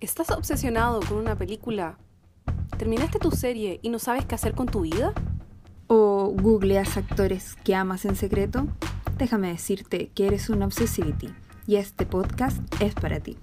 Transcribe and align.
¿Estás 0.00 0.30
obsesionado 0.30 1.00
con 1.00 1.16
una 1.18 1.36
película? 1.36 1.98
¿Terminaste 2.78 3.18
tu 3.18 3.30
serie 3.30 3.80
y 3.82 3.88
no 3.88 3.98
sabes 3.98 4.26
qué 4.26 4.34
hacer 4.34 4.54
con 4.54 4.66
tu 4.66 4.82
vida? 4.82 5.14
¿O 5.86 6.28
googleas 6.36 6.96
actores 6.96 7.56
que 7.64 7.74
amas 7.74 8.04
en 8.04 8.16
secreto? 8.16 8.66
Déjame 9.16 9.48
decirte 9.48 10.08
que 10.14 10.26
eres 10.26 10.50
una 10.50 10.66
obsessivity 10.66 11.30
y 11.66 11.76
este 11.76 12.04
podcast 12.06 12.58
es 12.82 12.94
para 12.94 13.20
ti. 13.20 13.38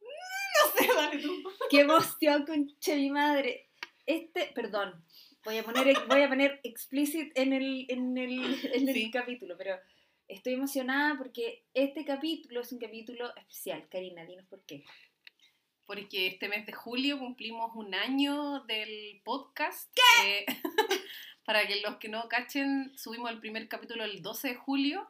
No 0.00 0.80
sé, 0.80 0.88
dale 0.94 1.22
tú. 1.22 1.30
¡Qué 1.70 1.80
emoción, 1.80 2.46
concha 2.46 2.94
mi 2.94 3.10
madre! 3.10 3.68
Este, 4.06 4.50
perdón, 4.54 5.04
voy 5.44 5.58
a 5.58 5.64
poner, 5.64 5.96
voy 6.08 6.22
a 6.22 6.28
poner 6.28 6.60
explicit 6.62 7.32
en 7.34 7.52
el, 7.52 7.86
en 7.88 8.16
el, 8.16 8.38
en 8.72 8.88
el 8.88 8.94
Sí. 8.94 9.10
capítulo, 9.10 9.56
pero 9.58 9.76
estoy 10.28 10.54
emocionada 10.54 11.16
porque 11.16 11.64
este 11.74 12.04
capítulo 12.04 12.60
es 12.60 12.72
un 12.72 12.78
capítulo 12.78 13.34
especial. 13.36 13.88
Karina, 13.90 14.24
dinos 14.24 14.46
por 14.48 14.64
qué. 14.64 14.84
Porque 15.84 16.26
este 16.26 16.48
mes 16.48 16.66
de 16.66 16.72
julio 16.72 17.18
cumplimos 17.18 17.70
un 17.74 17.94
año 17.94 18.64
del 18.64 19.20
podcast. 19.24 19.92
¿Qué? 19.94 20.44
para 21.44 21.66
que 21.66 21.80
los 21.80 21.96
que 21.96 22.08
no 22.08 22.28
cachen, 22.28 22.92
subimos 22.96 23.30
el 23.30 23.38
primer 23.38 23.68
capítulo 23.68 24.04
el 24.04 24.20
12 24.20 24.48
de 24.48 24.54
julio. 24.56 25.08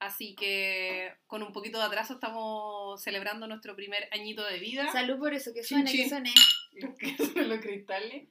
Así 0.00 0.36
que 0.36 1.12
con 1.26 1.42
un 1.42 1.52
poquito 1.52 1.78
de 1.78 1.84
atraso 1.84 2.14
estamos 2.14 3.02
celebrando 3.02 3.48
nuestro 3.48 3.74
primer 3.74 4.08
añito 4.12 4.44
de 4.44 4.58
vida. 4.58 4.90
Salud 4.92 5.18
por 5.18 5.34
eso, 5.34 5.52
que 5.52 5.62
Chin, 5.62 5.86
suene, 5.86 5.90
que 5.90 5.98
chin. 5.98 6.08
suene. 6.08 6.32
que 6.98 7.16
son 7.16 7.48
los 7.48 7.60
cristales. 7.60 8.28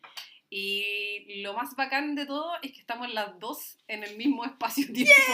Y 0.50 1.42
lo 1.42 1.54
más 1.54 1.76
bacán 1.76 2.16
de 2.16 2.26
todo 2.26 2.54
es 2.62 2.72
que 2.72 2.80
estamos 2.80 3.14
las 3.14 3.38
dos 3.40 3.78
en 3.88 4.04
el 4.04 4.16
mismo 4.18 4.46
espacio-tiempo. 4.46 5.34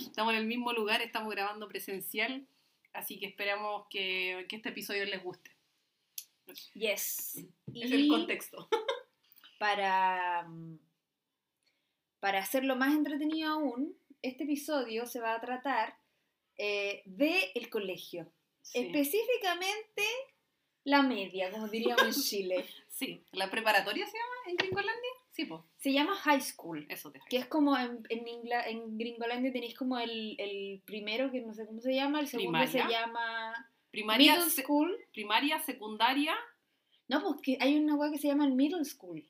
Estamos 0.00 0.32
en 0.32 0.40
el 0.40 0.46
mismo 0.46 0.72
lugar, 0.72 1.02
estamos 1.02 1.30
grabando 1.30 1.68
presencial. 1.68 2.46
Así 2.92 3.18
que 3.18 3.26
esperamos 3.26 3.86
que, 3.90 4.46
que 4.48 4.56
este 4.56 4.70
episodio 4.70 5.04
les 5.04 5.22
guste. 5.22 5.50
Yes. 6.74 7.44
Es 7.74 7.92
el 7.92 8.08
contexto. 8.08 8.68
para, 9.58 10.48
para 12.20 12.38
hacerlo 12.38 12.76
más 12.76 12.94
entretenido 12.94 13.50
aún, 13.50 13.96
este 14.22 14.44
episodio 14.44 15.06
se 15.06 15.20
va 15.20 15.34
a 15.34 15.40
tratar 15.40 15.98
eh, 16.56 17.02
de 17.04 17.52
el 17.54 17.68
colegio. 17.68 18.32
Sí. 18.62 18.78
Específicamente 18.78 20.02
la 20.88 21.02
media, 21.02 21.50
como 21.50 21.68
diríamos 21.68 22.02
en 22.16 22.22
Chile. 22.22 22.64
Sí. 22.88 23.22
¿La 23.32 23.50
preparatoria 23.50 24.06
se 24.06 24.16
llama 24.16 24.34
en 24.48 24.56
Gringolandia? 24.56 25.10
Sí, 25.30 25.44
pues. 25.44 25.60
Se 25.76 25.92
llama 25.92 26.16
high 26.16 26.40
school. 26.40 26.84
Eso 26.88 27.12
te 27.12 27.20
Que 27.28 27.36
es 27.36 27.46
como 27.46 27.76
en, 27.76 28.02
en, 28.08 28.26
Ingla- 28.26 28.66
en 28.66 28.98
Gringolandia 28.98 29.52
tenéis 29.52 29.76
como 29.76 29.98
el, 29.98 30.34
el 30.40 30.82
primero, 30.84 31.30
que 31.30 31.40
no 31.40 31.54
sé 31.54 31.66
cómo 31.66 31.80
se 31.80 31.94
llama, 31.94 32.20
el 32.20 32.26
segundo 32.26 32.58
se 32.66 32.72
Primaria. 32.72 33.00
llama 33.00 33.70
Primaria, 33.90 34.32
middle 34.34 34.50
se- 34.50 34.62
school. 34.62 34.96
primaria, 35.12 35.60
secundaria, 35.60 36.34
No, 37.08 37.22
pues 37.22 37.36
que 37.42 37.56
hay 37.60 37.78
una 37.78 37.94
wea 37.94 38.10
que 38.10 38.18
se 38.18 38.28
llama 38.28 38.44
el 38.46 38.52
middle 38.52 38.84
school. 38.84 39.24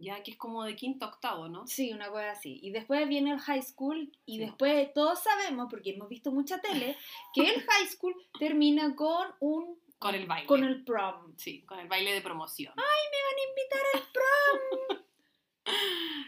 ya 0.00 0.22
que 0.22 0.30
es 0.30 0.36
como 0.36 0.62
de 0.62 0.76
quinto 0.76 1.04
a 1.06 1.08
octavo, 1.08 1.48
¿no? 1.48 1.66
Sí, 1.66 1.92
una 1.92 2.08
cosa 2.08 2.30
así. 2.30 2.60
Y 2.62 2.70
después 2.70 3.08
viene 3.08 3.32
el 3.32 3.40
high 3.40 3.62
school 3.62 4.12
y 4.26 4.34
Sí. 4.36 4.44
después 4.44 4.92
todos 4.94 5.18
sabemos, 5.24 5.66
porque 5.68 5.90
hemos 5.90 6.08
visto 6.08 6.30
mucha 6.30 6.60
tele, 6.60 6.96
que 7.34 7.40
el 7.40 7.60
high 7.68 7.88
school 7.88 8.14
termina 8.38 8.94
con 8.94 9.26
un 9.40 9.76
Con 9.98 10.14
el 10.14 10.26
baile. 10.26 10.46
con 10.46 10.62
el 10.64 10.84
prom. 10.84 11.34
Sí, 11.36 11.62
con 11.62 11.78
el 11.80 11.88
baile 11.88 12.12
de 12.12 12.20
promoción. 12.20 12.72
Van 12.76 12.84
a 12.86 13.48
invitar 13.48 13.80
al 13.94 14.12
prom. 14.12 15.04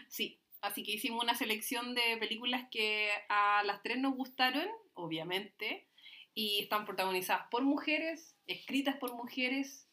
Sí, 0.07 0.39
así 0.61 0.83
que 0.83 0.91
hicimos 0.91 1.23
una 1.23 1.35
selección 1.35 1.95
de 1.95 2.17
películas 2.17 2.67
que 2.69 3.09
a 3.29 3.63
las 3.63 3.81
tres 3.81 3.97
nos 3.97 4.13
gustaron, 4.13 4.67
obviamente, 4.93 5.87
y 6.35 6.59
están 6.59 6.85
protagonizadas 6.85 7.47
por 7.49 7.63
mujeres, 7.63 8.35
escritas 8.45 8.97
por 8.97 9.13
mujeres, 9.15 9.87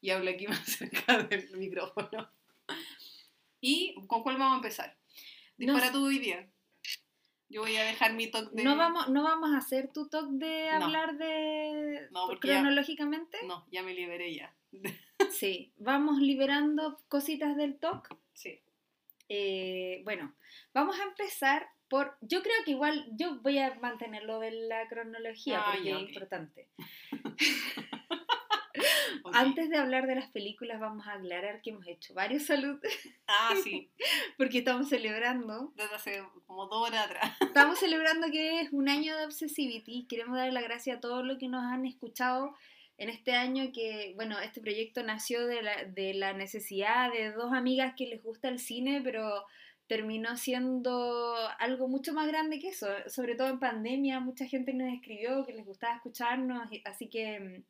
y 0.00 0.10
hablo 0.10 0.30
aquí 0.30 0.46
más 0.48 0.66
cerca 0.66 1.22
del 1.22 1.56
micrófono. 1.56 2.28
¿Y 3.60 3.94
con 4.08 4.22
cuál 4.22 4.36
vamos 4.36 4.54
a 4.54 4.56
empezar? 4.56 4.98
Dispara 5.56 5.90
No 5.92 6.08
día. 6.08 6.51
Yo 7.52 7.60
voy 7.60 7.76
a 7.76 7.84
dejar 7.84 8.14
mi 8.14 8.28
toque 8.30 8.48
de... 8.56 8.64
No 8.64 8.76
vamos, 8.76 9.08
no 9.10 9.22
vamos 9.22 9.52
a 9.52 9.58
hacer 9.58 9.92
tu 9.92 10.08
talk 10.08 10.28
de 10.30 10.68
No. 10.78 10.84
hablar 10.86 11.16
de 11.18 12.08
No, 12.10 12.26
porque 12.26 12.48
ya- 12.48 12.54
cronológicamente. 12.60 13.38
No, 13.46 13.66
ya 13.70 13.82
me 13.82 13.94
liberé 13.94 14.34
ya. 14.34 14.52
Sí, 15.30 15.72
vamos 15.76 16.18
liberando 16.20 16.98
cositas 17.08 17.56
del 17.56 17.78
talk. 17.78 18.08
Sí. 18.34 18.60
Eh, 19.28 20.00
bueno, 20.04 20.34
vamos 20.74 20.98
a 20.98 21.04
empezar 21.04 21.68
por. 21.88 22.16
Yo 22.22 22.42
creo 22.42 22.56
que 22.64 22.72
igual 22.72 23.06
yo 23.12 23.40
voy 23.40 23.58
a 23.58 23.74
mantener 23.76 24.24
lo 24.24 24.40
de 24.40 24.50
la 24.50 24.88
cronología 24.88 25.60
Ah, 25.60 25.72
porque 25.72 25.88
ya, 25.90 25.96
es 25.96 26.02
importante. 26.08 26.68
Ok. 29.24 29.34
Antes 29.34 29.70
de 29.70 29.76
hablar 29.78 30.06
de 30.06 30.14
las 30.16 30.30
películas, 30.30 30.80
vamos 30.80 31.06
a 31.06 31.14
aclarar 31.14 31.62
que 31.62 31.70
hemos 31.70 31.86
hecho 31.86 32.14
varios 32.14 32.44
saludos 32.44 32.80
Ah, 33.26 33.54
sí, 33.62 33.90
porque 34.36 34.58
estamos 34.58 34.88
celebrando. 34.88 35.72
desde 35.76 35.94
hace 35.94 36.22
como 36.46 36.66
dos 36.66 36.88
horas 36.88 37.06
atrás. 37.06 37.36
Estamos 37.40 37.78
celebrando 37.78 38.30
que 38.30 38.60
es 38.60 38.72
un 38.72 38.88
año 38.88 39.16
de 39.16 39.24
Obsessivity. 39.26 40.06
Queremos 40.08 40.36
darle 40.36 40.52
las 40.52 40.64
gracias 40.64 40.96
a 40.96 41.00
todos 41.00 41.24
los 41.24 41.38
que 41.38 41.48
nos 41.48 41.62
han 41.64 41.86
escuchado 41.86 42.54
en 42.98 43.08
este 43.08 43.32
año 43.34 43.72
que, 43.72 44.12
bueno, 44.16 44.38
este 44.38 44.60
proyecto 44.60 45.02
nació 45.02 45.46
de 45.46 45.62
la, 45.62 45.84
de 45.84 46.14
la 46.14 46.32
necesidad 46.34 47.12
de 47.12 47.32
dos 47.32 47.52
amigas 47.52 47.94
que 47.96 48.06
les 48.06 48.22
gusta 48.22 48.48
el 48.48 48.58
cine, 48.58 49.00
pero 49.02 49.44
terminó 49.88 50.36
siendo 50.36 51.34
algo 51.58 51.88
mucho 51.88 52.12
más 52.12 52.28
grande 52.28 52.58
que 52.60 52.68
eso. 52.68 52.86
Sobre 53.08 53.34
todo 53.34 53.48
en 53.48 53.58
pandemia, 53.58 54.20
mucha 54.20 54.46
gente 54.46 54.72
nos 54.72 54.92
escribió 54.92 55.44
que 55.44 55.52
les 55.52 55.66
gustaba 55.66 55.96
escucharnos, 55.96 56.68
así 56.84 57.08
que 57.08 57.40
mm, 57.40 57.64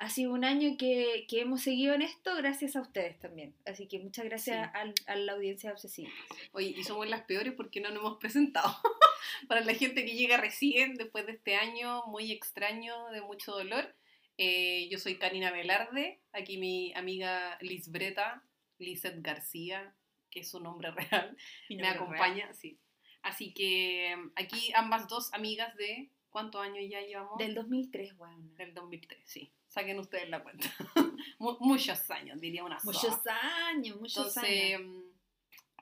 ha 0.00 0.08
sido 0.10 0.32
un 0.32 0.44
año 0.44 0.76
que, 0.78 1.26
que 1.28 1.42
hemos 1.42 1.60
seguido 1.62 1.94
en 1.94 2.02
esto 2.02 2.34
gracias 2.36 2.74
a 2.74 2.80
ustedes 2.80 3.18
también. 3.18 3.54
Así 3.66 3.86
que 3.86 3.98
muchas 3.98 4.24
gracias 4.24 4.70
Sí. 4.72 4.78
al- 4.78 4.94
a 5.06 5.14
la 5.16 5.32
audiencia 5.32 5.68
de 5.70 5.74
Obsessiva. 5.74 6.10
Oye, 6.52 6.68
y 6.76 6.82
somos 6.84 7.06
las 7.08 7.22
peores 7.22 7.52
porque 7.52 7.80
no 7.80 7.90
nos 7.90 7.98
hemos 8.00 8.18
presentado. 8.18 8.74
Para 9.48 9.60
la 9.60 9.74
gente 9.74 10.04
que 10.04 10.14
llega 10.16 10.36
recién, 10.38 10.94
después 10.94 11.26
de 11.26 11.32
este 11.32 11.54
año 11.54 12.02
muy 12.06 12.32
extraño, 12.32 13.10
de 13.10 13.20
mucho 13.20 13.52
dolor, 13.52 13.94
eh, 14.38 14.88
yo 14.90 14.98
soy 14.98 15.16
Karina 15.18 15.50
Velarde, 15.50 16.20
aquí 16.32 16.56
mi 16.56 16.92
amiga 16.94 17.58
Lisbreta, 17.60 18.42
Lizeth 18.78 19.20
García, 19.20 19.94
que 20.30 20.40
es 20.40 20.48
su 20.50 20.60
nombre 20.60 20.90
real, 21.26 21.36
me 21.68 21.86
acompaña, 21.88 22.52
sí. 22.54 22.78
Así 23.22 23.52
que 23.52 24.16
mm, 24.16 24.32
aquí 24.36 24.72
ambas 24.74 25.08
dos 25.08 25.32
amigas 25.34 25.76
de, 25.76 26.08
¿cuántos 26.30 26.62
años 26.62 26.82
ya 26.88 27.02
llevamos? 27.02 27.36
Del 27.36 27.54
2003, 27.54 28.14
weón. 28.18 28.56
Del 28.56 28.72
2003, 28.72 29.20
sí. 29.26 29.52
Saquen 29.70 29.98
ustedes 29.98 30.28
la 30.28 30.42
cuenta. 30.42 30.68
Mu- 31.38 31.56
muchos 31.60 32.10
años, 32.10 32.38
diría 32.40 32.62
una 32.64 32.78
soa. 32.78 32.92
Muchos 32.92 33.18
años, 33.26 33.96
muchos 33.98 34.36
Entonces, 34.36 34.74
años. 34.76 34.82
mm, 34.82 35.02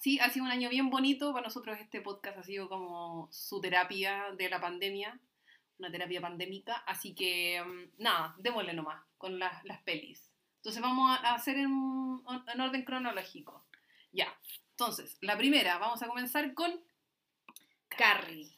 sí, 0.00 0.18
ha 0.20 0.30
sido 0.30 0.44
un 0.44 0.50
año 0.52 0.68
bien 0.70 0.90
bonito. 0.90 1.32
Para 1.32 1.46
nosotros 1.46 1.76
este 1.80 2.00
podcast 2.02 2.38
ha 2.38 2.42
sido 2.44 2.68
como 2.68 3.28
su 3.32 3.60
terapia 3.60 4.26
de 4.36 4.48
la 4.50 4.60
pandemia, 4.60 5.18
una 5.78 5.90
terapia 5.90 6.20
pandémica. 6.20 6.76
Así 6.86 7.14
que, 7.14 7.60
mm, 7.64 8.02
nada, 8.02 8.36
démosle 8.38 8.74
nomás 8.74 9.02
con 9.16 9.38
las, 9.38 9.64
las 9.64 9.80
pelis. 9.82 10.30
Entonces 10.56 10.82
vamos 10.82 11.10
a 11.10 11.34
hacer 11.34 11.56
en, 11.56 11.72
en 12.52 12.60
orden 12.60 12.84
cronológico. 12.84 13.66
Ya, 14.12 14.38
entonces, 14.70 15.16
la 15.22 15.36
primera, 15.38 15.78
vamos 15.78 16.02
a 16.02 16.06
comenzar 16.08 16.52
con 16.54 16.78
Carrie. 17.88 18.57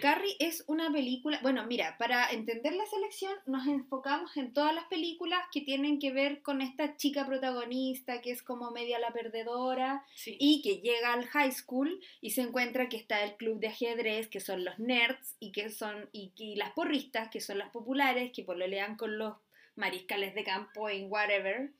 Carrie 0.00 0.36
es 0.38 0.64
una 0.68 0.90
película, 0.92 1.40
bueno, 1.42 1.66
mira, 1.66 1.96
para 1.98 2.30
entender 2.30 2.74
la 2.74 2.86
selección 2.86 3.32
nos 3.46 3.66
enfocamos 3.66 4.36
en 4.36 4.52
todas 4.52 4.74
las 4.74 4.84
películas 4.84 5.40
que 5.52 5.60
tienen 5.62 5.98
que 5.98 6.12
ver 6.12 6.42
con 6.42 6.60
esta 6.60 6.96
chica 6.96 7.26
protagonista 7.26 8.20
que 8.20 8.30
es 8.30 8.42
como 8.42 8.70
media 8.70 8.98
la 8.98 9.12
perdedora 9.12 10.04
Sí. 10.14 10.36
y 10.38 10.62
que 10.62 10.80
llega 10.80 11.12
al 11.12 11.26
high 11.26 11.52
school 11.52 12.00
y 12.20 12.30
se 12.30 12.42
encuentra 12.42 12.88
que 12.88 12.96
está 12.96 13.22
el 13.24 13.36
club 13.36 13.58
de 13.58 13.68
ajedrez, 13.68 14.28
que 14.28 14.40
son 14.40 14.64
los 14.64 14.78
nerds 14.78 15.36
y 15.40 15.50
que 15.52 15.70
son 15.70 16.08
y, 16.12 16.32
y 16.36 16.56
las 16.56 16.72
porristas, 16.72 17.28
que 17.28 17.40
son 17.40 17.58
las 17.58 17.70
populares, 17.70 18.32
que 18.32 18.44
pololean 18.44 18.96
con 18.96 19.18
los 19.18 19.36
mariscales 19.74 20.34
de 20.34 20.44
campo 20.44 20.88
en 20.88 21.10
whatever. 21.10 21.70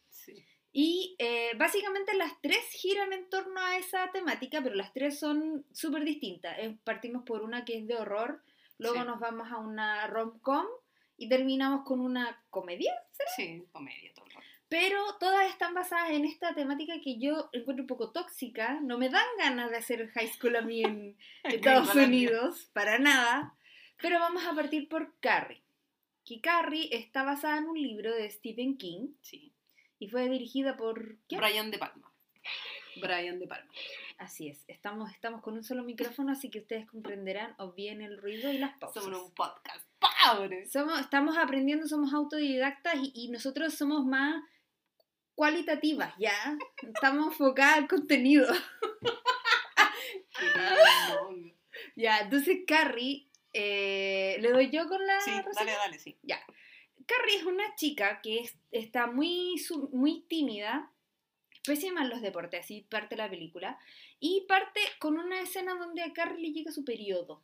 Y 0.73 1.17
eh, 1.19 1.51
básicamente 1.57 2.15
las 2.15 2.41
tres 2.41 2.65
giran 2.73 3.13
en 3.13 3.29
torno 3.29 3.61
a 3.61 3.77
esa 3.77 4.11
temática, 4.13 4.63
pero 4.63 4.77
las 4.77 4.93
tres 4.93 5.19
son 5.19 5.65
súper 5.73 6.05
distintas. 6.05 6.57
Eh, 6.59 6.77
partimos 6.85 7.25
por 7.25 7.43
una 7.43 7.65
que 7.65 7.79
es 7.79 7.87
de 7.89 7.97
horror, 7.97 8.43
luego 8.79 9.01
Sí. 9.01 9.07
nos 9.07 9.19
vamos 9.19 9.51
a 9.51 9.59
una 9.59 10.07
rom-com 10.07 10.67
y 11.17 11.29
terminamos 11.29 11.85
con 11.85 12.01
una 12.01 12.41
comedia. 12.51 12.95
Sí, 13.37 13.65
comedia 13.73 14.13
todo 14.15 14.27
el 14.27 14.33
rato. 14.33 14.47
Pero 14.69 15.03
todas 15.19 15.51
están 15.51 15.75
basadas 15.75 16.13
en 16.13 16.25
esta 16.25 16.55
temática 16.55 17.01
que 17.03 17.19
yo 17.19 17.51
encuentro 17.53 17.83
un 17.83 17.89
poco 17.89 18.13
tóxica. 18.13 18.79
No 18.81 18.97
me 18.99 19.09
dan 19.09 19.27
ganas 19.37 19.69
de 19.71 19.77
hacer 19.79 20.09
high 20.11 20.29
school 20.29 20.55
a 20.55 20.63
mí 20.63 20.85
en 20.85 21.17
Estados. 21.43 21.93
Unidos, 21.97 22.71
para 22.73 23.01
nada. 23.01 23.57
Pero 24.01 24.21
vamos 24.21 24.47
a 24.47 24.55
partir 24.55 24.89
por 24.89 25.13
Carrie. 25.19 25.61
Que 26.25 26.41
Carrie 26.41 26.89
está 26.95 27.25
basada 27.25 27.59
en 27.59 27.69
un 27.69 27.83
libro 27.83 28.15
de 28.15 28.31
Stephen 28.31 28.77
King 28.79 29.09
Sí. 29.21 29.53
Y 30.01 30.09
fue 30.09 30.29
dirigida 30.29 30.77
por... 30.77 31.19
¿quién? 31.29 31.41
Brian 31.41 31.71
De 31.71 31.79
Palma. 31.79 32.13
Brian 33.01 33.39
De 33.39 33.47
Palma. 33.47 33.71
Así 34.19 34.49
es, 34.49 34.65
estamos, 34.67 35.13
estamos 35.13 35.43
con 35.43 35.55
un 35.55 35.63
solo 35.63 35.85
micrófono, 35.85 36.33
así 36.33 36.51
que 36.51 36.59
ustedes 36.59 36.87
comprenderán 36.89 37.55
o 37.59 37.73
bien 37.73 38.03
el 38.03 38.19
ruido 38.21 38.53
y 38.53 38.59
las 38.59 38.77
pausas. 38.79 39.05
Somos 39.05 39.23
un 39.23 39.35
podcast 39.35 39.87
pobre. 40.27 40.67
Somos, 40.67 41.01
estamos 41.01 41.39
aprendiendo, 41.39 41.87
somos 41.87 42.13
autodidactas 42.13 42.97
y, 42.97 43.13
y 43.15 43.29
nosotros 43.29 43.75
somos 43.75 44.05
más 44.05 44.43
cualitativas, 45.35 46.13
¿ya? 46.19 46.59
Estamos 46.83 47.29
enfocadas 47.29 47.77
al 47.79 47.89
contenido. 47.89 48.53
Ya, 51.97 52.21
entonces 52.21 52.61
Carrie, 52.67 53.29
eh, 53.53 54.39
¿le 54.41 54.53
doy 54.53 54.71
yo 54.71 54.89
con 54.89 55.05
la 55.07 55.21
Sí, 55.21 55.33
dale, 55.55 55.73
dale, 55.73 55.99
sí. 55.99 56.19
Carrie 57.11 57.37
es 57.37 57.45
una 57.45 57.75
chica 57.77 58.21
que 58.23 58.39
es- 58.41 58.57
está 58.71 59.07
muy, 59.07 59.55
muy 59.93 60.23
tímida, 60.29 60.91
pésima 61.65 62.03
en 62.03 62.09
los 62.11 62.23
deportes, 62.23 62.61
así 62.61 62.87
parte 62.89 63.17
la 63.17 63.29
película, 63.29 63.79
y 64.21 64.47
parte 64.49 64.81
con 64.99 65.19
una 65.19 65.41
escena 65.41 65.75
donde 65.75 66.03
a 66.03 66.13
Carrie 66.13 66.41
le 66.49 66.53
llega 66.53 66.73
su 66.73 66.85
periodo. 66.85 67.43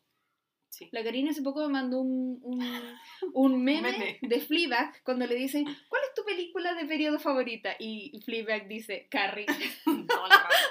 Sí. 0.68 0.88
La 0.92 1.02
Karina 1.02 1.30
hace 1.30 1.42
poco 1.42 1.60
me 1.62 1.68
mandó 1.72 2.00
un, 2.00 2.38
un, 2.42 2.60
un 3.34 3.64
meme, 3.64 3.92
Meme. 3.92 4.18
de 4.20 4.40
Fleabag 4.40 5.02
cuando 5.04 5.26
le 5.26 5.34
dicen, 5.34 5.64
¿cuál 5.88 6.02
es 6.06 6.14
tu 6.14 6.24
película 6.24 6.74
de 6.74 6.84
periodo 6.84 7.18
favorita? 7.18 7.76
Y 7.78 8.20
Fleabag 8.24 8.68
dice, 8.68 9.06
Carrie. 9.10 9.46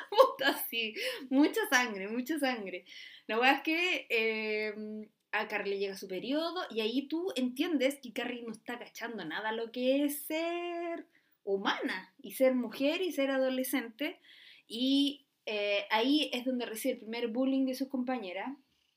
Puta, 0.09 0.53
sí. 0.69 0.93
Mucha 1.29 1.61
sangre, 1.69 2.07
mucha 2.07 2.37
sangre. 2.39 2.85
La 3.27 3.37
verdad 3.37 3.55
es 3.57 3.61
que 3.63 4.07
eh, 4.09 5.07
a 5.39 5.47
Carrie 5.47 5.73
le 5.73 5.79
llega 5.79 5.97
su 5.97 6.07
periodo 6.07 6.61
y 6.69 6.81
ahí 6.81 7.07
tú 7.07 7.31
entiendes 7.35 7.99
que 8.01 8.13
Carrie 8.13 8.43
no 8.43 8.51
está 8.51 8.79
cachando 8.79 9.23
nada 9.25 9.51
lo 9.51 9.71
que 9.71 10.05
es 10.05 10.23
ser 10.23 11.07
humana 11.43 12.13
y 12.19 12.31
ser 12.31 12.55
mujer 12.55 13.01
y 13.01 13.11
ser 13.11 13.31
adolescente. 13.31 14.19
Y 14.67 15.25
eh, 15.45 15.85
ahí 15.91 16.29
es 16.33 16.45
donde 16.45 16.65
recibe 16.65 16.95
el 16.95 16.99
primer 16.99 17.27
bullying 17.27 17.65
de 17.65 17.75
sus 17.75 17.87
compañeras. 17.87 18.49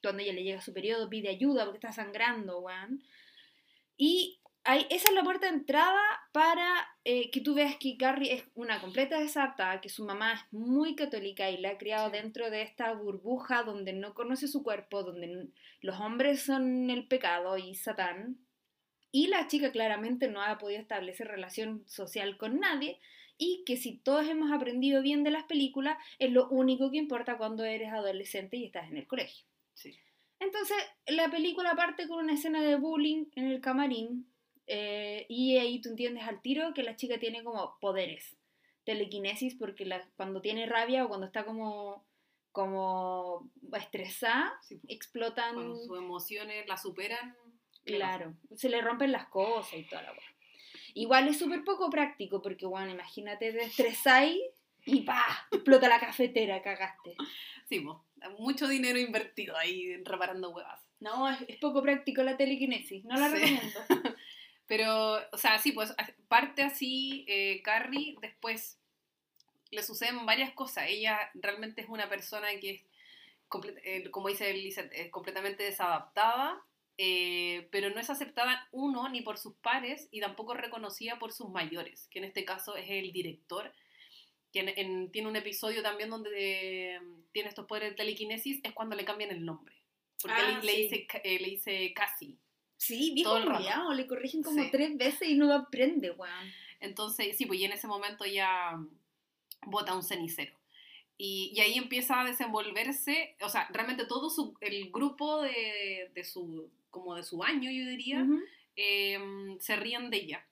Cuando 0.02 0.22
ella 0.22 0.32
le 0.32 0.44
llega 0.44 0.60
su 0.60 0.72
periodo, 0.72 1.08
pide 1.08 1.28
ayuda 1.28 1.64
porque 1.64 1.78
está 1.78 1.92
sangrando, 1.92 2.60
weón. 2.60 3.02
Y 3.96 4.37
ahí, 4.68 4.86
esa 4.90 5.08
es 5.08 5.14
la 5.14 5.24
puerta 5.24 5.46
de 5.46 5.56
entrada 5.56 5.98
para 6.32 6.86
eh, 7.04 7.30
que 7.30 7.40
tú 7.40 7.54
veas 7.54 7.76
que 7.76 7.96
Carrie 7.96 8.34
es 8.34 8.44
una 8.54 8.80
completa 8.80 9.18
desadaptada, 9.18 9.80
que 9.80 9.88
su 9.88 10.04
mamá 10.04 10.34
es 10.34 10.40
muy 10.52 10.94
católica 10.94 11.50
y 11.50 11.56
la 11.56 11.70
ha 11.70 11.78
criado 11.78 12.10
dentro 12.10 12.50
de 12.50 12.62
esta 12.62 12.92
burbuja 12.92 13.62
donde 13.62 13.94
no 13.94 14.12
conoce 14.12 14.46
su 14.46 14.62
cuerpo, 14.62 15.02
donde 15.02 15.48
los 15.80 15.98
hombres 16.00 16.42
son 16.42 16.90
el 16.90 17.08
pecado 17.08 17.56
y 17.56 17.74
Satán. 17.74 18.38
Y 19.10 19.28
la 19.28 19.46
chica 19.48 19.72
claramente 19.72 20.28
no 20.28 20.42
ha 20.42 20.58
podido 20.58 20.80
establecer 20.80 21.28
relación 21.28 21.82
social 21.86 22.36
con 22.36 22.60
nadie 22.60 23.00
y 23.38 23.64
que 23.64 23.78
si 23.78 23.96
todos 23.96 24.28
hemos 24.28 24.52
aprendido 24.52 25.00
bien 25.00 25.24
de 25.24 25.30
las 25.30 25.44
películas, 25.44 25.96
es 26.18 26.30
lo 26.30 26.46
único 26.50 26.90
que 26.90 26.98
importa 26.98 27.38
cuando 27.38 27.64
eres 27.64 27.90
adolescente 27.90 28.58
y 28.58 28.66
estás 28.66 28.90
en 28.90 28.98
el 28.98 29.06
colegio. 29.06 29.46
Sí. 29.72 29.98
Entonces, 30.40 30.76
la 31.06 31.30
película 31.30 31.74
parte 31.74 32.06
con 32.06 32.24
una 32.24 32.34
escena 32.34 32.60
de 32.60 32.76
bullying 32.76 33.26
en 33.34 33.46
el 33.46 33.60
camarín 33.62 34.27
eh, 34.68 35.26
y 35.28 35.56
ahí 35.58 35.80
tú 35.80 35.88
entiendes 35.88 36.24
al 36.24 36.40
tiro 36.42 36.72
que 36.74 36.82
la 36.82 36.94
chica 36.96 37.18
tiene 37.18 37.42
como 37.42 37.76
poderes, 37.80 38.36
telequinesis, 38.84 39.54
porque 39.56 39.84
la- 39.84 40.06
cuando 40.16 40.40
tiene 40.40 40.66
rabia 40.66 41.04
o 41.04 41.08
cuando 41.08 41.26
está 41.26 41.44
como, 41.44 42.06
como 42.52 43.50
estresada, 43.76 44.52
Sí, 44.62 44.80
explotan, 44.88 45.54
Cuando 45.54 45.76
sus 45.76 45.98
emociones 45.98 46.66
la 46.66 46.76
superan. 46.76 47.36
¿qué 47.84 47.94
claro, 47.96 48.34
se 48.54 48.68
le 48.68 48.80
rompen 48.82 49.12
las 49.12 49.28
cosas 49.28 49.78
y 49.78 49.84
toda 49.84 50.02
la 50.02 50.12
weá. 50.12 50.20
Igual 50.94 51.28
es 51.28 51.38
súper 51.38 51.64
poco 51.64 51.88
práctico 51.90 52.42
porque, 52.42 52.66
bueno, 52.66 52.90
imagínate, 52.90 53.52
te 53.52 53.62
estresáis 53.64 54.38
y 54.84 55.02
pa, 55.02 55.24
explota 55.50 55.88
la 55.88 56.00
cafetera, 56.00 56.60
cagaste. 56.62 57.14
Sí, 57.68 57.80
pues, 57.80 57.96
mucho 58.38 58.66
dinero 58.68 58.98
invertido 58.98 59.56
ahí 59.56 59.96
reparando 60.04 60.50
huevas. 60.50 60.80
No, 61.00 61.28
es, 61.30 61.38
es 61.46 61.56
poco 61.58 61.80
práctico 61.82 62.22
la 62.22 62.36
telequinesis, 62.36 63.04
no 63.04 63.16
la 63.16 63.28
Sí. 63.28 63.34
recomiendo. 63.36 63.80
Pero, 64.68 65.16
o 65.32 65.38
sea, 65.38 65.58
sí, 65.58 65.72
pues 65.72 65.92
parte 66.28 66.62
así 66.62 67.24
eh, 67.26 67.60
Carrie, 67.64 68.14
después 68.20 68.78
le 69.70 69.82
suceden 69.82 70.24
varias 70.26 70.52
cosas. 70.52 70.84
Ella 70.88 71.18
realmente 71.34 71.80
es 71.80 71.88
una 71.88 72.08
persona 72.08 72.48
que 72.60 72.70
es, 72.70 72.82
eh, 73.82 74.10
como 74.10 74.28
dice 74.28 74.52
Lizeth, 74.52 74.92
es 74.92 75.10
completamente 75.10 75.62
desadaptada, 75.64 76.62
eh, 76.98 77.66
pero 77.72 77.88
no 77.90 77.98
es 78.00 78.10
aceptada, 78.10 78.68
uno, 78.72 79.08
ni 79.08 79.22
por 79.22 79.38
sus 79.38 79.54
pares 79.56 80.08
y 80.10 80.20
tampoco 80.20 80.52
reconocida 80.54 81.18
por 81.18 81.32
sus 81.32 81.48
mayores, 81.48 82.06
que 82.10 82.18
en 82.18 82.24
este 82.26 82.44
caso 82.44 82.76
es 82.76 82.86
el 82.90 83.12
director, 83.12 83.72
que 84.52 84.60
en- 84.60 84.68
en- 84.76 85.10
tiene 85.12 85.28
un 85.28 85.36
episodio 85.36 85.82
también 85.82 86.10
donde 86.10 86.30
eh, 86.96 87.00
tiene 87.32 87.48
estos 87.48 87.66
poderes 87.66 87.90
de 87.90 87.96
telequinesis, 87.96 88.60
es 88.62 88.72
cuando 88.72 88.96
le 88.96 89.04
cambian 89.04 89.30
el 89.30 89.44
nombre. 89.44 89.74
Porque 90.20 90.36
Ah, 90.40 90.60
le, 90.62 90.76
dice, 90.76 91.06
le 91.24 91.38
dice 91.50 91.92
Cassie. 91.94 92.36
Sí, 92.78 93.12
viejo 93.14 93.34
culiao, 93.42 93.92
le 93.92 94.06
corrigen 94.06 94.42
como 94.42 94.62
Sí. 94.62 94.70
tres 94.70 94.96
veces 94.96 95.28
y 95.28 95.34
no 95.34 95.52
aprende, 95.52 96.12
weón. 96.12 96.52
Entonces, 96.80 97.36
sí, 97.36 97.44
pues 97.44 97.60
y 97.60 97.64
en 97.64 97.72
ese 97.72 97.86
momento 97.88 98.24
ya 98.24 98.78
bota 99.66 99.94
un 99.94 100.02
cenicero. 100.02 100.56
Y, 101.18 101.50
y 101.54 101.60
ahí 101.60 101.74
empieza 101.74 102.20
a 102.20 102.24
desenvolverse, 102.24 103.36
o 103.42 103.48
sea, 103.48 103.68
realmente 103.72 104.06
todo 104.06 104.30
su, 104.30 104.56
el 104.60 104.90
grupo 104.92 105.42
de, 105.42 106.10
de 106.14 106.24
su, 106.24 106.70
como 106.90 107.16
de 107.16 107.24
su 107.24 107.42
año, 107.42 107.70
yo 107.70 107.84
diría, 107.90 108.22
Ujú. 108.22 108.40
eh, 108.76 109.18
se 109.58 109.74
ríen 109.76 110.08
de 110.10 110.16
ella. 110.18 110.46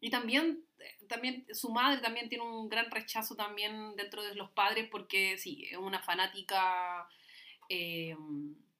Y 0.00 0.08
también, 0.10 0.64
también 1.06 1.46
su 1.52 1.70
madre 1.70 2.00
también 2.00 2.28
tiene 2.30 2.42
un 2.44 2.68
gran 2.70 2.90
rechazo 2.90 3.36
también 3.36 3.94
dentro 3.94 4.22
de 4.24 4.34
los 4.34 4.50
padres 4.50 4.88
porque 4.90 5.36
sí, 5.38 5.68
es 5.70 5.76
una 5.76 6.02
fanática 6.02 7.06
eh, 7.68 8.16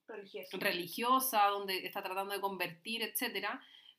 Religioso. 0.09 0.59
religiosa, 0.59 1.45
donde 1.47 1.85
está 1.87 2.03
tratando 2.03 2.35
de 2.35 2.41
convertir, 2.41 3.03
etc. 3.03 3.47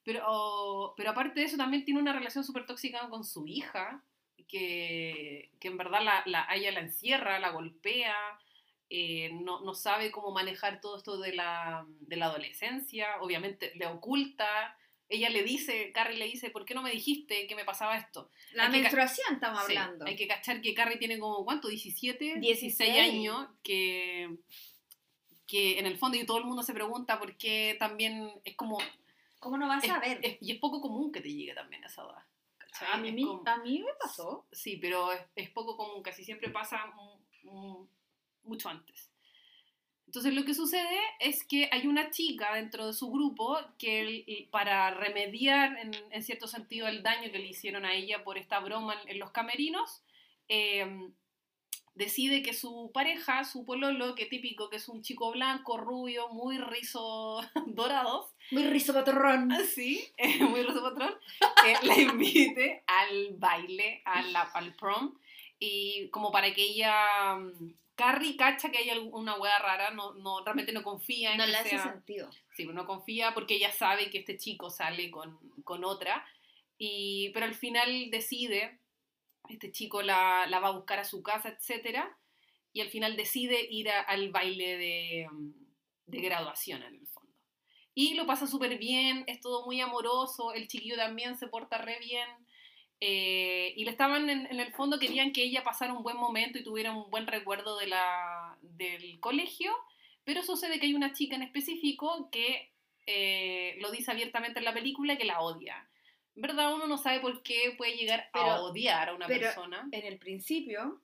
Pero, 0.04 0.94
pero 0.98 1.12
aparte 1.12 1.40
de 1.40 1.46
eso, 1.46 1.58
también 1.58 1.86
tiene 1.86 2.00
una 2.02 2.14
relación 2.14 2.44
súper 2.44 2.66
tóxica 2.66 3.08
con 3.10 3.24
su 3.24 3.48
hija, 3.48 4.04
que, 4.48 5.52
que 5.60 5.68
en 5.70 5.78
verdad 5.78 6.02
la, 6.04 6.24
la, 6.26 6.48
ella 6.54 6.72
la 6.72 6.82
encierra, 6.82 7.40
la 7.40 7.50
golpea, 7.52 8.16
eh, 8.90 9.32
no, 9.34 9.62
no 9.62 9.74
sabe 9.74 10.12
cómo 10.12 10.32
manejar 10.32 10.80
todo 10.82 10.98
esto 10.98 11.18
de 11.18 11.34
la, 11.34 11.86
de 12.02 12.16
la 12.18 12.26
adolescencia, 12.26 13.08
obviamente 13.22 13.72
le 13.76 13.88
oculta. 13.88 14.78
Ella 15.10 15.30
le 15.30 15.44
dice, 15.44 15.92
Carrie 15.94 16.18
le 16.18 16.26
dice, 16.26 16.50
¿por 16.50 16.66
qué 16.66 16.74
no 16.76 16.82
me 16.82 16.92
dijiste 16.92 17.48
que 17.48 17.56
me 17.56 17.66
pasaba 17.66 17.98
esto? 17.98 18.30
La 18.54 18.66
Hay 18.66 18.72
menstruación 18.72 19.34
estamos 19.36 19.66
Sí, 19.66 19.76
hablando. 19.76 20.06
hay 20.06 20.16
que 20.16 20.28
cachar 20.28 20.62
que 20.62 20.74
Carrie 20.74 20.98
tiene 20.98 21.20
como, 21.20 21.44
¿cuánto? 21.46 21.68
17, 21.68 22.40
16 22.40 22.78
16 22.78 23.00
años, 23.00 23.48
que, 23.64 24.38
que 25.54 25.78
en 25.78 25.86
el 25.86 25.98
fondo 26.00 26.18
y 26.18 26.26
todo 26.26 26.40
el 26.40 26.46
mundo 26.46 26.64
se 26.64 26.74
pregunta 26.74 27.20
por 27.20 27.38
qué 27.38 27.76
también 27.78 28.32
es 28.44 28.56
como... 28.56 28.80
¿Cómo 29.40 29.56
no 29.58 29.68
vas 29.68 29.84
es- 29.84 29.90
a 29.92 30.00
ver? 30.00 30.20
es- 30.24 30.38
y 30.42 30.52
es 30.52 30.58
poco 30.58 30.82
común 30.82 31.12
que 31.12 31.22
te 31.22 31.32
llegue 31.32 31.54
también 31.54 31.84
a 31.84 31.88
esa 31.88 32.02
edad. 32.04 32.24
a, 32.92 32.98
mí, 32.98 33.10
Es 33.10 33.26
como- 33.28 33.44
a 33.46 33.58
mí 33.58 33.80
me 33.84 33.94
pasó. 34.02 34.48
Sí, 34.52 34.78
pero 34.78 35.12
es, 35.12 35.22
es 35.36 35.50
poco 35.52 35.78
común, 35.78 36.02
casi 36.02 36.24
siempre 36.24 36.50
pasa 36.50 36.88
mu- 36.96 37.20
mu- 37.52 37.88
mucho 38.46 38.68
antes. 38.70 39.12
Entonces 40.08 40.34
lo 40.34 40.44
que 40.44 40.56
sucede 40.56 40.98
es 41.20 41.44
que 41.44 41.70
hay 41.72 41.86
una 41.88 42.10
chica 42.10 42.56
dentro 42.56 42.88
de 42.88 42.94
su 42.94 43.12
grupo 43.12 43.60
que 43.78 44.48
para 44.52 44.90
remediar 44.92 45.78
en, 45.78 45.92
en 46.10 46.24
cierto 46.24 46.48
sentido 46.48 46.88
el 46.88 47.04
daño 47.04 47.32
que 47.32 47.38
le 47.40 47.48
hicieron 47.48 47.86
a 47.86 47.94
ella 47.94 48.24
por 48.24 48.38
esta 48.40 48.60
broma 48.60 48.94
en, 49.04 49.10
en 49.10 49.20
los 49.20 49.30
camerinos, 49.32 50.02
eh, 50.48 51.12
decide 51.96 52.42
que 52.42 52.54
su 52.54 52.92
pareja, 52.94 53.44
su 53.44 53.66
pololo, 53.66 54.16
que 54.16 54.26
típico 54.26 54.70
que 54.70 54.78
es 54.78 54.90
un 54.90 55.02
chico 55.04 55.32
blanco, 55.32 55.78
rubio, 55.78 56.30
muy 56.30 56.58
rizo 56.58 57.42
dorados, 57.68 58.34
Muy 58.52 58.64
rizo 58.64 58.94
patorrón. 58.94 59.50
Sí, 59.76 60.04
eh, 60.18 60.44
muy 60.44 60.64
rosa 60.64 60.82
patrón, 60.82 61.14
eh, 61.68 61.76
la 61.84 61.98
invite 62.00 62.84
al 62.88 63.36
baile, 63.38 64.02
a 64.06 64.22
la- 64.24 64.42
al 64.42 64.74
prom, 64.76 65.18
y 65.60 66.10
como 66.10 66.32
para 66.32 66.54
que 66.54 66.62
ella, 66.64 67.36
mm, 67.36 67.74
Carrie 67.96 68.36
cacha 68.36 68.72
que 68.72 68.80
hay 68.80 68.90
alguna 68.90 69.36
hueá 69.38 69.60
rara, 69.60 69.92
no, 69.92 70.14
no, 70.16 70.44
realmente 70.44 70.72
no 70.74 70.82
confía 70.82 71.32
en 71.34 71.38
No 71.38 71.46
que 71.46 71.52
le 71.52 71.58
hace 71.58 71.70
sea- 71.70 71.84
sentido. 71.84 72.30
Sí, 72.56 72.66
no 72.66 72.88
confía 72.88 73.34
porque 73.36 73.56
ella 73.56 73.72
sabe 73.72 74.10
que 74.10 74.18
este 74.20 74.36
chico 74.38 74.70
sale 74.72 75.12
con, 75.12 75.38
con 75.64 75.84
otra, 75.86 76.26
y, 76.80 77.30
pero 77.36 77.46
al 77.46 77.54
final 77.54 78.10
decide, 78.10 78.80
este 79.50 79.72
chico 79.72 80.02
la, 80.02 80.48
va 80.52 80.68
a 80.68 80.72
buscar 80.72 81.00
a 81.00 81.06
su 81.06 81.22
casa, 81.22 81.50
etc. 81.50 82.00
Y 82.72 82.82
al 82.82 82.90
final 82.90 83.16
decide 83.16 83.68
ir 83.70 83.90
al 83.90 84.32
baile 84.32 84.78
de, 84.78 85.28
mm, 85.32 85.52
de 86.08 86.22
graduación 86.22 86.84
en 86.84 86.96
el 86.96 87.08
fondo. 87.08 87.34
Y 87.96 88.16
lo 88.16 88.26
pasa 88.26 88.48
súper 88.48 88.78
bien, 88.78 89.24
es 89.28 89.40
todo 89.40 89.66
muy 89.66 89.80
amoroso, 89.80 90.54
el 90.54 90.68
chiquillo 90.68 90.96
también 90.96 91.38
se 91.38 91.48
porta 91.48 91.78
re 91.78 92.00
bien. 92.00 92.28
eh, 93.06 93.74
y 93.76 93.84
le 93.84 93.92
estaban 93.92 94.30
en, 94.30 94.60
el 94.60 94.74
fondo, 94.74 94.98
querían 94.98 95.34
que 95.34 95.44
ella 95.44 95.64
pasara 95.64 95.94
un 95.94 96.04
buen 96.04 96.16
momento 96.16 96.58
y 96.58 96.64
tuviera 96.64 96.94
un 96.96 97.10
buen 97.12 97.28
recuerdo 97.28 97.78
del 97.78 99.20
colegio, 99.20 99.74
pero 100.24 100.42
sucede 100.42 100.80
que 100.80 100.86
hay 100.86 100.94
una 100.94 101.12
chica 101.12 101.36
en 101.36 101.44
específico 101.44 102.30
que 102.32 102.72
eh, 103.06 103.76
lo 103.82 103.92
dice 103.92 104.12
abiertamente 104.12 104.60
en 104.60 104.66
la 104.66 104.74
película 104.74 105.18
que 105.18 105.26
la 105.26 105.42
odia. 105.42 105.90
En 106.36 106.42
verdad 106.42 106.74
uno 106.74 106.88
no 106.88 106.98
sabe 106.98 107.20
por 107.20 107.44
qué 107.44 107.74
puede 107.78 107.96
llegar 107.96 108.30
a 108.34 108.62
odiar 108.62 109.10
a 109.10 109.14
una 109.16 109.28
pero- 109.28 109.42
persona. 109.48 109.88
En 109.92 110.06
el 110.06 110.18
principio, 110.18 111.02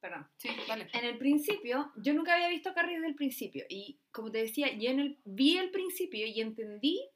perdón. 0.00 0.26
Sí, 0.36 0.48
dale. 0.66 0.88
En 0.92 1.04
el 1.04 1.18
principio, 1.18 1.92
yo 1.96 2.14
nunca 2.14 2.34
había 2.34 2.48
visto 2.48 2.70
a 2.70 2.74
Carrie 2.74 2.96
desde 2.96 3.08
el 3.08 3.14
principio. 3.14 3.64
Y 3.68 3.98
como 4.10 4.30
te 4.30 4.38
decía, 4.38 4.72
yo 4.72 4.90
en 4.90 5.00
el, 5.00 5.18
vi 5.24 5.58
el 5.58 5.70
principio 5.70 6.26
y 6.26 6.40
entendí 6.40 7.06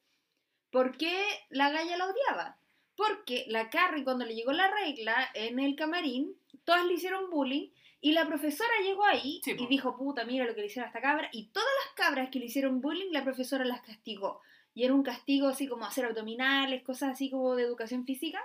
por 0.70 0.96
qué 0.96 1.24
la 1.48 1.70
galla 1.70 1.96
la 1.96 2.06
odiaba. 2.06 2.56
Porque 2.96 3.44
la 3.48 3.70
Carrie, 3.70 4.04
cuando 4.04 4.26
le 4.26 4.34
llegó 4.34 4.52
la 4.52 4.70
regla 4.70 5.30
en 5.34 5.58
el 5.58 5.74
camarín, 5.74 6.36
todas 6.64 6.84
le 6.84 6.94
hicieron 6.94 7.30
bullying. 7.30 7.70
Y 8.02 8.12
la 8.12 8.26
profesora 8.26 8.70
llegó 8.82 9.04
ahí 9.04 9.40
Sí, 9.44 9.54
y 9.58 9.66
dijo, 9.66 9.96
puta, 9.96 10.24
mira 10.24 10.46
lo 10.46 10.54
que 10.54 10.60
le 10.60 10.66
hicieron 10.66 10.86
a 10.86 10.88
esta 10.88 11.00
cabra. 11.02 11.28
Y 11.32 11.48
todas 11.48 11.68
las 11.84 11.94
cabras 11.94 12.30
que 12.30 12.38
le 12.38 12.46
hicieron 12.46 12.80
bullying, 12.80 13.10
la 13.12 13.24
profesora 13.24 13.64
las 13.64 13.82
castigó. 13.82 14.40
Y 14.74 14.84
era 14.84 14.94
un 14.94 15.02
castigo 15.02 15.48
así 15.48 15.66
como 15.66 15.84
hacer 15.84 16.04
abdominales, 16.04 16.82
cosas 16.82 17.10
así 17.10 17.30
como 17.30 17.56
de 17.56 17.64
educación 17.64 18.04
física. 18.04 18.40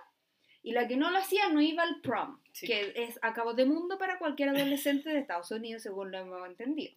Y 0.64 0.72
la 0.72 0.88
que 0.88 0.98
no 0.98 1.12
lo 1.12 1.20
hacía 1.20 1.50
no 1.50 1.62
iba 1.62 1.84
al 1.84 2.02
prom, 2.02 2.40
Sí. 2.52 2.66
que 2.66 2.94
es 2.96 3.20
a 3.22 3.34
cabo 3.34 3.54
de 3.54 3.66
mundo 3.66 3.98
para 4.00 4.18
cualquier 4.18 4.50
adolescente 4.50 5.10
de 5.12 5.20
Estados 5.20 5.52
Unidos, 5.52 5.84
según 5.84 6.12
lo 6.12 6.18
hemos 6.18 6.48
entendido. 6.48 6.96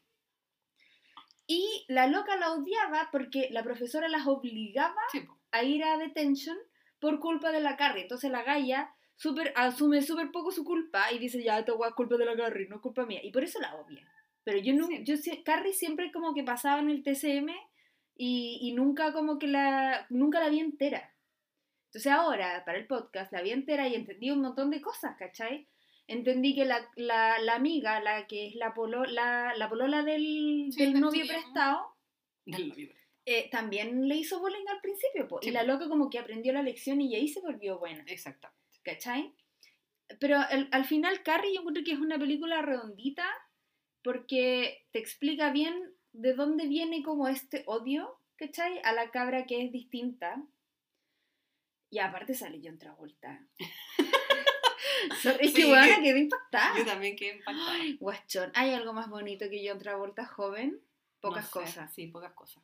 Y 1.46 1.84
la 1.88 2.06
loca 2.06 2.36
la 2.36 2.52
odiaba 2.52 3.08
porque 3.10 3.48
la 3.50 3.62
profesora 3.62 4.08
las 4.08 4.26
obligaba 4.26 5.00
Sí, 5.12 5.26
a 5.50 5.62
ir 5.62 5.82
a 5.84 5.96
detention 5.96 6.56
por 6.98 7.20
culpa 7.20 7.52
de 7.52 7.60
la 7.60 7.76
Carrie. 7.76 8.02
Entonces 8.02 8.30
la 8.30 8.42
Gaia 8.42 8.94
super, 9.16 9.52
asume 9.56 10.02
súper 10.02 10.30
poco 10.30 10.50
su 10.50 10.64
culpa 10.64 11.10
y 11.12 11.18
dice, 11.18 11.42
ya, 11.42 11.58
esta 11.58 11.72
es 11.72 11.94
culpa 11.94 12.16
de 12.16 12.26
la 12.26 12.36
Carrie, 12.36 12.68
no 12.68 12.76
es 12.76 12.82
culpa 12.82 13.06
mía. 13.06 13.20
Y 13.22 13.30
por 13.32 13.44
eso 13.44 13.60
la 13.60 13.74
odia. 13.76 14.06
Pero 14.44 14.58
yo 14.58 14.74
no, 14.74 14.86
Sí. 14.86 15.04
yo 15.04 15.14
Carrie 15.44 15.72
siempre 15.72 16.12
como 16.12 16.34
que 16.34 16.42
pasaba 16.42 16.80
en 16.80 16.90
el 16.90 17.02
TCM 17.02 17.54
y, 18.18 18.58
y 18.60 18.72
nunca 18.74 19.14
como 19.14 19.38
que 19.38 19.46
la, 19.46 20.06
nunca 20.10 20.40
la 20.40 20.50
vi 20.50 20.60
entera. 20.60 21.14
Entonces 21.86 22.12
ahora, 22.12 22.64
para 22.66 22.76
el 22.76 22.86
podcast, 22.86 23.32
la 23.32 23.40
vi 23.40 23.50
entera 23.52 23.88
y 23.88 23.94
entendí 23.94 24.30
un 24.30 24.42
montón 24.42 24.70
de 24.70 24.82
cosas, 24.82 25.16
¿cachai? 25.18 25.66
Entendí 26.06 26.54
que 26.54 26.66
la, 26.66 26.86
la, 26.96 27.38
la 27.38 27.54
amiga, 27.54 28.00
la 28.00 28.26
que 28.26 28.48
es 28.48 28.54
la, 28.56 28.74
polo, 28.74 29.04
la, 29.04 29.54
la 29.56 29.68
polola 29.70 30.02
del, 30.02 30.68
Sí, 30.70 30.84
del 30.84 31.00
novio 31.00 31.26
prestado, 31.26 31.96
Del 32.44 32.68
novio. 32.68 32.92
eh, 33.24 33.48
también 33.50 34.06
le 34.08 34.16
hizo 34.16 34.40
bullying 34.40 34.66
al 34.68 34.80
principio, 34.80 35.28
po. 35.28 35.38
Sí, 35.40 35.48
y 35.48 35.52
la 35.52 35.62
loca 35.62 35.88
como 35.88 36.10
que 36.10 36.18
aprendió 36.18 36.52
la 36.52 36.62
lección 36.62 37.00
y 37.00 37.14
ahí 37.14 37.28
se 37.28 37.40
volvió 37.40 37.78
buena, 37.78 38.04
Exactamente. 38.06 38.58
¿cachai? 38.82 39.32
Pero 40.18 40.38
al, 40.38 40.68
al 40.72 40.84
final 40.86 41.22
Carrie 41.22 41.52
yo 41.54 41.60
encuentro 41.60 41.84
que 41.84 41.92
es 41.92 41.98
una 41.98 42.18
película 42.18 42.62
redondita 42.62 43.26
porque 44.02 44.86
te 44.92 44.98
explica 44.98 45.50
bien 45.52 45.74
de 46.12 46.34
dónde 46.34 46.66
viene 46.66 47.02
como 47.02 47.28
este 47.28 47.64
odio, 47.66 48.20
¿cachai? 48.36 48.80
A 48.84 48.92
la 48.92 49.10
cabra 49.10 49.46
que 49.46 49.64
es 49.64 49.72
distinta. 49.72 50.42
Y 51.90 51.98
aparte 52.00 52.34
sale 52.34 52.60
John 52.62 52.78
Travolta. 52.78 53.46
Sorry, 55.22 55.46
es 55.46 55.54
que 55.54 55.62
Sí. 55.62 55.68
buena, 55.68 56.00
quedé 56.02 56.18
impactada. 56.20 56.76
Yo 56.78 56.84
también 56.84 57.16
quedé 57.16 57.36
impactada. 57.36 57.78
Guachón, 57.98 58.52
¿hay 58.54 58.72
algo 58.74 58.92
más 58.92 59.08
bonito 59.08 59.48
que 59.48 59.66
John 59.66 59.78
Travolta 59.78 60.26
joven? 60.26 60.80
Pocas 61.20 61.44
No 61.44 61.46
sé, 61.46 61.66
cosas. 61.66 61.94
Sí, 61.94 62.06
pocas 62.08 62.32
cosas. 62.34 62.62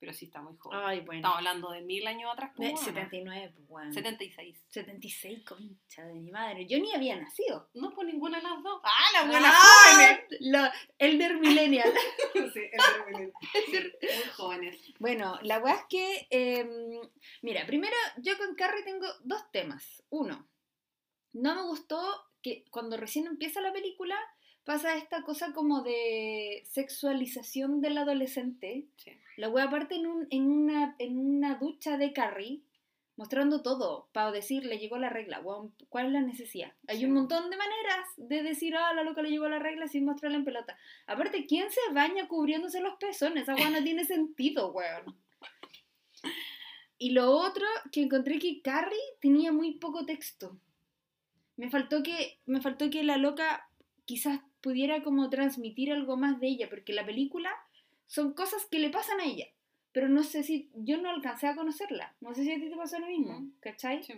Pero 0.00 0.12
sí 0.12 0.26
está 0.26 0.40
muy 0.40 0.56
joven. 0.56 0.78
Ay, 0.80 1.00
bueno. 1.00 1.18
Estamos 1.18 1.38
hablando 1.38 1.70
de 1.72 1.80
mil 1.80 2.06
años 2.06 2.30
atrás. 2.32 2.52
Pues, 2.56 2.70
bueno. 2.70 2.84
79, 2.84 3.52
pues, 3.56 3.66
weón. 3.68 3.92
76. 3.92 4.64
76, 4.68 5.44
concha 5.44 6.04
de 6.06 6.14
mi 6.14 6.30
madre. 6.30 6.66
Yo 6.66 6.78
ni 6.78 6.94
había 6.94 7.16
nacido. 7.16 7.68
No 7.74 7.90
por 7.90 8.04
ninguna 8.06 8.38
de 8.38 8.44
las 8.44 8.62
dos. 8.62 8.80
¡Ah, 8.84 9.12
las 9.14 9.26
buenas 9.28 9.54
¡Ah! 9.56 9.90
jóvenes! 9.92 10.20
Lo- 10.40 10.70
Elder 10.98 11.36
Millennial. 11.38 11.92
sí, 12.54 12.60
es 12.70 12.82
Muy 13.12 14.30
jóvenes. 14.36 14.78
bueno, 15.00 15.38
la 15.42 15.58
weá 15.58 15.74
es 15.74 15.84
que. 15.88 16.26
em, 16.30 17.00
mira, 17.42 17.66
primero, 17.66 17.96
yo 18.18 18.38
con 18.38 18.54
Carrie 18.54 18.84
tengo 18.84 19.06
dos 19.24 19.50
temas. 19.50 20.04
Uno, 20.10 20.48
no 21.32 21.54
me 21.56 21.62
gustó 21.62 22.00
que 22.40 22.64
cuando 22.70 22.96
recién 22.96 23.26
empieza 23.26 23.60
la 23.60 23.72
película 23.72 24.16
pasa 24.68 24.96
esta 24.98 25.22
cosa 25.22 25.54
como 25.54 25.80
de 25.80 26.62
sexualización 26.66 27.80
del 27.80 27.96
adolescente. 27.96 28.84
Sí. 28.96 29.12
La 29.38 29.48
wea 29.48 29.64
aparte 29.64 29.94
en, 29.94 30.06
un, 30.06 30.26
en, 30.30 30.50
una, 30.50 30.94
en 30.98 31.18
una 31.18 31.54
ducha 31.54 31.96
de 31.96 32.12
Carrie, 32.12 32.60
mostrando 33.16 33.62
todo, 33.62 34.08
para 34.12 34.30
decir, 34.30 34.66
le 34.66 34.76
llegó 34.78 34.98
la 34.98 35.08
regla, 35.08 35.40
¿cuál 35.88 36.06
es 36.06 36.12
la 36.12 36.20
necesidad? 36.20 36.72
Hay 36.86 36.98
Sí. 36.98 37.06
un 37.06 37.14
montón 37.14 37.48
de 37.48 37.56
maneras 37.56 38.06
de 38.18 38.42
decir, 38.42 38.76
ah, 38.76 38.92
la 38.92 39.04
loca 39.04 39.22
le 39.22 39.30
llegó 39.30 39.48
la 39.48 39.58
regla 39.58 39.88
sin 39.88 40.04
mostrarla 40.04 40.36
en 40.36 40.44
pelota. 40.44 40.76
Aparte, 41.06 41.46
¿quién 41.46 41.70
se 41.70 41.80
baña 41.94 42.28
cubriéndose 42.28 42.80
los 42.82 42.96
pezones? 42.98 43.44
Esa 43.44 43.54
weá 43.54 43.70
no 43.70 43.82
tiene 43.82 44.04
sentido, 44.04 44.70
weón. 44.72 45.16
Y 46.98 47.12
lo 47.12 47.30
otro, 47.30 47.64
que 47.90 48.02
encontré 48.02 48.38
que 48.38 48.60
Carrie 48.60 48.98
tenía 49.22 49.50
muy 49.50 49.78
poco 49.78 50.04
texto. 50.04 50.58
Me 51.56 51.70
faltó 51.70 52.02
que, 52.02 52.38
me 52.44 52.60
faltó 52.60 52.90
que 52.90 53.02
la 53.02 53.16
loca 53.16 53.64
quizás 54.04 54.40
pudiera 54.68 55.02
como 55.02 55.30
transmitir 55.30 55.90
algo 55.92 56.18
más 56.18 56.40
de 56.40 56.48
ella, 56.48 56.68
porque 56.68 56.92
la 56.92 57.06
película 57.06 57.50
son 58.06 58.34
cosas 58.34 58.66
que 58.66 58.78
le 58.78 58.90
pasan 58.90 59.18
a 59.20 59.24
ella. 59.24 59.46
Pero 59.92 60.10
no 60.10 60.22
sé 60.22 60.42
si, 60.42 60.68
yo 60.74 60.98
no 61.00 61.08
alcancé 61.08 61.46
a 61.46 61.56
conocerla. 61.56 62.14
No 62.20 62.34
sé 62.34 62.44
si 62.44 62.52
a 62.52 62.56
ti 62.56 62.68
te 62.68 62.76
pasó 62.76 62.98
lo 62.98 63.06
mismo, 63.06 63.40
Mm. 63.40 63.52
¿cachai? 63.60 64.02
Sí. 64.02 64.12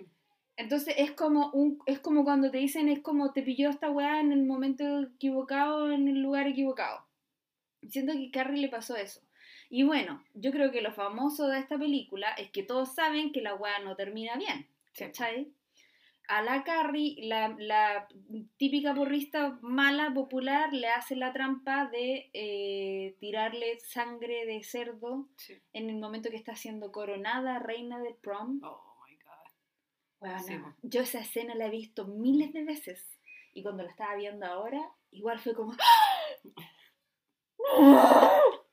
Entonces 0.57 0.95
es 0.99 1.12
como 1.12 1.50
un, 1.52 1.78
es 1.87 2.00
como 2.00 2.25
cuando 2.25 2.50
te 2.50 2.59
dicen 2.59 2.88
es 2.88 2.99
como 2.99 3.33
te 3.33 3.42
pilló 3.42 3.71
esta 3.71 3.90
weá 3.90 4.21
en 4.21 4.33
el 4.33 4.45
momento 4.45 5.02
equivocado, 5.02 5.92
en 5.92 6.09
el 6.09 6.21
lugar 6.21 6.49
equivocado. 6.49 7.07
Siento 7.88 8.12
que 8.12 8.30
Carrie 8.33 8.61
le 8.61 8.69
pasó 8.69 8.97
eso. 8.97 9.21
Y 9.71 9.85
bueno, 9.85 10.23
yo 10.35 10.50
creo 10.50 10.73
que 10.73 10.83
lo 10.83 10.92
famoso 10.92 11.47
de 11.47 11.61
esta 11.61 11.78
película 11.78 12.28
es 12.33 12.50
que 12.50 12.64
todos 12.64 12.92
saben 12.95 13.30
que 13.30 13.40
la 13.40 13.54
weá 13.54 13.78
no 13.78 13.95
termina 13.95 14.37
bien. 14.37 14.66
Sí. 14.95 15.04
A 16.32 16.42
la 16.42 16.62
Carrie, 16.62 17.16
la, 17.26 17.56
la 17.58 18.06
típica 18.56 18.94
porrista 18.94 19.58
mala, 19.62 20.14
popular, 20.14 20.72
le 20.72 20.87
hace 20.87 21.16
la 21.16 21.32
trampa 21.32 21.87
de 21.90 22.30
eh, 22.32 23.16
tirarle 23.18 23.80
sangre 23.80 24.46
de 24.46 24.62
cerdo 24.62 25.28
Sí. 25.37 25.60
en 25.72 25.90
el 25.90 25.96
momento 25.99 26.30
que 26.30 26.37
está 26.37 26.54
siendo 26.54 26.92
coronada 26.92 27.58
reina 27.58 27.99
del 27.99 28.14
prom. 28.14 28.60
Oh 28.62 28.94
my 29.04 29.16
god. 29.16 30.38
Sí, 30.46 30.56
po. 30.56 30.72
yo 30.82 31.00
esa 31.00 31.18
escena 31.18 31.56
la 31.56 31.66
he 31.66 31.70
visto 31.70 32.06
miles 32.06 32.52
de 32.52 32.62
veces. 32.64 33.18
Y 33.52 33.64
cuando 33.64 33.82
la 33.82 33.90
estaba 33.90 34.14
viendo 34.14 34.46
ahora, 34.46 34.80
igual 35.10 35.40
fue 35.40 35.52
como. 35.54 35.72
¡No! 35.72 35.78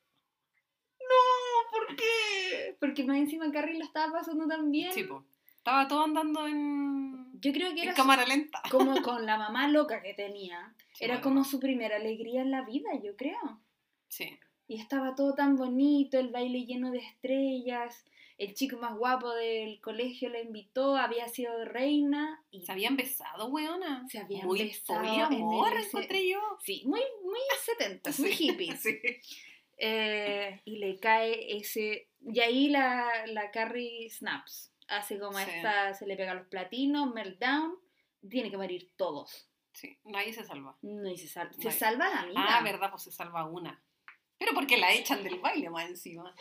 ¡No! 1.00 1.24
¿Por 1.72 1.96
qué? 1.96 2.78
Porque 2.80 3.04
más 3.04 3.18
encima 3.18 3.52
Carrie 3.52 3.80
lo 3.80 3.84
estaba 3.86 4.12
pasando 4.14 4.48
tan 4.48 4.70
bien. 4.70 4.92
Sí, 4.94 5.06
po. 5.06 5.26
Estaba 5.68 5.88
todo 5.90 6.04
andando 6.06 6.48
en, 6.48 7.30
Yo 7.42 7.52
creo 7.52 7.74
que 7.76 7.82
en 7.82 7.88
era 7.90 7.94
cámara 7.94 8.26
lenta. 8.26 8.62
como 8.72 9.02
con 9.04 9.26
la 9.26 9.38
mamá 9.38 9.68
loca 9.68 10.02
que 10.02 10.14
tenía. 10.14 10.74
Sí, 10.94 11.04
era 11.04 11.16
bueno, 11.16 11.24
como 11.26 11.44
su 11.44 11.60
primera 11.60 11.98
alegría 11.98 12.42
en 12.42 12.52
la 12.52 12.62
vida, 12.62 12.90
yo 13.04 13.18
creo. 13.18 13.60
Sí. 14.08 14.40
Y 14.70 14.80
estaba 14.80 15.14
todo 15.14 15.34
tan 15.36 15.58
bonito, 15.58 16.18
el 16.20 16.30
baile 16.30 16.64
lleno 16.66 16.90
de 16.92 17.00
estrellas. 17.00 18.06
El 18.38 18.54
chico 18.54 18.78
más 18.78 18.96
guapo 18.96 19.30
del 19.34 19.82
colegio 19.82 20.30
la 20.30 20.40
invitó, 20.40 20.96
había 20.96 21.28
sido 21.28 21.66
reina 21.66 22.42
y 22.50 22.62
Se 22.66 22.72
habían 22.72 22.96
besado, 22.96 23.48
weona. 23.48 24.08
Se 24.08 24.20
habían 24.20 24.48
muy 24.48 24.64
besado 24.64 25.02
el 25.04 25.78
ese- 25.80 25.88
encontré 25.90 26.30
yo. 26.30 26.40
Sí, 26.64 26.84
muy, 26.86 27.02
muy 27.26 27.40
70, 27.66 28.12
muy 28.20 28.32
Sí, 28.32 28.36
hippies. 28.52 28.82
Sí. 28.82 28.98
Eh, 29.80 30.62
y 30.64 30.78
le 30.78 30.98
cae 30.98 31.58
ese. 31.58 32.08
Y 32.26 32.40
ahí 32.40 32.70
la, 32.70 33.10
la 33.28 33.52
Carrie 33.52 34.10
snaps. 34.10 34.72
Hace 34.88 35.20
como 35.20 35.38
Sí. 35.38 35.46
esta, 35.56 35.94
se 35.94 36.06
le 36.08 36.16
pega 36.16 36.34
los 36.34 36.48
platinos, 36.48 37.14
meltdown. 37.14 37.76
Tiene 38.30 38.50
que 38.50 38.58
morir 38.58 38.92
todos. 38.96 39.50
Sí, 39.74 39.98
nadie 40.06 40.34
se 40.34 40.44
salva. 40.44 40.78
No, 40.82 41.10
y 41.10 41.18
se, 41.18 41.28
sal- 41.28 41.54
se 41.60 41.72
salva 41.72 42.10
la 42.10 42.20
amiga. 42.22 42.46
Ah, 42.58 42.64
verdad, 42.64 42.90
pues 42.90 43.04
se 43.04 43.12
salva 43.12 43.46
una. 43.46 43.82
Pero 44.40 44.54
porque 44.54 44.78
la 44.78 44.92
echan 44.94 45.24
del 45.24 45.40
baile 45.40 45.70
más 45.70 45.88
encima. 45.90 46.34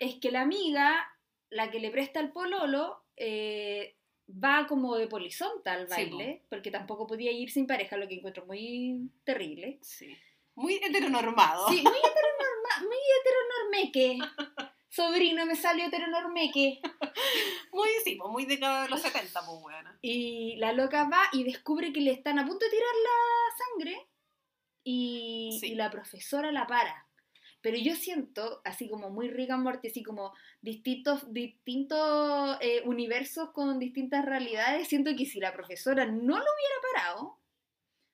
Es 0.00 0.16
que 0.16 0.30
la 0.30 0.40
amiga, 0.42 1.06
la 1.50 1.70
que 1.70 1.78
le 1.80 1.90
presta 1.90 2.20
el 2.20 2.32
pololo, 2.32 3.04
eh, 3.16 3.96
va 4.28 4.66
como 4.68 4.96
de 4.96 5.06
polizonta 5.08 5.72
al 5.72 5.86
Sí, 5.88 5.92
baile, 5.94 6.44
porque 6.48 6.70
tampoco 6.70 7.06
podía 7.06 7.30
ir 7.32 7.50
sin 7.50 7.66
pareja, 7.66 7.96
lo 7.96 8.08
que 8.08 8.14
encuentro 8.14 8.46
muy 8.46 9.10
terrible. 9.24 9.78
Sí. 9.82 10.16
Muy 10.54 10.74
heteronormado. 10.74 11.68
Sí, 11.68 11.82
muy 11.82 11.92
heteronorma, 11.92 12.88
muy 12.88 12.98
heteronormeque. 13.20 14.18
Sobrino, 14.88 15.46
me 15.46 15.54
salió 15.54 15.86
heteronormeque. 15.86 16.80
Muy, 17.72 17.88
sí, 18.04 18.16
pues 18.16 18.30
muy 18.30 18.44
década 18.46 18.82
de 18.84 18.88
los 18.88 19.00
70, 19.00 19.40
pues 19.46 19.58
weona. 19.62 19.98
Y 20.02 20.56
la 20.56 20.72
loca 20.72 21.04
va 21.08 21.22
y 21.32 21.44
descubre 21.44 21.92
que 21.92 22.00
le 22.00 22.10
están 22.12 22.38
a 22.38 22.46
punto 22.46 22.64
de 22.64 22.70
tirar 22.70 22.94
la 23.04 23.56
sangre 23.64 24.08
y, 24.84 25.56
Sí. 25.60 25.72
y 25.72 25.74
la 25.74 25.90
profesora 25.90 26.50
la 26.52 26.66
para. 26.66 27.06
Pero 27.62 27.76
yo 27.76 27.94
siento, 27.94 28.62
así 28.64 28.88
como 28.88 29.10
muy 29.10 29.28
Rick 29.30 29.50
and 29.50 29.62
Morty, 29.62 29.88
así 29.88 30.02
como 30.02 30.32
distintos, 30.62 31.30
distintos 31.32 32.56
eh, 32.62 32.82
universos 32.86 33.50
con 33.50 33.78
distintas 33.78 34.24
realidades, 34.24 34.88
siento 34.88 35.10
que 35.14 35.26
si 35.26 35.40
la 35.40 35.52
profesora 35.52 36.06
no 36.06 36.38
lo 36.38 36.42
hubiera 36.42 36.74
parado, 36.92 37.38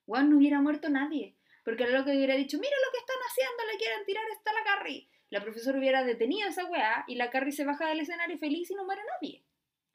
Juan 0.04 0.30
no 0.30 0.36
hubiera 0.38 0.60
muerto 0.60 0.88
nadie. 0.88 1.36
Porque 1.64 1.84
la 1.86 1.98
loca 1.98 2.10
hubiera 2.10 2.34
dicho, 2.34 2.58
mira 2.58 2.74
lo 2.84 2.92
que 2.92 2.98
están 2.98 3.16
haciendo, 3.28 3.72
le 3.72 3.78
quieren 3.78 4.04
tirar, 4.04 4.24
está 4.36 4.52
la 4.52 4.64
Carrie. 4.64 5.08
La 5.30 5.42
profesora 5.42 5.78
hubiera 5.78 6.04
detenido 6.04 6.46
a 6.46 6.50
esa 6.50 6.64
weá 6.66 7.04
y 7.08 7.16
la 7.16 7.30
Carrie 7.30 7.52
se 7.52 7.64
baja 7.64 7.88
del 7.88 8.00
escenario 8.00 8.38
feliz 8.38 8.70
y 8.70 8.74
no 8.74 8.84
muere 8.84 9.02
nadie. 9.20 9.44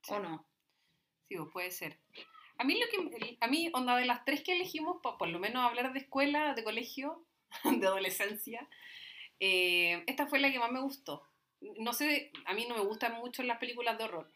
Sí. 0.03 0.13
¿O 0.13 0.19
no? 0.19 0.45
Sí, 1.29 1.35
pues 1.37 1.49
puede 1.53 1.71
ser. 1.71 1.99
A 2.57 2.63
mí, 2.63 2.77
lo 2.79 2.85
que, 2.89 3.37
a 3.39 3.47
mí, 3.47 3.69
onda, 3.73 3.95
de 3.97 4.05
las 4.05 4.23
tres 4.25 4.43
que 4.43 4.53
elegimos, 4.53 4.97
por 5.01 5.27
lo 5.29 5.39
menos 5.39 5.63
hablar 5.63 5.93
de 5.93 5.99
escuela, 5.99 6.53
de 6.53 6.63
colegio, 6.63 7.25
de 7.63 7.87
adolescencia, 7.87 8.67
eh, 9.39 10.03
esta 10.07 10.27
fue 10.27 10.39
la 10.39 10.51
que 10.51 10.59
más 10.59 10.71
me 10.71 10.81
gustó. 10.81 11.23
No 11.79 11.93
sé, 11.93 12.31
a 12.45 12.53
mí 12.53 12.65
no 12.67 12.75
me 12.75 12.83
gustan 12.83 13.13
mucho 13.13 13.43
las 13.43 13.57
películas 13.59 13.97
de 13.97 14.03
horror, 14.03 14.31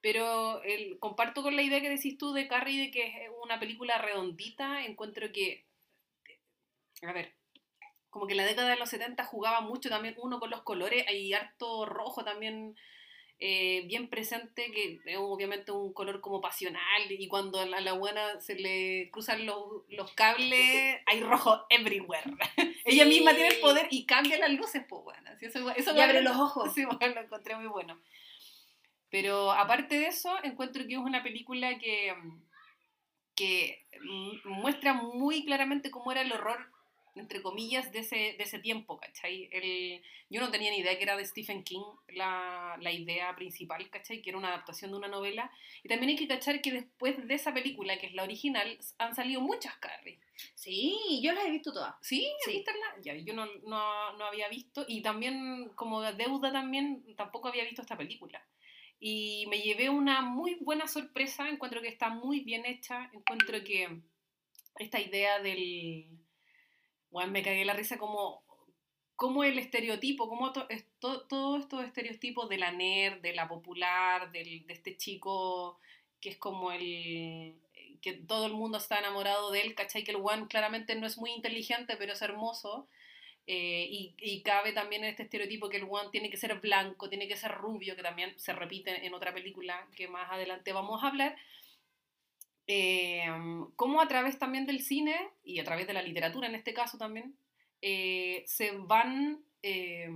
pero 0.00 0.62
el- 0.62 0.98
comparto 0.98 1.42
con 1.42 1.56
la 1.56 1.62
idea 1.62 1.80
que 1.80 1.88
decís 1.90 2.18
tú 2.18 2.32
de 2.32 2.48
Carrie 2.48 2.80
de 2.86 2.90
que 2.90 3.24
es 3.24 3.30
una 3.42 3.58
película 3.60 3.98
redondita. 3.98 4.84
Encuentro 4.84 5.30
que, 5.32 5.64
a 7.02 7.12
ver, 7.12 7.34
como 8.14 8.28
que 8.28 8.36
la 8.36 8.44
década 8.44 8.68
de 8.68 8.76
los 8.76 8.90
70 8.90 9.24
jugaba 9.24 9.60
mucho 9.60 9.88
también 9.88 10.14
uno 10.18 10.38
con 10.38 10.48
los 10.48 10.62
colores, 10.62 11.04
hay 11.08 11.34
harto 11.34 11.84
rojo 11.84 12.22
también 12.22 12.76
eh, 13.40 13.82
bien 13.88 14.08
presente, 14.08 14.70
que 14.70 15.00
es 15.04 15.16
obviamente 15.18 15.72
un 15.72 15.92
color 15.92 16.20
como 16.20 16.40
pasional, 16.40 17.10
y 17.10 17.26
cuando 17.26 17.58
a 17.58 17.66
la, 17.66 17.92
buena 17.94 18.40
se 18.40 18.54
le 18.54 19.10
cruzan 19.10 19.44
los, 19.46 19.82
los 19.88 20.12
cables, 20.12 21.00
hay 21.06 21.20
rojo 21.24 21.66
everywhere. 21.70 22.22
Ella 22.84 23.04
misma 23.04 23.34
tiene 23.34 23.48
el 23.48 23.60
poder 23.60 23.88
y 23.90 24.06
cambia 24.06 24.38
las 24.38 24.52
luces, 24.52 24.84
pues 24.88 25.02
bueno. 25.02 25.28
eso, 25.40 25.70
eso 25.70 25.96
Y 25.96 26.00
abre 26.00 26.22
los 26.22 26.36
ojos. 26.36 26.72
Sí, 26.76 26.84
bueno, 26.84 27.16
lo 27.16 27.20
encontré 27.20 27.56
muy 27.56 27.66
bueno. 27.66 28.00
Pero 29.10 29.50
aparte 29.50 29.98
de 29.98 30.06
eso, 30.06 30.32
encuentro 30.44 30.86
que 30.86 30.92
es 30.92 31.00
una 31.00 31.24
película 31.24 31.80
que, 31.80 32.14
que 33.34 33.88
muestra 34.44 34.92
muy 34.92 35.44
claramente 35.44 35.90
cómo 35.90 36.12
era 36.12 36.20
el 36.20 36.30
horror, 36.30 36.70
entre 37.16 37.42
comillas, 37.42 37.92
de 37.92 38.00
ese, 38.00 38.16
de 38.16 38.42
ese 38.42 38.58
tiempo, 38.58 38.98
¿cachai? 38.98 39.48
El, 39.52 40.02
yo 40.30 40.40
no 40.40 40.50
tenía 40.50 40.70
ni 40.70 40.78
idea 40.78 40.96
que 40.96 41.04
era 41.04 41.16
de 41.16 41.24
Stephen 41.24 41.62
King 41.62 41.84
la, 42.08 42.76
la 42.80 42.92
idea 42.92 43.34
principal, 43.36 43.88
¿cachai? 43.90 44.20
Que 44.22 44.30
era 44.30 44.38
una 44.38 44.48
adaptación 44.48 44.90
de 44.90 44.96
una 44.96 45.08
novela. 45.08 45.50
Y 45.82 45.88
también 45.88 46.10
hay 46.10 46.16
que 46.16 46.28
cachar 46.28 46.60
que 46.60 46.72
después 46.72 47.26
de 47.26 47.34
esa 47.34 47.54
película, 47.54 47.98
que 47.98 48.06
es 48.06 48.14
la 48.14 48.24
original, 48.24 48.78
han 48.98 49.14
salido 49.14 49.40
muchas 49.40 49.76
Carrie. 49.76 50.18
Sí, 50.54 51.20
yo 51.22 51.32
las 51.32 51.44
he 51.46 51.50
visto 51.50 51.72
todas. 51.72 51.94
¿Sí? 52.02 52.26
Sí. 52.44 52.52
¿Viste 52.52 52.72
la- 52.72 53.02
Ya, 53.02 53.14
yo 53.14 53.32
no, 53.34 53.46
no, 53.66 54.12
no 54.16 54.24
había 54.24 54.48
visto. 54.48 54.84
Y 54.88 55.00
también, 55.02 55.70
como 55.76 56.02
deuda 56.02 56.50
también, 56.52 57.04
tampoco 57.16 57.48
había 57.48 57.64
visto 57.64 57.82
esta 57.82 57.96
película. 57.96 58.44
Y 58.98 59.46
me 59.48 59.60
llevé 59.60 59.88
una 59.90 60.22
muy 60.22 60.56
buena 60.56 60.88
sorpresa. 60.88 61.48
Encuentro 61.48 61.80
que 61.82 61.88
está 61.88 62.08
muy 62.08 62.40
bien 62.40 62.64
hecha. 62.66 63.10
Encuentro 63.12 63.62
que 63.62 64.00
esta 64.78 65.00
idea 65.00 65.38
del... 65.40 66.06
Bueno, 67.14 67.32
me 67.32 67.42
cagué 67.44 67.64
la 67.64 67.74
risa 67.74 67.98
como, 67.98 68.42
como 69.16 69.44
el 69.44 69.58
estereotipo, 69.58 70.28
como 70.28 70.52
to- 70.52 70.68
to- 71.00 71.26
todos 71.28 71.60
estos 71.62 71.84
estereotipos 71.84 72.48
de 72.50 72.58
la 72.58 72.72
nerd, 72.72 73.20
de 73.22 73.34
la 73.34 73.48
popular, 73.48 74.32
de 74.32 74.64
este 74.68 74.96
chico 74.96 75.80
que 76.20 76.30
es 76.30 76.38
como 76.38 76.72
el 76.72 77.54
que 78.02 78.14
todo 78.14 78.46
el 78.46 78.54
mundo 78.54 78.78
está 78.78 78.98
enamorado 78.98 79.50
de 79.52 79.62
él, 79.62 79.74
¿cachai? 79.74 80.04
Que 80.04 80.10
el 80.12 80.18
one 80.22 80.46
claramente 80.48 80.94
no 80.96 81.06
es 81.06 81.18
muy 81.18 81.30
inteligente, 81.32 81.96
pero 81.98 82.12
es 82.14 82.22
hermoso. 82.22 82.88
eh, 83.46 83.86
y, 83.90 84.14
y 84.20 84.42
cabe 84.42 84.72
también 84.72 85.04
en 85.04 85.10
este 85.10 85.24
estereotipo 85.24 85.68
que 85.70 85.78
el 85.78 85.86
one 85.90 86.10
tiene 86.12 86.30
que 86.30 86.36
ser 86.38 86.60
blanco, 86.60 87.08
tiene 87.10 87.28
que 87.28 87.36
ser 87.38 87.52
rubio, 87.52 87.96
que 87.96 88.02
también 88.02 88.38
se 88.38 88.52
repite 88.54 89.06
en 89.06 89.14
otra 89.14 89.34
película 89.34 89.86
que 89.96 90.08
más 90.08 90.30
adelante 90.32 90.72
vamos 90.74 91.02
a 91.04 91.08
hablar. 91.08 91.36
Eh, 92.66 93.24
cómo 93.76 94.00
a 94.00 94.08
través 94.08 94.38
también 94.38 94.64
del 94.66 94.80
cine 94.80 95.14
y 95.44 95.58
a 95.60 95.64
través 95.64 95.86
de 95.86 95.92
la 95.92 96.02
literatura 96.02 96.48
en 96.48 96.54
este 96.54 96.72
caso 96.74 96.96
también, 96.98 97.36
eh, 97.82 98.42
se 98.46 98.72
van, 98.72 99.44
eh, 99.62 100.08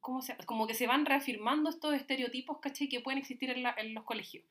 ¿cómo 0.00 0.22
se- 0.22 0.36
como 0.46 0.66
que 0.66 0.74
se 0.74 0.86
van 0.86 1.04
reafirmando 1.06 1.68
estos 1.70 1.94
estereotipos, 1.94 2.58
¿cachai? 2.60 2.88
Que 2.88 3.00
pueden 3.00 3.18
existir 3.18 3.50
en, 3.50 3.62
la- 3.62 3.74
en 3.76 3.94
los 3.94 4.04
colegios. 4.04 4.44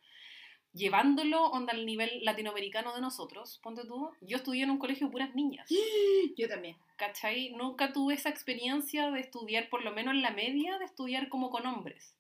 Llevándolo 0.72 1.46
onda, 1.48 1.74
al 1.74 1.86
nivel 1.86 2.24
latinoamericano 2.24 2.94
de 2.94 3.02
nosotros, 3.02 3.60
ponte 3.64 3.86
tú, 3.86 4.12
yo 4.22 4.38
estudié 4.38 4.64
en 4.64 4.70
un 4.70 4.78
colegio 4.78 5.08
de 5.08 5.12
puras 5.12 5.34
niñas, 5.34 5.68
Yo 6.38 6.48
también. 6.48 6.78
¿cachai? 6.98 7.52
Nunca 7.52 7.92
tuve 7.94 8.14
esa 8.14 8.30
experiencia 8.30 9.10
de 9.10 9.20
estudiar, 9.22 9.70
por 9.70 9.84
lo 9.84 9.92
menos 9.94 10.14
en 10.14 10.22
la 10.22 10.32
media, 10.32 10.78
de 10.78 10.86
estudiar 10.86 11.30
como 11.30 11.50
con 11.50 11.66
hombres. 11.66 12.16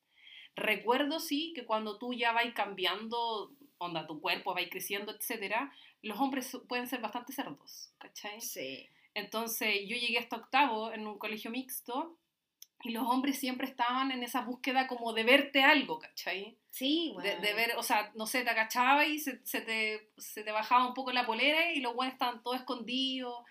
Recuerdo 0.55 1.19
sí 1.19 1.53
que 1.53 1.65
cuando 1.65 1.99
tú 1.99 2.13
ya 2.13 2.31
vas 2.31 2.51
cambiando, 2.55 3.51
onda, 3.79 4.05
tu 4.05 4.21
cuerpo 4.21 4.53
va 4.53 4.61
creciendo, 4.69 5.11
etcétera, 5.11 5.73
los 6.01 6.19
hombres 6.19 6.57
pueden 6.67 6.87
ser 6.87 7.01
bastante 7.01 7.33
cerdos, 7.33 7.91
¿cachai? 7.97 8.39
Sí. 8.41 8.87
Entonces 9.13 9.81
yo 9.87 9.97
llegué 9.97 10.19
hasta 10.19 10.37
octavo 10.37 10.91
en 10.91 11.07
un 11.07 11.17
colegio 11.17 11.49
mixto 11.49 12.17
y 12.83 12.91
los 12.91 13.03
hombres 13.03 13.37
siempre 13.39 13.67
estaban 13.67 14.11
en 14.11 14.23
esa 14.23 14.41
búsqueda 14.41 14.87
como 14.87 15.13
de 15.13 15.23
verte 15.23 15.63
algo, 15.63 15.99
¿cachai? 15.99 16.57
Sí, 16.69 17.11
bueno. 17.13 17.41
de 17.41 17.53
ver, 17.53 17.75
o 17.77 17.83
sea, 17.83 18.11
no 18.15 18.25
sé, 18.25 18.43
te 18.43 18.49
agachabas 18.49 19.07
y 19.07 19.19
se, 19.19 19.45
se 19.45 19.61
te, 19.61 20.11
se 20.17 20.43
te 20.43 20.51
bajaba 20.51 20.87
un 20.87 20.93
poco 20.93 21.11
la 21.11 21.25
polera 21.25 21.73
y 21.73 21.81
los 21.81 21.95
buenos 21.95 22.13
estaban 22.13 22.41
todos 22.41 22.57
escondidos, 22.57 23.43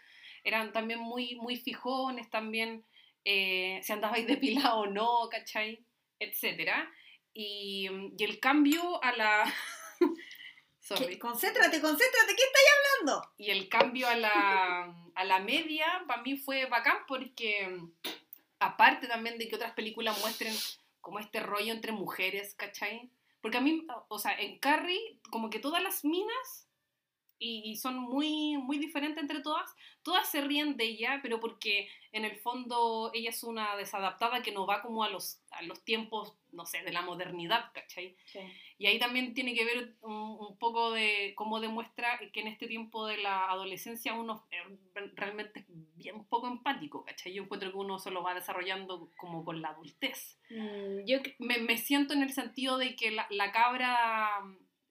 eran 0.44 0.72
también 0.72 1.00
muy, 1.00 1.36
muy 1.36 1.56
fijones, 1.56 2.30
también 2.30 2.84
eh, 3.24 3.80
si 3.82 3.92
andabais 3.92 4.26
depilado 4.26 4.80
o 4.80 4.86
no, 4.86 5.28
¿cachai? 5.30 5.84
Etcétera. 6.18 6.90
Y, 7.34 7.88
y 8.16 8.24
el 8.24 8.40
cambio 8.40 9.02
a 9.02 9.12
la... 9.12 9.44
Sorry. 10.80 11.18
Concéntrate, 11.18 11.80
concéntrate, 11.80 12.34
¿qué 12.34 12.42
estáis 12.42 12.66
hablando? 13.00 13.32
Y 13.37 13.50
el 13.50 13.68
cambio 13.68 14.08
a 14.08 14.16
la, 14.16 14.94
a 15.14 15.24
la 15.24 15.38
media 15.40 15.87
para 16.06 16.22
mí 16.22 16.37
fue 16.38 16.64
bacán 16.66 16.98
porque 17.06 17.78
aparte 18.58 19.06
también 19.06 19.38
de 19.38 19.48
que 19.48 19.56
otras 19.56 19.72
películas 19.74 20.18
muestren 20.20 20.54
como 21.00 21.18
este 21.18 21.40
rollo 21.40 21.72
entre 21.72 21.92
mujeres, 21.92 22.54
¿cachai? 22.54 23.11
Porque 23.40 23.58
a 23.58 23.61
mí, 23.61 23.87
o 24.08 24.18
sea, 24.18 24.38
en 24.38 24.58
Carrie, 24.58 25.18
como 25.30 25.50
que 25.50 25.58
todas 25.58 25.82
las 25.82 26.04
minas, 26.04 26.67
y, 27.38 27.70
y 27.70 27.77
son 27.77 27.98
muy, 27.98 28.57
muy 28.57 28.79
diferentes 28.79 29.20
entre 29.22 29.40
todas, 29.40 29.74
todas 30.03 30.29
se 30.29 30.40
ríen 30.40 30.77
de 30.77 30.85
ella, 30.85 31.20
pero 31.22 31.40
porque 31.40 31.88
en 32.12 32.24
el 32.24 32.37
fondo 32.37 33.11
ella 33.14 33.31
es 33.31 33.44
una 33.44 33.77
desadaptada 33.77 34.42
que 34.42 34.53
no 34.53 34.66
va 34.66 34.83
como 34.83 35.05
a 35.05 35.11
los, 35.11 35.40
a 35.51 35.62
los 35.62 35.85
tiempos, 35.85 36.35
no 36.53 36.64
sé, 36.64 36.83
de 36.83 36.92
la 36.92 37.03
modernidad, 37.03 37.70
¿cachai? 37.72 38.16
Y 38.79 38.87
ahí 38.87 38.98
también 38.98 39.35
tiene 39.35 39.55
que 39.55 39.64
ver 39.64 39.94
un, 40.03 40.12
un 40.12 40.57
poco 40.59 40.92
de 40.92 41.35
cómo 41.37 41.61
demuestra 41.61 42.18
que 42.33 42.40
en 42.40 42.46
este 42.46 42.66
tiempo 42.66 43.07
de 43.07 43.18
la 43.18 43.51
adolescencia 43.51 44.14
uno 44.14 44.46
realmente 45.14 45.61
es 45.61 45.66
bien 45.96 46.24
poco 46.24 46.48
empático, 46.48 47.05
¿cachai? 47.05 47.33
Yo 47.33 47.42
encuentro 47.42 47.70
que 47.70 47.77
uno 47.77 47.98
se 47.98 48.11
lo 48.11 48.22
va 48.22 48.35
desarrollando 48.35 49.11
como 49.16 49.44
con 49.44 49.61
la 49.61 49.68
adultez. 49.68 50.38
Mm, 50.51 51.05
yo 51.07 51.18
Me, 51.38 51.59
me 51.59 51.77
siento 51.77 52.14
en 52.14 52.22
el 52.22 52.33
sentido 52.33 52.79
de 52.79 52.96
que 52.96 53.11
la, 53.11 53.27
la 53.31 53.53
cabra 53.53 54.31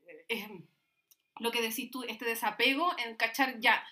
eh, 0.08 0.26
es 0.28 0.50
lo 1.40 1.52
que 1.52 1.62
decís 1.62 1.92
tú, 1.92 2.04
este 2.04 2.26
desapego 2.26 2.94
en 3.00 3.16
cachar 3.16 3.60
ya, 3.60 3.84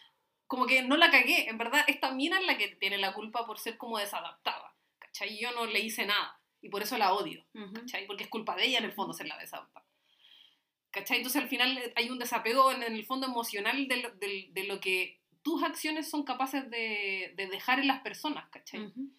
como 0.48 0.66
que 0.66 0.82
no 0.84 0.98
la 0.98 1.10
cagué, 1.12 1.50
en 1.50 1.58
verdad 1.58 1.84
esta 1.88 2.12
mina 2.12 2.40
es 2.40 2.46
la 2.46 2.58
que 2.58 2.70
tiene 2.70 2.98
la 2.98 3.14
culpa 3.14 3.46
por 3.46 3.58
ser 3.60 3.78
como 3.78 3.98
desadaptada, 3.98 4.76
¿cachai? 5.00 5.40
Yo 5.40 5.52
no 5.52 5.66
le 5.66 5.80
hice 5.80 6.06
nada 6.06 6.40
y 6.62 6.70
por 6.70 6.82
eso 6.84 6.98
la 6.98 7.14
odio. 7.14 7.46
¿cachai? 7.74 8.06
Porque 8.08 8.24
es 8.24 8.30
culpa 8.30 8.56
de 8.56 8.66
ella 8.66 8.80
en 8.80 8.86
el 8.86 8.94
fondo 8.94 9.14
ser 9.14 9.28
la 9.28 9.38
desadaptada. 9.38 9.86
¿Cachai? 10.92 11.18
Entonces 11.18 11.42
al 11.42 11.50
final 11.50 11.78
eh, 11.78 11.94
hay 11.96 12.10
un 12.10 12.20
desapego 12.20 12.72
en, 12.72 12.82
el 12.84 13.06
fondo 13.06 13.28
emocional 13.28 13.88
de 13.88 13.98
lo, 13.98 14.12
de- 14.12 14.48
de 14.52 14.64
lo 14.64 14.80
que 14.80 15.20
tus 15.44 15.62
acciones 15.64 16.10
son 16.10 16.24
capaces 16.24 16.70
de, 16.72 17.34
de 17.36 17.48
dejar 17.48 17.80
en 17.80 17.88
las 17.88 18.02
personas, 18.02 18.48
¿cachai? 18.50 18.80
Ujú. 18.86 19.12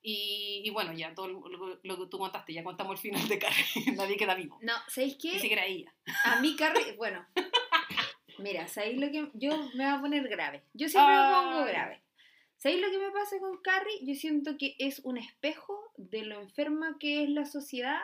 Y, 0.00 0.62
y 0.64 0.70
bueno, 0.70 0.92
ya 0.92 1.14
todo 1.14 1.28
lo, 1.28 1.78
lo- 1.82 1.96
que 1.98 2.06
tú 2.10 2.18
contaste, 2.18 2.52
ya 2.52 2.62
contamos 2.62 2.92
el 2.94 2.98
final 3.10 3.26
de 3.26 3.38
Carrie, 3.38 3.64
nadie 3.96 4.16
queda 4.16 4.34
vivo, 4.34 4.58
No, 4.62 4.74
¿sabéis 4.88 5.14
ni 5.24 5.30
qué? 5.32 5.38
siquiera 5.40 5.64
ella. 5.66 5.92
A 6.24 6.40
mí 6.40 6.54
Carrie, 6.56 6.92
bueno, 6.96 7.26
mira, 8.38 8.66
¿sabéis 8.68 8.98
lo 9.00 9.10
que 9.10 9.30
yo 9.34 9.56
me 9.74 9.84
voy 9.84 9.94
a 9.94 10.00
poner 10.00 10.28
grave? 10.28 10.62
Yo 10.74 10.88
siempre 10.88 11.14
me 11.14 11.32
pongo 11.34 11.64
grave. 11.64 12.02
¿Sabéis 12.56 12.80
lo 12.80 12.90
que 12.90 12.98
me 12.98 13.10
pasa 13.10 13.38
con 13.40 13.60
Carrie? 13.60 14.00
Yo 14.06 14.14
siento 14.14 14.56
que 14.56 14.74
es 14.78 15.00
un 15.00 15.18
espejo 15.18 15.92
de 15.96 16.22
lo 16.24 16.40
enferma 16.40 16.96
que 16.98 17.22
es 17.24 17.28
la 17.30 17.44
sociedad 17.44 18.00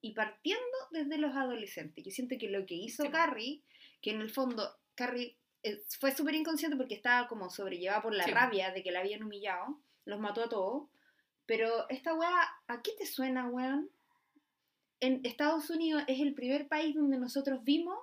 y 0.00 0.14
partiendo 0.14 0.64
desde 0.90 1.18
los 1.18 1.36
adolescentes. 1.36 2.04
Yo 2.04 2.10
siento 2.10 2.36
que 2.38 2.48
lo 2.50 2.66
que 2.66 2.74
hizo 2.74 3.04
Sí. 3.04 3.10
Carrie, 3.10 3.62
que 4.00 4.10
en 4.10 4.20
el 4.20 4.30
fondo 4.30 4.76
Carrie 4.94 5.36
eh, 5.62 5.82
fue 6.00 6.10
súper 6.12 6.34
inconsciente 6.34 6.76
porque 6.76 6.94
estaba 6.94 7.28
como 7.28 7.50
sobrellevada 7.50 8.00
por 8.02 8.14
la 8.14 8.24
Sí. 8.24 8.30
rabia 8.30 8.72
de 8.72 8.82
que 8.82 8.90
la 8.90 9.00
habían 9.00 9.22
humillado, 9.22 9.78
los 10.06 10.18
mató 10.18 10.42
a 10.42 10.48
todos. 10.48 10.88
Pero 11.46 11.88
esta 11.90 12.14
weá, 12.14 12.48
¿a 12.66 12.82
qué 12.82 12.92
te 12.98 13.04
suena, 13.06 13.46
weón? 13.48 13.90
En 15.00 15.20
Estados 15.24 15.68
Unidos 15.70 16.02
es 16.06 16.20
el 16.20 16.34
primer 16.34 16.66
país 16.68 16.94
donde 16.94 17.18
nosotros 17.18 17.62
vimos 17.64 17.98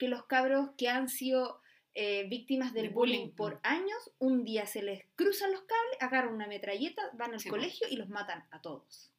que 0.00 0.08
los 0.08 0.24
cabros 0.26 0.70
que 0.76 0.88
han 0.88 1.08
sido 1.08 1.60
eh, 1.94 2.24
víctimas 2.28 2.72
del 2.72 2.88
De 2.88 2.92
bullying, 2.94 3.18
bullying. 3.18 3.34
por 3.36 3.60
años, 3.62 4.10
un 4.18 4.42
día 4.44 4.66
se 4.66 4.82
les 4.82 5.04
cruzan 5.14 5.52
los 5.52 5.60
cables, 5.62 5.96
agarran 6.00 6.34
una 6.34 6.46
metralleta, 6.48 7.02
van 7.14 7.34
al 7.34 7.40
Sí, 7.40 7.48
colegio 7.48 7.86
y 7.88 7.96
los 7.96 8.08
matan 8.08 8.44
a 8.50 8.60
todos. 8.60 9.12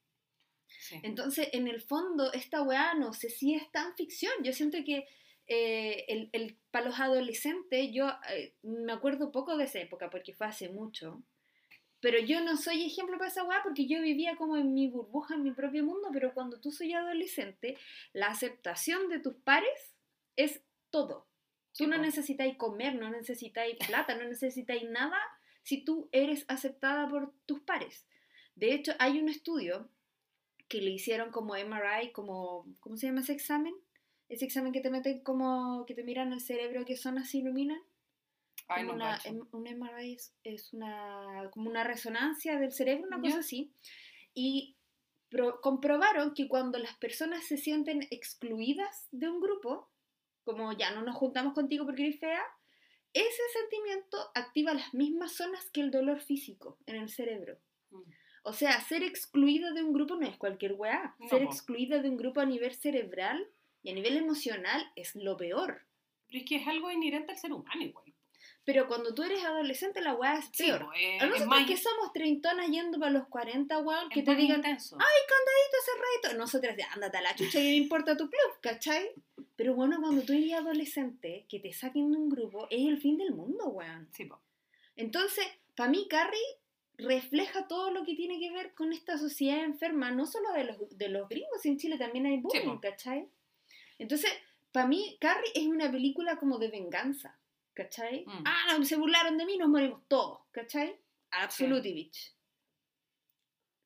Sí. 0.68 1.00
Entonces, 1.04 1.50
en 1.54 1.68
el 1.68 1.82
fondo, 1.82 2.32
esta 2.34 2.62
weá 2.62 2.94
no 2.96 3.14
sé 3.14 3.30
si 3.30 3.54
es 3.56 3.70
tan 3.72 3.96
ficción. 3.96 4.32
Yo 4.44 4.52
siento 4.54 4.78
que 4.86 5.06
eh, 5.48 6.06
el, 6.08 6.30
el- 6.32 6.58
para 6.72 6.86
los 6.88 7.00
adolescentes, 7.00 7.90
yo 7.94 8.08
eh, 8.34 8.56
me 8.64 8.94
acuerdo 8.94 9.32
poco 9.32 9.58
de 9.58 9.66
esa 9.66 9.80
época 9.80 10.10
porque 10.10 10.34
fue 10.34 10.48
hace 10.48 10.70
mucho. 10.70 11.22
Pero 12.00 12.18
yo 12.20 12.42
no 12.42 12.58
soy 12.58 12.84
ejemplo 12.86 13.18
para 13.20 13.30
esa 13.30 13.44
weá 13.44 13.62
porque 13.64 13.86
yo 13.86 14.02
vivía 14.02 14.36
como 14.38 14.58
en 14.58 14.74
mi 14.74 14.88
burbuja, 14.88 15.36
en 15.36 15.44
mi 15.44 15.52
propio 15.52 15.84
mundo. 15.84 16.10
Pero 16.14 16.34
cuando 16.34 16.60
tú 16.60 16.72
soy 16.72 16.94
adolescente, 16.94 17.78
la 18.14 18.28
aceptación 18.28 19.08
de 19.10 19.20
tus 19.20 19.36
pares 19.36 19.94
es 20.38 20.62
todo. 20.92 21.28
Tú 21.78 21.88
no 21.88 21.98
necesitáis 21.98 22.58
comer, 22.58 22.96
no 22.96 23.10
necesitáis 23.10 23.78
plata, 23.88 24.16
no 24.16 24.26
necesitáis 24.26 24.84
nada 24.90 25.18
si 25.64 25.84
tú 25.84 26.10
eres 26.12 26.46
aceptada 26.50 27.08
por 27.08 27.34
tus 27.46 27.62
pares. 27.62 28.08
De 28.56 28.74
hecho, 28.74 28.92
hay 29.00 29.20
un 29.20 29.30
estudio 29.30 29.90
que 30.68 30.82
le 30.82 30.92
hicieron 30.92 31.32
como 31.32 31.56
MRI, 31.56 32.12
como, 32.12 32.66
¿cómo 32.82 32.98
se 32.98 33.08
llama 33.08 33.22
ese 33.22 33.34
examen? 33.34 33.74
Ese 34.30 34.46
examen 34.46 34.72
que 34.74 34.82
te 34.82 34.90
meten 34.90 35.22
como, 35.22 35.86
que 35.86 35.94
te 35.96 36.04
miran 36.04 36.32
el 36.34 36.40
cerebro, 36.42 36.86
que 36.86 36.96
zonas 36.98 37.30
se 37.30 37.38
iluminan. 37.40 37.80
Ay, 38.68 38.86
no 38.86 38.94
una, 38.94 39.20
un 39.52 39.68
MRI 39.68 40.14
es, 40.14 40.34
es 40.44 40.74
una, 40.74 41.50
como 41.52 41.70
una 41.70 41.84
resonancia 41.84 42.58
del 42.60 42.72
cerebro, 42.72 43.08
una 43.08 43.18
Ya. 43.18 43.24
cosa 43.24 43.40
así. 43.40 43.74
Y 44.34 44.78
pro- 45.30 45.60
comprobaron 45.62 46.34
que 46.34 46.48
cuando 46.48 46.78
las 46.80 46.96
personas 46.98 47.44
se 47.46 47.58
sienten 47.58 48.08
excluidas 48.12 49.08
de 49.12 49.30
un 49.30 49.42
grupo, 49.42 49.90
como 50.44 50.74
ya 50.74 50.92
no 50.92 51.04
nos 51.04 51.16
juntamos 51.16 51.54
contigo 51.54 51.86
porque 51.86 52.04
eres 52.04 52.20
fea, 52.20 52.44
ese 53.14 53.42
sentimiento 53.54 54.18
activa 54.36 54.74
las 54.74 54.94
mismas 54.94 55.34
zonas 55.34 55.70
que 55.72 55.82
el 55.82 55.92
dolor 55.92 56.22
físico 56.22 56.78
en 56.86 56.96
el 56.96 57.10
cerebro. 57.10 57.58
Mm. 57.90 58.02
O 58.44 58.54
sea, 58.54 58.80
ser 58.82 59.04
excluido 59.04 59.74
de 59.74 59.84
un 59.84 59.94
grupo 59.94 60.16
no 60.16 60.26
es 60.26 60.38
cualquier 60.38 60.74
weá. 60.74 61.16
No, 61.20 61.30
ser 61.30 61.44
po. 61.44 61.50
excluido 61.50 62.02
de 62.02 62.10
un 62.10 62.18
grupo 62.18 62.40
a 62.40 62.46
nivel 62.46 62.74
cerebral 62.74 63.48
y 63.84 63.92
a 63.92 63.94
nivel 63.94 64.18
emocional 64.18 64.92
es 64.96 65.16
lo 65.16 65.38
peor. 65.38 65.86
Pero 66.28 66.40
es 66.40 66.50
que 66.50 66.56
es 66.56 66.68
algo 66.68 66.90
inherente 66.90 67.34
al 67.34 67.38
ser 67.38 67.52
humano 67.52 67.82
igual. 67.82 68.11
Pero 68.64 68.88
cuando 68.88 69.14
tú 69.16 69.24
eres 69.24 69.44
adolescente, 69.44 70.02
la 70.02 70.14
weá 70.14 70.36
es 70.38 70.46
Sí, 70.54 70.66
peor. 70.68 70.86
pues, 70.86 71.00
es, 71.02 71.22
A 71.22 71.26
nosotros 71.26 71.48
más, 71.50 71.68
que 71.68 71.78
somos 71.78 72.14
treintonas 72.14 72.68
yendo 72.70 73.00
para 73.00 73.12
los 73.12 73.28
40, 73.28 73.80
weón, 73.80 74.10
que 74.10 74.22
te 74.22 74.36
digan, 74.36 74.58
intenso. 74.58 74.98
ay, 75.00 75.16
candadito 75.28 75.78
ese 75.82 76.30
reto. 76.30 76.38
Nosotras, 76.38 76.78
ándate 76.94 77.18
a 77.18 77.22
la 77.22 77.36
chucha, 77.36 77.60
y 77.60 77.72
no 77.72 77.84
importa 77.84 78.16
tu 78.16 78.30
club, 78.30 78.52
¿cachai? 78.62 79.10
Pero 79.56 79.74
bueno, 79.74 79.98
cuando 80.00 80.22
tú 80.22 80.34
eres 80.34 80.54
adolescente, 80.54 81.46
que 81.50 81.60
te 81.60 81.74
saquen 81.74 82.12
de 82.12 82.18
un 82.18 82.30
grupo, 82.30 82.68
es 82.70 82.88
el 82.88 83.00
fin 83.02 83.18
del 83.18 83.34
mundo, 83.34 83.66
weón. 83.70 84.08
Sí, 84.12 84.26
po. 84.26 84.40
Entonces, 84.96 85.46
para 85.76 85.90
mí, 85.90 86.08
Carrie 86.08 86.40
refleja 86.98 87.68
todo 87.68 87.90
lo 87.90 88.04
que 88.06 88.14
tiene 88.16 88.40
que 88.40 88.52
ver 88.52 88.76
con 88.76 88.94
esta 88.94 89.18
sociedad 89.18 89.64
enferma, 89.64 90.12
no 90.12 90.28
solo 90.28 90.52
de 90.54 90.66
los, 90.66 90.98
de 90.98 91.10
los 91.10 91.28
gringos, 91.30 91.66
en 91.66 91.78
Chile 91.78 91.98
también 91.98 92.28
hay 92.28 92.38
bullying, 92.38 92.76
po. 92.76 92.80
¿cachai? 92.82 93.28
Entonces, 93.98 94.32
para 94.72 94.86
mí, 94.88 95.18
Carrie 95.20 95.52
es 95.56 95.66
una 95.68 95.92
película 95.92 96.36
como 96.38 96.60
de 96.60 96.68
venganza, 96.70 97.36
¿cachai? 97.74 98.26
Mm. 98.26 98.44
Ah, 98.46 98.78
no, 98.78 98.86
se 98.86 98.98
burlaron 98.98 99.38
de 99.38 99.46
mí, 99.46 99.58
nos 99.58 99.70
morimos 99.70 100.02
todos, 100.08 100.40
¿cachai? 100.52 101.00
Absolutivich. 101.32 102.34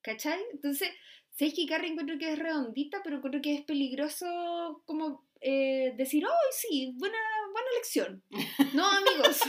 ¿Cachai? 0.02 0.39
Entonces, 0.52 0.91
sé 1.32 1.54
que 1.54 1.65
Carrie 1.65 1.91
encuentro 1.91 2.17
que 2.17 2.34
es 2.34 2.39
redondita, 2.39 3.02
pero 3.04 3.17
encuentro 3.17 3.41
que 3.41 3.56
es 3.56 3.62
peligroso 3.62 4.82
como 4.86 5.26
eh, 5.41 5.93
decir, 5.98 6.26
¡ay, 6.26 6.52
sí! 6.52 6.93
Buena, 6.98 7.17
buena 7.52 7.69
lección. 7.76 8.24
No, 8.74 8.86
amigos. 8.86 9.39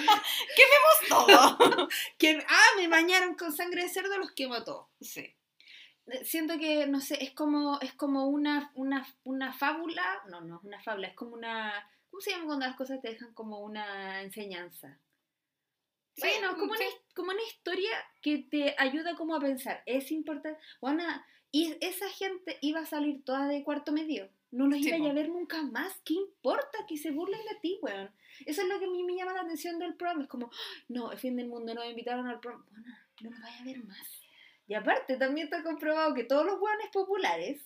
todo. 1.09 1.89
que, 2.19 2.39
ah, 2.49 2.69
me 2.77 2.89
bañaron 2.89 3.35
con 3.35 3.53
sangre 3.53 3.83
de 3.83 3.89
cerdo, 3.89 4.19
los 4.19 4.33
quemo 4.33 4.55
a 4.55 4.65
todos. 4.65 4.87
sí. 5.01 5.35
Eh, 6.07 6.25
Siento 6.25 6.59
que, 6.59 6.87
no 6.87 7.01
sé, 7.01 7.23
es 7.23 7.33
como, 7.33 7.81
es 7.81 7.93
como 7.95 8.27
una, 8.29 8.71
una, 8.75 9.07
una 9.25 9.53
fábula, 9.53 10.23
no, 10.29 10.41
no 10.41 10.59
es 10.59 10.65
una 10.65 10.81
fábula, 10.81 11.09
es 11.09 11.15
como 11.15 11.35
una, 11.35 11.91
¿cómo 12.17 12.23
se 12.23 12.31
llama 12.31 12.47
cuando 12.47 12.67
las 12.67 12.77
cosas 12.77 13.03
te 13.03 13.11
dejan 13.11 13.35
como 13.35 13.61
una 13.61 14.23
enseñanza? 14.23 14.99
Sí, 16.15 16.23
Bueno, 16.27 16.55
como, 16.59 16.75
sí. 16.75 16.85
una, 16.85 16.91
como 17.15 17.31
una 17.33 17.43
historia 17.43 17.91
que 18.23 18.39
te 18.51 18.75
ayuda 18.79 19.15
como 19.17 19.35
a 19.37 19.41
pensar, 19.41 19.83
es 19.85 20.11
importante, 20.11 20.59
bueno, 20.81 21.05
y 21.53 21.77
esa 21.83 22.09
gente 22.09 22.57
iba 22.63 22.81
a 22.81 22.87
salir 22.87 23.23
toda 23.23 23.47
de 23.49 23.63
cuarto 23.63 23.93
medio, 23.93 24.31
no 24.51 24.67
los 24.67 24.79
Sí, 24.81 24.89
iba 24.89 24.97
po. 24.97 25.11
a 25.11 25.13
ver 25.13 25.29
nunca 25.29 25.61
más, 25.63 26.01
¿qué 26.07 26.15
importa 26.15 26.79
que 26.89 26.97
se 26.97 27.11
burlen 27.11 27.41
de 27.51 27.61
ti, 27.61 27.79
weón? 27.83 28.11
Eso 28.47 28.63
es 28.63 28.69
lo 28.69 28.79
que 28.79 28.87
a 28.87 28.91
mí 28.91 29.05
me 29.05 29.15
llama 29.15 29.35
la 29.35 29.43
atención 29.43 29.79
del 29.79 29.95
programa, 29.97 30.23
es 30.23 30.29
como, 30.31 30.47
"Ay, 30.51 30.85
no, 30.89 31.13
el 31.13 31.19
fin 31.19 31.37
del 31.37 31.49
mundo, 31.49 31.75
no 31.75 31.83
me 31.83 31.91
invitaron 31.91 32.27
al 32.29 32.41
programa, 32.41 32.65
bueno, 32.71 32.87
no 33.21 33.31
lo 33.31 33.41
vaya 33.43 33.61
a 33.61 33.65
ver 33.65 33.85
más. 33.85 34.23
Y 34.67 34.73
aparte, 34.73 35.19
también 35.19 35.49
está 35.49 35.63
comprobado 35.63 36.15
que 36.15 36.25
todos 36.25 36.47
los 36.47 36.59
hueones 36.59 36.89
populares, 36.95 37.63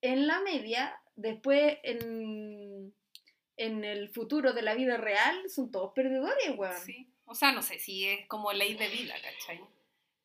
en 0.00 0.28
la 0.28 0.40
media, 0.42 1.00
después 1.16 1.78
en, 1.82 2.63
en 3.56 3.84
el 3.84 4.08
futuro 4.08 4.52
de 4.52 4.62
la 4.62 4.74
vida 4.74 4.96
real, 4.96 5.48
son 5.48 5.70
todos 5.70 5.92
perdedores, 5.94 6.56
weón. 6.56 6.76
Sí. 6.84 7.06
O 7.26 7.34
sea, 7.34 7.52
no 7.52 7.62
sé 7.62 7.78
si 7.78 8.06
es 8.06 8.26
como 8.26 8.52
ley 8.52 8.74
de 8.74 8.88
vida, 8.88 9.14
¿cachai? 9.22 9.60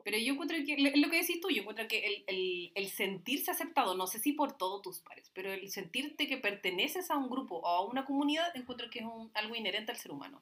Pero 0.03 0.17
yo 0.17 0.33
encuentro 0.33 0.57
que, 0.65 0.77
lo 0.95 1.09
que 1.09 1.17
decís 1.21 1.39
tú, 1.41 1.49
yo 1.49 1.61
encuentro 1.61 1.87
que 1.87 1.99
el, 2.05 2.23
el, 2.27 2.71
el 2.73 2.89
sentirse 2.89 3.51
aceptado, 3.51 3.95
no 3.95 4.07
sé 4.07 4.17
si 4.19 4.31
por 4.33 4.57
todos 4.57 4.81
tus 4.81 4.99
pares, 4.99 5.29
pero 5.33 5.51
el 5.53 5.69
sentirte 5.69 6.27
que 6.27 6.37
perteneces 6.37 7.11
a 7.11 7.17
un 7.17 7.29
grupo 7.29 7.57
o 7.57 7.67
a 7.67 7.85
una 7.85 8.05
comunidad, 8.05 8.55
encuentro 8.55 8.89
que 8.89 8.99
es 8.99 9.05
un- 9.05 9.29
algo 9.33 9.55
inherente 9.55 9.91
al 9.91 9.97
ser 9.97 10.11
humano. 10.11 10.41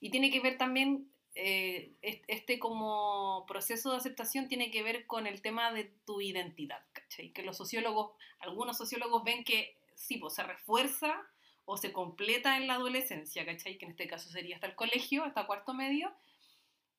Y 0.00 0.10
tiene 0.10 0.30
que 0.30 0.40
ver 0.40 0.58
también, 0.58 1.10
eh, 1.34 1.92
est- 2.02 2.24
este 2.26 2.58
como 2.58 3.44
proceso 3.46 3.90
de 3.92 3.96
aceptación 3.98 4.48
tiene 4.48 4.70
que 4.70 4.82
ver 4.82 5.06
con 5.06 5.26
el 5.26 5.40
tema 5.40 5.72
de 5.72 5.84
tu 6.04 6.20
identidad, 6.20 6.82
¿cachai? 6.92 7.30
Que 7.30 7.42
los 7.42 7.56
sociólogos, 7.56 8.12
algunos 8.40 8.76
sociólogos 8.76 9.22
ven 9.24 9.44
que 9.44 9.76
sí, 9.94 10.18
pues 10.18 10.34
se 10.34 10.42
refuerza 10.42 11.26
o 11.64 11.76
se 11.76 11.92
completa 11.92 12.56
en 12.56 12.66
la 12.66 12.74
adolescencia, 12.74 13.44
¿cachai? 13.44 13.78
Que 13.78 13.84
en 13.84 13.92
este 13.92 14.06
caso 14.06 14.28
sería 14.30 14.56
hasta 14.56 14.66
el 14.66 14.74
colegio, 14.74 15.24
hasta 15.24 15.46
cuarto 15.46 15.74
medio. 15.74 16.12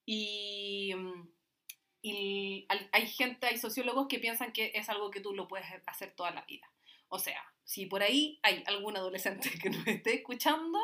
Y, 0.05 0.93
mm, 0.95 1.29
hay 2.91 3.07
gente, 3.07 3.47
hay 3.47 3.57
sociólogos 3.57 4.07
que 4.07 4.19
piensan 4.19 4.53
que 4.53 4.71
es 4.73 4.89
algo 4.89 5.11
que 5.11 5.21
tú 5.21 5.33
lo 5.33 5.47
puedes 5.47 5.67
hacer 5.85 6.11
toda 6.13 6.31
la 6.31 6.41
vida. 6.43 6.71
O 7.09 7.19
sea, 7.19 7.43
si 7.63 7.85
por 7.85 8.01
ahí 8.01 8.39
hay 8.41 8.63
algún 8.67 8.97
adolescente 8.97 9.49
que 9.61 9.69
nos 9.69 9.85
esté 9.87 10.15
escuchando, 10.15 10.79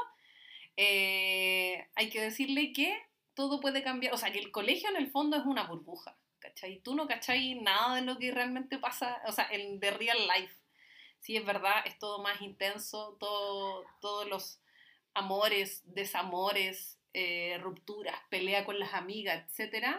eh, 0.75 1.87
hay 1.95 2.09
que 2.09 2.21
decirle 2.21 2.73
que 2.73 2.97
todo 3.33 3.59
puede 3.59 3.83
cambiar. 3.83 4.13
O 4.13 4.17
sea, 4.17 4.31
que 4.31 4.39
el 4.39 4.51
colegio 4.51 4.89
en 4.89 4.97
el 4.97 5.09
fondo 5.09 5.37
es 5.37 5.45
una 5.45 5.63
burbuja, 5.63 6.17
¿cachai? 6.39 6.79
Tú 6.79 6.95
no 6.95 7.07
cachai 7.07 7.55
nada 7.55 7.95
de 7.95 8.01
lo 8.01 8.17
que 8.17 8.31
realmente 8.31 8.77
pasa, 8.77 9.21
o 9.25 9.31
sea, 9.31 9.47
en 9.51 9.79
the 9.79 9.91
real 9.91 10.17
life. 10.27 10.53
Sí, 11.19 11.35
es 11.35 11.45
verdad, 11.45 11.85
es 11.85 11.97
todo 11.99 12.21
más 12.21 12.41
intenso, 12.41 13.17
todo, 13.19 13.85
todos 13.99 14.27
los 14.27 14.59
amores, 15.13 15.81
desamores, 15.85 16.99
eh, 17.13 17.57
rupturas, 17.61 18.15
pelea 18.29 18.65
con 18.65 18.79
las 18.79 18.93
amigas, 18.93 19.43
etc. 19.59 19.97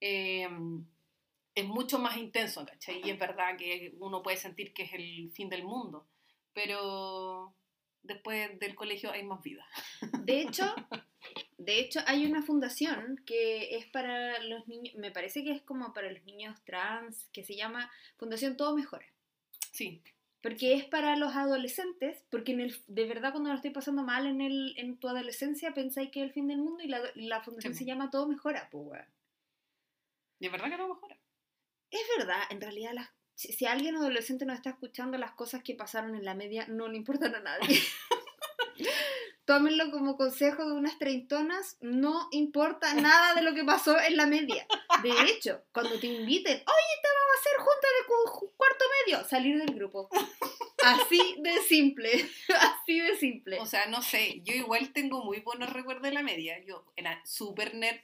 es 0.00 1.64
mucho 1.66 1.98
más 1.98 2.16
intenso, 2.16 2.64
¿cachai? 2.66 3.00
Y 3.04 3.10
es 3.10 3.18
verdad 3.18 3.56
que 3.56 3.94
uno 3.98 4.22
puede 4.22 4.36
sentir 4.36 4.72
que 4.72 4.84
es 4.84 4.92
el 4.92 5.30
fin 5.32 5.48
del 5.48 5.64
mundo, 5.64 6.06
pero 6.52 7.54
después 8.02 8.58
del 8.58 8.74
colegio 8.74 9.10
hay 9.10 9.22
más 9.22 9.42
vida. 9.42 9.66
De 10.24 10.40
hecho, 10.40 10.74
de 11.58 11.80
hecho, 11.80 12.00
hay 12.06 12.24
una 12.24 12.42
fundación 12.42 13.20
que 13.26 13.76
es 13.76 13.86
para 13.86 14.42
los 14.44 14.66
niños, 14.68 14.94
me 14.94 15.10
parece 15.10 15.42
que 15.42 15.52
es 15.52 15.62
como 15.62 15.92
para 15.92 16.10
los 16.10 16.24
niños 16.24 16.56
trans, 16.64 17.28
que 17.32 17.42
se 17.42 17.56
llama 17.56 17.90
Fundación 18.16 18.56
Todo 18.56 18.76
Mejora. 18.76 19.06
Sí, 19.72 20.02
Porque 20.42 20.74
es 20.74 20.84
para 20.84 21.16
los 21.16 21.34
adolescentes, 21.36 22.24
porque 22.30 22.52
en 22.52 22.60
el, 22.60 22.74
de 22.86 23.06
verdad 23.06 23.32
cuando 23.32 23.50
lo 23.50 23.56
estoy 23.56 23.70
pasando 23.70 24.02
mal 24.04 24.26
en, 24.26 24.40
el, 24.40 24.74
en 24.78 24.98
tu 24.98 25.08
adolescencia 25.08 25.74
pensáis 25.74 26.10
que 26.10 26.20
es 26.20 26.26
el 26.26 26.32
fin 26.32 26.46
del 26.48 26.58
mundo 26.58 26.82
y 26.82 26.88
la, 26.88 27.00
la 27.14 27.42
fundación 27.42 27.74
Sí, 27.74 27.80
se 27.80 27.84
llama 27.84 28.10
Todo 28.10 28.28
Mejora, 28.28 28.68
pues 28.70 28.84
weón. 28.86 29.06
es 30.40 30.52
verdad 30.52 30.70
que 30.70 30.76
no 30.76 30.88
mejora. 30.94 31.18
Es 31.90 32.00
verdad, 32.18 32.42
en 32.50 32.60
realidad 32.60 32.92
las, 32.94 33.08
si, 33.34 33.52
si 33.52 33.66
alguien 33.66 33.96
adolescente 33.96 34.44
no 34.46 34.52
está 34.52 34.70
escuchando 34.70 35.18
las 35.18 35.32
cosas 35.32 35.62
que 35.62 35.74
pasaron 35.74 36.14
en 36.14 36.24
la 36.24 36.34
media, 36.34 36.66
no 36.68 36.88
le 36.88 36.96
importan 36.96 37.34
a 37.34 37.40
nadie. 37.40 37.78
Tómenlo 39.48 39.90
como 39.90 40.18
consejo 40.18 40.66
de 40.66 40.72
unas 40.72 40.98
treintonas, 40.98 41.78
no 41.80 42.28
importa 42.32 42.92
nada 42.92 43.32
de 43.32 43.40
lo 43.40 43.54
que 43.54 43.64
pasó 43.64 43.98
en 43.98 44.18
la 44.18 44.26
media. 44.26 44.66
De 45.02 45.10
hecho, 45.22 45.64
cuando 45.72 45.98
te 45.98 46.06
inviten, 46.06 46.52
oye, 46.52 46.64
vamos 46.66 47.32
a 47.32 47.40
hacer 47.40 47.56
junta 47.56 47.88
de 47.88 48.54
cuarto 48.58 48.84
medio, 49.06 49.26
salir 49.26 49.56
del 49.56 49.74
grupo. 49.74 50.10
Así 50.84 51.36
de 51.38 51.62
simple, 51.62 52.28
así 52.60 53.00
de 53.00 53.16
simple. 53.16 53.58
O 53.58 53.64
sea, 53.64 53.86
no 53.86 54.02
sé, 54.02 54.42
yo 54.44 54.52
igual 54.52 54.92
tengo 54.92 55.24
muy 55.24 55.40
buenos 55.40 55.72
recuerdos 55.72 56.02
de 56.02 56.12
la 56.12 56.22
media. 56.22 56.62
Yo 56.66 56.84
era 56.94 57.18
super 57.24 57.74
nerd, 57.74 58.00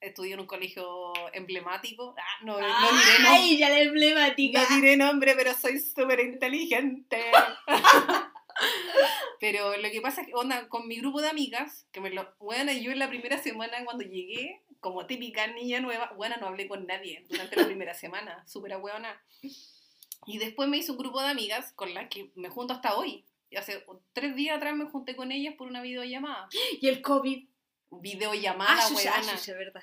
estudié 0.00 0.32
en 0.32 0.40
un 0.40 0.46
colegio 0.46 1.12
emblemático. 1.34 2.14
Ah, 2.16 2.42
no, 2.42 2.58
no 2.58 2.66
diré 2.66 2.70
nombre. 2.70 3.28
¡Ay, 3.28 3.58
ya 3.58 3.68
la 3.68 3.80
emblemática! 3.80 4.66
No 4.66 4.76
diré 4.76 4.96
nombre, 4.96 5.34
pero 5.36 5.52
soy 5.52 5.78
súper 5.78 6.20
inteligente. 6.20 7.20
pero 9.40 9.76
lo 9.76 9.90
que 9.90 10.00
pasa 10.00 10.20
es 10.22 10.28
que, 10.28 10.34
onda, 10.34 10.68
con 10.68 10.88
mi 10.88 10.96
grupo 10.96 11.20
de 11.20 11.28
amigas, 11.28 11.86
que 11.92 12.00
me 12.00 12.10
lo. 12.10 12.34
Bueno, 12.38 12.72
yo 12.72 12.92
en 12.92 12.98
la 12.98 13.08
primera 13.08 13.38
semana 13.38 13.84
cuando 13.84 14.04
llegué, 14.04 14.62
como 14.80 15.06
típica 15.06 15.46
niña 15.48 15.80
nueva, 15.80 16.12
bueno, 16.16 16.36
no 16.40 16.46
hablé 16.48 16.68
con 16.68 16.86
nadie 16.86 17.24
durante 17.28 17.56
la 17.56 17.66
primera 17.66 17.94
semana, 17.94 18.44
súper 18.46 18.72
ahueona. 18.74 19.22
Y 20.26 20.38
después 20.38 20.68
me 20.68 20.78
hice 20.78 20.92
un 20.92 20.98
grupo 20.98 21.20
de 21.20 21.28
amigas 21.28 21.72
con 21.74 21.94
las 21.94 22.08
que 22.08 22.30
me 22.34 22.48
junto 22.48 22.74
hasta 22.74 22.96
hoy. 22.96 23.24
Y 23.48 23.56
hace 23.56 23.84
tres 24.12 24.34
días 24.34 24.56
atrás 24.56 24.74
me 24.74 24.86
junté 24.86 25.14
con 25.14 25.30
ellas 25.30 25.54
por 25.56 25.68
una 25.68 25.82
videollamada. 25.82 26.48
Y 26.80 26.88
el 26.88 27.00
COVID. 27.02 27.48
Videollamada, 27.90 28.72
Ah, 28.78 28.88
chucha, 28.88 29.12
huevona. 29.12 29.36
chucha, 29.38 29.52
verdad. 29.54 29.82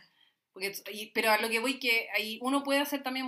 Porque, 0.53 0.71
y- 0.91 1.07
pero 1.07 1.31
a 1.31 1.37
lo 1.39 1.49
que 1.49 1.59
voy 1.59 1.79
que 1.79 2.07
ahí 2.15 2.39
uno 2.41 2.63
puede 2.63 2.79
hacer 2.79 3.01
también 3.03 3.27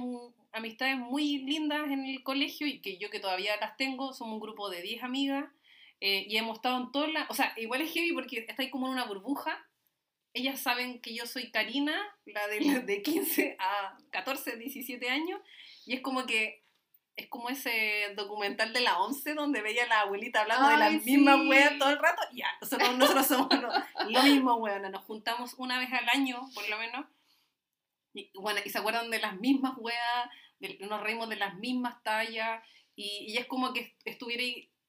amistades 0.51 0.97
muy 0.97 1.39
lindas 1.39 1.89
en 1.89 2.05
el 2.05 2.23
colegio 2.23 2.67
y 2.67 2.79
que 2.79 2.97
yo 2.97 3.09
que 3.09 3.19
todavía 3.19 3.57
las 3.57 3.75
tengo, 3.77 4.13
somos 4.13 4.35
un 4.35 4.39
grupo 4.39 4.69
de 4.69 4.81
10 4.81 5.03
amigas 5.03 5.45
eh, 6.01 6.25
y 6.29 6.37
hemos 6.37 6.57
estado 6.57 6.77
en 6.81 6.91
todas 6.91 7.11
las... 7.11 7.29
O 7.29 7.33
sea, 7.33 7.53
igual 7.57 7.81
es 7.81 7.91
heavy 7.91 8.13
porque 8.13 8.39
está 8.47 8.61
ahí 8.61 8.69
como 8.69 8.85
en 8.87 8.93
una 8.93 9.05
burbuja. 9.05 9.65
Ellas 10.33 10.59
saben 10.59 10.99
que 11.01 11.15
yo 11.15 11.25
soy 11.25 11.49
Karina, 11.51 11.95
la 12.25 12.47
de, 12.47 12.81
de 12.81 13.01
15 13.01 13.55
a 13.59 13.97
14, 14.11 14.57
17 14.57 15.09
años, 15.09 15.39
y 15.85 15.93
es 15.95 16.01
como 16.01 16.25
que 16.25 16.61
es 17.15 17.27
como 17.29 17.49
ese 17.49 18.13
documental 18.17 18.73
de 18.73 18.81
la 18.81 18.99
11 18.99 19.35
donde 19.35 19.61
veía 19.61 19.85
a 19.85 19.87
la 19.87 20.01
abuelita 20.01 20.41
hablando 20.41 20.67
de 20.67 20.73
Ay, 20.73 20.79
las 20.95 21.05
mismas 21.05 21.39
sí. 21.39 21.47
weas 21.47 21.77
todo 21.79 21.89
el 21.89 21.99
rato. 21.99 22.21
Ya, 22.33 22.47
nosotros, 22.59 22.97
nosotros 22.97 23.25
somos 23.27 23.47
lo, 23.53 23.69
lo 24.09 24.23
mismo, 24.23 24.55
weón. 24.55 24.91
Nos 24.91 25.05
juntamos 25.05 25.53
una 25.57 25.79
vez 25.79 25.93
al 25.93 26.09
año, 26.09 26.41
por 26.53 26.67
lo 26.67 26.77
menos. 26.77 27.05
Y, 28.15 28.31
bueno, 28.33 28.59
y 28.65 28.69
se 28.69 28.79
acuerdan 28.79 29.11
de 29.11 29.19
las 29.19 29.39
mismas 29.39 29.73
weas, 29.77 30.29
de- 30.59 30.77
nos 30.89 31.01
reímos 31.01 31.29
de 31.29 31.35
las 31.35 31.55
mismas 31.55 32.01
tallas. 32.01 32.63
Y, 32.95 33.25
y 33.27 33.37
es 33.37 33.45
como 33.45 33.73
que 33.73 33.95
estuviera 34.05 34.41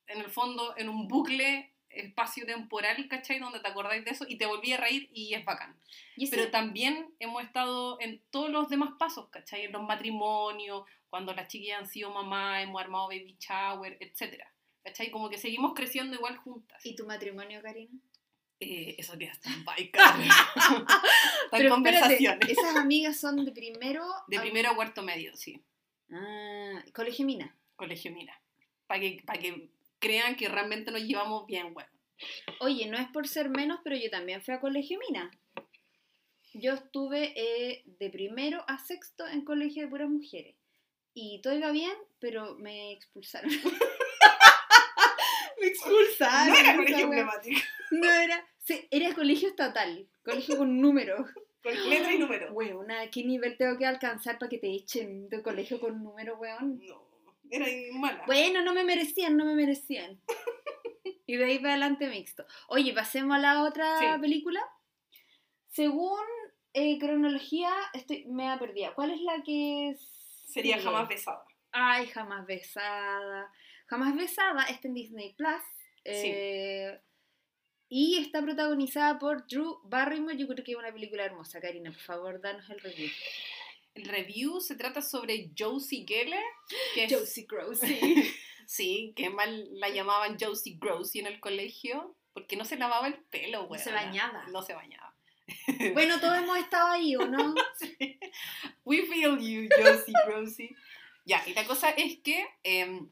en 0.07 0.19
el 0.21 0.31
fondo 0.31 0.75
en 0.79 0.89
un 0.89 1.09
bucle 1.09 1.73
espacio-temporal, 1.91 3.09
¿cachai? 3.09 3.39
Donde 3.39 3.61
te 3.61 3.69
acordáis 3.69 4.05
de 4.05 4.11
eso 4.11 4.25
y 4.29 4.37
te 4.39 4.47
volví 4.47 4.73
a 4.73 4.77
reír 4.77 5.09
y 5.13 5.35
es 5.35 5.45
bacán. 5.45 5.79
Y 6.17 6.29
Pero 6.31 6.51
también 6.51 7.15
hemos 7.19 7.43
estado 7.43 7.99
en 8.01 8.23
todos 8.31 8.51
los 8.51 8.69
demás 8.69 8.91
pasos, 8.99 9.29
¿cachai? 9.31 9.65
En 9.65 9.73
los 9.73 9.83
matrimonios, 9.83 10.85
cuando 11.11 11.33
las 11.35 11.49
chiquillas 11.49 11.81
han 11.81 11.89
sido 11.89 12.11
mamá, 12.11 12.63
hemos 12.63 12.81
armado 12.81 13.09
baby 13.09 13.37
shower, 13.41 13.97
etc. 14.01 14.45
¿Cachai? 14.85 15.11
Como 15.11 15.29
que 15.29 15.39
seguimos 15.39 15.75
creciendo 15.75 16.15
igual 16.17 16.37
juntas. 16.37 16.85
¿Y 16.85 16.95
tu 16.95 17.07
matrimonio, 17.07 17.61
Karina? 17.63 17.99
Eh, 18.59 18.95
eso 18.99 19.19
queda 19.19 19.33
hasta 19.33 19.51
en 19.51 19.61
Están 19.61 19.69
conversaciones. 21.69 22.21
espérate, 22.23 22.53
esas 22.53 22.77
amigas 22.77 23.21
son 23.21 23.45
de 23.45 23.53
primero 23.53 24.03
De 24.29 24.41
primero 24.41 24.71
a 24.71 24.75
cuarto 24.75 25.03
medio, 25.03 25.37
sí. 25.37 25.63
Ah, 26.11 26.83
colegio 26.95 27.27
Mina. 27.27 27.55
Colegio 27.77 28.11
Mina. 28.13 28.41
Para 28.87 29.01
que, 29.01 29.23
que 29.41 29.69
crean 29.99 30.37
que 30.37 30.49
realmente 30.49 30.91
nos 30.91 31.03
llevamos 31.03 31.47
bien, 31.47 31.75
bueno. 31.75 31.91
Oye, 32.61 32.87
no 32.87 32.97
es 32.97 33.09
por 33.09 33.29
ser 33.29 33.51
menos, 33.51 33.81
pero 33.85 33.95
yo 33.97 34.09
también 34.11 34.41
fui 34.41 34.55
a 34.55 34.61
colegio 34.61 34.99
Mina. 35.07 35.31
Yo 36.55 36.73
estuve 36.73 37.35
eh, 37.37 37.83
de 37.85 38.09
primero 38.09 38.65
a 38.67 38.79
sexto 38.79 39.27
en 39.27 39.45
colegio 39.45 39.83
de 39.83 39.89
puras 39.89 40.09
mujeres. 40.09 40.57
Y 41.13 41.43
todo 41.43 41.55
iba 41.55 41.71
bien, 41.71 41.93
pero 42.19 42.57
me 42.57 42.93
expulsaron. 42.93 43.51
me 45.67 45.73
expulsaron. 45.73 46.49
No 46.49 46.57
era 46.59 46.77
colegio 46.77 47.05
emblemático. 47.05 47.61
No 47.91 48.11
era. 48.11 48.47
Sí, 48.65 48.87
era 48.91 49.15
colegio 49.15 49.49
estatal. 49.49 50.09
Colegio 50.25 50.57
con 50.59 50.81
números. 50.81 51.29
Con 51.63 51.91
letra 51.91 52.13
y 52.15 52.19
número. 52.19 52.53
Weón, 52.53 52.91
¿a 52.91 53.11
qué 53.11 53.25
nivel 53.25 53.57
tengo 53.57 53.77
que 53.79 53.87
alcanzar 53.87 54.39
para 54.39 54.49
que 54.49 54.59
te 54.59 54.69
echen 54.73 55.29
de 55.29 55.43
colegio 55.43 55.81
con 55.81 56.03
números, 56.03 56.39
weón? 56.39 56.81
No, 56.85 57.03
era 57.51 57.67
mala. 57.93 58.23
Bueno, 58.27 58.63
no 58.63 58.73
me 58.75 58.85
merecían, 58.85 59.37
no 59.37 59.45
me 59.45 59.55
merecían. 59.55 60.21
Y 61.29 61.37
de 61.37 61.45
ahí 61.45 61.59
para 61.59 61.71
adelante 61.73 62.09
mixto. 62.09 62.47
Oye, 62.69 62.93
pasemos 62.93 63.35
a 63.37 63.41
la 63.41 63.65
otra 63.65 63.99
Sí. 63.99 64.07
película. 64.21 64.61
Según 65.71 66.21
eh, 66.73 66.99
cronología, 67.01 67.71
estoy 67.95 68.27
me 68.27 68.49
ha 68.49 68.59
perdido. 68.61 68.95
¿Cuál 68.95 69.11
es 69.11 69.21
la 69.23 69.43
que 69.43 69.91
es? 69.91 70.01
Sería 70.47 70.81
jamás 70.81 71.09
besada. 71.09 71.45
Ay, 71.73 72.07
jamás 72.07 72.47
besada. 72.47 73.53
Jamás 73.87 74.17
besada 74.17 74.65
está 74.65 74.89
en 74.89 74.95
Disney 74.95 75.35
Plus. 75.35 75.63
eh, 76.05 76.99
Y 77.89 78.19
está 78.19 78.43
protagonizada 78.43 79.19
por 79.19 79.47
Drew 79.47 79.81
Barrymore. 79.85 80.37
Yo 80.37 80.47
creo 80.49 80.65
que 80.65 80.73
es 80.73 80.79
una 80.79 80.93
película 80.93 81.25
hermosa. 81.25 81.61
Karina, 81.61 81.91
por 81.93 82.01
favor, 82.01 82.41
danos 82.41 82.69
el 82.71 82.81
review. 82.81 83.11
El 83.95 84.05
review 84.07 84.61
se 84.61 84.75
trata 84.77 85.01
sobre 85.01 85.51
Josie 85.57 86.05
Geller, 86.07 86.43
que 86.95 87.05
es 87.05 87.13
Josie 87.15 87.47
Grossi. 87.49 88.35
Sí, 88.69 89.13
que 89.15 89.31
mal 89.31 89.69
la 89.79 89.89
llamaban 89.91 90.37
Josie 90.41 90.77
Grossi 90.81 91.21
en 91.21 91.29
el 91.29 91.39
colegio, 91.39 92.17
porque 92.33 92.57
no 92.57 92.65
se 92.65 92.77
lavaba 92.77 93.07
el 93.07 93.15
pelo, 93.15 93.63
No 93.63 93.69
güey. 93.69 93.81
se 93.81 93.93
bañaba. 93.93 94.45
No 94.49 94.61
se 94.61 94.75
bañaba. 94.75 95.15
bueno, 95.95 96.19
todos 96.19 96.37
hemos 96.39 96.59
estado 96.59 96.89
ahí, 96.89 97.15
¿o 97.15 97.25
no? 97.29 97.55
We 98.85 99.03
feel 99.07 99.39
you, 99.39 99.69
Josie 99.71 100.13
Grossi. 100.27 100.75
Ya, 101.25 101.45
y 101.47 101.55
la 101.55 101.65
cosa 101.65 101.91
es 101.91 102.19
que 102.19 102.45
em, 102.65 103.09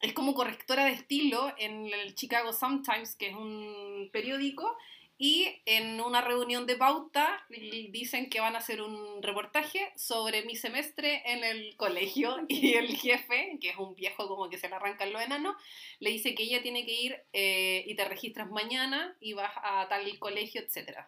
es 0.00 0.12
como 0.12 0.34
correctora 0.34 0.84
de 0.84 0.92
estilo 0.92 1.52
en 1.58 1.92
el 1.92 2.14
Chicago 2.14 2.52
Sun-Times, 2.52 3.16
que 3.16 3.28
es 3.28 3.34
un 3.34 4.10
periódico, 4.12 4.76
y 5.18 5.62
en 5.64 5.98
una 6.00 6.20
reunión 6.20 6.66
de 6.66 6.76
pauta 6.76 7.46
dicen 7.90 8.28
que 8.28 8.40
van 8.40 8.54
a 8.54 8.58
hacer 8.58 8.82
un 8.82 9.22
reportaje 9.22 9.90
sobre 9.96 10.44
mi 10.44 10.56
semestre 10.56 11.22
en 11.24 11.42
el 11.42 11.74
colegio 11.76 12.36
y 12.48 12.74
el 12.74 12.94
jefe, 12.96 13.56
que 13.60 13.70
es 13.70 13.78
un 13.78 13.94
viejo 13.94 14.28
como 14.28 14.50
que 14.50 14.58
se 14.58 14.68
le 14.68 14.74
arrancan 14.74 15.12
los 15.12 15.22
enanos, 15.22 15.56
le 16.00 16.10
dice 16.10 16.34
que 16.34 16.42
ella 16.42 16.60
tiene 16.60 16.84
que 16.84 16.92
ir 16.92 17.16
eh, 17.32 17.84
y 17.86 17.94
te 17.94 18.04
registras 18.04 18.50
mañana 18.50 19.16
y 19.18 19.32
vas 19.32 19.52
a 19.62 19.88
tal 19.88 20.18
colegio, 20.18 20.60
etc. 20.60 20.98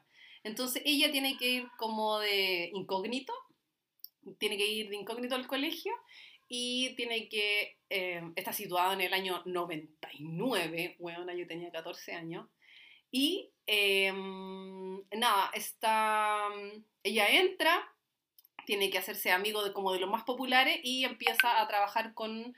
Entonces 0.43 0.83
ella 0.87 1.13
tiene 1.13 1.37
que 1.37 1.51
ir 1.51 1.69
como 1.77 2.19
de 2.19 2.71
incógnito, 2.73 3.35
tiene 4.39 4.57
que 4.57 4.67
ir 4.67 4.89
de 4.89 4.97
incógnito 4.97 5.35
al 5.35 5.47
colegio 5.47 5.93
y 6.49 6.95
tiene 6.97 7.29
que, 7.29 7.79
eh, 7.91 8.23
está 8.37 8.53
situado 8.53 8.93
en 8.95 9.03
el 9.03 9.13
año 9.13 9.43
99, 9.45 10.97
bueno, 10.99 11.33
yo 11.33 11.47
tenía 11.47 11.71
14 11.71 12.13
años, 12.15 12.49
y 13.11 13.51
eh, 13.67 14.13
nada, 14.13 15.51
está, 15.55 16.49
ella 17.03 17.29
entra, 17.29 17.95
tiene 18.67 18.91
que 18.91 18.99
hacerse 18.99 19.31
amigo 19.31 19.65
de 19.65 19.73
como 19.73 19.93
de 19.93 20.01
los 20.01 20.11
más 20.11 20.25
populares 20.25 20.79
y 20.83 21.05
empieza 21.05 21.61
a 21.61 21.69
trabajar 21.69 22.13
con 22.13 22.55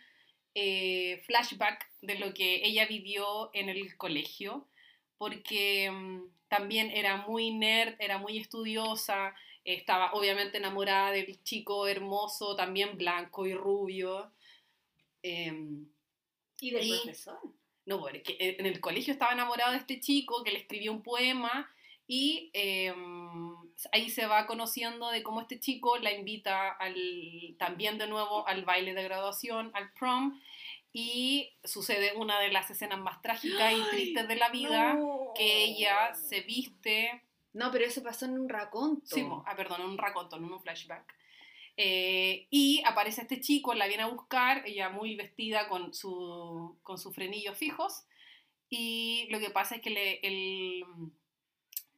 eh, 0.55 1.23
flashback 1.27 1.89
de 2.01 2.19
lo 2.19 2.35
que 2.35 2.67
ella 2.67 2.87
vivió 2.87 3.51
en 3.55 3.69
el 3.69 3.97
colegio, 3.97 4.67
porque 5.21 5.91
mm, 5.91 6.23
también 6.49 6.91
era 6.91 7.19
muy 7.29 7.51
nerd, 7.51 7.95
era 7.99 8.17
muy 8.17 8.39
estudiosa, 8.39 9.35
estaba 9.65 10.15
obviamente 10.15 10.57
enamorada 10.57 11.11
del 11.11 11.43
chico 11.43 11.87
hermoso, 11.87 12.57
también 12.57 12.97
blanco 12.97 13.47
y 13.47 13.53
rubio. 13.53 14.33
em, 15.23 15.87
Y 16.63 16.71
del 16.71 16.87
Y- 16.87 16.91
profesor. 17.03 17.39
no, 17.85 17.99
bueno, 17.99 18.17
es 18.17 18.23
que 18.25 18.33
eh, 18.41 18.57
en 18.59 18.65
el 18.65 18.81
colegio 18.81 19.13
estaba 19.13 19.33
enamorado 19.35 19.73
de 19.73 19.79
este 19.79 20.01
chico 20.01 20.43
que 20.43 20.53
le 20.53 20.59
escribió 20.61 20.91
un 20.91 21.03
poema 21.03 21.71
y 22.07 22.51
eh, 22.55 22.95
ahí 23.93 24.09
se 24.09 24.25
va 24.27 24.47
conociendo 24.47 25.11
de 25.11 25.23
cómo 25.23 25.43
este 25.43 25.61
chico 25.61 25.99
la 25.99 26.13
invita 26.15 26.71
al, 26.71 26.97
también 27.59 27.99
de 27.99 28.07
nuevo 28.07 28.49
al 28.49 28.65
baile 28.65 28.95
de 28.95 29.03
graduación, 29.03 29.71
al 29.75 29.93
prom, 29.93 30.41
y 30.93 31.53
sucede 31.65 32.15
una 32.17 32.41
de 32.41 32.51
las 32.51 32.71
escenas 32.71 32.99
más 32.99 33.23
trágicas 33.23 33.73
y 33.73 33.83
tristes 33.91 34.27
de 34.29 34.37
la 34.37 34.49
vida, 34.51 34.95
No. 34.95 35.33
que 35.35 35.65
ella 35.65 36.15
se 36.15 36.41
viste, 36.43 37.23
No, 37.53 37.71
pero 37.73 37.85
eso 37.85 38.03
pasó 38.03 38.27
en 38.27 38.39
un 38.39 38.49
raconto. 38.49 39.05
sí, 39.07 39.27
ah, 39.47 39.57
perdón, 39.57 39.81
en 39.83 39.89
un 39.89 39.99
raconto, 39.99 40.37
en 40.37 40.45
un 40.45 40.61
flashback. 40.63 41.05
Eh, 41.77 42.47
y 42.51 42.83
aparece 42.85 43.23
este 43.23 43.41
chico, 43.41 43.75
la 43.75 43.87
viene 43.89 44.03
a 44.05 44.09
buscar, 44.09 44.67
ella 44.67 44.89
muy 44.91 45.17
vestida 45.17 45.69
con, 45.69 45.93
su, 45.95 46.79
con 46.83 46.99
sus 46.99 47.15
frenillos 47.15 47.57
fijos. 47.57 48.05
Y 48.69 49.27
lo 49.31 49.41
que 49.41 49.51
pasa 49.51 49.77
es 49.77 49.83
que 49.83 49.91
le, 49.91 50.21
él 50.23 50.85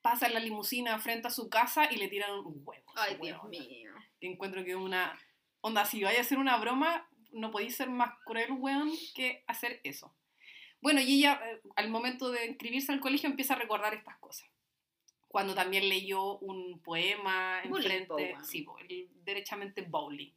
pasa 0.01 0.27
en 0.27 0.35
la 0.35 0.41
limusina 0.41 0.99
frente 1.01 1.29
a 1.29 1.31
su 1.31 1.49
casa 1.51 1.91
y 1.93 1.97
le 1.97 2.09
tiran 2.09 2.33
un 2.33 2.63
huevo. 2.65 2.93
Ay, 2.95 3.17
Dios 3.21 3.43
mío. 3.45 3.93
Que 4.21 4.27
encuentro 4.29 4.65
que 4.65 4.75
una. 4.77 5.19
Onda, 5.61 5.85
si 5.85 6.03
vaya 6.03 6.19
a 6.19 6.23
hacer 6.23 6.39
una 6.39 6.57
broma, 6.57 7.07
no 7.33 7.51
podéis 7.51 7.77
ser 7.77 7.90
más 7.90 8.14
cruel, 8.25 8.53
weón, 8.53 8.90
que 9.14 9.45
hacer 9.47 9.81
eso. 9.85 10.14
Bueno, 10.81 11.01
y 11.01 11.18
ella, 11.18 11.40
eh, 11.45 11.61
al 11.77 11.88
momento 11.88 12.31
de 12.31 12.47
inscribirse 12.47 12.92
al 12.92 13.01
colegio, 13.01 13.29
empieza 13.29 13.55
a 13.55 13.59
recordar 13.59 13.95
estas 13.95 14.18
cosas. 14.18 14.49
Cuando 15.29 15.55
también 15.55 15.88
leyó 15.88 16.38
un 16.38 16.81
poema 16.81 17.62
enfrente, 17.62 18.37
sí, 18.42 18.66
derechamente 19.25 19.83
bowling. 19.83 20.33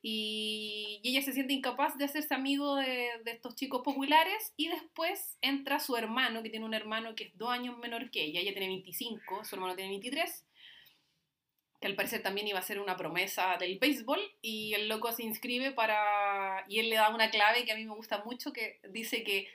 Y, 0.00 1.00
y 1.02 1.10
ella 1.10 1.22
se 1.22 1.32
siente 1.32 1.52
incapaz 1.52 1.98
de 1.98 2.04
hacerse 2.04 2.34
amigo 2.34 2.76
de, 2.76 3.10
de 3.24 3.30
estos 3.32 3.56
chicos 3.56 3.82
populares 3.82 4.54
y 4.56 4.68
después 4.68 5.36
entra 5.42 5.80
su 5.80 5.96
hermano, 5.96 6.42
que 6.42 6.50
tiene 6.50 6.64
un 6.64 6.74
hermano 6.74 7.14
que 7.14 7.24
es 7.24 7.36
dos 7.36 7.50
años 7.50 7.76
menor 7.78 8.10
que 8.10 8.24
ella, 8.24 8.40
ella 8.40 8.52
tiene 8.52 8.68
25, 8.68 9.44
su 9.44 9.54
hermano 9.56 9.74
tiene 9.74 9.90
23, 9.90 10.47
que 11.80 11.86
al 11.86 11.94
parecer 11.94 12.22
también 12.22 12.48
iba 12.48 12.58
a 12.58 12.62
ser 12.62 12.80
una 12.80 12.96
promesa 12.96 13.56
del 13.58 13.78
béisbol 13.78 14.20
y 14.42 14.74
el 14.74 14.88
loco 14.88 15.12
se 15.12 15.22
inscribe 15.22 15.70
para... 15.72 16.64
y 16.68 16.80
él 16.80 16.90
le 16.90 16.96
da 16.96 17.14
una 17.14 17.30
clave 17.30 17.64
que 17.64 17.72
a 17.72 17.76
mí 17.76 17.84
me 17.84 17.94
gusta 17.94 18.22
mucho, 18.24 18.52
que 18.52 18.80
dice 18.90 19.22
que 19.22 19.48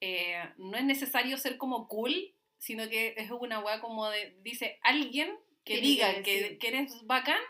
eh, 0.00 0.42
no 0.56 0.76
es 0.76 0.84
necesario 0.84 1.36
ser 1.36 1.56
como 1.56 1.88
cool, 1.88 2.34
sino 2.58 2.88
que 2.88 3.14
es 3.16 3.30
una 3.30 3.60
weá 3.60 3.80
como 3.80 4.08
de, 4.08 4.36
dice, 4.42 4.78
alguien 4.82 5.36
que 5.64 5.80
diga 5.80 6.22
que 6.22 6.56
que 6.58 6.68
eres 6.68 6.92
bacán 7.04 7.40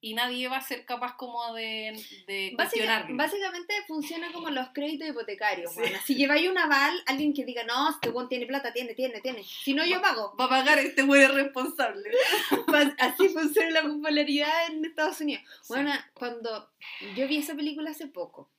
y 0.00 0.14
nadie 0.14 0.46
va 0.48 0.58
a 0.58 0.60
ser 0.60 0.84
capaz 0.84 1.16
como 1.16 1.52
de, 1.54 1.92
de 2.28 2.52
Básica- 2.56 3.04
básicamente 3.10 3.74
funciona 3.88 4.30
como 4.32 4.48
los 4.50 4.68
créditos 4.68 5.08
hipotecarios. 5.08 5.72
Sí. 5.72 5.80
weona. 5.80 6.00
Si 6.02 6.14
lleváis 6.14 6.48
un 6.48 6.56
aval, 6.56 7.02
alguien 7.06 7.34
que 7.34 7.44
diga, 7.44 7.64
no, 7.64 7.90
este 7.90 8.10
weón 8.10 8.28
tiene 8.28 8.46
plata, 8.46 8.72
tiene, 8.72 8.94
tiene, 8.94 9.20
tiene. 9.20 9.42
Si 9.42 9.74
no, 9.74 9.84
yo 9.84 10.00
pago. 10.00 10.36
Va 10.40 10.44
a 10.44 10.48
pagar 10.48 10.78
este 10.78 11.02
güey 11.02 11.26
responsable. 11.26 12.10
Así 12.98 13.28
funciona 13.30 13.70
la 13.70 13.82
popularidad 13.82 14.66
en 14.70 14.84
Estados 14.84 15.20
Unidos. 15.20 15.42
Sí. 15.62 15.68
Bueno, 15.74 15.92
cuando 16.14 16.70
yo 17.16 17.26
vi 17.26 17.38
esa 17.38 17.54
película 17.54 17.90
hace 17.90 18.06
poco, 18.06 18.50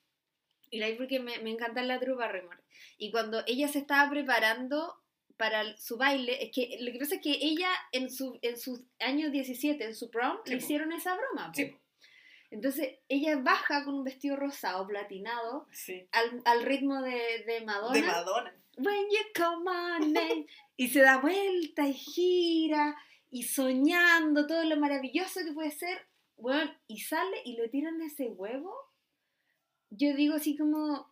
Y 0.71 0.80
la 0.80 0.88
vi 0.88 0.95
porque 0.95 1.19
me, 1.19 1.39
me 1.39 1.49
encanta 1.52 1.82
la 1.84 1.97
Drew 1.99 2.15
Barrymore. 2.17 2.60
Y 2.97 3.12
cuando 3.12 3.43
ella 3.47 3.67
se 3.69 3.80
estaba 3.80 4.10
preparando 4.10 4.98
para 5.39 5.78
su 5.78 5.95
baile, 5.95 6.43
es 6.43 6.52
que 6.54 6.78
lo 6.82 6.91
que 6.91 6.99
pasa 6.99 7.15
es 7.15 7.21
que 7.21 7.32
ella 7.32 7.69
en 7.93 8.12
su 8.12 8.38
en 8.41 8.60
sus 8.60 8.82
años 8.99 9.32
17, 9.32 9.82
en 9.86 9.95
su 9.95 10.12
prom, 10.12 10.38
Sí, 10.43 10.52
le 10.52 10.58
po. 10.58 10.63
hicieron 10.63 10.91
esa 10.91 11.15
broma. 11.15 11.52
Sí. 11.56 11.75
Entonces 12.52 12.99
ella 13.08 13.38
baja 13.38 13.86
con 13.86 13.93
un 13.95 14.04
vestido 14.04 14.36
rosado, 14.36 14.86
platinado, 14.86 15.65
Sí. 15.71 16.06
al, 16.12 16.41
al 16.45 16.63
ritmo 16.63 17.02
de, 17.02 17.43
de 17.47 17.62
Madonna. 17.65 17.93
De 17.93 18.02
Madonna. 18.06 18.54
When 18.78 19.06
you 19.10 19.23
come 19.36 19.69
on, 19.71 20.17
eh, 20.17 20.45
y 20.75 20.89
se 20.89 20.99
da 21.02 21.17
vuelta 21.17 21.88
y 21.88 21.93
gira 21.93 22.97
y 23.32 23.43
soñando 23.43 24.45
todo 24.45 24.63
lo 24.65 24.78
maravilloso 24.78 25.39
que 25.45 25.54
puede 25.54 25.71
ser, 25.71 26.06
bueno, 26.38 26.71
y 26.88 26.99
sale 26.99 27.38
y 27.45 27.54
le 27.56 27.69
tiran 27.69 28.02
ese 28.02 28.28
huevo. 28.30 28.73
Yo 29.89 30.13
digo 30.15 30.36
así 30.36 30.58
como, 30.58 31.12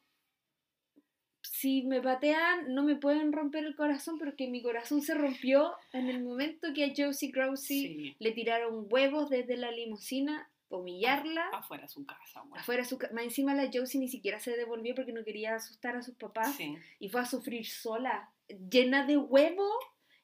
si 1.60 1.84
me 1.84 2.02
patean 2.02 2.74
no 2.74 2.84
me 2.84 2.96
pueden 2.96 3.32
romper 3.34 3.64
el 3.66 3.76
corazón 3.76 4.18
porque 4.20 4.48
mi 4.48 4.62
corazón 4.62 5.02
se 5.02 5.14
rompió 5.16 5.74
en 5.94 6.10
el 6.10 6.24
momento 6.24 6.68
que 6.76 6.86
a 6.86 6.94
Josie 6.96 7.32
Grossi 7.32 7.82
Sí. 7.88 8.16
le 8.20 8.32
tiraron 8.32 8.86
huevos 8.90 9.30
desde 9.30 9.58
la 9.58 9.72
limusina, 9.72 10.50
humillarla. 10.70 11.48
Afuera 11.54 11.84
de 11.84 11.90
su 11.90 12.06
casa, 12.06 12.44
weón. 12.44 12.58
Afuera 12.58 12.84
de 12.84 12.90
su 12.90 12.98
ca- 12.98 13.10
más 13.14 13.24
encima 13.24 13.54
la 13.56 13.70
Josie 13.74 14.00
ni 14.00 14.08
siquiera 14.10 14.40
se 14.40 14.56
devolvió 14.58 14.94
porque 14.96 15.14
no 15.14 15.24
quería 15.24 15.56
asustar 15.56 15.96
a 15.96 16.02
sus 16.02 16.16
papás 16.16 16.56
Sí. 16.56 16.76
y 17.00 17.10
fue 17.10 17.22
a 17.22 17.26
sufrir 17.26 17.66
sola, 17.66 18.30
llena 18.70 19.06
de 19.06 19.18
huevo 19.18 19.68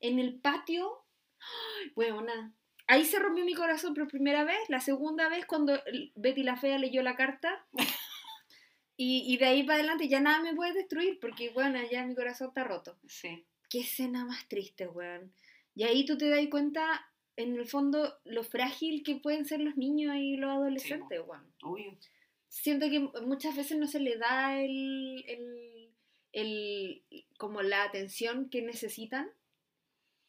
en 0.02 0.20
el 0.20 0.36
patio. 0.36 1.04
¡Ay, 1.40 1.92
Weona. 1.96 2.54
Ahí 2.88 3.06
se 3.06 3.18
rompió 3.18 3.46
mi 3.46 3.54
corazón 3.54 3.94
por 3.94 4.08
primera 4.10 4.44
vez. 4.44 4.60
La 4.68 4.82
segunda 4.82 5.30
vez 5.30 5.46
cuando 5.46 5.80
Betty 6.16 6.44
la 6.44 6.58
Fea 6.58 6.78
leyó 6.78 7.02
la 7.02 7.16
carta. 7.16 7.66
Y, 8.96 9.24
y 9.28 9.38
de 9.38 9.46
ahí 9.46 9.64
para 9.64 9.80
adelante 9.80 10.08
ya 10.08 10.20
nada 10.20 10.40
me 10.42 10.54
puede 10.56 10.74
destruir 10.74 11.20
porque, 11.20 11.50
bueno, 11.50 11.80
ya 11.92 12.06
mi 12.06 12.14
corazón 12.16 12.50
está 12.50 12.64
roto. 12.64 12.98
Sí. 13.08 13.44
Qué 13.70 13.80
escena 13.80 14.24
más 14.26 14.48
triste, 14.48 14.88
weón. 14.88 15.34
Y 15.76 15.84
ahí 15.84 16.06
tú 16.06 16.18
te 16.18 16.30
das 16.30 16.46
cuenta, 16.52 17.04
en 17.36 17.56
el 17.56 17.66
fondo, 17.68 18.20
lo 18.26 18.44
frágil 18.44 19.02
que 19.04 19.16
pueden 19.16 19.46
ser 19.46 19.60
los 19.62 19.76
niños 19.78 20.16
y 20.18 20.38
los 20.38 20.52
adolescentes, 20.52 21.20
weón 21.26 21.52
Obvio. 21.64 21.98
siento 22.48 22.88
que 22.92 23.00
muchas 23.26 23.56
veces 23.56 23.78
no 23.80 23.88
se 23.88 24.00
le 24.00 24.18
da 24.18 24.62
el, 24.62 25.24
el, 25.28 25.90
el- 26.32 27.04
como 27.38 27.64
la 27.64 27.84
atención 27.84 28.50
que 28.50 28.62
necesitan 28.62 29.32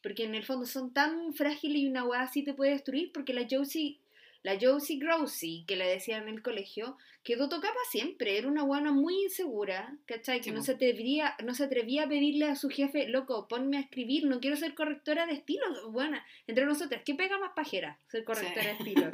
porque 0.01 0.23
en 0.23 0.33
el 0.35 0.43
fondo 0.43 0.65
son 0.65 0.93
tan 0.93 1.33
frágiles 1.33 1.77
y 1.81 1.87
una 1.87 2.03
weá 2.03 2.21
así 2.21 2.43
te 2.43 2.53
puede 2.55 2.71
destruir 2.71 3.11
porque 3.11 3.33
la 3.33 3.47
Josie 3.49 3.99
la 4.45 4.57
Josie 4.61 4.99
Grossi 4.99 5.65
que 5.67 5.75
le 5.75 5.87
decían 5.87 6.23
en 6.27 6.35
el 6.35 6.41
colegio 6.43 6.97
quedó 7.23 7.49
tocada 7.49 7.73
para 7.73 7.85
siempre 7.89 8.37
era 8.37 8.47
una 8.47 8.63
buena 8.63 8.91
muy 8.91 9.23
insegura 9.23 9.97
¿cachai? 10.05 10.37
que 10.39 10.45
Sí, 10.45 10.51
no 10.51 10.61
se 10.61 10.73
atrevía 10.73 11.35
no 11.43 11.53
se 11.55 11.63
atrevía 11.63 12.03
a 12.03 12.07
pedirle 12.07 12.45
a 12.45 12.55
su 12.55 12.69
jefe 12.69 13.07
loco 13.07 13.47
ponme 13.47 13.77
a 13.77 13.81
escribir 13.81 14.25
no 14.25 14.39
quiero 14.39 14.55
ser 14.55 14.75
correctora 14.75 15.25
de 15.25 15.33
estilo 15.33 15.65
buena 15.91 16.23
entre 16.47 16.65
nosotras 16.65 17.01
¿qué 17.05 17.15
pega 17.15 17.39
más 17.39 17.53
pajera? 17.55 17.99
ser 18.07 18.23
correctora 18.23 18.65
de 18.65 18.71
estilo 18.79 19.11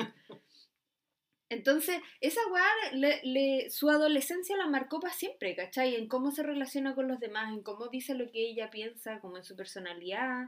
entonces, 1.50 2.00
esa 2.22 2.40
weá, 2.50 2.66
le, 2.94 3.20
le- 3.26 3.70
su 3.72 3.90
adolescencia 3.90 4.56
la 4.56 4.68
marcó 4.68 5.02
para 5.02 5.14
siempre, 5.14 5.54
¿cachai? 5.54 5.96
En 5.96 6.08
cómo 6.08 6.32
se 6.32 6.44
relaciona 6.44 6.96
con 6.96 7.10
los 7.10 7.20
demás, 7.20 7.52
en 7.52 7.62
cómo 7.62 7.90
dice 7.90 8.16
lo 8.16 8.32
que 8.32 8.40
ella 8.50 8.70
piensa, 8.70 9.20
como 9.20 9.36
en 9.36 9.44
su 9.44 9.58
personalidad. 9.58 10.46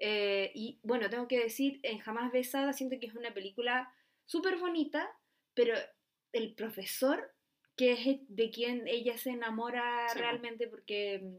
Eh, 0.00 0.50
y 0.52 0.80
bueno, 0.82 1.08
tengo 1.08 1.28
que 1.28 1.38
decir, 1.38 1.78
en 1.84 1.98
Jamás 2.00 2.32
Besada 2.32 2.72
siento 2.72 2.96
que 2.98 3.06
es 3.06 3.14
una 3.14 3.32
película 3.32 3.92
súper 4.26 4.58
bonita, 4.58 5.08
pero 5.54 5.74
el 6.32 6.54
profesor, 6.54 7.32
que 7.76 7.92
es 7.92 8.18
de 8.28 8.50
quien 8.50 8.86
ella 8.88 9.16
se 9.18 9.30
enamora 9.30 10.08
Sí, 10.08 10.18
realmente 10.18 10.68
porque 10.68 11.20
mm, 11.22 11.36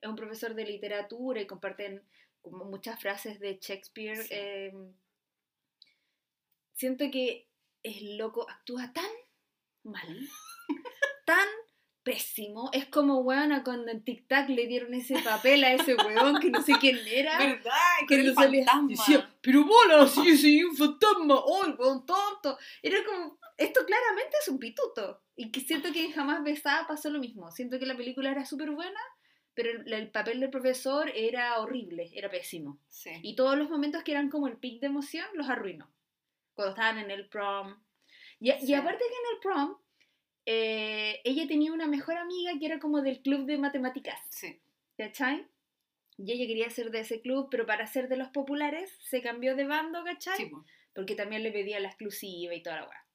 es 0.00 0.08
un 0.08 0.16
profesor 0.16 0.54
de 0.54 0.64
literatura 0.64 1.40
y 1.40 1.46
comparten 1.46 2.02
como 2.40 2.64
muchas 2.64 3.00
frases 3.00 3.38
de 3.38 3.58
Shakespeare. 3.60 4.16
Sí. 4.16 4.34
eh, 4.34 4.72
siento 6.74 7.04
que 7.10 7.48
es 7.82 8.02
loco, 8.02 8.48
actúa 8.48 8.92
tan 8.92 9.10
mal, 9.84 10.28
tan 11.26 11.48
pésimo. 12.02 12.70
Es 12.72 12.86
como, 12.86 13.18
weona, 13.20 13.62
cuando 13.64 13.90
en 13.90 14.02
Tic 14.04 14.26
Tac 14.28 14.48
le 14.48 14.66
dieron 14.66 14.92
ese 14.94 15.18
papel 15.22 15.64
a 15.64 15.72
ese 15.74 15.94
weón 15.94 16.40
que 16.40 16.50
no 16.50 16.60
sé 16.62 16.72
quién 16.80 16.98
era. 17.06 17.38
¿Verdad? 17.38 17.72
Que 18.08 18.14
era 18.14 18.22
no 18.24 18.28
el 18.30 18.34
salía- 18.34 18.64
fantasma. 18.64 18.88
decía, 18.88 19.34
pero 19.40 19.64
bola, 19.64 20.06
sí, 20.06 20.36
sí, 20.36 20.62
un 20.64 20.76
fantasma, 20.76 21.36
oh, 21.36 21.64
el 21.64 21.74
weón 21.74 22.04
tonto. 22.06 22.58
Era 22.82 22.98
como, 23.04 23.38
esto 23.56 23.80
claramente 23.86 24.36
es 24.40 24.48
un 24.48 24.58
pituto. 24.58 25.22
Y 25.36 25.50
que 25.50 25.60
siento 25.60 25.92
que 25.92 26.04
en 26.04 26.12
Jamás 26.12 26.42
Besada 26.44 26.86
pasó 26.86 27.08
lo 27.10 27.18
mismo. 27.18 27.50
Siento 27.50 27.78
que 27.78 27.86
la 27.86 27.96
película 27.96 28.30
era 28.30 28.44
súper 28.44 28.70
buena, 28.70 29.00
pero 29.54 29.70
el, 29.70 29.92
el 29.92 30.10
papel 30.10 30.40
del 30.40 30.50
profesor 30.50 31.10
era 31.14 31.58
horrible, 31.60 32.10
era 32.14 32.30
pésimo. 32.30 32.78
Sí. 32.88 33.10
Y 33.22 33.34
todos 33.36 33.56
los 33.56 33.70
momentos 33.70 34.02
que 34.02 34.12
eran 34.12 34.28
como 34.28 34.46
el 34.48 34.56
pic 34.58 34.80
de 34.80 34.88
emoción 34.88 35.26
los 35.34 35.48
arruinó. 35.48 35.90
Cuando 36.54 36.74
estaban 36.74 36.98
en 36.98 37.10
el 37.10 37.28
prom. 37.28 37.82
Y, 38.40 38.50
y 38.52 38.66
Sí. 38.66 38.74
aparte 38.74 38.98
que 38.98 39.04
en 39.14 39.34
el 39.36 39.40
prom, 39.40 39.76
eh, 40.46 41.20
ella 41.24 41.46
tenía 41.46 41.72
una 41.72 41.86
mejor 41.86 42.16
amiga 42.16 42.52
que 42.58 42.66
era 42.66 42.78
como 42.78 43.00
del 43.02 43.20
club 43.22 43.46
de 43.46 43.58
matemáticas. 43.58 44.18
Sí. 44.30 44.60
¿cachai? 44.98 45.46
Y 46.18 46.30
ella 46.32 46.46
quería 46.46 46.70
ser 46.70 46.90
de 46.90 47.00
ese 47.00 47.20
club, 47.20 47.48
pero 47.50 47.66
para 47.66 47.86
ser 47.86 48.08
de 48.08 48.16
los 48.16 48.28
populares 48.28 48.92
se 49.00 49.22
cambió 49.22 49.56
de 49.56 49.64
bando, 49.64 50.04
¿cachai? 50.04 50.36
Sí, 50.36 50.46
po. 50.46 50.64
Porque 50.94 51.14
también 51.14 51.42
le 51.42 51.50
pedía 51.50 51.80
la 51.80 51.88
exclusiva 51.88 52.54
y 52.54 52.62
toda 52.62 52.76
la 52.82 52.88
weá. 52.88 53.06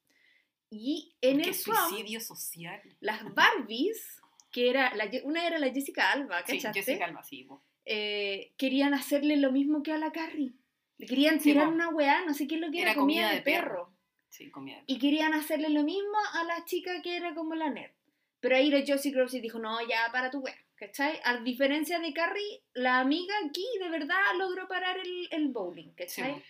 Y 0.70 1.16
en 1.22 1.40
el 1.40 1.54
suicidio 1.54 2.20
social. 2.20 2.82
las 3.00 3.22
Barbies, 3.34 4.20
que 4.50 4.68
era 4.68 4.94
la, 4.96 5.08
una 5.22 5.46
era 5.46 5.58
la 5.58 5.72
Jessica 5.72 6.12
Alba, 6.12 6.44
Sí, 6.44 6.56
¿cachaste? 6.58 6.80
Jessica 6.82 7.04
Alba, 7.06 7.22
sí. 7.22 7.46
Eh, 7.86 8.52
querían 8.58 8.92
hacerle 8.92 9.36
lo 9.36 9.52
mismo 9.52 9.82
que 9.82 9.92
a 9.92 9.98
la 9.98 10.12
Carrie. 10.12 10.52
Le 10.98 11.06
querían 11.06 11.38
Sí, 11.40 11.52
tirar 11.52 11.68
una 11.68 11.88
weá, 11.88 12.24
no 12.26 12.34
sé 12.34 12.46
qué 12.48 12.56
es 12.56 12.60
lo 12.60 12.70
que 12.70 12.82
era, 12.82 12.90
Era 12.90 13.00
comida, 13.00 13.22
comida 13.22 13.30
de 13.30 13.36
de 13.36 13.42
perro. 13.42 13.68
perro. 13.86 13.97
Sí. 14.30 14.52
Y 14.86 14.98
querían 14.98 15.34
hacerle 15.34 15.68
lo 15.70 15.82
mismo 15.82 16.16
a 16.34 16.44
la 16.44 16.64
chica 16.64 17.00
que 17.02 17.16
era 17.16 17.34
como 17.34 17.54
la 17.54 17.70
nerd. 17.70 17.92
Pero 18.40 18.56
ahí 18.56 18.70
la 18.70 18.84
Josie 18.86 19.10
Grossi 19.10 19.40
dijo, 19.40 19.58
no, 19.58 19.80
ya 19.88 20.08
para 20.12 20.30
tu 20.30 20.38
wea, 20.38 20.54
¿cachai? 20.76 21.18
A 21.24 21.38
diferencia 21.38 21.98
de 21.98 22.12
Carrie, 22.12 22.62
la 22.74 23.00
amiga 23.00 23.34
aquí 23.46 23.66
de 23.80 23.88
verdad 23.88 24.20
logró 24.36 24.68
parar 24.68 24.96
el, 24.98 25.28
el 25.32 25.48
bowling, 25.48 25.88
Sí, 25.88 25.94
¿cachai? 25.96 26.34
po. 26.34 26.42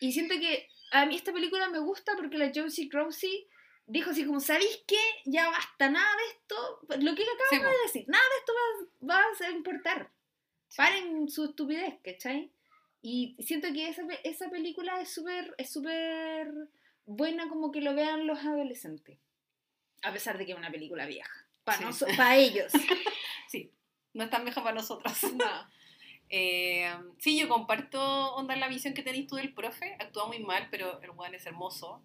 y 0.00 0.12
siento 0.12 0.34
que 0.40 0.68
a 0.90 1.06
mí 1.06 1.14
esta 1.14 1.32
película 1.32 1.68
me 1.68 1.78
gusta 1.78 2.12
porque 2.16 2.38
la 2.38 2.50
Josie 2.52 2.88
Grossi 2.88 3.46
dijo 3.86 4.10
así 4.10 4.24
como, 4.24 4.40
¿sabéis 4.40 4.82
qué? 4.88 4.98
Ya 5.26 5.48
basta, 5.50 5.88
nada 5.88 6.10
de 6.16 6.24
esto, 6.32 6.80
lo 7.00 7.14
que 7.14 7.22
acabo 7.22 7.48
Sí, 7.50 7.56
de 7.58 7.82
decir, 7.84 8.04
nada 8.08 8.24
de 8.24 8.36
esto 8.38 8.52
va, 9.08 9.14
va 9.14 9.46
a 9.46 9.50
importar. 9.50 10.10
Sí. 10.68 10.76
Paren 10.78 11.28
su 11.28 11.44
estupidez, 11.44 11.94
¿cachai? 12.02 12.50
Y 13.02 13.36
siento 13.40 13.68
que 13.72 13.88
esa, 13.88 14.02
esa 14.24 14.50
película 14.50 15.00
es 15.00 15.14
súper 15.14 15.54
es 15.56 15.72
súper 15.72 16.48
buena 17.08 17.48
como 17.48 17.72
que 17.72 17.80
lo 17.80 17.94
vean 17.94 18.26
los 18.26 18.38
adolescentes. 18.40 19.18
A 20.02 20.12
pesar 20.12 20.38
de 20.38 20.46
que 20.46 20.52
es 20.52 20.58
una 20.58 20.70
película 20.70 21.06
vieja. 21.06 21.32
Para 21.64 21.92
Sí. 21.92 22.04
ellos. 22.36 22.72
Sí, 23.50 23.72
no 24.12 24.24
es 24.24 24.30
tan 24.30 24.44
vieja 24.44 24.62
para 24.62 24.74
nosotros. 24.76 25.12
No. 25.34 25.78
Eh, 26.30 26.92
sí, 27.16 27.38
yo 27.40 27.48
comparto 27.48 28.34
onda 28.34 28.54
la 28.54 28.68
visión 28.68 28.92
que 28.92 29.02
tenéis 29.02 29.26
tú 29.26 29.36
del 29.36 29.54
profe. 29.54 29.96
Actúa 29.98 30.26
muy 30.26 30.40
mal, 30.40 30.68
pero 30.70 31.00
el 31.00 31.10
weón 31.12 31.34
es 31.34 31.46
hermoso. 31.46 32.02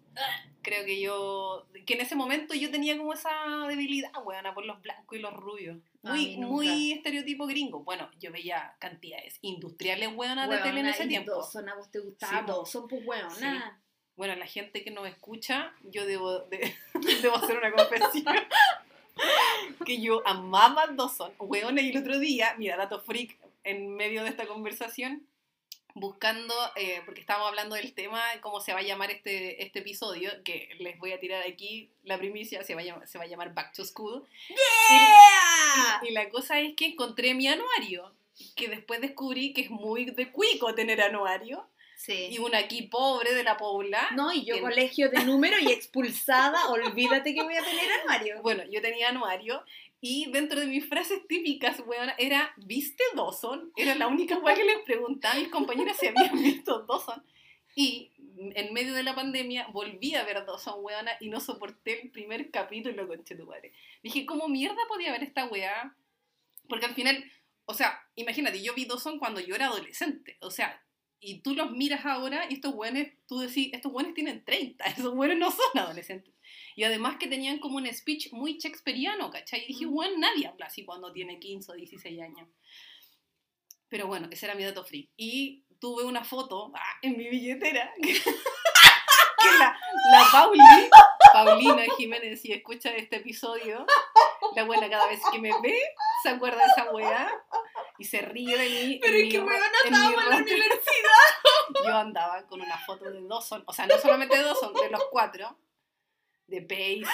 Creo 0.62 0.86
que 0.86 0.98
yo. 0.98 1.66
Que 1.84 1.92
en 1.92 2.00
ese 2.00 2.14
momento 2.16 2.54
yo 2.54 2.70
tenía 2.70 2.96
como 2.96 3.12
esa 3.12 3.28
debilidad, 3.68 4.10
weona, 4.24 4.54
por 4.54 4.64
los 4.64 4.80
blancos 4.80 5.18
y 5.18 5.20
los 5.20 5.34
rubios. 5.34 5.76
Muy, 6.02 6.38
muy 6.38 6.92
estereotipo 6.92 7.46
gringo. 7.46 7.84
Bueno, 7.84 8.10
yo 8.18 8.32
veía 8.32 8.74
cantidades 8.78 9.38
industriales, 9.42 10.08
weonas 10.14 10.48
de 10.48 10.56
tele 10.58 10.80
en 10.80 10.86
ese 10.86 11.06
tiempo. 11.06 11.32
Dawson, 11.32 11.68
a 11.68 11.74
vos 11.74 11.90
te 11.90 11.98
gustaba 12.00 12.38
Sí. 12.40 12.44
Dawson, 12.46 12.88
pues 12.88 13.02
hueona. 13.06 13.82
Bueno, 14.16 14.34
la 14.36 14.46
gente 14.46 14.84
que 14.84 14.90
nos 14.90 15.06
escucha, 15.08 15.72
yo 15.82 16.06
debo, 16.06 16.40
de- 16.40 16.74
debo 17.22 17.36
hacer 17.36 17.56
una 17.58 17.72
confesión. 17.72 18.36
que 19.86 20.00
yo 20.00 20.22
amaba 20.26 20.86
Dawson. 20.88 21.32
Weona, 21.38 21.80
y 21.82 21.90
el 21.90 21.98
otro 21.98 22.18
día, 22.18 22.54
mira, 22.58 22.76
dato 22.76 23.00
freak, 23.00 23.36
en 23.64 23.94
medio 23.96 24.22
de 24.24 24.28
esta 24.30 24.46
conversación, 24.46 25.26
buscando, 25.94 26.54
eh, 26.76 27.02
porque 27.04 27.20
estábamos 27.20 27.48
hablando 27.48 27.76
del 27.76 27.94
tema, 27.94 28.20
cómo 28.40 28.60
se 28.60 28.72
va 28.72 28.80
a 28.80 28.82
llamar 28.82 29.10
este, 29.10 29.62
este 29.62 29.78
episodio, 29.80 30.30
que 30.44 30.68
les 30.80 30.98
voy 30.98 31.12
a 31.12 31.20
tirar 31.20 31.42
aquí 31.46 31.90
la 32.02 32.18
primicia, 32.18 32.62
se 32.64 32.74
va 32.74 32.80
a 32.80 32.84
llamar, 32.84 33.06
se 33.08 33.18
va 33.18 33.24
a 33.24 33.28
llamar 33.28 33.54
Back 33.54 33.72
to 33.74 33.84
School. 33.84 34.24
¡Yeah! 34.48 36.00
Y 36.08 36.12
la 36.12 36.28
cosa 36.30 36.60
es 36.60 36.74
que 36.74 36.86
encontré 36.86 37.34
mi 37.34 37.46
anuario, 37.46 38.12
que 38.56 38.68
después 38.68 39.00
descubrí 39.00 39.52
que 39.52 39.62
es 39.62 39.70
muy 39.70 40.04
de 40.06 40.30
cuico 40.32 40.74
tener 40.74 41.00
anuario, 41.00 41.66
y 42.08 42.32
Sí. 42.32 42.38
una 42.38 42.58
aquí 42.58 42.82
pobre 42.82 43.34
de 43.34 43.42
la 43.44 43.56
pobla. 43.56 44.08
No, 44.14 44.32
y 44.32 44.44
yo 44.44 44.56
que- 44.56 44.60
colegio 44.62 45.10
de 45.10 45.24
número 45.24 45.58
y 45.58 45.70
expulsada, 45.72 46.58
olvídate 46.70 47.34
que 47.34 47.42
voy 47.42 47.54
a 47.56 47.62
tener 47.64 47.90
armario. 48.00 48.40
Bueno, 48.42 48.62
yo 48.70 48.80
tenía 48.82 49.08
anuario 49.08 49.64
y 50.00 50.30
dentro 50.30 50.60
de 50.60 50.66
mis 50.66 50.86
frases 50.86 51.26
típicas, 51.26 51.80
weón, 51.86 52.10
era 52.18 52.52
¿viste 52.58 53.02
Dawson? 53.14 53.72
Era 53.76 53.94
la 53.94 54.06
única 54.06 54.36
weá 54.38 54.54
que 54.54 54.64
les 54.64 54.78
preguntaba 54.84 55.34
a 55.34 55.38
mis 55.38 55.48
compañeras 55.48 55.96
si 55.98 56.08
habían 56.08 56.34
visto 56.42 56.80
Dawson. 56.86 57.24
Y 57.76 58.12
en 58.54 58.72
medio 58.72 58.94
de 58.94 59.02
la 59.02 59.14
pandemia, 59.14 59.66
volví 59.72 60.14
a 60.14 60.24
ver 60.24 60.44
Dawson, 60.44 60.74
weona, 60.84 61.12
y 61.20 61.28
no 61.28 61.40
soporté 61.40 62.02
el 62.02 62.10
primer 62.10 62.50
capítulo, 62.50 63.08
conche 63.08 63.34
tu 63.34 63.46
madre. 63.46 63.72
Dije, 64.02 64.26
¿cómo 64.26 64.48
mierda 64.48 64.76
podía 64.88 65.10
ver 65.12 65.22
esta 65.22 65.46
weá? 65.46 65.96
Porque 66.68 66.86
al 66.86 66.94
final, 66.94 67.24
o 67.64 67.74
sea, 67.74 67.98
imagínate, 68.14 68.62
yo 68.62 68.74
vi 68.74 68.84
Dawson 68.84 69.18
cuando 69.18 69.40
yo 69.40 69.54
era 69.54 69.66
adolescente, 69.66 70.36
o 70.40 70.50
sea, 70.50 70.80
y 71.24 71.40
tú 71.40 71.54
los 71.54 71.70
miras 71.70 72.04
ahora 72.04 72.46
y 72.48 72.54
estos 72.54 72.74
weones, 72.74 73.12
tú 73.26 73.38
decís, 73.38 73.70
estos 73.72 73.92
weones 73.92 74.14
tienen 74.14 74.44
30, 74.44 74.84
esos 74.98 75.14
weones 75.14 75.38
no 75.38 75.50
son 75.50 75.78
adolescentes. 75.78 76.34
Y 76.76 76.84
además 76.84 77.16
que 77.18 77.28
tenían 77.28 77.58
como 77.58 77.76
un 77.76 77.92
speech 77.92 78.32
muy 78.32 78.58
shakespeariano, 78.58 79.30
¿cachai? 79.30 79.62
Y 79.64 79.68
dije, 79.68 79.86
weón, 79.86 80.20
nadie 80.20 80.46
habla 80.46 80.66
así 80.66 80.84
cuando 80.84 81.12
tiene 81.12 81.38
15 81.38 81.72
o 81.72 81.74
16 81.74 82.20
años. 82.20 82.48
Pero 83.88 84.06
bueno, 84.06 84.28
ese 84.30 84.46
era 84.46 84.54
mi 84.54 84.64
dato 84.64 84.84
free. 84.84 85.10
Y 85.16 85.64
tuve 85.78 86.04
una 86.04 86.24
foto 86.24 86.72
ah, 86.74 86.98
en 87.02 87.16
mi 87.16 87.28
billetera 87.28 87.92
que, 88.02 88.14
la, 89.58 89.78
la 90.12 90.24
Pauli, 90.32 90.60
Paulina 91.32 91.84
Jiménez, 91.96 92.40
si 92.40 92.52
escucha 92.52 92.90
este 92.90 93.16
episodio, 93.16 93.86
la 94.56 94.64
buena 94.64 94.88
cada 94.90 95.06
vez 95.08 95.20
que 95.32 95.38
me 95.38 95.50
ve 95.62 95.78
se 96.22 96.30
acuerda 96.30 96.58
de 96.58 96.72
esa 96.72 96.90
weá 96.92 97.43
y 97.98 98.04
se 98.04 98.20
ríe 98.20 98.56
de 98.56 98.68
mí. 98.68 98.98
Pero 99.00 99.16
es 99.16 99.32
que 99.32 99.40
weón 99.40 99.62
estábamos 99.84 100.24
en 100.24 100.30
la 100.30 100.36
universidad. 100.36 100.74
Yo 101.84 101.96
andaba 101.96 102.46
con 102.46 102.60
una 102.60 102.78
foto 102.78 103.10
de 103.10 103.22
Dawson, 103.26 103.62
o 103.66 103.72
sea, 103.72 103.86
no 103.86 103.98
solamente 103.98 104.36
de 104.36 104.42
Dawson, 104.42 104.72
de 104.74 104.90
los 104.90 105.04
cuatro, 105.10 105.56
de 106.46 106.62
Pacey, 106.62 107.06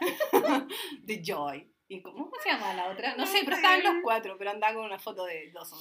de 1.02 1.22
Joy. 1.24 1.70
¿Y 1.88 2.02
cómo 2.02 2.30
se 2.40 2.50
llama 2.50 2.72
la 2.74 2.88
otra? 2.88 3.16
No 3.16 3.26
sé, 3.26 3.40
pero 3.44 3.56
estaban 3.56 3.82
los 3.82 3.94
cuatro, 4.02 4.36
pero 4.38 4.50
andaba 4.50 4.74
con 4.74 4.84
una 4.84 5.00
foto 5.00 5.24
de 5.24 5.50
Dawson 5.52 5.80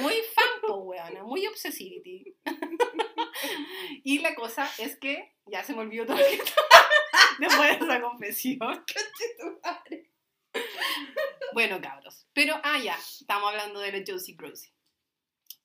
Muy 0.00 0.14
fan, 0.34 0.60
po, 0.60 0.74
weona, 0.80 1.24
muy 1.24 1.46
obsessivity. 1.46 2.36
y 4.04 4.18
la 4.18 4.34
cosa 4.34 4.70
es 4.78 4.98
que 4.98 5.34
ya 5.46 5.64
se 5.64 5.74
me 5.74 5.80
olvidó 5.80 6.04
todo 6.04 6.18
después 7.38 7.78
de 7.78 7.86
esa 7.86 8.02
confesión. 8.02 8.84
Bueno, 11.52 11.80
cabros. 11.80 12.26
Pero, 12.32 12.60
ah, 12.62 12.78
ya, 12.78 12.96
estamos 12.96 13.50
hablando 13.50 13.80
de 13.80 13.92
la 13.92 14.04
Josie 14.06 14.34
Grossi. 14.34 14.70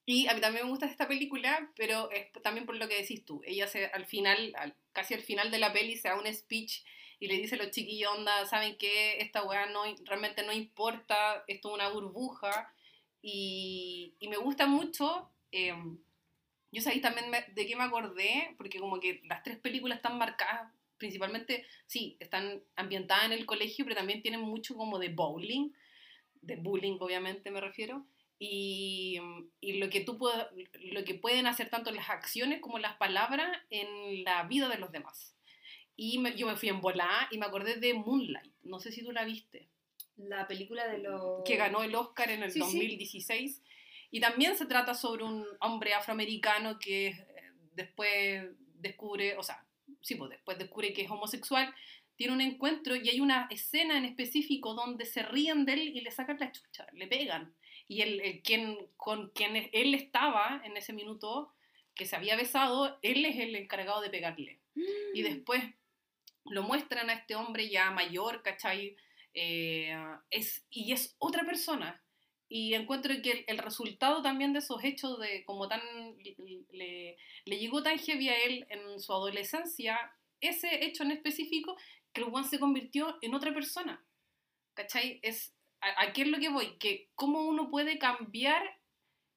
Y 0.06 0.28
a 0.28 0.34
mí 0.34 0.42
también 0.42 0.66
me 0.66 0.72
gusta 0.72 0.88
esta 0.88 1.08
película, 1.08 1.72
pero 1.76 2.10
es 2.12 2.32
también 2.42 2.66
por 2.66 2.76
lo 2.76 2.88
que 2.88 3.02
decís 3.02 3.24
tú. 3.24 3.42
Ella 3.46 3.68
se, 3.68 3.86
al 3.86 4.06
final, 4.06 4.54
al, 4.58 4.76
casi 4.94 5.14
al 5.14 5.22
final 5.22 5.52
de 5.52 5.60
la 5.60 5.72
peli, 5.72 5.96
se 5.96 6.10
da 6.10 6.20
un 6.20 6.32
speech 6.34 6.84
y 7.20 7.28
le 7.28 7.36
dice 7.38 7.56
a 7.56 7.60
los 7.60 7.72
chiquillos, 7.72 8.12
onda, 8.18 8.46
¿saben 8.48 8.78
qué? 8.78 9.20
Esta 9.20 9.44
weá 9.44 9.68
no, 9.68 9.84
realmente 10.06 10.44
no 10.44 10.54
importa, 10.54 11.44
esto 11.48 11.70
es 11.70 11.76
una 11.76 11.90
burbuja. 11.90 12.74
Y, 13.22 14.16
y 14.20 14.28
me 14.28 14.38
gusta 14.38 14.66
mucho. 14.66 15.30
Eh, 15.52 15.74
yo 16.72 16.82
sabéis 16.82 17.02
también 17.02 17.30
de 17.32 17.68
qué 17.68 17.76
me 17.76 17.84
acordé, 17.84 18.56
porque 18.58 18.80
como 18.80 19.00
que 19.00 19.22
las 19.26 19.44
tres 19.44 19.58
películas 19.60 19.98
están 19.98 20.18
marcadas, 20.18 20.74
principalmente, 21.02 21.66
sí, 21.88 22.16
están 22.20 22.62
ambientadas 22.76 23.26
en 23.26 23.32
el 23.32 23.48
colegio, 23.48 23.84
pero 23.86 23.98
también 23.98 24.22
tienen 24.22 24.42
mucho 24.42 24.76
como 24.76 25.00
de 25.00 25.10
bowling, 25.10 25.72
de 26.42 26.58
bullying 26.58 26.98
obviamente 27.00 27.50
me 27.50 27.60
refiero. 27.60 28.06
Y, 28.38 29.20
y, 29.60 29.80
lo, 29.80 29.90
que 29.90 30.02
tú 30.02 30.20
lo 30.80 31.04
que 31.04 31.16
pueden 31.16 31.48
hacer 31.48 31.70
tanto 31.70 31.92
las 31.92 32.10
acciones 32.10 32.62
como 32.62 32.78
las 32.78 32.98
palabras 32.98 33.50
en 33.72 34.24
la 34.24 34.44
vida 34.44 34.70
de 34.70 34.78
los 34.78 34.92
demás. 34.92 35.36
Y 35.96 36.22
yo 36.36 36.48
me 36.48 36.56
fui 36.56 36.70
en 36.70 36.82
volá 36.82 37.28
y 37.32 37.40
me 37.40 37.48
acordé 37.48 37.78
de 37.78 37.96
Moonlight. 37.96 38.54
No 38.64 38.80
sé 38.80 38.92
si 38.92 39.04
tú 39.04 39.12
la 39.12 39.26
viste. 39.26 39.70
La 40.18 40.48
película 40.48 40.88
de 40.88 41.00
los... 41.00 41.44
Que 41.46 41.58
ganó 41.58 41.82
el 41.82 41.96
Oscar 41.96 42.30
en 42.30 42.44
el 42.44 42.54
2016. 42.54 43.62
Y 44.12 44.20
también 44.20 44.56
se 44.56 44.68
trata 44.68 44.94
sobre 44.94 45.24
un 45.24 45.46
hombre 45.60 45.94
afroamericano 45.94 46.78
que 46.80 47.08
eh, 47.08 47.16
después 47.74 48.50
descubre, 48.76 49.38
o 49.38 49.44
sea, 49.44 49.64
sí, 50.02 50.16
pues 50.16 50.30
después 50.30 50.58
descubre 50.58 50.94
que 50.94 51.04
es 51.04 51.12
homosexual, 51.12 51.74
tiene 52.16 52.34
un 52.34 52.42
encuentro 52.42 52.96
y 52.96 53.10
hay 53.10 53.20
una 53.20 53.48
escena 53.50 53.98
en 53.98 54.06
específico 54.06 54.74
donde 54.74 55.06
se 55.06 55.24
ríen 55.24 55.66
de 55.66 55.74
él 55.74 55.80
y 55.96 56.02
le 56.02 56.12
sacan 56.12 56.38
la 56.40 56.52
chucha, 56.52 56.88
le 56.94 57.08
pegan. 57.08 57.56
Y 57.88 58.02
el, 58.02 58.42
quien, 58.44 58.78
con 58.96 59.30
quien 59.32 59.70
él 59.74 59.94
estaba 59.96 60.62
en 60.64 60.78
ese 60.78 60.94
minuto, 60.94 61.54
que 61.96 62.06
se 62.06 62.16
había 62.16 62.36
besado, 62.36 63.00
él 63.02 63.26
es 63.26 63.38
el 63.38 63.56
encargado 63.56 64.02
de 64.02 64.10
pegarle. 64.10 64.60
Y 65.14 65.22
mm. 65.22 65.24
después 65.24 65.64
lo 66.46 66.64
muestran 66.64 67.10
a 67.10 67.14
este 67.14 67.36
hombre 67.36 67.70
ya 67.70 67.92
mayor, 67.92 68.42
¿cachai? 68.44 68.96
Eh, 69.34 69.96
es, 70.30 70.66
y 70.70 70.92
es 70.92 71.16
otra 71.18 71.44
persona. 71.44 72.02
Y 72.54 72.74
encuentro 72.74 73.14
que 73.24 73.46
el, 73.48 73.58
resultado 73.60 74.22
también 74.22 74.52
de 74.52 74.60
esos 74.60 74.84
hechos 74.84 75.18
de 75.22 75.46
como 75.46 75.70
tan 75.70 75.80
le, 76.74 77.16
le, 77.46 77.58
llegó 77.58 77.82
tan 77.82 77.98
heavy 77.98 78.28
a 78.28 78.44
él 78.44 78.68
en 78.68 79.00
su 79.00 79.14
adolescencia, 79.14 79.98
ese 80.42 80.84
hecho 80.84 81.04
en 81.04 81.12
específico, 81.12 81.78
que 82.12 82.20
el 82.20 82.30
Juan 82.30 82.44
se 82.44 82.60
convirtió 82.60 83.18
en 83.22 83.36
otra 83.36 83.54
persona. 83.54 84.04
¿Cachai? 84.74 85.22
Es, 85.24 85.56
aquí 85.80 86.24
es 86.24 86.28
lo 86.28 86.40
que 86.40 86.50
voy, 86.50 86.78
que 86.78 87.08
cómo 87.16 87.42
uno 87.42 87.72
puede 87.72 87.98
cambiar 87.98 88.62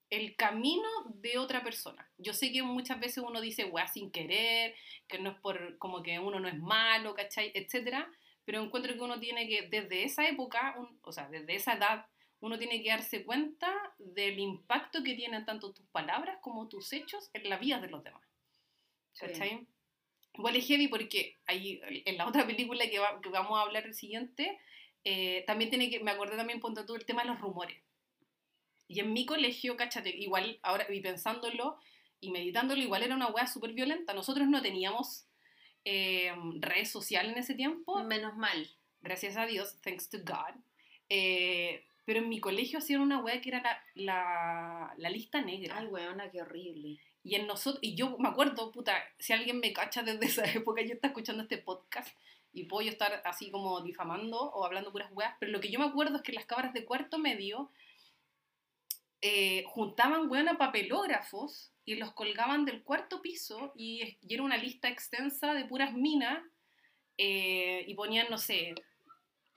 el 0.09 0.35
camino 0.35 0.89
de 1.05 1.37
otra 1.37 1.63
persona. 1.63 2.11
Yo 2.17 2.33
sé 2.33 2.51
que 2.51 2.63
muchas 2.63 2.99
veces 2.99 3.19
uno 3.25 3.39
dice, 3.39 3.63
weá, 3.63 3.87
sin 3.87 4.11
querer, 4.11 4.75
que 5.07 5.19
no 5.19 5.29
es 5.29 5.39
por, 5.39 5.77
como 5.77 6.03
que 6.03 6.19
uno 6.19 6.41
no 6.41 6.49
es 6.49 6.59
malo, 6.59 7.13
¿cachai? 7.13 7.53
Etcétera, 7.55 8.11
pero 8.43 8.61
encuentro 8.61 8.93
que 8.93 8.99
uno 8.99 9.21
tiene 9.21 9.47
que, 9.47 9.69
desde 9.69 10.03
esa 10.03 10.27
época, 10.27 10.75
o 11.01 11.13
sea, 11.13 11.29
desde 11.29 11.55
esa 11.55 11.75
edad, 11.75 12.07
uno 12.45 12.59
tiene 12.59 12.83
que 12.83 12.89
darse 12.89 13.25
cuenta 13.25 13.73
del 13.97 14.37
impacto 14.37 15.03
que 15.03 15.15
tienen 15.15 15.45
tanto 15.45 15.73
tus 15.73 15.85
palabras 15.87 16.37
como 16.41 16.67
tus 16.67 16.93
hechos 16.93 17.29
en 17.33 17.49
la 17.49 17.57
vida 17.57 17.79
de 17.79 17.87
los 17.87 18.03
demás. 18.03 18.21
¿Cachai? 19.17 19.65
Igual 20.35 20.55
es 20.55 20.67
heavy 20.67 20.87
porque 20.87 21.37
ahí, 21.47 21.81
en 21.83 22.17
la 22.17 22.27
otra 22.27 22.45
película 22.45 22.85
que, 22.85 22.99
que 23.23 23.29
vamos 23.29 23.57
a 23.57 23.63
hablar 23.63 23.85
el 23.85 23.95
siguiente, 23.95 24.59
eh, 25.03 25.43
también 25.47 25.71
tiene 25.71 25.89
que, 25.89 26.01
me 26.01 26.11
acordé 26.11 26.37
también, 26.37 26.59
punto 26.59 26.85
todo 26.85 26.97
el 26.97 27.05
tema 27.05 27.23
de 27.23 27.29
los 27.29 27.39
rumores. 27.39 27.81
Y 28.87 28.99
en 28.99 29.11
mi 29.11 29.25
colegio, 29.25 29.75
cachate, 29.75 30.09
igual, 30.15 30.59
ahora, 30.61 30.85
y 30.93 31.01
pensándolo 31.01 31.79
y 32.19 32.29
meditándolo, 32.29 32.79
igual 32.79 33.01
era 33.01 33.15
una 33.15 33.27
wea 33.27 33.47
súper 33.47 33.73
violenta. 33.73 34.13
Nosotros 34.13 34.47
no 34.47 34.61
teníamos 34.61 35.25
eh, 35.83 36.31
redes 36.59 36.91
sociales 36.91 37.31
en 37.31 37.39
ese 37.39 37.55
tiempo. 37.55 38.03
Menos 38.03 38.35
mal. 38.37 38.69
Gracias 39.01 39.35
a 39.35 39.47
Dios, 39.47 39.81
thanks 39.81 40.09
to 40.09 40.19
God. 40.19 40.55
Eh, 41.09 41.85
pero 42.05 42.19
en 42.19 42.29
mi 42.29 42.39
colegio 42.39 42.79
hacían 42.79 43.01
una 43.01 43.19
wea 43.19 43.41
que 43.41 43.49
era 43.49 43.61
la, 43.61 43.81
la, 43.95 44.93
la 44.97 45.09
lista 45.09 45.41
negra. 45.41 45.77
Ay, 45.79 45.87
weona, 45.87 46.29
qué 46.29 46.41
horrible. 46.41 46.99
Y, 47.23 47.35
en 47.35 47.47
nosotros, 47.47 47.79
y 47.81 47.95
yo 47.95 48.17
me 48.19 48.29
acuerdo, 48.29 48.71
puta, 48.71 48.93
si 49.17 49.33
alguien 49.33 49.59
me 49.59 49.73
cacha 49.73 50.03
desde 50.03 50.25
esa 50.25 50.45
época, 50.51 50.83
yo 50.83 50.93
está 50.93 51.07
escuchando 51.07 51.43
este 51.43 51.57
podcast, 51.57 52.15
y 52.53 52.63
puedo 52.63 52.85
yo 52.85 52.91
estar 52.91 53.21
así 53.25 53.51
como 53.51 53.81
difamando 53.81 54.39
o 54.39 54.65
hablando 54.65 54.91
puras 54.91 55.11
weas, 55.11 55.35
pero 55.39 55.51
lo 55.51 55.59
que 55.59 55.69
yo 55.69 55.77
me 55.77 55.85
acuerdo 55.85 56.17
es 56.17 56.21
que 56.21 56.31
las 56.31 56.45
cabras 56.45 56.73
de 56.73 56.85
cuarto 56.85 57.17
medio 57.17 57.69
eh, 59.21 59.63
juntaban 59.67 60.29
weón 60.29 60.55
papelógrafos 60.57 61.73
y 61.83 61.95
los 61.95 62.13
colgaban 62.13 62.63
del 62.63 62.83
cuarto 62.83 63.21
piso 63.21 63.73
y, 63.75 64.17
era 64.29 64.43
una 64.43 64.57
lista 64.57 64.87
extensa 64.87 65.53
de 65.53 65.65
puras 65.65 65.93
minas 65.93 66.41
eh, 67.17 67.83
y 67.87 67.93
ponían, 67.95 68.27
no 68.29 68.37
sé, 68.37 68.73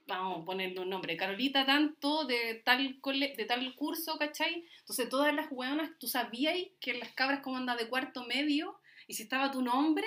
vamos 0.08 0.42
a 0.42 0.44
ponerle 0.44 0.80
un 0.80 0.88
nombre, 0.88 1.16
Carolita 1.16 1.64
tanto 1.64 2.24
de 2.24 2.62
tal, 2.64 2.98
de 3.02 3.44
tal 3.46 3.74
curso, 3.76 4.18
¿cachai? 4.18 4.64
Entonces 4.80 5.08
todas 5.08 5.34
las 5.34 5.46
weonas, 5.50 5.90
tú 5.98 6.08
sabías 6.08 6.56
que 6.80 6.94
las 6.94 7.12
cabras 7.12 7.40
como 7.40 7.56
andan 7.56 7.76
de 7.76 7.88
cuarto 7.88 8.24
medio 8.24 8.80
y 9.06 9.14
si 9.14 9.22
estaba 9.22 9.50
tu 9.50 9.62
nombre, 9.62 10.06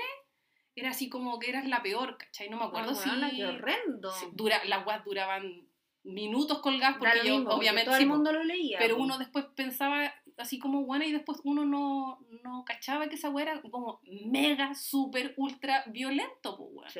era 0.75 0.89
así 0.89 1.09
como 1.09 1.39
que 1.39 1.49
eras 1.49 1.67
la 1.67 1.81
peor, 1.81 2.17
¿cachai? 2.17 2.49
No 2.49 2.57
me 2.57 2.65
acuerdo 2.65 2.95
si... 2.95 3.09
¡Qué 3.35 3.45
horrendo! 3.45 4.11
dura, 4.33 4.61
las 4.65 4.83
guas 4.83 5.03
duraban 5.05 5.67
minutos 6.03 6.59
colgadas 6.59 6.97
porque 6.97 7.27
yo, 7.27 7.47
obviamente... 7.47 7.89
Todo 7.89 7.99
el 7.99 8.07
mundo 8.07 8.31
lo 8.31 8.43
leía. 8.43 8.79
Pero 8.79 8.97
uno 8.97 9.17
después 9.17 9.45
pensaba 9.55 10.13
así 10.37 10.59
como 10.59 10.83
buena 10.83 11.05
y 11.05 11.11
después 11.11 11.39
uno 11.43 11.65
no, 11.65 12.19
no 12.43 12.63
cachaba 12.65 13.07
que 13.07 13.15
esa 13.15 13.29
wea 13.29 13.51
era 13.51 13.61
como 13.61 14.01
mega, 14.03 14.73
súper, 14.73 15.33
ultra 15.37 15.83
violento, 15.87 16.57
pues, 16.57 16.97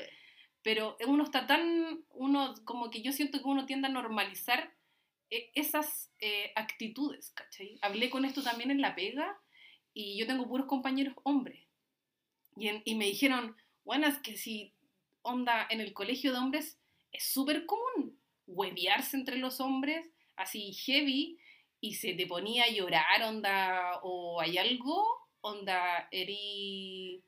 Pero 0.64 0.98
uno 1.08 1.24
está 1.24 1.48
tan... 1.48 2.04
Uno, 2.12 2.54
como 2.66 2.90
que 2.90 3.02
yo 3.02 3.12
siento 3.12 3.40
que 3.40 3.48
uno 3.48 3.66
tiende 3.66 3.88
a 3.88 3.92
normalizar 3.92 4.74
eh, 5.30 5.50
esas 5.56 6.12
eh, 6.20 6.52
actitudes, 6.56 7.32
¿cachai? 7.32 7.80
Hablé 7.82 8.10
con 8.10 8.26
esto 8.26 8.44
también 8.44 8.70
en 8.70 8.82
La 8.82 8.96
Pega 8.96 9.40
y 9.94 10.18
yo 10.18 10.28
tengo 10.28 10.48
puros 10.48 10.68
compañeros 10.68 11.16
hombres. 11.24 11.66
Y, 12.58 12.96
me 12.96 13.06
dijeron, 13.06 13.56
bueno, 13.86 14.08
es 14.08 14.20
que 14.20 14.38
si 14.38 14.74
onda 15.22 15.66
en 15.70 15.80
el 15.80 15.94
colegio 15.94 16.34
de 16.34 16.40
hombres 16.40 16.78
es 17.12 17.24
súper 17.24 17.66
común 17.66 18.20
hueviarse 18.46 19.16
entre 19.16 19.38
los 19.38 19.62
hombres, 19.62 20.10
así 20.36 20.74
heavy, 20.74 21.40
y 21.80 21.96
se 21.96 22.14
te 22.14 22.28
ponía 22.28 22.66
a 22.66 22.70
llorar, 22.70 23.24
onda, 23.24 24.00
o 24.04 24.42
hay 24.42 24.58
algo, 24.58 25.30
onda, 25.40 26.08
eri, 26.12 27.24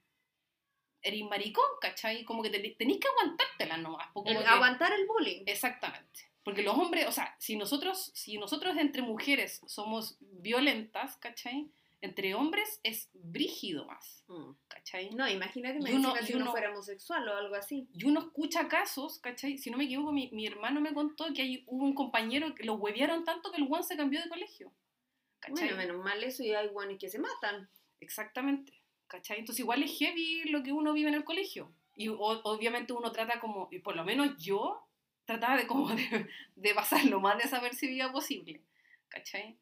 eri 1.04 1.24
maricón, 1.24 1.66
¿cachai? 1.82 2.24
Como 2.24 2.42
que 2.42 2.50
tenéis 2.50 2.76
que 2.78 3.08
aguantártela 3.08 3.78
nomás. 3.78 4.10
aguantar 4.48 4.94
el 4.94 5.06
bullying. 5.06 5.44
Exactamente. 5.46 6.32
Porque 6.44 6.62
los 6.64 6.76
hombres, 6.78 7.08
o 7.08 7.12
sea, 7.12 7.36
si 7.40 7.56
nosotros, 7.56 8.12
si 8.14 8.38
nosotros 8.38 8.76
entre 8.78 9.02
mujeres 9.02 9.62
somos 9.68 10.18
violentas, 10.20 11.16
¿cachai? 11.18 11.70
Entre 12.02 12.36
hombres 12.36 12.82
es 12.84 13.10
brígido 13.14 13.86
más, 13.86 14.26
¿cachai? 14.68 15.12
No, 15.12 15.26
imagínate 15.30 15.80
me 15.80 15.94
uno- 15.96 16.14
si 16.22 16.34
uno 16.34 16.44
uno- 16.44 16.52
fuera 16.52 16.70
homosexual 16.72 17.26
o 17.30 17.36
algo 17.38 17.56
así. 17.56 17.88
Y 17.94 18.04
uno 18.04 18.20
escucha 18.20 18.68
casos, 18.68 19.20
¿cachai? 19.20 19.58
Si 19.58 19.72
no 19.72 19.78
me 19.78 19.86
equivoco, 19.86 20.12
mi, 20.12 20.30
mi 20.34 20.46
hermano 20.46 20.82
me 20.82 20.94
contó 20.94 21.32
que 21.34 21.44
hay, 21.44 21.64
hubo 21.68 21.86
un 21.86 21.96
compañero 21.96 22.54
que 22.56 22.66
lo 22.66 22.74
huevearon 22.74 23.24
tanto 23.24 23.52
que 23.52 23.62
el 23.62 23.68
one 23.72 23.84
se 23.84 23.96
cambió 23.96 24.22
de 24.22 24.28
colegio. 24.28 24.74
¿Cachai? 25.40 25.70
Bueno, 25.74 25.94
menos 25.94 26.04
mal 26.04 26.22
eso 26.26 26.44
y 26.44 26.52
hay 26.52 26.68
guanes 26.68 27.00
que 27.00 27.10
se 27.10 27.20
matan. 27.20 27.70
Exactamente. 28.02 28.74
¿Cachai? 29.14 29.38
Entonces 29.38 29.60
igual 29.60 29.84
es 29.84 29.96
heavy 30.00 30.46
lo 30.46 30.64
que 30.64 30.72
uno 30.72 30.92
vive 30.92 31.10
en 31.10 31.14
el 31.14 31.24
colegio. 31.24 31.72
Y 31.96 32.08
o- 32.08 32.18
obviamente 32.46 32.94
uno 32.94 33.12
trata 33.12 33.40
como, 33.40 33.68
y 33.72 33.78
por 33.78 33.96
lo 33.96 34.04
menos 34.04 34.36
yo, 34.40 34.88
trataba 35.26 35.56
de 35.56 35.68
como 35.68 35.88
de, 35.96 36.28
de 36.56 36.74
pasar 36.74 37.06
lo 37.06 37.20
más 37.20 37.38
desapercibida 37.38 38.12
posible. 38.12 38.62
¿Cachai? 39.10 39.56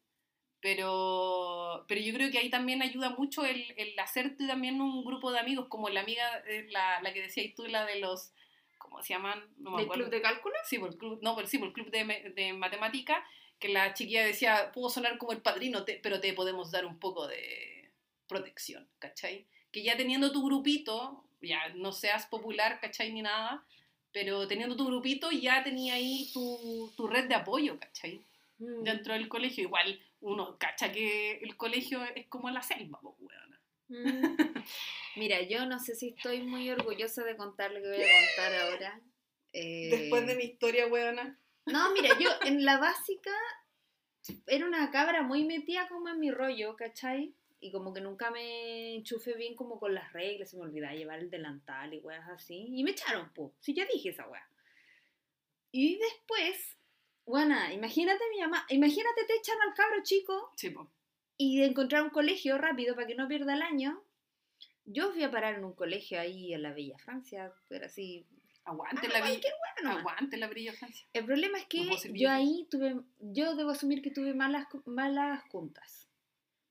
Pero, 0.60 1.84
pero 1.88 2.00
yo 2.00 2.14
creo 2.14 2.30
que 2.30 2.38
ahí 2.38 2.48
también 2.48 2.82
ayuda 2.82 3.10
mucho 3.10 3.44
el, 3.44 3.74
el 3.76 3.98
hacerte 3.98 4.46
también 4.46 4.80
un 4.80 5.04
grupo 5.04 5.32
de 5.32 5.40
amigos, 5.40 5.66
como 5.68 5.88
la 5.90 6.00
amiga, 6.00 6.24
eh, 6.46 6.66
la, 6.70 7.02
la 7.02 7.12
que 7.12 7.20
decías 7.22 7.54
tú, 7.54 7.66
la 7.66 7.84
de 7.84 7.98
los, 8.00 8.32
¿cómo 8.78 9.02
se 9.02 9.12
llaman? 9.14 9.42
No 9.58 9.72
me 9.72 9.76
¿Del 9.78 9.86
acuerdo. 9.86 10.04
club 10.04 10.14
de 10.14 10.22
cálculo? 10.22 10.54
Sí, 10.64 10.78
por 10.78 10.90
el 10.90 10.96
club, 10.96 11.18
no, 11.22 11.34
por, 11.34 11.46
sí, 11.48 11.58
por 11.58 11.68
el 11.68 11.74
club 11.74 11.90
de, 11.90 12.32
de 12.34 12.52
matemática, 12.54 13.22
que 13.58 13.68
la 13.68 13.92
chiquilla 13.92 14.24
decía, 14.24 14.72
puedo 14.72 14.88
sonar 14.88 15.18
como 15.18 15.32
el 15.32 15.42
padrino, 15.42 15.84
te- 15.84 16.00
pero 16.02 16.20
te 16.20 16.32
podemos 16.32 16.70
dar 16.70 16.86
un 16.86 16.98
poco 16.98 17.26
de 17.26 17.81
protección, 18.32 18.88
¿cachai? 18.98 19.46
Que 19.70 19.82
ya 19.82 19.96
teniendo 19.96 20.32
tu 20.32 20.44
grupito, 20.44 21.24
ya 21.40 21.68
no 21.74 21.92
seas 21.92 22.26
popular, 22.26 22.80
¿cachai? 22.80 23.12
Ni 23.12 23.22
nada, 23.22 23.64
pero 24.12 24.46
teniendo 24.48 24.76
tu 24.76 24.86
grupito 24.86 25.30
ya 25.30 25.62
tenía 25.62 25.94
ahí 25.94 26.30
tu, 26.32 26.92
tu 26.96 27.06
red 27.06 27.28
de 27.28 27.34
apoyo, 27.34 27.78
¿cachai? 27.78 28.24
Mm. 28.58 28.82
Dentro 28.82 29.14
del 29.14 29.28
colegio, 29.28 29.64
igual 29.64 30.00
uno 30.20 30.56
cacha 30.58 30.92
que 30.92 31.38
el 31.38 31.56
colegio 31.56 32.02
es 32.14 32.26
como 32.28 32.50
la 32.50 32.62
selva, 32.62 32.98
pues, 33.00 33.14
weona. 33.18 33.60
Mm. 33.88 34.36
Mira, 35.16 35.42
yo 35.42 35.66
no 35.66 35.78
sé 35.78 35.94
si 35.94 36.14
estoy 36.16 36.42
muy 36.42 36.70
orgullosa 36.70 37.24
de 37.24 37.36
contar 37.36 37.70
lo 37.70 37.80
que 37.82 37.88
voy 37.88 38.02
a 38.02 38.26
contar 38.26 38.54
ahora. 38.62 39.00
Eh, 39.52 40.10
mi 40.36 40.44
historia, 40.44 40.86
weona. 40.86 41.38
No, 41.66 41.92
mira, 41.92 42.18
yo 42.18 42.30
en 42.44 42.64
la 42.64 42.78
básica 42.78 43.30
era 44.46 44.66
una 44.66 44.90
cabra 44.90 45.22
muy 45.22 45.44
metida 45.44 45.88
como 45.88 46.08
en 46.08 46.18
mi 46.18 46.30
rollo, 46.30 46.74
¿cachai? 46.76 47.34
Y 47.62 47.70
como 47.70 47.94
que 47.94 48.00
nunca 48.00 48.30
me 48.32 48.96
enchufé 48.96 49.34
bien 49.34 49.54
como 49.54 49.78
con 49.78 49.94
las 49.94 50.12
reglas, 50.12 50.50
se 50.50 50.56
me 50.56 50.64
olvidaba 50.64 50.94
llevar 50.94 51.20
el 51.20 51.30
delantal 51.30 51.94
y 51.94 52.00
weas 52.00 52.28
así. 52.28 52.66
Y 52.68 52.82
me 52.82 52.90
echaron, 52.90 53.32
po. 53.32 53.54
Si 53.60 53.72
ya 53.72 53.86
dije 53.86 54.08
esa 54.08 54.28
wea. 54.28 54.44
Y 55.70 55.96
después, 55.96 56.76
bueno, 57.24 57.54
imagínate 57.72 58.20
mi 58.34 58.40
mamá, 58.40 58.66
imagínate 58.68 59.24
te 59.26 59.36
echan 59.36 59.56
al 59.66 59.74
cabro 59.74 60.02
chico 60.02 60.50
Sí, 60.56 60.70
pues. 60.70 60.88
y 61.38 61.60
de 61.60 61.66
encontrar 61.66 62.02
un 62.02 62.10
colegio 62.10 62.58
rápido 62.58 62.96
para 62.96 63.06
que 63.06 63.14
no 63.14 63.28
pierda 63.28 63.54
el 63.54 63.62
año. 63.62 64.02
Yo 64.84 65.12
fui 65.12 65.22
a 65.22 65.30
parar 65.30 65.54
en 65.54 65.64
un 65.64 65.74
colegio 65.74 66.20
ahí 66.20 66.52
en 66.52 66.62
la 66.62 66.72
Bella 66.72 66.98
Francia, 66.98 67.52
pero 67.68 67.86
así. 67.86 68.26
Aguante 68.64 69.06
ah, 69.06 69.18
la 69.18 69.24
wea 69.24 69.40
nomás. 69.82 69.98
Aguante 69.98 70.36
la 70.36 70.48
brilla 70.48 70.72
Francia. 70.72 71.06
El 71.12 71.24
problema 71.24 71.58
es 71.58 71.66
que 71.66 71.84
No 71.84 71.96
yo 72.14 72.30
ahí 72.30 72.66
tuve, 72.70 72.96
yo 73.18 73.54
debo 73.54 73.70
asumir 73.70 74.02
que 74.02 74.10
tuve 74.10 74.34
malas, 74.34 74.66
malas 74.84 75.42
juntas. 75.48 76.11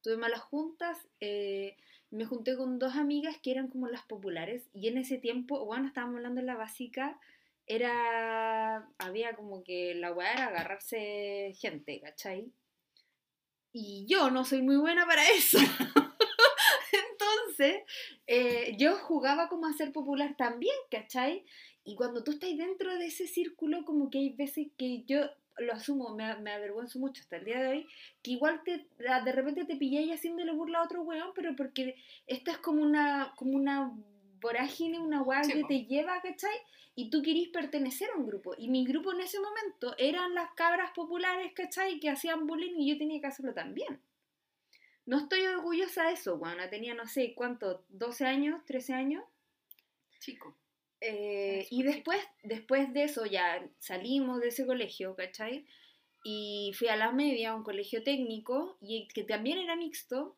Tuve 0.01 0.17
malas 0.17 0.41
juntas, 0.41 0.97
eh, 1.19 1.77
me 2.09 2.25
junté 2.25 2.57
con 2.57 2.79
dos 2.79 2.95
amigas 2.95 3.37
que 3.41 3.51
eran 3.51 3.69
como 3.69 3.87
las 3.87 4.03
populares 4.03 4.67
y 4.73 4.87
en 4.87 4.97
ese 4.97 5.17
tiempo, 5.17 5.65
bueno, 5.65 5.87
estábamos 5.87 6.17
hablando 6.17 6.41
en 6.41 6.47
la 6.47 6.55
básica, 6.55 7.19
era, 7.67 8.89
había 8.97 9.35
como 9.35 9.63
que 9.63 9.95
la 9.95 10.11
weá 10.11 10.33
era 10.33 10.47
agarrarse 10.47 11.53
gente, 11.57 12.01
¿cachai? 12.01 12.51
Y 13.71 14.05
yo 14.07 14.29
no 14.29 14.43
soy 14.43 14.61
muy 14.61 14.75
buena 14.75 15.05
para 15.05 15.25
eso. 15.29 15.57
Entonces, 17.11 17.83
eh, 18.27 18.75
yo 18.77 18.97
jugaba 18.97 19.47
como 19.47 19.67
a 19.67 19.73
ser 19.73 19.93
popular 19.93 20.35
también, 20.37 20.75
¿cachai? 20.89 21.45
Y 21.83 21.95
cuando 21.95 22.23
tú 22.23 22.31
estás 22.31 22.55
dentro 22.57 22.97
de 22.97 23.05
ese 23.05 23.27
círculo, 23.27 23.85
como 23.85 24.09
que 24.09 24.19
hay 24.19 24.29
veces 24.31 24.67
que 24.77 25.03
yo 25.05 25.21
lo 25.57 25.73
asumo, 25.73 26.15
me, 26.15 26.35
me 26.37 26.51
avergüenzo 26.53 26.99
mucho 26.99 27.21
hasta 27.21 27.37
el 27.37 27.45
día 27.45 27.59
de 27.61 27.67
hoy, 27.67 27.87
que 28.23 28.31
igual 28.31 28.61
te, 28.63 28.87
de 28.97 29.31
repente 29.31 29.65
te 29.65 29.75
pilláis 29.75 30.11
haciéndole 30.11 30.51
burla 30.53 30.79
a 30.79 30.83
otro 30.83 31.01
weón, 31.03 31.31
pero 31.35 31.55
porque 31.55 31.95
esta 32.27 32.51
es 32.51 32.57
como 32.59 32.81
una, 32.81 33.33
como 33.35 33.51
una 33.55 33.91
vorágine, 34.39 34.99
una 34.99 35.21
weá 35.21 35.43
Sí, 35.43 35.53
que 35.53 35.61
po. 35.61 35.67
te 35.67 35.85
lleva, 35.85 36.21
¿cachai? 36.21 36.55
Y 36.95 37.09
tú 37.09 37.21
querís 37.21 37.49
pertenecer 37.49 38.09
a 38.11 38.17
un 38.17 38.25
grupo. 38.25 38.53
Y 38.57 38.69
mi 38.69 38.85
grupo 38.85 39.13
en 39.13 39.21
ese 39.21 39.39
momento 39.39 39.95
eran 39.97 40.33
las 40.33 40.51
cabras 40.55 40.91
populares, 40.93 41.53
¿cachai? 41.53 41.99
Que 41.99 42.09
hacían 42.09 42.47
bullying 42.47 42.75
y 42.77 42.89
yo 42.91 42.97
tenía 42.97 43.21
que 43.21 43.27
hacerlo 43.27 43.53
también. 43.53 44.01
No 45.05 45.17
estoy 45.19 45.45
orgullosa 45.45 46.07
de 46.07 46.13
eso, 46.13 46.35
weón. 46.35 46.57
Tenía, 46.69 46.93
no 46.93 47.07
sé, 47.07 47.33
¿cuánto? 47.35 47.85
¿12 47.89 48.25
años? 48.25 48.61
¿13 48.65 48.93
años? 48.93 49.23
Chico. 50.19 50.57
Eh, 51.01 51.67
y 51.71 51.81
después, 51.81 52.19
después 52.43 52.93
de 52.93 53.03
eso 53.03 53.25
ya 53.25 53.67
salimos 53.79 54.39
de 54.39 54.49
ese 54.49 54.67
colegio, 54.67 55.15
¿cachai? 55.15 55.65
Y 56.23 56.71
fui 56.75 56.87
a 56.87 56.95
la 56.95 57.11
media, 57.11 57.51
a 57.51 57.55
un 57.55 57.63
colegio 57.63 58.03
técnico, 58.03 58.77
y 58.79 59.07
que 59.07 59.23
también 59.23 59.57
era 59.57 59.75
mixto. 59.75 60.37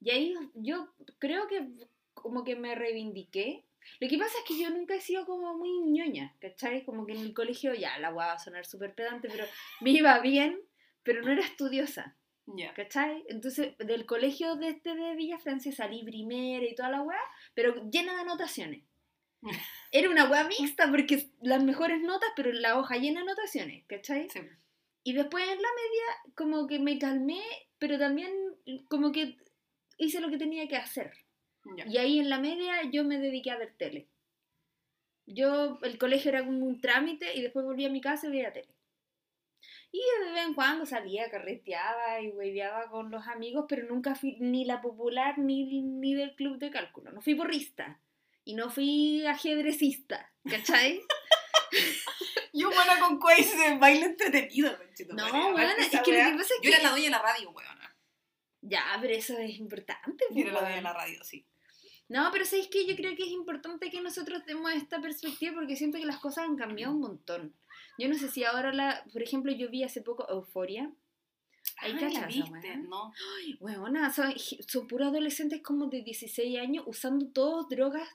Y 0.00 0.10
ahí 0.10 0.34
yo 0.54 0.94
creo 1.18 1.46
que 1.46 1.68
como 2.14 2.42
que 2.42 2.56
me 2.56 2.74
reivindiqué. 2.74 3.66
Lo 4.00 4.08
que 4.08 4.18
pasa 4.18 4.32
es 4.38 4.44
que 4.46 4.62
yo 4.62 4.70
nunca 4.70 4.94
he 4.94 5.00
sido 5.00 5.26
como 5.26 5.56
muy 5.56 5.70
ñoña, 5.90 6.34
¿cachai? 6.40 6.84
Como 6.84 7.06
que 7.06 7.12
en 7.12 7.20
el 7.20 7.34
colegio, 7.34 7.74
ya, 7.74 7.98
la 7.98 8.10
guava 8.10 8.32
va 8.32 8.34
a 8.34 8.38
sonar 8.38 8.64
súper 8.64 8.94
pedante, 8.94 9.28
pero 9.28 9.44
me 9.80 9.90
iba 9.90 10.18
bien, 10.20 10.60
pero 11.02 11.22
no 11.22 11.32
era 11.32 11.42
estudiosa. 11.42 12.16
Ya. 12.46 12.72
¿Cachai? 12.72 13.24
Entonces, 13.28 13.76
del 13.78 14.06
colegio 14.06 14.56
de 14.56 14.68
este 14.68 14.94
de 14.94 15.16
Villa 15.16 15.38
Francia 15.38 15.70
salí 15.70 16.02
primera 16.02 16.64
y 16.64 16.74
toda 16.74 16.90
la 16.90 17.02
weá, 17.02 17.20
pero 17.54 17.90
llena 17.90 18.14
de 18.14 18.20
anotaciones. 18.22 18.87
Era 19.90 20.10
una 20.10 20.28
weá 20.28 20.44
mixta 20.44 20.90
porque 20.90 21.30
las 21.40 21.62
mejores 21.62 22.00
notas, 22.02 22.30
pero 22.36 22.52
la 22.52 22.78
hoja 22.78 22.96
llena 22.96 23.20
de 23.20 23.30
anotaciones, 23.30 23.84
¿cachai? 23.86 24.28
Sí. 24.30 24.40
Y 25.04 25.12
después 25.12 25.44
en 25.44 25.62
la 25.62 25.68
media, 25.68 26.34
como 26.34 26.66
que 26.66 26.78
me 26.78 26.98
calmé, 26.98 27.40
pero 27.78 27.98
también 27.98 28.30
como 28.88 29.12
que 29.12 29.36
hice 29.96 30.20
lo 30.20 30.30
que 30.30 30.38
tenía 30.38 30.68
que 30.68 30.76
hacer. 30.76 31.12
Y 31.86 31.98
ahí 31.98 32.18
en 32.18 32.30
la 32.30 32.38
media 32.38 32.82
yo 32.90 33.04
me 33.04 33.18
dediqué 33.18 33.50
a 33.50 33.58
ver 33.58 33.74
tele. 33.76 34.08
Yo, 35.26 35.78
el 35.82 35.98
colegio 35.98 36.30
era 36.30 36.44
como 36.44 36.64
un 36.64 36.80
trámite 36.80 37.36
y 37.36 37.42
después 37.42 37.64
volví 37.64 37.84
a 37.84 37.90
mi 37.90 38.00
casa 38.00 38.26
y 38.26 38.30
veía 38.30 38.52
tele. 38.52 38.74
Y 39.92 40.00
de 40.24 40.32
vez 40.32 40.46
en 40.46 40.54
cuando 40.54 40.86
salía, 40.86 41.30
carreteaba 41.30 42.20
y 42.20 42.28
hueveaba 42.28 42.90
con 42.90 43.10
los 43.10 43.26
amigos, 43.26 43.66
pero 43.68 43.86
nunca 43.86 44.14
fui 44.14 44.36
ni 44.40 44.64
la 44.64 44.80
popular 44.80 45.38
ni, 45.38 45.82
ni 45.82 46.14
del 46.14 46.34
club 46.34 46.58
de 46.58 46.70
cálculo. 46.70 47.12
No 47.12 47.20
fui 47.20 47.34
porrista 47.34 48.00
y 48.48 48.54
no 48.54 48.70
fui 48.70 49.26
ajedrecista, 49.26 50.32
¿cachai? 50.48 51.02
Yo, 52.54 52.70
buena 52.70 52.98
con 52.98 53.18
Quaze, 53.18 53.76
baile 53.78 54.06
entretenido, 54.06 54.74
conchito, 54.78 55.14
No, 55.14 55.52
buena, 55.52 55.74
es 55.74 55.90
que 55.90 55.96
lo 55.98 56.04
que 56.30 56.36
pasa 56.38 56.54
es 56.54 56.60
Yo 56.62 56.70
era 56.70 56.78
que- 56.78 56.82
la 56.84 56.90
dueña 56.92 57.04
de 57.04 57.10
la 57.10 57.18
radio, 57.22 57.50
weona. 57.50 57.96
Ya, 58.62 58.96
pero 59.02 59.12
eso 59.12 59.36
es 59.36 59.58
importante. 59.58 60.24
Yo 60.30 60.40
era 60.40 60.52
la 60.52 60.60
dueña 60.60 60.76
de 60.76 60.82
la 60.82 60.94
radio, 60.94 61.22
sí. 61.24 61.46
No, 62.08 62.30
pero 62.32 62.46
¿sabéis 62.46 62.68
qué? 62.68 62.86
Yo 62.86 62.96
creo 62.96 63.14
que 63.14 63.24
es 63.24 63.28
importante 63.32 63.90
que 63.90 64.00
nosotros 64.00 64.42
demos 64.46 64.72
esta 64.72 64.98
perspectiva 64.98 65.52
porque 65.52 65.76
siento 65.76 65.98
que 65.98 66.06
las 66.06 66.18
cosas 66.18 66.44
han 66.46 66.56
cambiado 66.56 66.94
un 66.94 67.00
montón. 67.00 67.54
Yo 67.98 68.08
no 68.08 68.14
sé 68.14 68.30
si 68.30 68.44
ahora, 68.44 68.72
la, 68.72 69.04
por 69.12 69.22
ejemplo, 69.22 69.52
yo 69.52 69.68
vi 69.68 69.84
hace 69.84 70.00
poco 70.00 70.26
Euforia. 70.30 70.90
Ahí 71.80 71.92
Ay, 71.92 71.98
cachas 72.00 72.22
la 72.22 72.26
viste. 72.28 72.76
¿no? 72.78 73.12
Weona, 73.60 74.10
son, 74.10 74.32
son 74.66 74.88
puros 74.88 75.08
adolescentes 75.08 75.60
como 75.62 75.88
de 75.88 76.00
16 76.02 76.58
años 76.58 76.84
usando 76.86 77.28
todos 77.30 77.68
drogas 77.68 78.08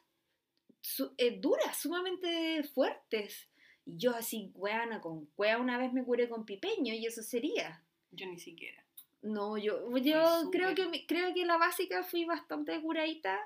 su- 0.83 1.13
eh, 1.17 1.39
duras, 1.39 1.77
sumamente 1.79 2.61
fuertes. 2.63 3.47
Y 3.85 3.97
yo 3.97 4.11
así, 4.15 4.51
weona, 4.55 5.01
con 5.01 5.25
cuea 5.35 5.57
una 5.57 5.77
vez 5.77 5.91
me 5.93 6.03
curé 6.03 6.29
con 6.29 6.45
pipeño 6.45 6.93
y 6.93 7.05
eso 7.05 7.23
sería. 7.23 7.81
Yo 8.11 8.27
ni 8.27 8.37
siquiera. 8.37 8.83
No, 9.21 9.57
yo, 9.57 9.89
yo 9.99 10.49
creo, 10.51 10.75
que, 10.75 11.05
creo 11.07 11.33
que 11.33 11.45
la 11.45 11.57
básica 11.57 12.03
fui 12.03 12.25
bastante 12.25 12.79
curadita 12.81 13.39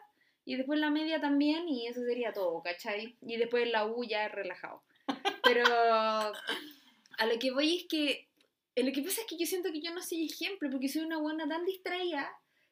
y 0.44 0.56
después 0.56 0.80
la 0.80 0.90
media 0.90 1.22
también 1.22 1.70
y 1.70 1.88
eso 1.88 2.02
sería 2.04 2.34
todo, 2.34 2.62
¿cachai? 2.64 3.16
Y 3.22 3.38
después 3.38 3.70
la 3.70 3.86
U 3.86 4.04
ya 4.04 4.28
relajado. 4.28 4.82
Pero 5.44 5.64
a 5.68 7.26
lo 7.26 7.40
que 7.40 7.52
voy 7.52 7.78
es 7.78 7.86
que 7.88 8.28
eh, 8.76 8.84
lo 8.84 8.92
que 8.92 9.02
pasa 9.02 9.22
es 9.22 9.28
que 9.28 9.38
yo 9.38 9.46
siento 9.46 9.72
que 9.72 9.82
yo 9.82 9.94
no 9.94 10.02
soy 10.02 10.26
ejemplo 10.26 10.70
porque 10.72 10.90
soy 10.90 11.04
una 11.04 11.18
buena 11.20 11.48
tan 11.48 11.66
distraída 11.66 12.30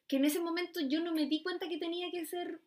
que 0.08 0.16
en 0.16 0.24
ese 0.24 0.40
momento 0.40 0.80
yo 0.80 1.00
no 1.00 1.12
me 1.12 1.26
di 1.26 1.42
cuenta 1.42 1.68
que 1.68 1.78
tenía 1.78 2.10
que 2.10 2.26
ser 2.26 2.60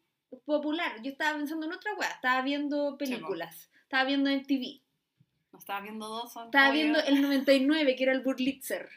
popular. 0.45 1.01
Yo 1.01 1.11
estaba 1.11 1.37
pensando 1.37 1.65
en 1.65 1.73
otra 1.73 1.93
weá, 1.95 2.09
estaba 2.09 2.41
viendo 2.41 2.97
películas, 2.97 3.69
estaba 3.83 4.03
viendo 4.05 4.29
en 4.29 4.45
TV. 4.45 4.81
¿No 5.51 5.59
estabas 5.59 5.83
viendo 5.83 6.07
dos? 6.07 6.35
Estaba 6.35 6.67
yo? 6.67 6.73
viendo 6.73 6.99
el 6.99 7.21
99, 7.21 7.95
que 7.95 8.03
era 8.03 8.11
el 8.13 8.21
Burlitzer. 8.21 8.89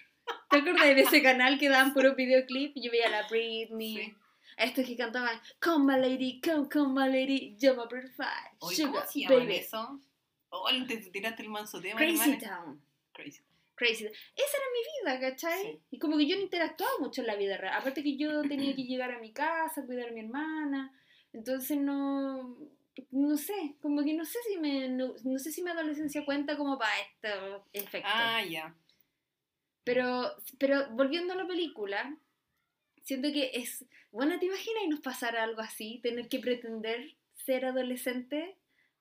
¿Te 0.50 0.58
acuerdas 0.58 0.84
de 0.94 1.00
ese 1.00 1.22
canal 1.22 1.58
que 1.58 1.68
daban 1.68 1.92
puro 1.94 2.14
videoclip? 2.14 2.72
Yo 2.76 2.90
veía 2.90 3.06
a 3.06 3.10
la 3.10 3.28
Britney, 3.28 3.96
Sí. 3.96 4.14
a 4.58 4.64
estos 4.64 4.86
que 4.86 4.96
cantaban 4.96 5.40
Come 5.60 5.94
my 5.94 6.00
lady, 6.00 6.40
come, 6.40 6.68
come 6.68 6.92
my 7.00 7.08
lady, 7.10 7.56
butterfly, 7.74 8.26
Oye, 8.60 8.76
sugar, 8.76 9.06
¿Cómo 9.06 9.10
se 9.10 9.26
baby. 9.34 9.56
eso? 9.56 10.00
Oh, 10.50 10.68
te 10.86 10.98
tiraste 10.98 11.42
el 11.42 11.48
manso 11.48 11.80
tema, 11.80 11.96
Crazy. 11.98 12.38
Town. 12.38 12.80
Crazy. 13.12 13.42
crazy. 13.74 14.04
Esa 14.04 14.56
era 14.56 14.66
mi 15.16 15.18
vida, 15.18 15.30
¿cachai? 15.30 15.62
Sí. 15.62 15.80
Y 15.92 15.98
como 15.98 16.18
que 16.18 16.26
yo 16.26 16.36
no 16.36 16.42
interactuaba 16.42 16.92
mucho 17.00 17.22
en 17.22 17.26
la 17.26 17.36
vida 17.36 17.56
real. 17.56 17.74
Aparte 17.78 18.02
que 18.02 18.16
yo 18.18 18.42
tenía 18.42 18.76
que 18.76 18.84
llegar 18.84 19.10
a 19.10 19.18
mi 19.18 19.32
casa, 19.32 19.84
cuidar 19.86 20.10
a 20.10 20.12
mi 20.12 20.20
hermana. 20.20 20.92
Entonces 21.32 21.78
no... 21.78 22.56
No 23.10 23.36
sé, 23.38 23.76
como 23.80 24.04
que 24.04 24.12
no 24.12 24.26
sé 24.26 24.38
si 24.48 24.58
me, 24.58 24.86
no, 24.88 25.14
no 25.24 25.38
sé 25.38 25.50
si 25.50 25.62
mi 25.62 25.70
adolescencia 25.70 26.26
cuenta 26.26 26.58
como 26.58 26.78
para 26.78 26.92
estos 27.00 27.62
efectos. 27.72 28.12
Ah, 28.14 28.44
ya. 28.44 28.74
Pero, 29.84 30.30
pero 30.58 30.90
volviendo 30.90 31.32
a 31.32 31.36
la 31.36 31.46
película, 31.46 32.14
siento 33.02 33.32
que 33.32 33.50
es. 33.54 33.86
Bueno, 34.10 34.38
¿te 34.38 34.46
imaginas 34.46 34.84
y 34.84 34.88
nos 34.88 35.00
pasara 35.00 35.42
algo 35.42 35.62
así? 35.62 36.00
Tener 36.02 36.28
que 36.28 36.38
pretender 36.38 37.16
ser 37.34 37.64
adolescente 37.64 38.56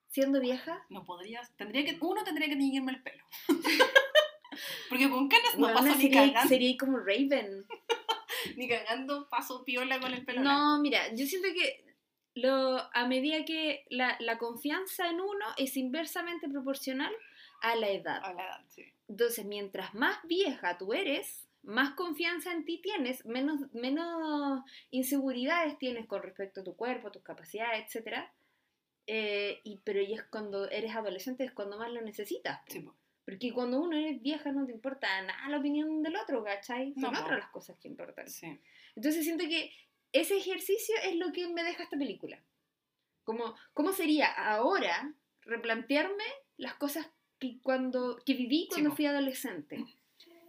siendo 0.08 0.40
vieja. 0.40 0.84
No 0.88 1.04
podrías. 1.04 1.54
Tendría 1.56 1.84
que, 1.84 1.98
uno 2.00 2.24
tendría 2.24 2.48
que 2.48 2.56
teñirme 2.56 2.92
el 2.92 3.02
pelo. 3.02 3.24
Porque 4.88 5.08
con 5.08 5.28
canas 5.28 5.56
no 5.56 5.66
Weona, 5.66 5.80
paso 5.80 5.96
ni 5.96 6.02
sería, 6.02 6.26
cagando. 6.28 6.48
sería 6.48 6.76
como 6.78 6.98
Raven. 6.98 7.64
Ni 8.56 8.68
cagando 8.68 9.28
paso 9.30 9.64
piola 9.64 10.00
con 10.00 10.12
el 10.12 10.24
pelo 10.24 10.42
No, 10.42 10.80
mira, 10.80 11.14
yo 11.14 11.24
siento 11.26 11.48
que 11.54 11.91
lo, 12.34 12.78
a 12.94 13.06
medida 13.06 13.44
que 13.44 13.84
la, 13.90 14.16
la 14.20 14.38
confianza 14.38 15.08
en 15.08 15.20
uno 15.20 15.44
es 15.56 15.76
inversamente 15.76 16.48
proporcional 16.48 17.12
a 17.60 17.76
la 17.76 17.90
edad. 17.90 18.20
A 18.24 18.32
la 18.32 18.44
edad, 18.44 18.64
sí. 18.68 18.84
Entonces, 19.08 19.44
mientras 19.44 19.94
más 19.94 20.16
vieja 20.24 20.78
tú 20.78 20.92
eres, 20.94 21.46
más 21.62 21.94
confianza 21.94 22.50
en 22.52 22.64
ti 22.64 22.80
tienes, 22.82 23.24
menos, 23.26 23.60
menos 23.72 24.62
inseguridades 24.90 25.78
tienes 25.78 26.06
con 26.06 26.22
respecto 26.22 26.62
a 26.62 26.64
tu 26.64 26.74
cuerpo, 26.74 27.12
tus 27.12 27.22
capacidades, 27.22 27.94
etc. 27.94 28.24
y, 29.06 29.80
pero 29.84 30.00
y 30.00 30.14
es 30.14 30.22
cuando 30.24 30.68
eres 30.70 30.94
adolescente, 30.94 31.44
es 31.44 31.52
cuando 31.52 31.78
más 31.78 31.90
lo 31.90 32.00
necesitas. 32.00 32.58
po. 32.66 32.72
Sí, 32.72 32.80
po. 32.80 32.94
Porque 33.24 33.52
cuando 33.52 33.80
uno 33.80 33.96
es 33.96 34.20
vieja 34.20 34.50
no 34.50 34.66
te 34.66 34.72
importa 34.72 35.06
nada 35.22 35.48
la 35.48 35.58
opinión 35.58 36.02
del 36.02 36.16
otro, 36.16 36.42
¿cachai? 36.42 36.92
Son 36.94 37.12
No, 37.12 37.20
otras 37.20 37.38
las 37.38 37.50
cosas 37.50 37.76
que 37.78 37.86
importan. 37.86 38.28
sí. 38.28 38.58
Entonces 38.96 39.24
siento 39.24 39.44
que 39.44 39.70
ese 40.12 40.36
ejercicio 40.36 40.94
es 41.04 41.16
lo 41.16 41.32
que 41.32 41.48
me 41.48 41.62
deja 41.64 41.82
esta 41.84 41.96
película. 41.98 42.42
Como, 43.24 43.54
¿Cómo 43.72 43.92
sería 43.92 44.26
ahora 44.32 45.14
replantearme 45.42 46.24
las 46.56 46.74
cosas 46.74 47.08
que, 47.38 47.58
cuando, 47.62 48.16
que 48.24 48.34
viví 48.34 48.68
cuando 48.68 48.92
fui 48.94 49.06
adolescente? 49.06 49.84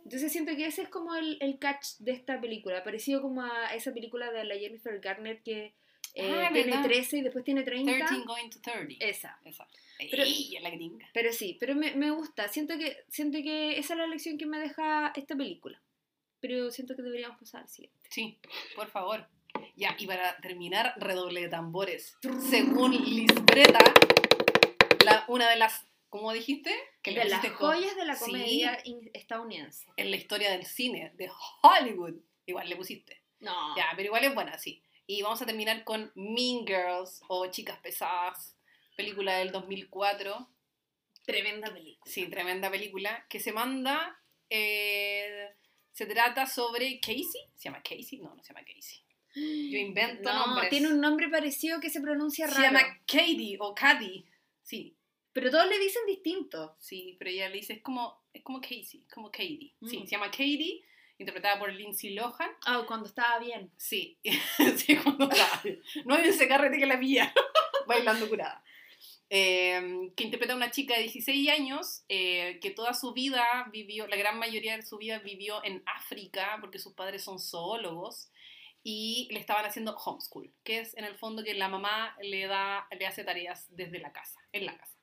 Entonces 0.03 0.31
siento 0.31 0.55
que 0.55 0.65
ese 0.65 0.81
es 0.81 0.89
como 0.89 1.15
el, 1.15 1.37
el 1.39 1.59
catch 1.59 1.97
de 1.99 2.11
esta 2.11 2.41
película, 2.41 2.83
parecido 2.83 3.21
como 3.21 3.41
a 3.43 3.73
esa 3.73 3.93
película 3.93 4.31
de 4.31 4.43
la 4.43 4.55
Jennifer 4.55 4.99
Garner 4.99 5.41
que 5.43 5.73
eh, 6.15 6.29
Ah, 6.31 6.49
tiene 6.51 6.71
¿verdad? 6.71 6.83
13 6.83 7.17
y 7.17 7.21
después 7.21 7.45
tiene 7.45 7.63
30. 7.63 8.05
13 8.05 8.15
going 8.25 8.49
to 8.49 8.59
30. 8.59 8.95
Esa. 9.05 9.39
Esa. 9.45 9.67
Pero- 10.11 10.23
Ey, 10.23 10.57
la 10.61 10.69
gringa. 10.71 11.07
Pero 11.13 11.31
sí, 11.31 11.55
pero 11.59 11.73
me, 11.75 11.95
me 11.95 12.11
gusta. 12.11 12.49
Siento 12.49 12.77
que, 12.77 12.97
siento 13.07 13.37
que 13.41 13.77
esa 13.79 13.93
es 13.93 13.97
la 13.99 14.07
lección 14.07 14.37
que 14.37 14.45
me 14.45 14.59
deja 14.59 15.13
esta 15.15 15.35
película. 15.35 15.81
Pero 16.41 16.69
siento 16.71 16.95
que 16.95 17.01
deberíamos 17.01 17.39
pasar 17.39 17.61
al 17.61 17.69
siguiente. 17.69 17.97
Sí, 18.09 18.37
por 18.75 18.89
favor. 18.89 19.25
Ya, 19.75 19.95
y 19.97 20.05
para 20.05 20.37
terminar, 20.37 20.93
redoble 20.97 21.41
de 21.41 21.49
tambores. 21.49 22.15
Según 22.49 22.91
Lisbreta, 22.91 23.79
la, 25.03 25.25
una 25.27 25.49
de 25.49 25.55
las, 25.57 25.85
¿cómo 26.09 26.31
dijiste? 26.31 26.71
Que 27.01 27.11
De 27.13 27.25
las 27.25 27.45
joyas 27.53 27.95
de 27.95 28.05
la 28.05 28.17
comedia 28.17 28.77
estadounidense. 29.13 29.87
en 29.97 30.11
la 30.11 30.17
historia 30.17 30.51
del 30.51 30.65
cine, 30.65 31.11
de 31.15 31.29
Hollywood. 31.63 32.15
Igual 32.45 32.69
le 32.69 32.75
pusiste. 32.75 33.21
No. 33.39 33.75
Ya, 33.75 33.87
pero 33.95 34.07
igual 34.07 34.23
es 34.23 34.33
buena, 34.35 34.57
sí. 34.57 34.83
Y 35.07 35.21
vamos 35.21 35.41
a 35.41 35.45
terminar 35.45 35.83
con 35.83 36.11
Mean 36.15 36.65
Girls 36.65 37.21
o 37.27 37.47
Chicas 37.47 37.79
Pesadas, 37.79 38.55
película 38.95 39.37
del 39.37 39.51
2004. 39.51 40.49
Tremenda 41.25 41.73
película. 41.73 42.11
Sí, 42.11 42.27
tremenda 42.27 42.69
película. 42.69 43.25
Que 43.29 43.39
se 43.39 43.51
manda. 43.51 44.19
eh, 44.49 45.49
se 45.91 46.05
trata 46.07 46.45
sobre 46.47 46.99
Casey. 46.99 47.25
¿Se 47.55 47.63
llama 47.65 47.81
Casey? 47.83 48.19
No, 48.19 48.33
no 48.35 48.43
se 48.43 48.53
llama 48.53 48.65
Casey. 48.65 49.03
Yo 49.35 49.77
invento 49.79 50.31
No, 50.31 50.47
nombres. 50.47 50.69
tiene 50.69 50.87
un 50.89 50.99
nombre 51.01 51.29
parecido 51.29 51.79
que 51.79 51.89
se 51.89 52.01
pronuncia 52.01 52.47
Se 52.47 52.53
raro. 52.55 52.63
llama 52.77 52.97
Katie 53.07 53.57
o 53.59 53.73
Katy. 53.73 54.25
Sí, 54.61 54.95
Pero 55.31 55.49
todos 55.49 55.67
le 55.67 55.79
dicen 55.79 56.03
distinto. 56.07 56.75
sí, 56.79 57.15
pero 57.17 57.31
ella 57.31 57.49
le 57.49 57.55
dice, 57.55 57.73
es 57.73 57.81
como, 57.81 58.21
es 58.33 58.43
como 58.43 58.61
Casey, 58.61 59.05
como 59.13 59.31
Katie. 59.31 59.73
Sí, 59.87 59.97
Mm. 59.99 60.05
se 60.05 60.11
llama 60.11 60.29
Katie, 60.29 60.83
interpretada 61.17 61.57
por 61.59 61.73
Lindsay 61.73 62.13
Lohan. 62.13 62.51
Ah, 62.65 62.83
cuando 62.87 63.07
estaba 63.07 63.39
bien. 63.39 63.71
Sí, 63.77 64.19
sí, 64.77 64.95
cuando 64.97 65.29
estaba- 65.29 65.61
No 66.05 66.15
hay 66.15 66.29
ese 66.29 66.47
carrete 66.47 66.77
que 66.77 66.85
la 66.85 66.99
pilla 66.99 67.33
bailando 67.87 68.29
curada. 68.29 68.63
Eh, 69.29 70.11
que 70.15 70.25
interpreta 70.25 70.53
a 70.53 70.57
una 70.57 70.69
chica 70.69 70.93
de 70.95 71.01
16 71.03 71.49
años 71.49 72.03
eh, 72.07 72.59
que 72.61 72.69
toda 72.69 72.93
su 72.93 73.13
vida 73.13 73.67
vivió, 73.71 74.05
la 74.07 74.15
gran 74.15 74.37
mayoría 74.37 74.75
de 74.75 74.83
su 74.83 74.97
vida 74.99 75.17
vivió 75.19 75.63
en 75.63 75.81
África 75.87 76.57
porque 76.61 76.77
sus 76.77 76.93
padres 76.93 77.23
son 77.23 77.39
zoólogos 77.39 78.29
y 78.83 79.29
le 79.31 79.39
estaban 79.39 79.65
haciendo 79.65 79.95
homeschool, 79.95 80.51
que 80.63 80.79
es 80.79 80.95
en 80.97 81.05
el 81.05 81.15
fondo 81.15 81.43
que 81.43 81.53
la 81.53 81.69
mamá 81.69 82.15
le 82.21 82.45
da, 82.47 82.87
le 82.97 83.07
hace 83.07 83.23
tareas 83.23 83.67
desde 83.75 83.99
la 83.99 84.11
casa, 84.11 84.39
en 84.51 84.65
la 84.65 84.77
casa. 84.77 84.97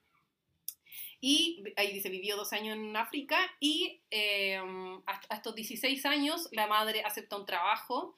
Y 1.23 1.65
ahí 1.77 1.93
dice, 1.93 2.09
vivió 2.09 2.37
dos 2.37 2.53
años 2.53 2.77
en 2.77 2.97
África 2.97 3.39
y 3.61 4.03
eh, 4.11 4.61
hasta 5.07 5.35
estos 5.35 5.55
16 5.55 6.07
años 6.07 6.49
la 6.53 6.67
madre 6.67 7.03
acepta 7.03 7.37
un 7.37 7.45
trabajo 7.45 8.17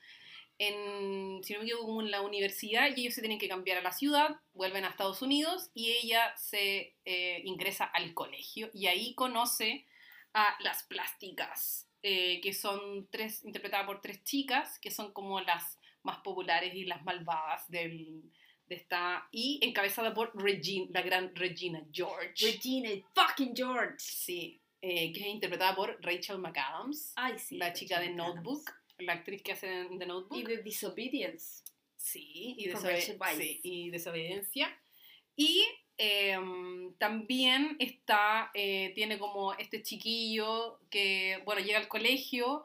en, 0.58 1.42
si 1.42 1.54
no 1.54 1.60
me 1.60 1.64
equivoco, 1.66 2.00
en 2.00 2.10
la 2.10 2.20
universidad 2.22 2.90
y 2.94 3.02
ellos 3.02 3.14
se 3.14 3.20
tienen 3.20 3.38
que 3.38 3.48
cambiar 3.48 3.78
a 3.78 3.82
la 3.82 3.92
ciudad, 3.92 4.36
vuelven 4.52 4.84
a 4.84 4.90
Estados 4.90 5.22
Unidos 5.22 5.70
y 5.74 5.90
ella 5.90 6.36
se 6.36 6.94
eh, 7.04 7.42
ingresa 7.44 7.84
al 7.84 8.14
colegio 8.14 8.70
y 8.72 8.86
ahí 8.86 9.14
conoce 9.14 9.86
a 10.34 10.56
las 10.60 10.84
plásticas, 10.84 11.88
eh, 12.02 12.40
que 12.40 12.52
son 12.52 13.08
tres, 13.10 13.44
interpretadas 13.44 13.86
por 13.86 14.00
tres 14.00 14.22
chicas, 14.24 14.78
que 14.78 14.90
son 14.90 15.12
como 15.12 15.40
las 15.40 15.78
más 16.02 16.18
populares 16.18 16.74
y 16.74 16.84
las 16.84 17.02
malvadas 17.04 17.70
del, 17.70 18.22
de 18.66 18.74
esta, 18.74 19.28
y 19.30 19.60
encabezada 19.62 20.12
por 20.12 20.32
Regina, 20.40 20.86
la 20.90 21.02
gran 21.02 21.34
Regina 21.34 21.84
George. 21.92 22.44
Regina 22.44 22.90
fucking 23.14 23.54
George. 23.54 23.94
Sí, 23.98 24.60
eh, 24.80 25.12
que 25.12 25.20
es 25.20 25.26
interpretada 25.26 25.76
por 25.76 25.96
Rachel 26.02 26.38
McAdams, 26.38 27.12
Ay, 27.14 27.38
sí. 27.38 27.56
la 27.56 27.72
chica 27.72 28.00
de 28.00 28.10
Notebook, 28.10 28.68
la 28.98 29.12
actriz 29.12 29.42
que 29.42 29.52
hace 29.52 29.86
The 29.98 30.06
Notebook. 30.06 30.38
Y 30.38 30.42
de 30.42 30.62
Disobedience. 30.62 31.62
Sí, 31.96 32.56
y, 32.58 32.68
desobe- 32.68 33.36
sí, 33.36 33.60
y 33.62 33.90
desobediencia. 33.90 34.76
Y 35.36 35.64
em, 36.04 36.94
también 36.94 37.76
está, 37.78 38.50
eh, 38.54 38.90
tiene 38.96 39.20
como 39.20 39.52
este 39.54 39.84
chiquillo 39.84 40.80
que, 40.90 41.40
bueno, 41.44 41.60
llega 41.60 41.78
al 41.78 41.86
colegio, 41.86 42.64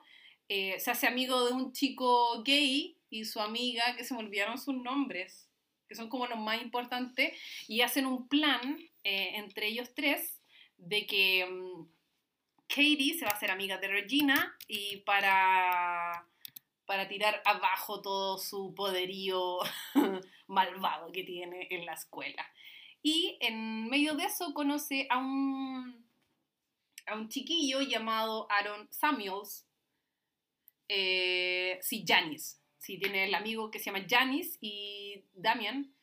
eh, 0.50 0.80
se 0.80 0.90
hace 0.90 1.06
amigo 1.06 1.46
de 1.46 1.54
un 1.54 1.72
chico 1.72 2.42
gay 2.44 2.98
y 3.12 3.26
su 3.26 3.40
amiga, 3.40 3.96
que 3.96 4.04
se 4.04 4.16
me 4.16 4.22
olvidaron 4.22 4.58
sus 4.58 4.74
nombres, 4.76 5.48
que 5.88 5.94
son 5.94 6.10
como 6.10 6.26
los 6.26 6.40
más 6.40 6.60
importantes, 6.64 7.38
y 7.68 7.82
hacen 7.82 8.08
un 8.08 8.28
plan 8.28 8.80
eh, 9.04 9.34
entre 9.36 9.68
ellos 9.68 9.94
tres 9.94 10.42
de 10.78 11.06
que 11.06 11.42
em, 11.42 11.88
Katie 12.68 13.20
se 13.20 13.26
va 13.26 13.32
a 13.32 13.36
hacer 13.36 13.52
amiga 13.52 13.78
de 13.78 13.88
Regina 13.88 14.58
y 14.68 14.98
para 14.98 16.26
para 16.88 17.08
tirar 17.10 17.42
abajo 17.46 18.02
todo 18.02 18.40
su 18.40 18.74
poderío 18.74 19.60
malvado 20.48 21.12
que 21.12 21.24
tiene 21.24 21.68
en 21.70 21.86
la 21.86 21.94
escuela. 21.94 22.50
Y 23.10 23.38
en 23.40 23.88
medio 23.88 24.16
de 24.16 24.26
eso 24.26 24.54
conoce 24.54 25.08
a 25.10 25.18
un, 25.18 26.06
a 27.06 27.16
un 27.16 27.30
chiquillo 27.30 27.80
llamado 27.80 28.52
Aaron 28.52 28.86
Samuels. 28.92 29.66
Eh, 30.90 31.80
sí, 31.82 32.04
Janis. 32.06 32.62
Sí, 32.80 33.00
tiene 33.00 33.24
el 33.24 33.34
amigo 33.34 33.72
que 33.72 33.80
se 33.80 33.86
llama 33.86 34.06
Janis 34.10 34.58
y 34.60 35.24
Damian. 35.34 35.96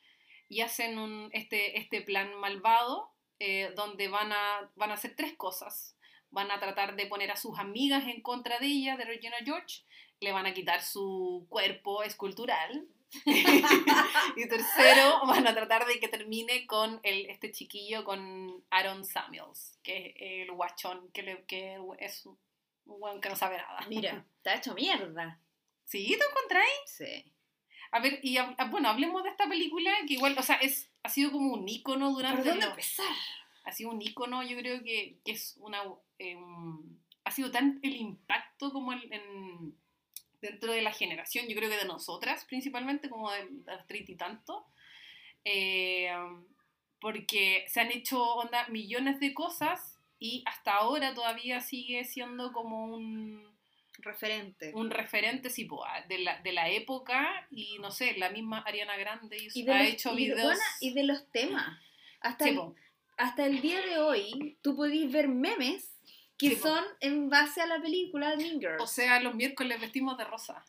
Y 0.48 0.62
hacen 0.62 0.98
un, 0.98 1.28
este, 1.34 1.78
este 1.78 2.00
plan 2.00 2.34
malvado 2.36 3.12
eh, 3.38 3.74
donde 3.76 4.09
van 4.09 4.32
a, 4.32 4.72
van 4.74 4.90
a 4.90 4.94
hacer 4.94 5.14
tres 5.14 5.34
cosas. 5.34 5.98
Van 6.30 6.50
a 6.50 6.59
tratar 6.59 6.96
de 6.96 7.05
poner 7.05 7.30
a 7.30 7.36
sus 7.36 7.59
amigas 7.59 8.09
en 8.09 8.22
contra 8.22 8.59
de 8.61 8.66
ella, 8.68 8.96
de 8.96 9.05
Regina 9.05 9.36
George 9.44 9.82
le 10.20 10.32
van 10.32 10.46
a 10.46 10.55
quitar 10.55 10.82
su 10.82 11.46
cuerpo 11.50 12.02
escultural. 12.02 12.88
y 14.36 14.48
tercero, 14.48 15.20
van 15.26 15.46
a 15.46 15.54
tratar 15.54 15.86
de 15.86 15.98
que 16.00 16.08
termine 16.08 16.66
con 16.66 17.00
el, 17.02 17.26
este 17.26 17.52
chiquillo, 17.52 18.04
con 18.04 18.64
Aaron 18.70 19.04
Samuels, 19.04 19.78
que 19.82 20.14
es 20.18 20.48
el 20.48 20.52
guachón, 20.52 21.10
que, 21.12 21.22
le- 21.22 21.44
que 21.44 21.78
es 21.98 22.26
un 22.26 22.38
weón 22.86 23.20
que 23.20 23.28
no 23.28 23.36
sabe 23.36 23.56
nada. 23.58 23.84
Mira, 23.88 24.24
está 24.38 24.54
hecho 24.54 24.74
mierda. 24.74 25.40
¿Sí? 25.84 26.06
¿Te 26.06 26.24
encontráis? 26.24 26.80
Sí. 26.86 27.32
A 27.92 28.00
ver, 28.00 28.18
y 28.22 28.36
hab- 28.36 28.54
ah, 28.58 28.66
bueno, 28.66 28.88
hablemos 28.88 29.22
de 29.22 29.30
esta 29.30 29.48
película, 29.48 29.92
que 30.06 30.14
igual, 30.14 30.34
o 30.38 30.42
sea, 30.42 30.56
es, 30.56 30.90
ha 31.02 31.08
sido 31.08 31.30
como 31.32 31.52
un 31.54 31.68
ícono 31.68 32.10
durante... 32.12 32.38
¿Por 32.42 32.46
dónde 32.50 32.66
empezar? 32.66 33.06
ha 33.64 33.72
sido 33.72 33.90
un 33.90 34.02
ícono, 34.02 34.42
yo 34.42 34.56
creo 34.58 34.82
que, 34.82 35.18
que 35.24 35.32
es 35.32 35.56
una... 35.58 35.82
em, 36.18 36.78
ha 37.24 37.30
sido 37.30 37.50
tan 37.50 37.80
el 37.82 37.96
impacto 37.96 38.70
como 38.72 38.92
el- 38.92 39.10
en, 39.12 39.74
dentro 40.51 40.72
de 40.72 40.82
la 40.82 40.92
generación, 40.92 41.47
yo 41.49 41.57
creo 41.57 41.68
que 41.70 41.76
de 41.76 41.84
nosotras 41.86 42.45
principalmente, 42.47 43.09
como 43.09 43.30
de, 43.30 43.49
las 43.66 43.86
treinta 43.86 44.12
y 44.12 44.16
tanto, 44.16 44.66
eh, 45.45 46.11
porque 47.01 47.64
se 47.68 47.80
han 47.80 47.90
hecho 47.90 48.22
onda, 48.22 48.66
millones 48.68 49.20
de 49.20 49.34
cosas 49.34 49.99
y 50.18 50.42
hasta 50.47 50.72
ahora 50.72 51.12
todavía 51.14 51.61
sigue 51.61 52.05
siendo 52.05 52.53
como 52.53 52.84
un, 52.86 53.53
Referente. 53.99 54.72
un 54.74 54.90
referente 54.90 55.51
sí, 55.51 55.68
de, 56.09 56.18
la, 56.18 56.40
de 56.42 56.53
la 56.53 56.68
época 56.70 57.47
y 57.51 57.78
no 57.78 57.90
sé, 57.90 58.16
la 58.16 58.30
misma 58.30 58.59
Ariana 58.66 58.97
Grande 58.97 59.36
Y 59.55 59.68
ha 59.70 59.78
los, 59.82 59.88
hecho 59.88 60.12
y 60.12 60.26
de- 60.28 60.34
videos. 60.34 60.45
bueno, 60.47 60.61
y 60.80 60.95
de 60.95 61.03
los 61.05 61.30
temas. 61.30 61.78
Hasta, 62.20 62.45
Sí, 62.45 62.51
el, 62.51 62.61
hasta 63.18 63.47
el 63.47 63.61
día 63.61 63.80
de 63.82 63.99
hoy, 63.99 64.59
tú 64.62 64.74
podés 64.74 65.12
ver 65.12 65.28
memes 65.28 65.93
que 66.37 66.51
Sí, 66.51 66.57
son 66.57 66.85
en 67.01 67.28
base 67.28 67.61
a 67.61 67.66
la 67.66 67.80
película 67.80 68.35
Mean 68.37 68.59
Girls. 68.61 68.82
O 68.82 68.87
sea, 68.87 69.20
los 69.20 69.35
miércoles 69.35 69.80
vestimos 69.80 70.18
de 70.18 70.24
rosa. 70.24 70.64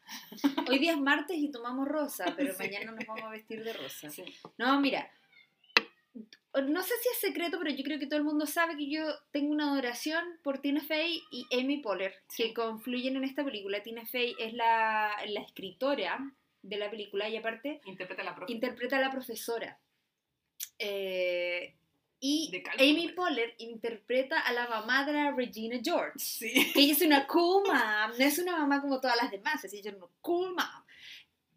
Hoy 0.70 0.80
día 0.80 0.92
es 0.92 1.00
martes 1.00 1.38
y 1.38 1.50
tomamos 1.52 1.88
rosa, 1.88 2.26
pero 2.38 2.54
Sí. 2.54 2.60
mañana 2.64 2.92
nos 2.92 3.06
vamos 3.06 3.24
a 3.24 3.30
vestir 3.30 3.64
de 3.64 3.74
rosa. 3.74 4.10
Sí. 4.10 4.24
No, 4.58 4.80
mira. 4.80 5.10
No 6.68 6.82
sé 6.84 6.94
si 7.02 7.10
es 7.12 7.20
secreto, 7.20 7.58
pero 7.62 7.76
yo 7.76 7.84
creo 7.84 8.00
que 8.00 8.08
todo 8.08 8.18
el 8.18 8.24
mundo 8.24 8.46
sabe 8.46 8.78
que 8.78 8.90
yo 8.90 9.04
tengo 9.32 9.52
una 9.52 9.70
adoración 9.72 10.24
por 10.44 10.60
Tina 10.60 10.82
Fey 10.82 11.22
y 11.30 11.46
Amy 11.60 11.80
Poehler, 11.80 12.16
que 12.38 12.54
confluyen 12.54 13.18
en 13.18 13.26
esta 13.26 13.44
película. 13.44 13.84
Tina 13.84 14.06
Fey 14.06 14.34
es 14.40 14.54
la, 14.54 15.12
la 15.28 15.42
escritora 15.42 16.32
de 16.62 16.78
la 16.78 16.90
película 16.90 17.28
y 17.28 17.36
aparte 17.36 17.82
Interpreta 17.86 18.24
la 18.24 18.34
profe. 18.36 18.54
interpreta 18.54 18.98
a 18.98 19.02
la 19.02 19.12
profesora. 19.12 19.78
Eh, 20.80 21.76
y 22.20 22.50
Amy 22.54 22.62
parece. 23.08 23.14
Poehler 23.14 23.56
interpreta 23.60 24.40
a 24.40 24.54
la 24.54 24.68
mamá 24.68 25.06
de 25.06 25.14
la 25.14 25.32
Regina 25.32 25.80
George. 25.84 26.18
Sí. 26.18 26.72
Que 26.74 26.82
ella 26.82 26.94
es 26.94 27.02
una 27.02 27.28
cool 27.28 27.64
mom, 27.68 28.18
no 28.18 28.26
es 28.26 28.40
una 28.40 28.58
mamá 28.58 28.82
como 28.82 29.00
todas 29.00 29.18
las 29.18 29.32
demás, 29.32 29.64
es 29.64 29.74
ella 29.74 29.92
es 29.92 29.98
una 29.98 30.08
cool 30.22 30.50
mom. 30.56 30.84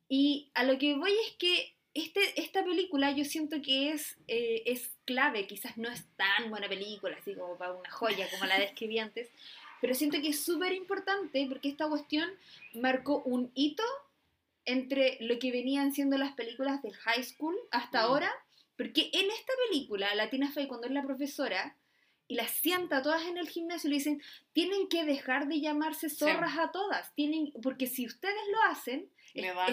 Y 0.08 0.50
a 0.54 0.64
lo 0.64 0.78
que 0.78 0.94
voy 0.96 1.12
es 1.26 1.36
que 1.38 1.74
este, 1.94 2.40
esta 2.40 2.64
película 2.64 3.10
yo 3.12 3.24
siento 3.24 3.60
que 3.62 3.90
es, 3.92 4.16
eh, 4.28 4.62
es 4.66 4.90
clave, 5.04 5.46
quizás 5.46 5.76
no 5.76 5.88
es 5.88 6.04
tan 6.16 6.50
buena 6.50 6.68
película, 6.68 7.16
así 7.18 7.34
como 7.34 7.56
para 7.56 7.72
una 7.72 7.90
joya 7.90 8.28
como 8.30 8.44
la 8.46 8.58
describí 8.58 8.98
antes, 8.98 9.28
pero 9.80 9.94
siento 9.94 10.20
que 10.20 10.28
es 10.28 10.44
súper 10.44 10.72
importante 10.72 11.46
porque 11.48 11.68
esta 11.68 11.88
cuestión 11.88 12.28
marcó 12.74 13.22
un 13.24 13.50
hito 13.54 13.84
entre 14.64 15.16
lo 15.20 15.38
que 15.38 15.50
venían 15.50 15.92
siendo 15.92 16.18
las 16.18 16.32
películas 16.34 16.82
del 16.82 16.94
high 16.94 17.22
school 17.24 17.56
hasta 17.70 18.02
Mm. 18.02 18.04
ahora, 18.04 18.32
porque 18.78 19.10
en 19.12 19.30
esta 19.30 19.52
película, 19.68 20.14
la 20.14 20.30
Tina 20.30 20.50
Fey, 20.50 20.66
cuando 20.66 20.86
es 20.86 20.92
la 20.94 21.02
profesora, 21.02 21.76
y 22.30 22.34
las 22.36 22.50
sienta 22.50 23.02
todas 23.02 23.26
en 23.26 23.36
el 23.36 23.48
gimnasio, 23.48 23.90
le 23.90 23.96
dicen, 23.96 24.22
tienen 24.54 24.88
que 24.88 25.04
dejar 25.04 25.48
de 25.48 25.60
llamarse 25.60 26.08
zorras 26.08 26.56
a 26.58 26.70
todas, 26.72 27.14
tienen, 27.14 27.52
porque 27.62 27.86
si 27.86 28.06
ustedes 28.06 28.36
lo 28.52 28.62
hacen, 28.70 29.10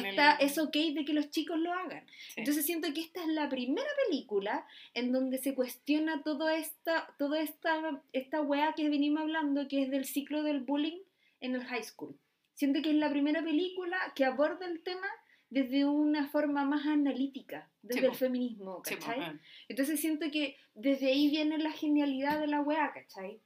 está, 0.09 0.31
el- 0.33 0.45
es 0.47 0.57
ok 0.57 0.75
de 0.93 1.05
que 1.05 1.13
los 1.13 1.29
chicos 1.31 1.57
lo 1.59 1.71
hagan. 1.73 2.05
Sí. 2.07 2.33
Entonces 2.37 2.65
siento 2.65 2.93
que 2.93 3.01
esta 3.01 3.21
es 3.21 3.27
la 3.27 3.47
primera 3.49 3.89
película 4.05 4.65
en 4.93 5.11
donde 5.11 5.37
se 5.37 5.53
cuestiona 5.53 6.23
toda 6.23 6.55
esta, 6.57 7.13
toda 7.17 7.41
esta, 7.41 8.01
esta 8.13 8.41
weá 8.41 8.73
que 8.73 8.89
venimos 8.89 9.21
hablando, 9.21 9.67
que 9.67 9.83
es 9.83 9.89
del 9.91 10.05
ciclo 10.05 10.41
del 10.43 10.61
bullying 10.61 10.99
en 11.41 11.55
el 11.55 11.63
high 11.65 11.83
school. 11.83 12.17
Siento 12.53 12.81
que 12.81 12.89
es 12.91 12.95
la 12.95 13.09
primera 13.09 13.43
película 13.43 13.97
que 14.15 14.23
aborda 14.23 14.65
el 14.65 14.81
tema 14.81 15.07
desde 15.55 15.85
una 15.85 16.27
forma 16.27 16.65
más 16.65 16.85
analítica, 16.85 17.69
desde 17.81 18.01
Sí, 18.01 18.05
el 18.07 18.11
po. 18.11 18.17
feminismo, 18.17 18.81
Sí, 18.83 18.97
po, 18.97 19.05
¿cachai? 19.05 19.39
Entonces 19.69 20.01
siento 20.01 20.29
que 20.29 20.57
desde 20.73 21.07
ahí 21.07 21.29
viene 21.29 21.57
la 21.59 21.71
genialidad 21.71 22.41
de 22.41 22.47
la 22.47 22.59
weá, 22.59 22.91
¿cachai? 22.93 23.39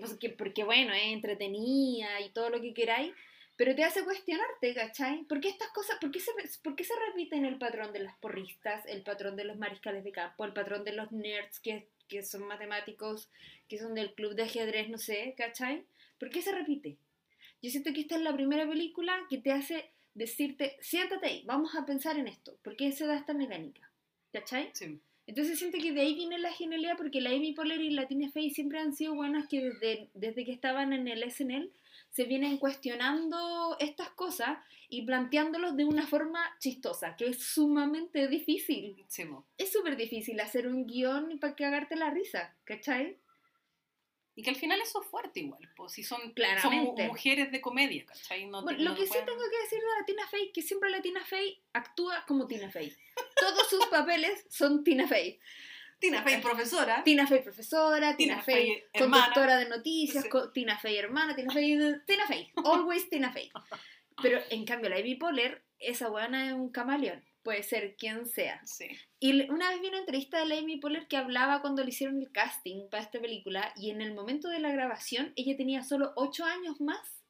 Porque, 0.00 0.30
porque 0.30 0.64
bueno, 0.64 0.92
es 0.92 1.04
entretenida 1.04 2.20
y 2.20 2.30
todo 2.30 2.50
lo 2.50 2.60
que 2.60 2.74
queráis, 2.74 3.12
pero 3.54 3.76
te 3.76 3.84
hace 3.84 4.02
cuestionarte, 4.02 4.74
¿cachai? 4.74 5.22
¿Por 5.26 5.40
qué 5.40 5.50
estas 5.50 5.68
cosas, 5.68 5.98
por 6.00 6.10
qué 6.10 6.18
se, 6.18 6.32
por 6.64 6.74
qué 6.74 6.82
se 6.82 6.94
repiten 7.06 7.44
el 7.44 7.58
patrón 7.58 7.92
de 7.92 8.00
las 8.00 8.16
porristas, 8.18 8.84
el 8.86 9.02
patrón 9.04 9.36
de 9.36 9.44
los 9.44 9.56
mariscales 9.56 10.02
de 10.02 10.10
campo, 10.10 10.44
el 10.44 10.52
patrón 10.52 10.82
de 10.82 10.94
los 10.94 11.12
nerds 11.12 11.60
que, 11.60 11.86
que 12.08 12.24
son 12.24 12.42
matemáticos, 12.48 13.30
que 13.68 13.78
son 13.78 13.94
del 13.94 14.14
club 14.14 14.34
de 14.34 14.42
ajedrez, 14.42 14.88
no 14.88 14.98
sé, 14.98 15.36
¿cachai? 15.38 15.84
¿Por 16.18 16.30
qué 16.30 16.42
se 16.42 16.50
repite? 16.50 16.96
Yo 17.62 17.70
siento 17.70 17.92
que 17.92 18.00
esta 18.00 18.16
es 18.16 18.22
la 18.22 18.34
primera 18.34 18.68
película 18.68 19.16
que 19.28 19.38
te 19.38 19.52
hace 19.52 19.92
decirte, 20.14 20.76
siéntate 20.80 21.26
ahí, 21.26 21.42
vamos 21.46 21.74
a 21.74 21.86
pensar 21.86 22.18
en 22.18 22.28
esto, 22.28 22.56
¿por 22.62 22.76
qué 22.76 22.92
se 22.92 23.06
da 23.06 23.16
esta 23.16 23.34
mecánica? 23.34 23.90
¿Cachai? 24.32 24.70
Sí. 24.74 25.00
Entonces 25.26 25.58
siento 25.58 25.78
que 25.78 25.92
de 25.92 26.00
ahí 26.00 26.14
viene 26.14 26.38
la 26.38 26.52
genialidad 26.52 26.96
porque 26.96 27.20
la 27.20 27.30
Amy 27.30 27.52
Poehler 27.52 27.80
y 27.80 27.90
la 27.90 28.08
Tina 28.08 28.30
Fey 28.30 28.50
siempre 28.50 28.80
han 28.80 28.94
sido 28.94 29.14
buenas 29.14 29.46
que 29.48 29.62
desde, 29.62 30.10
desde 30.14 30.44
que 30.44 30.52
estaban 30.52 30.92
en 30.92 31.06
el 31.06 31.22
SNL 31.30 31.70
se 32.10 32.24
vienen 32.24 32.58
cuestionando 32.58 33.76
estas 33.78 34.10
cosas 34.10 34.58
y 34.88 35.02
planteándolos 35.02 35.76
de 35.76 35.84
una 35.84 36.06
forma 36.06 36.40
chistosa, 36.58 37.14
que 37.14 37.28
es 37.28 37.44
sumamente 37.44 38.26
difícil. 38.26 39.04
Sí. 39.06 39.22
Es 39.56 39.70
súper 39.72 39.96
difícil 39.96 40.40
hacer 40.40 40.66
un 40.66 40.86
guion 40.86 41.38
para 41.38 41.54
cagarte 41.54 41.94
la 41.94 42.10
risa, 42.10 42.56
¿cachai? 42.64 43.16
Y 44.40 44.42
que 44.42 44.48
al 44.48 44.56
final 44.56 44.80
eso 44.80 45.02
es 45.02 45.06
fuerte 45.08 45.40
igual, 45.40 45.68
pues 45.76 45.92
si 45.92 46.02
son, 46.02 46.32
Claramente. 46.32 47.06
mujeres 47.08 47.52
de 47.52 47.60
comedia, 47.60 48.06
¿cachai? 48.06 48.46
No, 48.46 48.62
Bueno, 48.62 48.78
te- 48.78 48.84
lo 48.84 48.94
que 48.94 49.06
sí 49.06 49.12
tengo 49.12 49.42
que 49.50 49.58
decir 49.64 49.78
de 49.80 50.00
la 50.00 50.06
Tina 50.06 50.26
Fey, 50.28 50.50
que 50.50 50.62
siempre 50.62 50.88
la 50.88 51.02
Tina 51.02 51.22
Fey 51.26 51.62
actúa 51.74 52.24
como 52.26 52.46
Tina 52.46 52.70
Fey. 52.70 52.96
Todos 53.38 53.68
sus 53.68 53.84
papeles 53.88 54.46
son 54.48 54.82
Tina 54.82 55.06
Fey. 55.06 55.38
Tina 55.98 56.22
Fey, 56.22 56.40
profesora. 56.40 57.04
Tina 57.04 57.26
Fey 57.26 57.42
profesora, 57.42 58.16
Tina, 58.16 58.36
Tina 58.36 58.42
Fey, 58.42 58.82
conductora 58.98 59.58
de 59.58 59.68
noticias, 59.68 60.24
Sí. 60.24 60.30
co- 60.30 60.50
Tina 60.52 60.78
Fey 60.78 60.96
hermana, 60.96 61.36
Tina 61.36 61.52
Fey, 61.52 61.78
Tina 62.06 62.26
Fey, 62.26 62.50
always 62.64 63.10
Tina 63.10 63.30
Fey. 63.30 63.50
Pero 64.22 64.40
en 64.48 64.64
cambio 64.64 64.88
la 64.88 64.96
Amy 64.96 65.16
Poehler, 65.16 65.62
esa 65.78 66.08
buena 66.08 66.46
es 66.46 66.52
un 66.54 66.70
camaleón, 66.72 67.22
puede 67.42 67.62
ser 67.62 67.96
quien 67.96 68.26
sea. 68.26 68.60
Sí. 68.66 68.88
Y 69.18 69.50
una 69.50 69.70
vez 69.70 69.80
vi 69.80 69.88
una 69.88 69.98
entrevista 69.98 70.38
de 70.38 70.46
la 70.46 70.58
Amy 70.58 70.78
Poehler 70.78 71.08
que 71.08 71.16
hablaba 71.16 71.60
cuando 71.60 71.82
le 71.82 71.90
hicieron 71.90 72.20
el 72.20 72.30
casting 72.32 72.88
para 72.90 73.02
esta 73.02 73.20
película 73.20 73.72
y 73.76 73.90
en 73.90 74.00
el 74.00 74.14
momento 74.14 74.48
de 74.48 74.60
la 74.60 74.72
grabación 74.72 75.32
ella 75.36 75.56
tenía 75.56 75.82
solo 75.82 76.12
8 76.16 76.44
años 76.44 76.80
más 76.80 77.22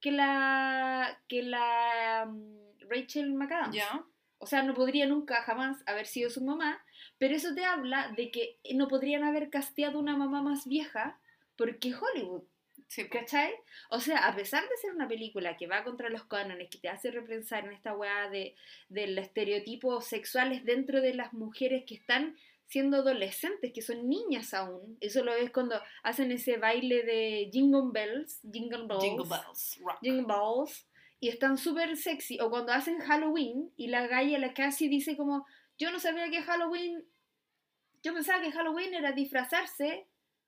que 0.00 0.12
la 0.12 1.20
que 1.28 1.42
la 1.42 2.26
mm, 2.26 2.88
Rachel 2.88 3.32
McAdams. 3.32 3.74
Ya. 3.74 4.04
O 4.38 4.46
sea, 4.46 4.62
no 4.62 4.74
podría 4.74 5.06
nunca 5.06 5.42
jamás 5.42 5.82
haber 5.86 6.06
sido 6.06 6.28
su 6.28 6.44
mamá, 6.44 6.84
pero 7.18 7.34
eso 7.34 7.54
te 7.54 7.64
habla 7.64 8.12
de 8.16 8.30
que 8.30 8.58
no 8.74 8.86
podrían 8.86 9.24
haber 9.24 9.48
casteado 9.48 9.98
una 9.98 10.16
mamá 10.16 10.42
más 10.42 10.66
vieja 10.66 11.18
porque 11.56 11.94
Hollywood, 11.94 12.42
Sí. 12.88 13.08
¿cachai? 13.08 13.52
O 13.90 14.00
sea, 14.00 14.26
a 14.28 14.34
pesar 14.34 14.62
de 14.62 14.76
ser 14.76 14.92
una 14.92 15.08
película 15.08 15.56
que 15.56 15.66
va 15.66 15.84
contra 15.84 16.08
los 16.08 16.24
cánones, 16.24 16.68
que 16.70 16.78
te 16.78 16.88
hace 16.88 17.10
repensar 17.10 17.66
en 17.66 17.72
esta 17.72 17.94
weá 17.94 18.28
de, 18.30 18.54
de 18.88 19.08
los 19.08 19.24
estereotipos 19.24 20.06
sexuales 20.06 20.64
dentro 20.64 21.00
de 21.00 21.14
las 21.14 21.32
mujeres 21.32 21.84
que 21.86 21.94
están 21.94 22.36
siendo 22.66 22.98
adolescentes, 22.98 23.72
que 23.72 23.82
son 23.82 24.08
niñas 24.08 24.54
aún. 24.54 24.96
Eso 25.00 25.24
lo 25.24 25.32
ves 25.32 25.50
cuando 25.50 25.80
hacen 26.02 26.32
ese 26.32 26.56
baile 26.56 27.02
de 27.02 27.48
Jingle 27.52 27.90
Bells, 27.92 28.40
Jingle 28.50 28.86
Bells. 28.86 29.04
Jingle 29.04 29.28
Bells, 29.28 29.78
rock. 29.82 29.98
Jingle 30.02 30.26
Balls 30.26 30.86
y 31.20 31.28
están 31.28 31.58
súper 31.58 31.96
sexy. 31.96 32.40
O 32.40 32.50
cuando 32.50 32.72
hacen 32.72 32.98
Halloween 33.00 33.72
y 33.76 33.88
la 33.88 34.06
galla, 34.06 34.38
la 34.38 34.54
Cassie, 34.54 34.88
dice 34.88 35.16
como, 35.16 35.46
yo 35.78 35.90
no 35.90 36.00
sabía 36.00 36.30
que 36.30 36.42
Halloween, 36.42 37.04
yo 38.02 38.14
pensaba 38.14 38.42
que 38.42 38.52
Halloween 38.52 38.94
era 38.94 39.12
disfrazarse 39.12 40.06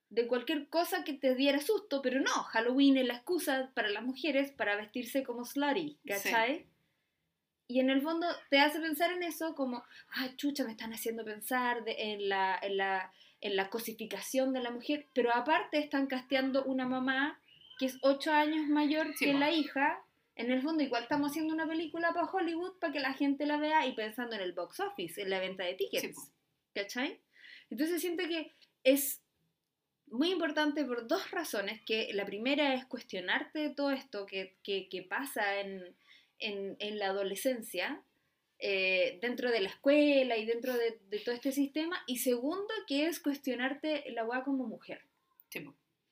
de 0.09 0.27
cualquier 0.27 0.67
cosa 0.69 1.03
que 1.03 1.13
te 1.13 1.35
diera 1.35 1.59
susto, 1.59 2.01
pero 2.01 2.19
no, 2.19 2.31
Halloween 2.31 2.97
es 2.97 3.05
la 3.07 3.15
excusa 3.15 3.71
para 3.75 3.89
las 3.89 4.03
mujeres 4.03 4.51
para 4.51 4.75
vestirse 4.75 5.23
como 5.23 5.45
slutty, 5.45 5.97
¿cachai? 6.05 6.65
Y 7.67 7.79
en 7.79 7.91
el 7.91 8.01
fondo 8.01 8.25
te 8.49 8.59
hace 8.59 8.79
pensar 8.79 9.11
en 9.11 9.21
eso 9.21 9.53
como, 9.53 9.83
ah, 10.15 10.29
chucha, 10.35 10.63
me 10.63 10.71
están 10.71 10.91
haciendo 10.93 11.23
pensar 11.23 11.83
de- 11.83 11.95
en, 12.13 12.27
la, 12.27 12.57
en, 12.61 12.77
la, 12.77 13.13
en 13.41 13.55
la 13.55 13.69
cosificación 13.69 14.51
de 14.53 14.61
la 14.61 14.71
mujer, 14.71 15.05
pero 15.13 15.31
aparte 15.33 15.77
están 15.77 16.07
casteando 16.07 16.63
una 16.63 16.87
mamá 16.87 17.39
que 17.77 17.85
es 17.85 17.97
ocho 18.01 18.31
años 18.33 18.67
mayor 18.67 19.13
Sí, 19.15 19.25
que 19.25 19.33
la 19.33 19.51
hija. 19.51 20.03
En 20.35 20.51
el 20.51 20.61
fondo 20.63 20.81
igual 20.83 21.03
estamos 21.03 21.31
haciendo 21.31 21.53
una 21.53 21.67
película 21.67 22.11
para 22.13 22.25
Hollywood 22.25 22.79
para 22.79 22.91
que 22.93 22.99
la 23.01 23.13
gente 23.13 23.45
la 23.45 23.57
vea 23.57 23.85
y 23.85 23.91
pensando 23.93 24.35
en 24.35 24.41
el 24.41 24.53
box 24.53 24.79
office, 24.79 25.21
en 25.21 25.29
la 25.29 25.39
venta 25.39 25.63
de 25.65 25.75
tickets. 25.75 26.15
Sí. 26.17 26.31
¿Cachai? 26.73 27.19
Entonces 27.69 28.01
siento 28.01 28.23
que 28.27 28.51
es 28.83 29.21
muy 30.11 30.31
importante 30.31 30.85
por 30.85 31.07
dos 31.07 31.31
razones, 31.31 31.81
que 31.85 32.09
la 32.13 32.25
primera 32.25 32.73
es 32.75 32.85
cuestionarte 32.85 33.59
de 33.59 33.69
todo 33.69 33.91
esto 33.91 34.25
que, 34.25 34.55
que- 34.63 34.87
que 34.89 35.03
pasa 35.03 35.59
en, 35.61 35.95
en- 36.39 36.75
en 36.79 36.99
la 36.99 37.07
adolescencia, 37.07 38.01
eh, 38.59 39.19
dentro 39.21 39.51
de 39.51 39.61
la 39.61 39.69
escuela 39.69 40.35
y 40.37 40.45
dentro 40.45 40.73
de, 40.73 40.99
de 41.09 41.19
todo 41.19 41.33
este 41.35 41.51
sistema, 41.51 42.01
y 42.07 42.17
segundo 42.17 42.73
que 42.87 43.05
es 43.07 43.19
cuestionarte 43.19 44.11
la 44.11 44.25
weá 44.25 44.43
como 44.43 44.65
mujer. 44.67 45.01
Sí. 45.49 45.65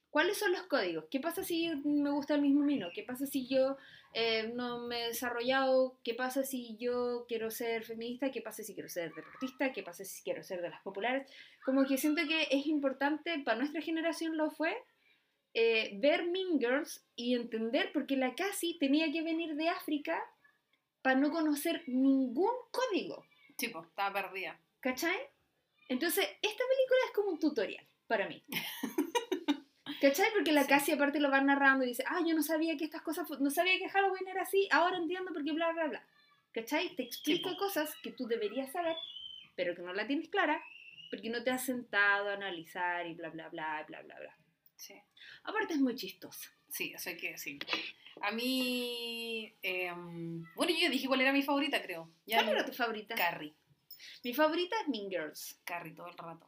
¿Cuáles 0.09 0.37
son 0.37 0.51
los 0.53 0.63
códigos? 0.63 1.05
¿Qué 1.11 1.19
pasa 1.19 1.43
si 1.43 1.69
me 1.83 2.09
gusta 2.11 2.35
el 2.35 2.41
mismo 2.41 2.65
vino? 2.65 2.87
¿Qué 2.93 3.03
pasa 3.03 3.25
si 3.27 3.47
yo 3.47 3.77
eh, 4.13 4.51
no 4.53 4.87
me 4.87 5.03
he 5.03 5.07
desarrollado? 5.07 5.97
¿Qué 6.03 6.13
pasa 6.13 6.43
si 6.43 6.77
yo 6.77 7.25
quiero 7.27 7.51
ser 7.51 7.83
feminista? 7.83 8.31
¿Qué 8.31 8.41
pasa 8.41 8.63
si 8.63 8.73
quiero 8.73 8.89
ser 8.89 9.13
deportista? 9.13 9.71
¿Qué 9.71 9.83
pasa 9.83 10.03
si 10.05 10.23
quiero 10.23 10.43
ser 10.43 10.61
de 10.61 10.69
las 10.69 10.81
populares? 10.81 11.29
Como 11.63 11.85
que 11.85 11.97
siento 11.97 12.21
que 12.27 12.47
es 12.49 12.65
importante, 12.67 13.39
para 13.39 13.57
nuestra 13.57 13.81
generación 13.81 14.37
lo 14.37 14.49
fue, 14.49 14.75
eh, 15.53 15.91
ver 15.99 16.27
Mean 16.27 16.59
Girls 16.59 17.05
y 17.15 17.35
entender, 17.35 17.91
porque 17.93 18.15
la 18.15 18.35
Cassie 18.35 18.77
tenía 18.79 19.11
que 19.11 19.21
venir 19.21 19.55
de 19.55 19.69
África 19.69 20.21
para 21.01 21.19
no 21.19 21.31
conocer 21.31 21.83
ningún 21.87 22.53
código. 22.71 23.25
Sí, 23.57 23.69
po, 23.69 23.83
estaba 23.83 24.21
perdida. 24.21 24.59
¿Cachai? 24.79 25.17
Entonces, 25.89 26.25
esta 26.25 26.63
película 26.63 26.99
es 27.05 27.13
como 27.13 27.29
un 27.29 27.39
tutorial 27.39 27.87
para 28.07 28.27
mí. 28.27 28.43
¿Cachai? 30.01 30.31
Porque 30.33 30.51
la 30.51 30.63
Sí. 30.63 30.69
Cassie 30.69 30.93
aparte 30.93 31.19
lo 31.19 31.31
va 31.31 31.41
narrando 31.41 31.83
y 31.83 31.89
dice, 31.89 32.03
ah, 32.07 32.19
yo 32.25 32.35
no 32.35 32.43
sabía 32.43 32.77
que 32.77 32.85
estas 32.85 33.01
cosas, 33.01 33.27
no 33.39 33.49
sabía 33.49 33.77
que 33.79 33.89
Halloween 33.89 34.27
era 34.27 34.43
así, 34.43 34.67
ahora 34.71 34.97
entiendo 34.97 35.31
porque 35.33 35.51
bla, 35.51 35.71
bla, 35.71 35.87
bla. 35.87 36.05
¿Cachai? 36.53 36.95
Te 36.95 37.03
explica 37.03 37.51
po. 37.51 37.57
cosas 37.57 37.93
que 38.03 38.11
tú 38.11 38.27
deberías 38.27 38.71
saber, 38.71 38.95
pero 39.55 39.75
que 39.75 39.81
no 39.81 39.93
la 39.93 40.05
tienes 40.07 40.29
clara, 40.29 40.61
porque 41.09 41.29
no 41.29 41.43
te 41.43 41.51
has 41.51 41.65
sentado 41.65 42.29
a 42.29 42.33
analizar 42.33 43.05
y 43.07 43.13
bla, 43.15 43.29
bla, 43.29 43.49
bla, 43.49 43.83
bla, 43.87 44.01
bla, 44.01 44.19
bla. 44.19 44.37
Sí. 44.75 44.93
Aparte 45.43 45.73
es 45.73 45.79
muy 45.79 45.95
chistosa. 45.95 46.49
Sí, 46.69 46.91
eso 46.93 47.09
hay 47.09 47.17
que 47.17 47.31
decir. 47.31 47.59
A 48.21 48.31
mí, 48.31 49.53
em, 49.61 50.43
bueno, 50.55 50.73
yo 50.79 50.89
dije 50.89 51.07
cuál 51.07 51.21
era 51.21 51.31
mi 51.31 51.41
favorita, 51.43 51.81
creo. 51.81 52.11
Ya 52.25 52.37
¿Cuál 52.37 52.45
no- 52.47 52.51
era 52.53 52.65
tu 52.65 52.73
favorita? 52.73 53.15
Carrie. 53.15 53.53
Mi 54.23 54.33
favorita 54.33 54.75
es 54.81 54.87
Mean 54.89 55.09
Girls. 55.09 55.59
Carrie 55.63 55.93
todo 55.93 56.07
el 56.07 56.17
rato. 56.17 56.47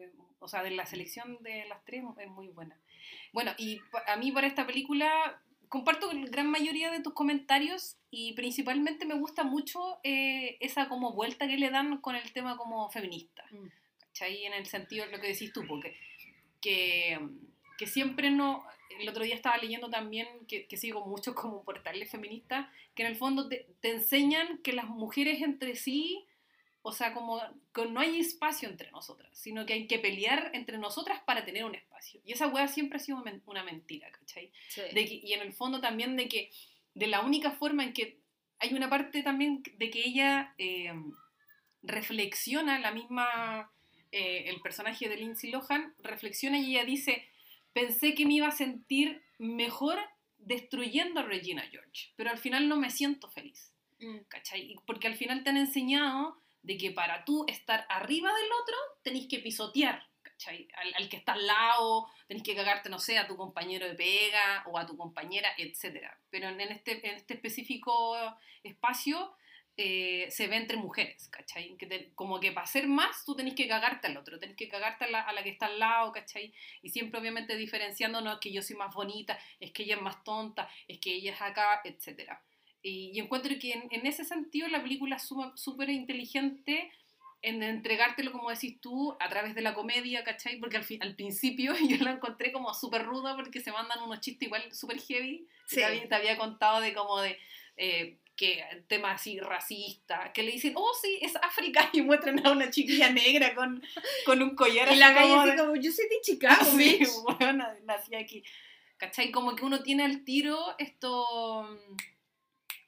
Que- 0.00 0.30
o 0.38 0.48
sea, 0.48 0.62
de 0.62 0.70
la 0.70 0.86
selección 0.86 1.42
de 1.42 1.66
las 1.66 1.84
tres 1.84 2.02
es 2.18 2.30
muy 2.30 2.48
buena. 2.48 2.76
Bueno, 3.32 3.52
y 3.58 3.80
a 4.06 4.16
mí 4.16 4.32
para 4.32 4.46
esta 4.46 4.66
película 4.66 5.40
comparto 5.68 6.12
la 6.12 6.26
gran 6.26 6.50
mayoría 6.50 6.90
de 6.90 7.02
tus 7.02 7.12
comentarios 7.12 7.96
y 8.10 8.32
principalmente 8.32 9.04
me 9.04 9.14
gusta 9.14 9.44
mucho 9.44 9.98
eh, 10.02 10.56
esa 10.60 10.88
como 10.88 11.12
vuelta 11.12 11.46
que 11.46 11.58
le 11.58 11.70
dan 11.70 11.98
con 12.00 12.16
el 12.16 12.32
tema 12.32 12.56
como 12.56 12.90
feminista. 12.90 13.44
Mm. 13.50 13.68
¿Cachai? 14.00 14.46
En 14.46 14.54
el 14.54 14.66
sentido 14.66 15.04
de 15.06 15.12
lo 15.12 15.20
que 15.20 15.28
decís 15.28 15.52
tú, 15.52 15.66
porque 15.68 15.94
que, 16.60 17.18
que 17.78 17.86
siempre 17.86 18.30
no... 18.30 18.64
El 18.98 19.08
otro 19.08 19.22
día 19.22 19.36
estaba 19.36 19.56
leyendo 19.58 19.88
también 19.88 20.26
que, 20.48 20.66
que 20.66 20.76
sigo 20.76 21.06
mucho 21.06 21.34
como 21.34 21.62
portales 21.62 22.10
feministas, 22.10 22.66
que 22.94 23.02
en 23.04 23.08
el 23.08 23.16
fondo 23.16 23.48
te, 23.48 23.66
te 23.80 23.90
enseñan 23.92 24.58
que 24.58 24.72
las 24.72 24.86
mujeres 24.88 25.40
entre 25.42 25.76
sí, 25.76 26.24
o 26.82 26.92
sea, 26.92 27.12
como 27.12 27.40
que 27.74 27.86
no 27.86 28.00
hay 28.00 28.18
espacio 28.20 28.68
entre 28.68 28.90
nosotras, 28.90 29.30
sino 29.38 29.66
que 29.66 29.74
hay 29.74 29.86
que 29.86 29.98
pelear 29.98 30.50
entre 30.54 30.78
nosotras 30.78 31.20
para 31.26 31.44
tener 31.44 31.64
un 31.64 31.74
espacio. 31.74 32.20
Y 32.24 32.32
esa 32.32 32.46
weá 32.48 32.68
siempre 32.68 32.96
ha 32.96 33.00
sido 33.00 33.22
una 33.46 33.62
mentira, 33.64 34.10
¿cachai? 34.10 34.50
Sí. 34.68 34.82
De 34.94 35.04
que- 35.04 35.20
y 35.22 35.32
en 35.34 35.42
el 35.42 35.52
fondo 35.52 35.80
también 35.80 36.16
de 36.16 36.28
que 36.28 36.50
de 36.94 37.06
la 37.06 37.20
única 37.20 37.50
forma 37.52 37.84
en 37.84 37.92
que 37.92 38.18
hay 38.58 38.74
una 38.74 38.88
parte 38.90 39.22
también 39.22 39.62
de 39.76 39.90
que 39.90 40.00
ella 40.06 40.54
eh, 40.58 40.92
reflexiona 41.82 42.78
la 42.78 42.90
misma 42.92 43.70
eh, 44.12 44.44
el 44.48 44.60
personaje 44.60 45.08
de 45.08 45.16
Lindsay 45.16 45.50
Lohan 45.50 45.94
reflexiona 45.98 46.58
y 46.58 46.72
ella 46.76 46.84
dice 46.84 47.24
pensé 47.72 48.14
que 48.14 48.26
me 48.26 48.34
iba 48.34 48.48
a 48.48 48.52
sentir 48.52 49.22
mejor 49.38 49.98
destruyendo 50.38 51.20
a 51.20 51.24
Regina 51.24 51.62
George 51.70 52.10
pero 52.16 52.30
al 52.30 52.38
final 52.38 52.68
no 52.68 52.76
me 52.76 52.90
siento 52.90 53.28
feliz 53.30 53.72
Mm. 54.02 54.20
¿cachai? 54.28 54.76
Porque 54.86 55.08
al 55.08 55.14
final 55.14 55.44
te 55.44 55.50
han 55.50 55.58
enseñado 55.58 56.40
de 56.62 56.76
que 56.76 56.90
para 56.90 57.24
tú 57.24 57.44
estar 57.48 57.86
arriba 57.88 58.32
del 58.34 58.52
otro 58.62 58.76
tenéis 59.02 59.28
que 59.28 59.38
pisotear 59.38 60.06
¿cachai? 60.22 60.68
Al, 60.96 61.08
que 61.08 61.16
está 61.16 61.32
al 61.32 61.46
lado, 61.46 62.06
tenéis 62.26 62.44
que 62.44 62.54
cagarte, 62.54 62.88
no 62.88 62.98
sé, 62.98 63.18
a 63.18 63.26
tu 63.26 63.36
compañero 63.36 63.86
de 63.86 63.94
pega 63.94 64.64
o 64.66 64.78
a 64.78 64.86
tu 64.86 64.96
compañera, 64.96 65.50
etc. 65.58 66.10
Pero 66.30 66.48
en 66.48 66.60
este, 66.60 67.06
en 67.08 67.16
este 67.16 67.34
específico 67.34 68.16
espacio 68.62 69.34
eh, 69.76 70.26
se 70.30 70.46
ve 70.48 70.56
entre 70.56 70.76
mujeres, 70.76 71.28
¿cachai? 71.30 71.76
Te- 71.76 72.12
como 72.14 72.38
que 72.40 72.52
para 72.52 72.66
ser 72.66 72.86
más 72.86 73.24
tú 73.24 73.34
tenés 73.34 73.54
que 73.54 73.68
cagarte 73.68 74.08
al 74.08 74.16
otro, 74.16 74.38
tenés 74.38 74.56
que 74.56 74.68
cagarte 74.68 75.04
a 75.06 75.08
la, 75.08 75.20
a 75.22 75.32
la 75.32 75.42
que 75.42 75.50
está 75.50 75.66
al 75.66 75.78
lado, 75.78 76.12
¿cachai? 76.12 76.52
Y 76.82 76.90
siempre 76.90 77.18
obviamente 77.20 77.56
diferenciando, 77.56 78.20
no 78.20 78.38
que 78.40 78.52
yo 78.52 78.62
soy 78.62 78.76
más 78.76 78.94
bonita, 78.94 79.38
es 79.58 79.72
que 79.72 79.84
ella 79.84 79.96
es 79.96 80.02
más 80.02 80.22
tonta, 80.24 80.68
es 80.88 80.98
que 81.00 81.14
ella 81.14 81.32
es 81.32 81.40
acá, 81.40 81.80
etc. 81.84 82.42
Y, 82.82 83.18
encuentro 83.18 83.52
que 83.60 83.72
en, 83.72 83.88
en 83.90 84.06
ese 84.06 84.24
sentido 84.24 84.68
la 84.68 84.82
película 84.82 85.16
es 85.16 85.30
súper 85.56 85.90
inteligente 85.90 86.90
en 87.42 87.62
entregártelo, 87.62 88.32
como 88.32 88.50
decís 88.50 88.80
tú, 88.80 89.16
a 89.18 89.28
través 89.28 89.54
de 89.54 89.62
la 89.62 89.74
comedia, 89.74 90.24
¿cachai? 90.24 90.58
Porque 90.58 90.76
al, 90.76 90.86
al 91.00 91.14
principio 91.14 91.74
yo 91.88 91.96
la 92.04 92.12
encontré 92.12 92.52
como 92.52 92.72
súper 92.74 93.04
ruda 93.04 93.34
porque 93.36 93.60
se 93.60 93.72
mandan 93.72 94.02
unos 94.02 94.20
chistes 94.20 94.46
igual 94.46 94.72
súper 94.72 94.98
heavy. 95.00 95.46
Sí. 95.66 95.76
Te, 95.76 95.84
había, 95.84 96.08
te 96.08 96.14
había 96.14 96.36
contado 96.36 96.80
de 96.80 96.92
como 96.92 97.20
de... 97.20 97.38
eh, 97.76 98.18
que 98.40 98.64
tema 98.88 99.12
así 99.12 99.38
racista, 99.38 100.32
que 100.32 100.42
le 100.42 100.52
dicen, 100.52 100.72
oh 100.74 100.92
sí, 101.02 101.18
es 101.20 101.36
África, 101.36 101.90
y 101.92 102.00
muestran 102.00 102.44
a 102.46 102.52
una 102.52 102.70
chiquilla 102.70 103.10
negra 103.10 103.54
con, 103.54 103.82
con 104.24 104.42
un 104.42 104.56
collar 104.56 104.90
Y 104.90 104.96
la 104.96 105.12
calle 105.12 105.34
así 105.34 105.56
como, 105.58 105.76
yo 105.76 105.92
soy 105.92 106.08
de 106.08 106.20
Chicago, 106.22 106.64
Sí, 106.64 106.76
bitch". 106.78 107.08
bueno, 107.38 107.68
nací 107.84 108.14
aquí. 108.14 108.42
¿Cachai? 108.96 109.30
Como 109.30 109.54
que 109.54 109.64
uno 109.64 109.82
tiene 109.82 110.04
al 110.04 110.24
tiro 110.24 110.58
esto... 110.78 111.68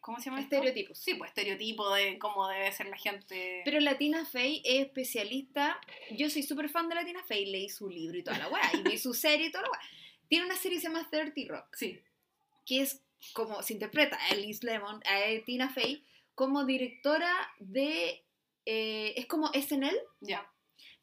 ¿Cómo 0.02 0.18
se 0.18 0.24
llama 0.26 0.40
esto? 0.40 0.56
Estereotipos. 0.56 0.98
Sí, 0.98 1.14
pues 1.14 1.30
estereotipo 1.30 1.88
de 1.94 2.18
cómo 2.18 2.48
debe 2.48 2.70
ser 2.72 2.88
la 2.88 2.96
gente. 2.98 3.62
Pero 3.64 3.78
la 3.80 3.96
Tina 3.96 4.26
Fey 4.26 4.60
es 4.64 4.86
especialista. 4.86 5.80
Yo 6.10 6.28
soy 6.28 6.42
súper 6.42 6.68
fan 6.68 6.88
de 6.88 6.96
la 6.96 7.04
Tina 7.04 7.22
Fey, 7.22 7.46
leí 7.46 7.68
su 7.68 7.88
libro 7.88 8.18
y 8.18 8.24
toda 8.24 8.36
la 8.36 8.48
weá, 8.48 8.70
y 8.74 8.82
vi 8.82 8.98
su 8.98 9.14
serie 9.14 9.46
y 9.46 9.50
toda 9.52 9.62
la 9.62 9.70
weá. 9.70 9.80
Tiene 10.28 10.46
una 10.46 10.56
serie 10.56 10.78
que 10.78 10.82
se 10.82 10.88
llama 10.88 11.08
30 11.08 11.40
Rock, 11.48 11.74
Sí, 11.76 12.00
que 12.66 12.82
es 12.82 13.00
como 13.32 13.62
se 13.62 13.74
interpreta 13.74 14.18
a 14.20 14.30
Elise 14.30 14.66
Lemon, 14.66 15.00
a 15.06 15.44
Tina 15.46 15.70
Fey, 15.70 16.04
como 16.34 16.64
directora 16.64 17.32
de. 17.60 18.24
eh, 18.66 19.14
es 19.16 19.26
como 19.26 19.52
SNL, 19.54 19.96
ya, 20.20 20.50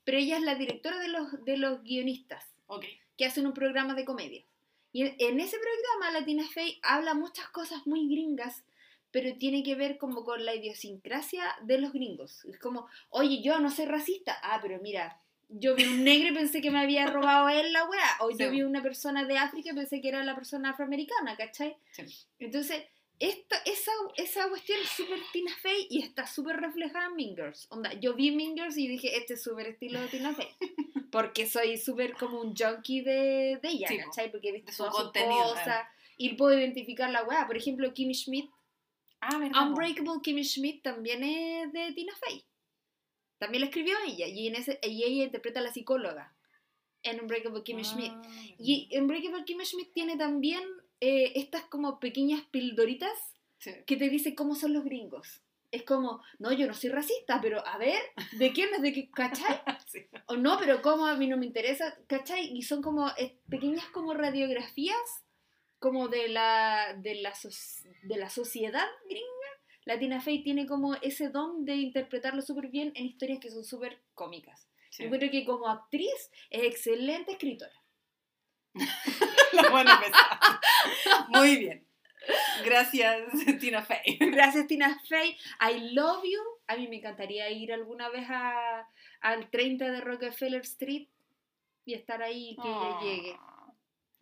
pero 0.03 0.17
ella 0.17 0.37
es 0.37 0.43
la 0.43 0.55
directora 0.55 0.99
de 0.99 1.07
los, 1.07 1.45
de 1.45 1.55
los 1.55 1.83
guionistas 1.83 2.43
ok. 2.67 2.83
que 3.17 3.25
hacen 3.25 3.45
un 3.45 3.53
programa 3.53 3.93
de 3.93 4.05
comedia. 4.05 4.43
Y 4.91 5.03
en, 5.03 5.39
ese 5.39 5.57
programa 5.57 6.19
la 6.19 6.25
Tina 6.25 6.47
Fey 6.47 6.79
habla 6.81 7.13
muchas 7.13 7.47
cosas 7.49 7.85
muy 7.85 8.09
gringas, 8.09 8.63
pero 9.11 9.35
tiene 9.37 9.63
que 9.63 9.75
ver 9.75 9.97
como 9.97 10.23
con 10.23 10.45
la 10.45 10.53
idiosincrasia 10.55 11.43
de 11.63 11.79
los 11.79 11.93
gringos. 11.93 12.45
Es 12.45 12.59
como, 12.59 12.87
oye, 13.09 13.41
yo 13.41 13.59
no 13.59 13.69
soy 13.71 13.85
racista. 13.85 14.37
Ah, 14.43 14.59
pero 14.61 14.79
mira, 14.81 15.21
yo 15.49 15.75
vi 15.75 15.85
un 15.85 16.03
negro 16.03 16.29
y 16.29 16.33
pensé 16.35 16.61
que 16.61 16.71
me 16.71 16.79
había 16.79 17.07
robado 17.07 17.49
él 17.49 17.73
la 17.73 17.85
weá. 17.89 18.17
O 18.21 18.29
yo 18.29 18.37
Sí. 18.37 18.49
vi 18.51 18.61
una 18.63 18.81
persona 18.83 19.25
de 19.25 19.37
África 19.37 19.71
y 19.71 19.75
pensé 19.75 19.99
que 20.01 20.09
era 20.09 20.23
la 20.23 20.35
persona 20.35 20.71
afroamericana, 20.71 21.35
¿cachai? 21.35 21.75
Sí. 21.91 22.03
Entonces, 22.39 22.83
esta, 23.17 23.57
esa, 23.65 23.91
esa 24.15 24.47
cuestión 24.47 24.79
es 24.81 24.89
súper 24.89 25.19
Tina 25.33 25.51
Fey 25.61 25.87
y 25.89 26.03
está 26.03 26.25
súper 26.25 26.57
reflejada 26.57 27.07
en 27.07 27.15
Mean 27.15 27.35
Girls. 27.35 27.67
Onda, 27.69 27.91
yo 27.93 28.13
vi 28.13 28.31
Mean 28.31 28.55
Girls 28.55 28.77
y 28.77 28.87
dije, 28.87 29.17
este 29.17 29.33
es 29.33 29.43
súper 29.43 29.67
estilo 29.67 29.99
de 29.99 30.07
Tina 30.07 30.33
Fey. 30.33 30.47
Porque 31.11 31.47
soy 31.47 31.77
súper 31.77 32.13
como 32.13 32.39
un 32.39 32.55
junkie 32.55 33.01
de, 33.01 33.59
de 33.61 33.69
ella, 33.69 33.87
Sí. 33.87 33.97
¿cachai? 33.97 34.31
Porque 34.31 34.49
he 34.49 34.51
visto 34.51 34.71
su 34.71 34.83
sus 34.85 34.93
contenido, 34.93 35.49
cosas 35.49 35.87
y 36.17 36.35
puedo 36.35 36.57
identificar 36.57 37.09
la 37.09 37.23
weá. 37.23 37.47
Por 37.47 37.57
ejemplo, 37.57 37.91
Kimmy 37.93 38.13
Schmidt, 38.13 38.49
Ah, 39.21 39.37
¿verdad? 39.37 39.67
Unbreakable 39.67 40.21
Kimmy 40.23 40.43
Schmidt 40.43 40.83
también 40.83 41.23
es 41.23 41.71
de 41.73 41.91
Tina 41.93 42.13
Fey. 42.15 42.45
También 43.37 43.61
la 43.61 43.67
escribió 43.67 43.95
ella 44.05 44.27
y, 44.27 44.47
en 44.47 44.55
ese, 44.55 44.79
y 44.83 45.03
ella 45.03 45.23
interpreta 45.25 45.59
a 45.59 45.63
la 45.63 45.71
psicóloga 45.71 46.35
en 47.03 47.21
Unbreakable 47.21 47.63
Kimmy 47.63 47.83
Schmidt. 47.83 48.11
Ah, 48.13 48.21
Y 48.57 48.89
Unbreakable 48.97 49.45
Kimmy 49.45 49.65
Schmidt 49.65 49.93
tiene 49.93 50.17
también 50.17 50.63
eh, 50.99 51.33
estas 51.35 51.63
como 51.65 51.99
pequeñas 51.99 52.41
pildoritas 52.51 53.17
sí. 53.59 53.71
que 53.85 53.95
te 53.95 54.09
dice 54.09 54.35
cómo 54.35 54.55
son 54.55 54.73
los 54.73 54.83
gringos. 54.83 55.41
Es 55.71 55.83
como, 55.83 56.21
no, 56.39 56.51
yo 56.51 56.65
no 56.65 56.73
soy 56.73 56.89
racista, 56.89 57.39
pero 57.41 57.65
a 57.65 57.77
ver, 57.77 58.01
¿de 58.39 58.51
quién 58.51 58.73
es 58.73 58.81
de 58.81 58.93
qué, 58.93 59.09
cachai? 59.11 59.61
Sí. 59.87 60.05
O 60.27 60.35
no, 60.37 60.57
pero 60.59 60.83
cómo 60.83 61.07
a 61.07 61.15
mí 61.15 61.25
no 61.25 61.35
me 61.35 61.47
interesa, 61.47 61.97
cachai? 62.07 62.55
Y 62.55 62.61
son 62.61 62.83
como 62.83 63.09
eh, 63.17 63.39
pequeñas 63.49 63.85
como 63.87 64.13
radiografías 64.13 65.23
como 65.79 66.07
de 66.07 66.27
la, 66.29 66.93
de 66.97 67.15
la, 67.15 67.33
de 68.03 68.17
la 68.17 68.29
sociedad 68.29 68.87
gringa. 69.07 69.25
La 69.85 69.97
Tina 69.97 70.21
Fey 70.21 70.43
tiene 70.43 70.67
como 70.67 70.95
ese 70.95 71.29
don 71.29 71.65
de 71.65 71.75
interpretarlo 71.75 72.41
súper 72.41 72.67
bien 72.67 72.91
en 72.95 73.05
historias 73.05 73.39
que 73.39 73.49
son 73.49 73.63
súper 73.63 74.01
cómicas. 74.13 74.67
sí. 74.91 75.03
Yo 75.03 75.09
creo 75.09 75.31
que 75.31 75.45
como 75.45 75.67
actriz 75.67 76.31
es 76.49 76.63
excelente 76.63 77.31
escritora. 77.31 77.73
Empezar. 79.51 80.39
Muy 81.29 81.57
bien. 81.57 81.85
Gracias, 82.63 83.31
Tina 83.59 83.81
Fey. 83.81 84.17
Gracias, 84.19 84.67
Tina 84.67 84.99
Fey. 85.07 85.37
I 85.61 85.93
love 85.93 86.23
you. 86.23 86.41
A 86.67 86.75
mí 86.75 86.87
me 86.87 86.97
encantaría 86.97 87.49
ir 87.49 87.73
alguna 87.73 88.09
vez 88.09 88.27
a, 88.29 88.87
al 89.21 89.49
30 89.49 89.91
de 89.91 90.01
Rockefeller 90.01 90.61
Street 90.61 91.07
y 91.85 91.93
estar 91.93 92.21
ahí 92.21 92.51
y 92.51 92.55
que 92.61 92.67
ella 92.67 92.99
llegue. 93.01 93.37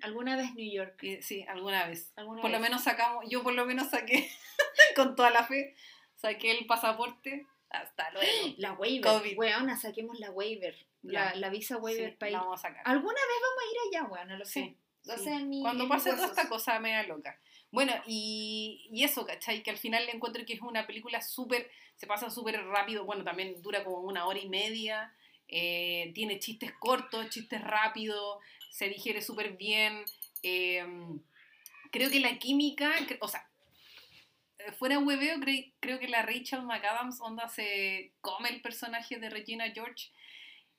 Alguna 0.02 0.36
vez 0.36 0.54
New 0.54 0.72
York. 0.72 1.02
y 1.04 1.22
Sí, 1.22 1.44
alguna 1.48 1.88
vez. 1.88 2.12
Alguna 2.16 2.42
Por 2.42 2.52
lo 2.52 2.60
menos 2.60 2.84
sacamos, 2.84 3.26
yo 3.30 3.44
por 3.44 3.54
lo 3.54 3.66
menos 3.66 3.90
saqué, 3.90 4.30
con 4.96 5.16
toda 5.16 5.30
la 5.32 5.44
fe, 5.44 5.76
saqué 6.16 6.52
el 6.58 6.66
pasaporte. 6.66 7.46
Hasta 7.70 8.10
luego. 8.14 8.28
La 8.58 8.74
waiver. 8.74 9.12
COVID. 9.12 9.38
Weona, 9.38 9.78
saquemos 9.78 10.20
la 10.20 10.32
waiver. 10.32 10.76
La, 11.04 11.36
la 11.36 11.50
visa 11.50 11.78
waiver 11.78 12.18
Sí, 12.20 12.26
ir. 12.26 12.32
la 12.32 12.40
vamos 12.40 12.60
a 12.60 12.68
sacar. 12.70 12.82
Alguna 12.86 13.14
vez 13.14 13.42
vamos 13.42 13.64
a 13.64 13.72
ir 13.72 13.78
allá, 14.02 14.10
weona, 14.12 14.38
lo 14.38 14.46
sé. 14.46 14.76
Sí, 15.04 15.12
sí. 15.24 15.30
mi- 15.46 15.62
Cuando 15.62 15.88
pase 15.88 16.12
toda 16.12 16.26
esta 16.28 16.50
cosa 16.50 16.80
media 16.80 17.04
loca. 17.04 17.40
Bueno, 17.72 17.94
y, 18.06 18.88
y 18.92 19.04
eso, 19.04 19.26
¿cachai? 19.26 19.62
Que 19.64 19.72
al 19.72 19.78
final 19.78 20.06
le 20.06 20.14
encuentro 20.14 20.46
que 20.46 20.54
es 20.54 20.62
una 20.62 20.88
película 20.88 21.22
súper, 21.22 21.70
se 21.96 22.08
pasa 22.08 22.30
súper 22.30 22.62
rápido, 22.66 23.04
bueno, 23.06 23.24
también 23.26 23.62
dura 23.62 23.84
como 23.84 24.00
una 24.00 24.26
hora 24.26 24.40
y 24.40 24.48
media, 24.50 25.14
eh, 25.50 26.12
tiene 26.16 26.40
chistes 26.40 26.72
cortos, 26.80 27.30
chistes 27.30 27.62
rápidos, 27.62 28.40
se 28.78 28.90
digiere 28.90 29.22
súper 29.22 29.58
bien. 29.58 30.04
eh, 30.44 30.86
creo 31.92 32.10
que 32.10 32.20
la 32.20 32.38
química, 32.40 32.92
o 33.22 33.28
sea, 33.28 33.48
eh, 34.60 34.72
fuera 34.74 35.00
hueveo, 35.00 35.38
cre- 35.38 35.74
creo 35.80 36.00
que 36.00 36.08
la 36.08 36.24
Rachel 36.24 36.64
McAdams 36.64 37.22
onda 37.22 37.48
se 37.50 38.14
come 38.22 38.50
el 38.50 38.62
personaje 38.62 39.18
de 39.20 39.30
Regina 39.30 39.66
George 39.72 40.10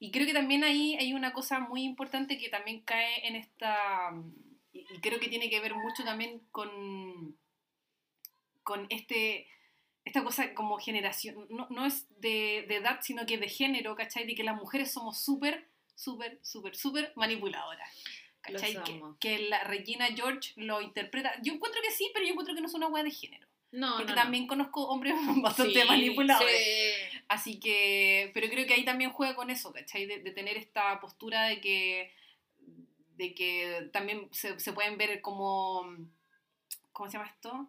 Y 0.01 0.11
creo 0.13 0.27
que 0.27 0.35
también 0.35 0.65
ahí 0.65 0.97
hay 0.97 1.15
una 1.15 1.33
cosa 1.33 1.61
muy 1.61 1.85
importante 1.85 2.39
que 2.39 2.51
también 2.51 2.83
cae 2.83 3.27
en 3.29 3.37
esta, 3.37 4.13
y 4.73 4.81
y 4.95 5.01
creo 5.01 5.21
que 5.21 5.29
tiene 5.29 5.51
que 5.51 5.61
ver 5.61 5.75
mucho 5.77 6.05
también 6.05 6.41
con, 6.53 7.37
con 8.63 8.87
este, 8.91 9.47
esta 10.05 10.25
cosa 10.25 10.55
como 10.55 10.79
generación, 10.79 11.47
no, 11.51 11.67
no 11.71 11.87
es 11.87 12.07
de, 12.21 12.65
de 12.69 12.77
edad, 12.77 13.01
sino 13.03 13.27
que 13.27 13.39
de 13.39 13.49
género, 13.49 13.97
¿cachai? 13.97 14.27
De 14.27 14.35
que 14.35 14.45
las 14.45 14.57
mujeres 14.57 14.93
somos 14.93 15.21
súper, 15.23 15.68
súper, 15.99 16.39
súper, 16.43 16.77
súper 16.77 17.13
manipuladoras. 17.17 17.91
Lo 18.49 18.59
¿Cachai? 18.61 18.79
Que, 19.21 19.41
la 19.49 19.65
Regina 19.65 20.07
George 20.15 20.53
lo 20.57 20.81
interpreta. 20.81 21.35
Yo 21.43 21.53
encuentro 21.53 21.83
que 21.83 21.91
sí, 21.91 22.09
pero 22.15 22.25
yo 22.25 22.31
encuentro 22.33 22.55
que 22.55 22.61
no 22.61 22.69
es 22.69 22.75
una 22.75 22.87
hueá 22.87 23.03
de 23.03 23.11
género. 23.11 23.47
No, 23.73 23.97
Porque 23.97 24.13
no, 24.13 24.17
no. 24.17 24.23
también 24.23 24.47
conozco 24.47 24.89
hombres 24.89 25.15
bastante 25.43 25.83
Sí, 25.83 25.87
manipuladores. 25.89 26.57
sí. 26.57 27.19
Así 27.29 27.61
que, 27.61 28.31
pero 28.33 28.49
creo 28.49 28.67
que 28.67 28.75
ahí 28.75 28.85
también 28.85 29.11
juega 29.11 29.35
con 29.35 29.51
eso, 29.51 29.73
¿cachai? 29.73 30.07
De, 30.07 30.21
de 30.21 30.31
tener 30.31 30.57
esta 30.57 30.99
postura 31.01 31.47
de 31.49 31.61
que, 31.61 32.11
de 33.17 33.35
que 33.35 33.91
también 33.93 34.29
se, 34.33 34.59
se 34.59 34.73
pueden 34.73 34.97
ver 34.97 35.21
como, 35.21 35.85
¿cómo 36.93 37.11
se 37.11 37.19
llama 37.19 37.29
esto? 37.29 37.69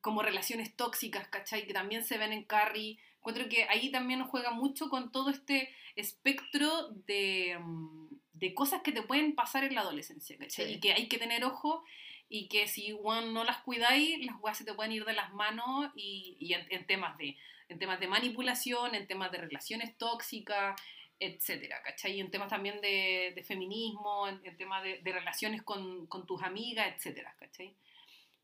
Como 0.00 0.22
relaciones 0.22 0.74
tóxicas, 0.76 1.28
¿cachai? 1.28 1.66
Que 1.66 1.74
también 1.74 2.04
se 2.04 2.16
ven 2.16 2.32
en 2.32 2.44
Carrie. 2.44 2.98
Encuentro 3.20 3.48
que 3.48 3.64
ahí 3.68 3.90
también 3.90 4.24
juega 4.24 4.50
mucho 4.50 4.88
con 4.88 5.12
todo 5.12 5.30
este 5.30 5.68
espectro 5.94 6.88
de, 7.06 7.58
mm, 7.60 8.08
de 8.32 8.54
cosas 8.54 8.80
que 8.82 8.92
te 8.92 9.02
pueden 9.02 9.34
pasar 9.34 9.62
en 9.64 9.74
la 9.74 9.82
adolescencia, 9.82 10.38
¿cachai? 10.38 10.66
Sí. 10.66 10.72
Y 10.72 10.80
que 10.80 10.92
hay 10.92 11.06
que 11.08 11.18
tener 11.18 11.44
ojo 11.44 11.84
y 12.30 12.48
que 12.48 12.66
si 12.66 12.96
one, 13.02 13.32
no 13.32 13.44
las 13.44 13.58
cuidáis, 13.58 14.24
las 14.24 14.36
weas 14.40 14.56
se 14.56 14.64
te 14.64 14.72
pueden 14.72 14.92
ir 14.92 15.04
de 15.04 15.12
las 15.12 15.32
manos 15.34 15.90
y, 15.94 16.36
y 16.40 16.54
en, 16.54 16.66
en 16.70 16.86
temas 16.86 17.16
de 17.18 17.36
en 17.68 17.78
temas 17.78 18.00
de 18.00 18.08
manipulación, 18.08 18.96
en 18.96 19.06
temas 19.06 19.30
de 19.30 19.38
relaciones 19.38 19.96
tóxicas, 19.96 20.80
etcétera, 21.20 21.80
¿cachai? 21.84 22.16
Y 22.16 22.20
en 22.20 22.30
temas 22.30 22.48
también 22.48 22.80
de, 22.80 23.32
de 23.36 23.44
feminismo, 23.44 24.26
en, 24.26 24.40
en 24.44 24.56
temas 24.56 24.82
de, 24.82 24.98
de 24.98 25.12
relaciones 25.12 25.62
con, 25.62 26.06
con 26.08 26.26
tus 26.26 26.42
amigas, 26.42 26.92
etcétera, 26.96 27.36
¿cachai? 27.38 27.76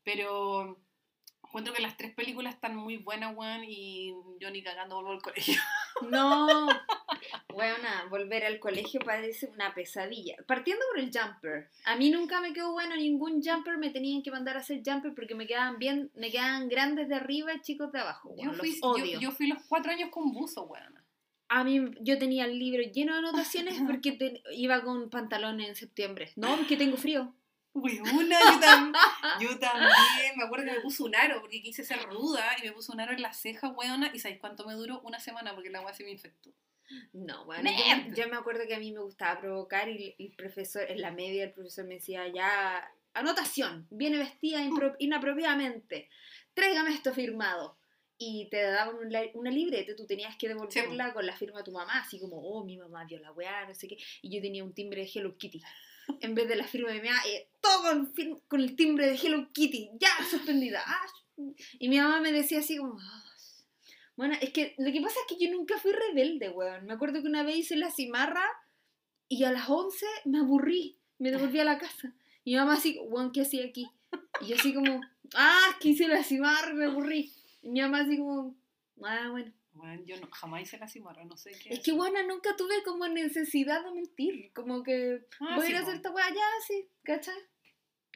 Pero 0.03 0.79
encuentro 1.57 1.73
que 1.73 1.81
las 1.81 1.97
tres 1.97 2.13
películas 2.13 2.53
están 2.55 2.75
muy 2.75 2.97
buenas, 2.97 3.35
weón, 3.35 3.63
y 3.67 4.13
yo 4.39 4.51
ni 4.51 4.61
cagando 4.61 4.95
vuelvo 4.95 5.11
al 5.11 5.21
colegio. 5.21 5.59
No. 6.09 6.67
Bueno, 7.49 7.87
volver 8.11 8.45
al 8.45 8.59
colegio 8.59 8.99
parece 9.03 9.47
una 9.47 9.73
pesadilla. 9.73 10.35
Partiendo 10.45 10.85
por 10.91 10.99
el 10.99 11.09
jumper. 11.11 11.71
A 11.85 11.95
mí 11.95 12.11
nunca 12.11 12.39
me 12.39 12.53
quedó 12.53 12.71
bueno 12.71 12.95
ningún 12.95 13.41
jumper. 13.41 13.79
Me 13.79 13.89
tenían 13.89 14.21
que 14.21 14.29
mandar 14.29 14.55
a 14.57 14.59
hacer 14.59 14.83
jumper 14.85 15.15
porque 15.15 15.33
me 15.33 15.47
quedaban 15.47 15.79
bien, 15.79 16.11
me 16.13 16.29
quedaban 16.29 16.69
grandes 16.69 17.09
de 17.09 17.15
arriba 17.15 17.51
y 17.55 17.61
chicos 17.61 17.91
de 17.91 17.99
abajo. 17.99 18.35
Yo 18.37 18.51
weón, 18.51 18.55
fui, 18.57 18.75
yo, 18.79 18.87
odio. 18.87 19.19
yo 19.19 19.31
fui 19.31 19.47
los 19.47 19.63
cuatro 19.67 19.91
años 19.91 20.09
con 20.11 20.31
buzo, 20.31 20.65
weón. 20.65 20.93
A 21.49 21.63
mí, 21.63 21.81
yo 22.01 22.19
tenía 22.19 22.45
el 22.45 22.59
libro 22.59 22.83
lleno 22.83 23.13
de 23.13 23.19
anotaciones 23.19 23.81
porque 23.87 24.11
te- 24.11 24.43
iba 24.53 24.83
con 24.83 25.09
pantalones 25.09 25.69
en 25.69 25.75
septiembre. 25.75 26.31
No, 26.35 26.55
porque 26.57 26.77
tengo 26.77 26.95
frío. 26.95 27.33
Weona, 27.81 28.39
yo, 28.39 28.59
tam- 28.59 28.93
yo 29.41 29.59
también. 29.59 30.35
Me 30.37 30.43
acuerdo 30.45 30.65
que 30.65 30.71
me 30.71 30.81
puse 30.81 31.03
un 31.03 31.15
aro 31.15 31.39
porque 31.41 31.61
quise 31.61 31.83
ser 31.83 31.99
ruda 32.03 32.43
y 32.61 32.65
me 32.67 32.71
puse 32.73 32.91
un 32.91 32.99
aro 32.99 33.13
en 33.13 33.21
la 33.21 33.33
ceja, 33.33 33.69
weona. 33.69 34.11
¿Y 34.13 34.19
sabéis 34.19 34.39
cuánto 34.39 34.65
me 34.65 34.73
duró? 34.73 35.01
Una 35.01 35.19
semana 35.19 35.53
porque 35.53 35.69
la 35.69 35.81
weá 35.81 35.93
se 35.93 36.03
me 36.03 36.11
infectó. 36.11 36.51
No, 37.13 37.43
bueno, 37.45 37.63
yo, 38.15 38.29
me 38.29 38.37
acuerdo 38.37 38.63
que 38.65 38.73
a 38.75 38.79
mí 38.79 38.91
me 38.93 39.01
gustaba 39.01 39.39
provocar 39.41 39.89
y 39.89 40.15
el 40.17 40.31
profesor, 40.31 40.83
en 40.89 41.01
la 41.01 41.11
media 41.11 41.43
el 41.43 41.51
profesor 41.51 41.85
me 41.85 41.95
decía, 41.95 42.25
ya, 42.33 42.89
anotación, 43.13 43.87
viene 43.89 44.17
vestida 44.19 44.61
impro- 44.63 44.95
inapropiadamente, 44.99 46.09
tráigame 46.53 46.91
esto 46.93 47.13
firmado. 47.13 47.77
Y 48.19 48.47
te 48.49 48.61
daban 48.63 48.95
un 48.95 49.11
la- 49.11 49.27
una 49.35 49.51
libreta, 49.51 49.95
tú 49.95 50.07
tenías 50.07 50.35
que 50.37 50.47
devolverla 50.47 51.13
con 51.13 51.25
la 51.25 51.35
firma 51.35 51.59
de 51.59 51.65
tu 51.65 51.71
mamá, 51.71 51.99
así 51.99 52.19
como, 52.19 52.37
oh, 52.37 52.63
mi 52.63 52.75
mamá 52.77 53.05
dio 53.05 53.19
la 53.19 53.31
weá, 53.31 53.65
no 53.67 53.75
sé 53.75 53.87
qué. 53.87 53.97
Y 54.23 54.33
yo 54.33 54.41
tenía 54.41 54.63
un 54.63 54.73
timbre 54.73 55.01
de 55.03 55.11
Hello 55.13 55.37
Kitty. 55.37 55.61
En 56.21 56.35
vez 56.35 56.47
de 56.47 56.55
la 56.55 56.67
firma 56.67 56.91
de 56.91 57.01
mi 57.01 57.07
mamá, 57.07 57.21
eh, 57.27 57.49
todo 57.61 58.07
con, 58.47 58.61
el 58.61 58.75
timbre 58.75 59.07
de 59.07 59.15
Hello 59.15 59.49
Kitty, 59.51 59.91
ya, 59.99 60.09
suspendida. 60.29 60.83
Y 61.79 61.89
mi 61.89 61.97
mamá 61.99 62.19
me 62.19 62.31
decía 62.31 62.59
así 62.59 62.77
como, 62.77 62.97
"Ah". 62.99 63.23
bueno, 64.15 64.35
es 64.41 64.51
que 64.51 64.73
lo 64.77 64.91
que 64.91 65.01
pasa 65.01 65.19
es 65.19 65.35
que 65.37 65.43
yo 65.43 65.51
nunca 65.51 65.77
fui 65.77 65.91
rebelde, 65.91 66.49
weón. 66.49 66.85
Me 66.85 66.93
acuerdo 66.93 67.21
que 67.21 67.27
una 67.27 67.43
vez 67.43 67.57
hice 67.57 67.75
la 67.75 67.91
cimarra 67.91 68.43
y 69.29 69.43
a 69.43 69.51
las 69.51 69.69
11 69.69 70.05
me 70.25 70.39
aburrí, 70.39 70.97
me 71.19 71.31
devolví 71.31 71.59
a 71.59 71.65
la 71.65 71.77
casa. 71.77 72.13
Y 72.43 72.51
mi 72.51 72.57
mamá 72.57 72.73
así, 72.73 72.97
weón, 72.99 73.31
¿qué 73.31 73.41
hacía 73.41 73.65
aquí? 73.65 73.87
Y 74.41 74.47
yo 74.47 74.55
así 74.55 74.73
como, 74.73 75.01
ah, 75.35 75.67
es 75.71 75.75
que 75.77 75.89
hice 75.89 76.07
la 76.07 76.23
cimarra, 76.23 76.73
me 76.73 76.85
aburrí. 76.85 77.33
Y 77.61 77.69
mi 77.69 77.81
mamá 77.81 78.01
así 78.01 78.17
como, 78.17 78.55
ah, 79.03 79.27
bueno. 79.31 79.51
Bueno, 79.77 80.01
yo 80.05 80.19
no, 80.19 80.27
jamás 80.31 80.63
hice 80.63 80.77
la 80.77 80.87
cimarra, 80.87 81.23
no 81.25 81.37
sé 81.37 81.51
qué. 81.51 81.73
Es 81.73 81.79
que, 81.81 81.91
bueno, 81.91 82.21
nunca 82.23 82.55
tuve 82.55 82.83
como 82.83 83.07
necesidad 83.07 83.83
de 83.83 83.91
mentir. 83.91 84.51
Como 84.53 84.81
que, 84.83 85.21
Ah, 85.39 85.55
voy 85.55 85.63
a 85.63 85.67
sí, 85.67 85.71
ir 85.71 85.77
a 85.77 85.81
hacer 85.81 85.95
esta 85.95 86.11
weá 86.11 86.27
ya, 86.29 86.45
sí, 86.67 86.89
¿cachai? 87.03 87.37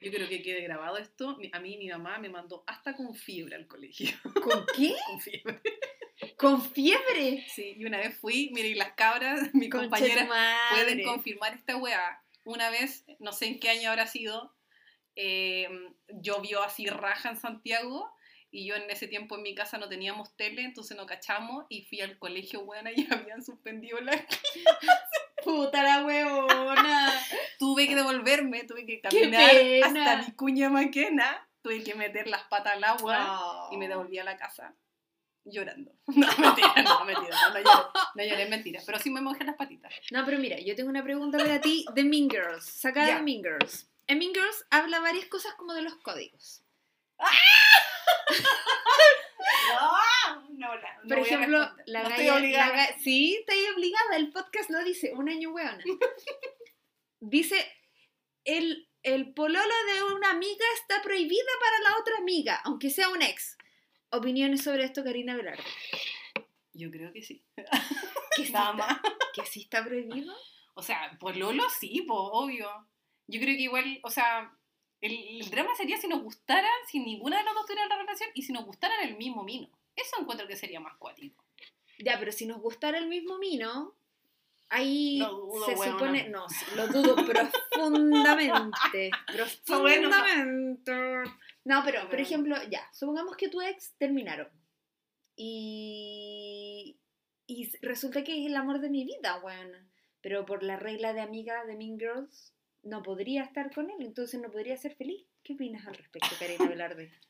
Yo 0.02 0.12
creo 0.12 0.28
que 0.28 0.42
quede 0.42 0.62
grabado 0.62 0.98
esto. 0.98 1.38
A 1.54 1.60
mí 1.60 1.78
mi 1.78 1.88
mamá 1.88 2.18
me 2.18 2.30
mandó 2.30 2.64
hasta 2.66 2.96
con 2.96 3.14
fiebre 3.14 3.56
al 3.56 3.68
colegio. 3.68 4.10
¿Con 4.44 4.66
qué? 4.76 4.96
con 5.08 5.22
fiebre. 5.22 5.62
¿Con 6.38 6.62
fiebre? 6.62 7.46
Sí, 7.48 7.76
y 7.78 7.86
una 7.86 8.00
vez 8.00 8.18
fui, 8.18 8.50
mire, 8.54 8.70
y 8.70 8.76
las 8.76 8.94
cabras, 8.94 9.40
mi 9.54 9.70
Concha 9.70 9.90
compañera, 9.90 10.24
tu 10.24 10.30
madre. 10.30 10.84
pueden 10.84 11.04
confirmar 11.04 11.54
esta 11.54 11.78
weá. 11.78 12.24
Una 12.44 12.72
vez, 12.72 13.06
no 13.20 13.32
sé 13.34 13.46
en 13.46 13.60
qué 13.60 13.70
año 13.70 13.92
habrá 13.92 14.08
sido, 14.08 14.56
eh, 15.16 15.70
llovió 16.10 16.64
así 16.64 16.88
raja 16.88 17.30
en 17.30 17.38
Santiago 17.38 18.12
y 18.52 18.66
yo 18.68 18.76
en 18.76 18.90
ese 18.90 19.08
tiempo 19.08 19.38
en 19.38 19.44
mi 19.44 19.56
casa 19.56 19.78
no 19.78 19.88
teníamos 19.88 20.36
tele, 20.36 20.64
entonces 20.64 20.98
no 20.98 21.06
cachamos 21.06 21.66
y 21.70 21.84
fui 21.84 22.02
al 22.02 22.20
colegio, 22.20 22.62
weón, 22.62 22.88
y 22.96 23.08
habían 23.12 23.44
suspendido 23.44 24.00
la... 24.02 24.14
Puta 25.44 25.82
la 25.82 26.06
huevona. 26.06 27.20
Tuve 27.58 27.88
que 27.88 27.96
devolverme, 27.96 28.64
tuve 28.66 28.86
que 28.86 29.02
¡Qué 29.02 29.10
caminar 29.10 29.50
hasta 29.84 30.18
mi 30.18 30.34
cuña 30.34 30.70
maquena, 30.70 31.48
tuve 31.64 31.84
que 31.84 31.96
meter 31.96 32.28
las 32.28 32.44
patas 32.44 32.74
al 32.74 32.84
agua 32.84 33.70
y 33.72 33.78
me 33.78 33.88
devolví 33.88 34.20
a 34.20 34.24
la 34.24 34.38
casa 34.38 34.76
llorando. 35.46 35.92
No, 36.08 36.28
mentira, 36.38 36.84
no, 36.84 37.06
mentira, 37.06 37.36
no, 37.48 37.54
no 37.54 37.60
lloré, 37.60 37.90
no 38.16 38.24
lloré, 38.24 38.50
mentira, 38.50 38.82
pero 38.86 39.00
sí 39.00 39.10
me 39.10 39.22
mojé 39.22 39.44
las 39.44 39.56
patitas. 39.56 39.94
No, 40.12 40.24
pero 40.26 40.38
mira, 40.38 40.60
yo 40.60 40.76
tengo 40.76 40.90
una 40.90 41.04
pregunta 41.04 41.38
para 41.38 41.60
ti 41.60 41.86
de 41.94 42.04
Mean 42.04 42.30
Girls, 42.30 42.66
sacada 42.66 43.16
de 43.16 43.22
Mean 43.24 43.42
Girls. 43.42 43.88
En 44.08 44.20
Mean 44.20 44.34
Girls 44.34 44.66
habla 44.70 45.00
varias 45.00 45.26
cosas 45.26 45.54
como 45.56 45.74
de 45.74 45.82
los 45.82 45.96
códigos. 45.96 46.64
No, 49.74 50.50
no, 50.58 50.76
la- 50.76 50.94
no 51.04 51.08
Por 51.08 51.20
voy 51.20 51.30
a 51.30 51.34
ejemplo, 51.34 51.60
responder. 51.60 51.86
la 51.88 52.04
no 52.04 52.10
galla, 52.10 52.36
estoy 52.36 52.52
la 52.52 52.98
Sí, 53.00 53.36
estoy 53.40 53.66
obligada, 53.76 54.16
el 54.18 54.32
podcast 54.32 54.70
lo 54.70 54.84
dice, 54.84 55.14
un 55.14 55.30
año 55.30 55.52
hueona. 55.52 55.84
dice, 57.20 57.72
el, 58.46 58.90
el 59.04 59.34
pololo 59.34 59.74
de 59.94 60.04
una 60.16 60.32
amiga 60.32 60.66
está 60.82 61.02
prohibida 61.02 61.52
para 61.60 61.90
la 61.92 62.00
otra 62.00 62.18
amiga, 62.18 62.62
aunque 62.64 62.90
sea 62.90 63.10
un 63.10 63.22
ex. 63.22 63.58
Opiniones 64.10 64.64
sobre 64.64 64.84
esto, 64.84 65.04
Karina 65.04 65.36
Velarde. 65.36 65.64
Yo 66.74 66.92
creo 66.92 67.14
que 67.14 67.22
sí. 67.22 67.44
¿Que 68.36 68.46
sí, 68.46 68.54
está. 68.54 69.02
¿Que 69.34 69.46
sí 69.46 69.62
está 69.62 69.84
prohibido? 69.84 70.34
O 70.74 70.82
sea, 70.82 71.18
por 71.20 71.36
Lolo 71.38 71.64
sí, 71.70 72.04
pues, 72.08 72.20
obvio. 72.20 72.70
Yo 73.28 73.40
creo 73.40 73.56
que 73.56 73.62
igual, 73.64 74.00
o 74.04 74.10
sea, 74.10 74.52
el, 75.02 75.42
el 75.42 75.50
drama 75.50 75.76
sería 75.76 75.98
si 75.98 76.08
nos 76.08 76.22
gustaran, 76.22 76.70
si 76.88 77.00
ninguna 77.00 77.38
de 77.38 77.44
las 77.44 77.54
dos 77.54 77.66
tuviera 77.66 77.88
la 77.88 77.98
relación 77.98 78.30
y 78.34 78.44
si 78.44 78.54
nos 78.54 78.66
gustaran 78.66 79.08
el 79.08 79.18
mismo 79.18 79.44
mino. 79.44 79.70
Eso 79.96 80.16
encuentro 80.20 80.48
que 80.48 80.56
sería 80.56 80.80
más 80.80 80.96
cuático. 80.98 81.44
Ya, 82.00 82.18
pero 82.20 82.32
si 82.32 82.46
nos 82.46 82.60
gustara 82.62 82.98
el 82.98 83.08
mismo 83.08 83.38
mino, 83.38 83.94
ahí 84.70 85.20
dudo, 85.20 85.66
se 85.66 85.76
weona. 85.76 85.92
supone. 85.92 86.30
No, 86.30 86.46
lo 86.76 86.88
dudo 86.88 87.16
profundamente. 87.26 89.12
profundamente. 89.28 90.94
No, 91.64 91.82
pero, 91.86 92.00
por 92.02 92.10
Bueno. 92.10 92.24
ejemplo, 92.24 92.56
ya, 92.70 92.88
supongamos 92.94 93.36
que 93.38 93.50
tu 93.50 93.62
ex 93.62 93.94
terminaron. 93.98 94.50
Y. 95.36 96.98
Y 97.48 97.70
resulta 97.82 98.24
que 98.24 98.40
es 98.40 98.46
el 98.48 98.56
amor 98.56 98.80
de 98.80 98.90
mi 98.90 99.04
vida, 99.04 99.38
weón. 99.44 99.72
Pero 100.22 100.46
por 100.46 100.64
la 100.64 100.78
regla 100.78 101.14
de 101.14 101.22
amiga 101.22 101.66
de 101.66 101.76
Mean 101.76 102.00
Girls, 102.00 102.54
no 102.84 103.02
podría 103.04 103.44
estar 103.44 103.74
con 103.74 103.90
él, 103.90 103.98
entonces 104.00 104.40
no 104.42 104.52
podría 104.52 104.78
ser 104.78 104.96
feliz. 104.96 105.26
¿Qué 105.44 105.54
opinas 105.54 105.86
al 105.88 105.96
respecto, 105.96 106.30
Karina 106.40 106.68
Velarde? 106.68 107.12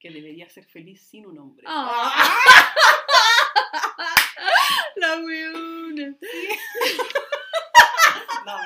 Que 0.00 0.10
debería 0.10 0.48
ser 0.48 0.64
feliz 0.64 1.06
sin 1.10 1.26
un 1.26 1.38
hombre. 1.38 1.62
Ah. 1.66 2.10
La 4.96 5.16
weona. 5.18 6.16
No, 8.46 8.56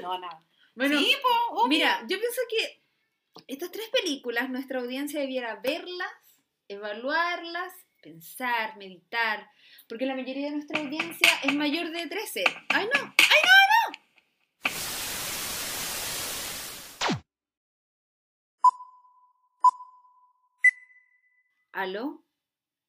no, 0.00 0.18
nada. 0.18 0.42
Bueno, 0.74 0.98
sí. 0.98 1.14
Mira, 1.68 2.00
yo 2.08 2.18
pienso 2.18 2.40
que 2.48 2.82
estas 3.46 3.70
tres 3.70 3.90
películas 3.90 4.48
nuestra 4.48 4.80
audiencia 4.80 5.20
debiera 5.20 5.56
verlas, 5.56 6.10
evaluarlas, 6.68 7.74
pensar, 8.02 8.78
meditar, 8.78 9.46
porque 9.88 10.06
la 10.06 10.14
mayoría 10.14 10.46
de 10.46 10.52
nuestra 10.52 10.80
audiencia 10.80 11.28
es 11.42 11.54
mayor 11.54 11.90
de 11.90 12.06
13. 12.06 12.44
¡Ay, 12.70 12.88
no! 12.94 13.00
¡Ay, 13.00 13.40
no! 13.44 13.49
¿Aló? 21.72 22.24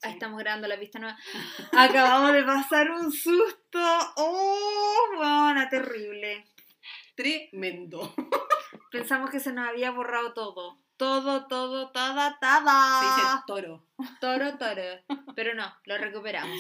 Ah, 0.04 0.10
Estamos 0.10 0.40
grabando 0.40 0.68
la 0.68 0.80
pista 0.80 1.00
nueva. 1.00 1.18
Acabamos 1.74 2.34
de 2.34 2.44
pasar 2.44 2.90
un 2.92 3.12
susto. 3.12 3.80
¡Oh, 4.18 5.06
buena, 5.16 5.70
terrible! 5.70 6.46
Tremendo. 7.16 8.14
Pensamos 8.92 9.30
que 9.30 9.40
se 9.40 9.54
nos 9.54 9.68
había 9.70 9.92
borrado 9.92 10.34
todo. 10.34 10.80
Todo, 10.98 11.48
todo, 11.48 11.92
toda, 11.92 12.30
Se 12.30 13.06
dice 13.06 13.22
tada. 13.22 13.44
toro. 13.48 13.88
Toro, 14.20 14.58
toro. 14.58 14.84
Pero 15.36 15.56
no, 15.56 15.74
lo 15.86 15.98
recuperamos. 15.98 16.60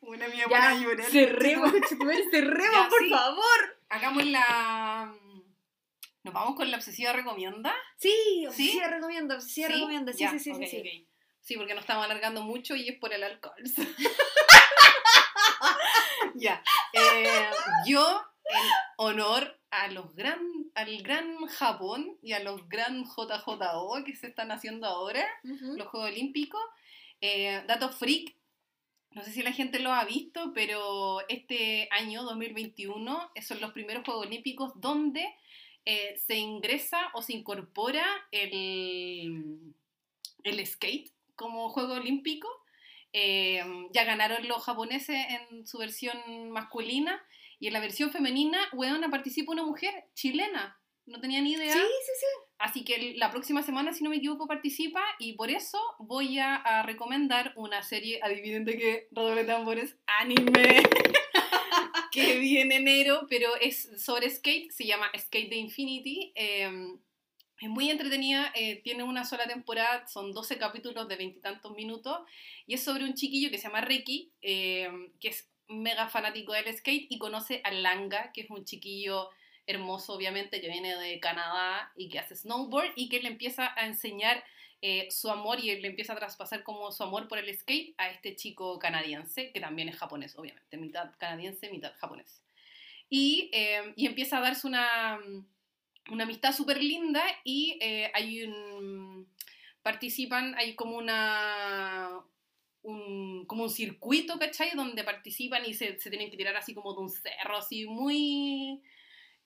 Una 0.00 0.28
mía 0.28 0.44
Ya, 0.44 0.48
buena 0.48 0.74
llorar. 0.74 1.06
cerremos, 1.06 1.72
cerremos, 2.30 2.74
Ya, 2.74 2.88
por 2.88 3.00
sí. 3.00 3.10
favor. 3.10 3.78
Hagamos 3.90 4.24
la. 4.26 5.14
¿Nos 6.24 6.34
vamos 6.34 6.54
con 6.56 6.70
la 6.70 6.76
obsesiva 6.78 7.12
recomienda? 7.12 7.74
Sí, 7.96 8.46
¿Sí? 8.52 8.70
sí, 8.70 8.80
recomiendo, 8.80 9.40
sí, 9.40 9.66
recomiendo. 9.66 10.12
Sí, 10.12 10.18
Ya, 10.20 10.30
sí, 10.30 10.38
sí, 10.38 10.50
ok, 10.52 10.58
sí, 10.60 10.66
sí. 10.82 11.08
Sí, 11.42 11.56
porque 11.56 11.74
nos 11.74 11.82
estamos 11.82 12.04
alargando 12.04 12.42
mucho 12.42 12.76
y 12.76 12.88
es 12.88 12.98
por 12.98 13.12
el 13.12 13.24
alcohol. 13.24 13.62
ya. 16.36 16.62
Eh, 16.92 17.50
yo, 17.84 18.22
en 18.44 18.70
honor 18.96 19.60
a 19.70 19.88
los 19.88 20.14
gran, 20.14 20.38
al 20.74 21.02
gran 21.02 21.44
Japón 21.46 22.16
y 22.22 22.32
a 22.32 22.40
los 22.40 22.68
gran 22.68 23.04
JJO 23.04 24.04
que 24.04 24.14
se 24.14 24.28
están 24.28 24.52
haciendo 24.52 24.86
ahora, 24.86 25.26
los 25.42 25.88
Juegos 25.88 26.10
Olímpicos, 26.10 26.62
eh, 27.20 27.64
dato 27.66 27.90
freak. 27.90 28.36
No 29.10 29.24
sé 29.24 29.32
si 29.32 29.42
la 29.42 29.52
gente 29.52 29.80
lo 29.80 29.92
ha 29.92 30.04
visto, 30.04 30.52
pero 30.54 31.26
este 31.28 31.88
año 31.90 32.22
2021 32.22 33.32
son 33.42 33.60
los 33.60 33.72
primeros 33.72 34.04
Juegos 34.04 34.26
Olímpicos 34.26 34.72
donde 34.76 35.26
eh, 35.84 36.16
se 36.24 36.36
ingresa 36.36 37.10
o 37.14 37.22
se 37.22 37.32
incorpora 37.32 38.06
el, 38.30 39.74
el 40.44 40.66
skate 40.66 41.11
como 41.36 41.68
juego 41.70 41.94
olímpico. 41.94 42.48
Eh, 43.12 43.62
ya 43.92 44.04
ganaron 44.04 44.48
los 44.48 44.62
japoneses 44.64 45.16
en 45.28 45.66
su 45.66 45.78
versión 45.78 46.50
masculina 46.50 47.22
y 47.58 47.66
en 47.66 47.74
la 47.74 47.80
versión 47.80 48.10
femenina, 48.10 48.58
weona, 48.72 49.10
participa 49.10 49.52
una 49.52 49.64
mujer 49.64 49.92
chilena. 50.14 50.78
No 51.04 51.20
tenía 51.20 51.40
ni 51.40 51.52
idea. 51.52 51.72
Sí, 51.72 51.80
sí, 51.80 52.12
sí. 52.20 52.26
Así 52.58 52.84
que 52.84 53.14
la 53.16 53.30
próxima 53.30 53.62
semana, 53.62 53.92
si 53.92 54.04
no 54.04 54.10
me 54.10 54.16
equivoco, 54.16 54.46
participa 54.46 55.02
y 55.18 55.34
por 55.34 55.50
eso 55.50 55.78
voy 55.98 56.38
a, 56.38 56.54
a 56.54 56.82
recomendar 56.84 57.52
una 57.56 57.82
serie, 57.82 58.20
adivinen 58.22 58.64
de 58.64 58.78
qué, 58.78 59.08
redoble 59.10 59.44
tambores, 59.44 59.96
anime, 60.06 60.82
que 62.12 62.38
vi 62.38 62.58
en 62.58 62.70
enero, 62.70 63.26
pero 63.28 63.48
es 63.60 63.90
sobre 64.00 64.30
skate, 64.30 64.70
se 64.70 64.86
llama 64.86 65.10
Skate 65.18 65.48
the 65.48 65.56
Infinity. 65.56 66.32
eh, 66.36 66.70
es 67.62 67.68
muy 67.68 67.90
entretenida, 67.90 68.50
eh, 68.56 68.82
tiene 68.82 69.04
una 69.04 69.24
sola 69.24 69.46
temporada, 69.46 70.08
son 70.08 70.32
12 70.32 70.58
capítulos 70.58 71.06
de 71.06 71.14
veintitantos 71.14 71.72
minutos 71.76 72.18
y 72.66 72.74
es 72.74 72.82
sobre 72.82 73.04
un 73.04 73.14
chiquillo 73.14 73.52
que 73.52 73.58
se 73.58 73.68
llama 73.68 73.82
Ricky, 73.82 74.32
eh, 74.42 74.90
que 75.20 75.28
es 75.28 75.48
mega 75.68 76.08
fanático 76.08 76.52
del 76.54 76.76
skate 76.76 77.06
y 77.08 77.18
conoce 77.18 77.60
a 77.62 77.70
Langa, 77.70 78.32
que 78.32 78.40
es 78.40 78.50
un 78.50 78.64
chiquillo 78.64 79.30
hermoso, 79.64 80.14
obviamente, 80.14 80.60
que 80.60 80.68
viene 80.68 80.96
de 80.96 81.20
Canadá 81.20 81.92
y 81.96 82.08
que 82.08 82.18
hace 82.18 82.34
snowboard 82.34 82.94
y 82.96 83.08
que 83.08 83.20
le 83.20 83.28
empieza 83.28 83.72
a 83.76 83.86
enseñar 83.86 84.42
eh, 84.80 85.06
su 85.12 85.30
amor 85.30 85.60
y 85.60 85.80
le 85.80 85.86
empieza 85.86 86.14
a 86.14 86.16
traspasar 86.16 86.64
como 86.64 86.90
su 86.90 87.04
amor 87.04 87.28
por 87.28 87.38
el 87.38 87.56
skate 87.56 87.94
a 87.96 88.10
este 88.10 88.34
chico 88.34 88.80
canadiense, 88.80 89.52
que 89.52 89.60
también 89.60 89.88
es 89.88 89.96
japonés, 89.96 90.36
obviamente, 90.36 90.76
mitad 90.78 91.12
canadiense, 91.16 91.70
mitad 91.70 91.92
japonés. 91.98 92.42
Y, 93.08 93.52
y 93.94 94.06
empieza 94.06 94.38
a 94.38 94.40
darse 94.40 94.66
una, 94.66 95.20
una 96.10 96.24
amistad 96.24 96.52
súper 96.52 96.82
linda 96.82 97.22
y 97.44 97.78
eh, 97.80 98.10
hay 98.14 98.44
un... 98.44 99.28
participan, 99.82 100.54
hay 100.56 100.74
como 100.74 100.96
una... 100.96 102.20
Un, 102.84 103.46
como 103.46 103.62
un 103.62 103.70
circuito, 103.70 104.40
¿cachai? 104.40 104.72
Donde 104.74 105.04
participan 105.04 105.64
y 105.64 105.72
se, 105.72 106.00
se 106.00 106.10
tienen 106.10 106.30
que 106.30 106.36
tirar 106.36 106.56
así 106.56 106.74
como 106.74 106.92
de 106.94 107.00
un 107.00 107.10
cerro, 107.10 107.56
así 107.56 107.86
muy 107.86 108.82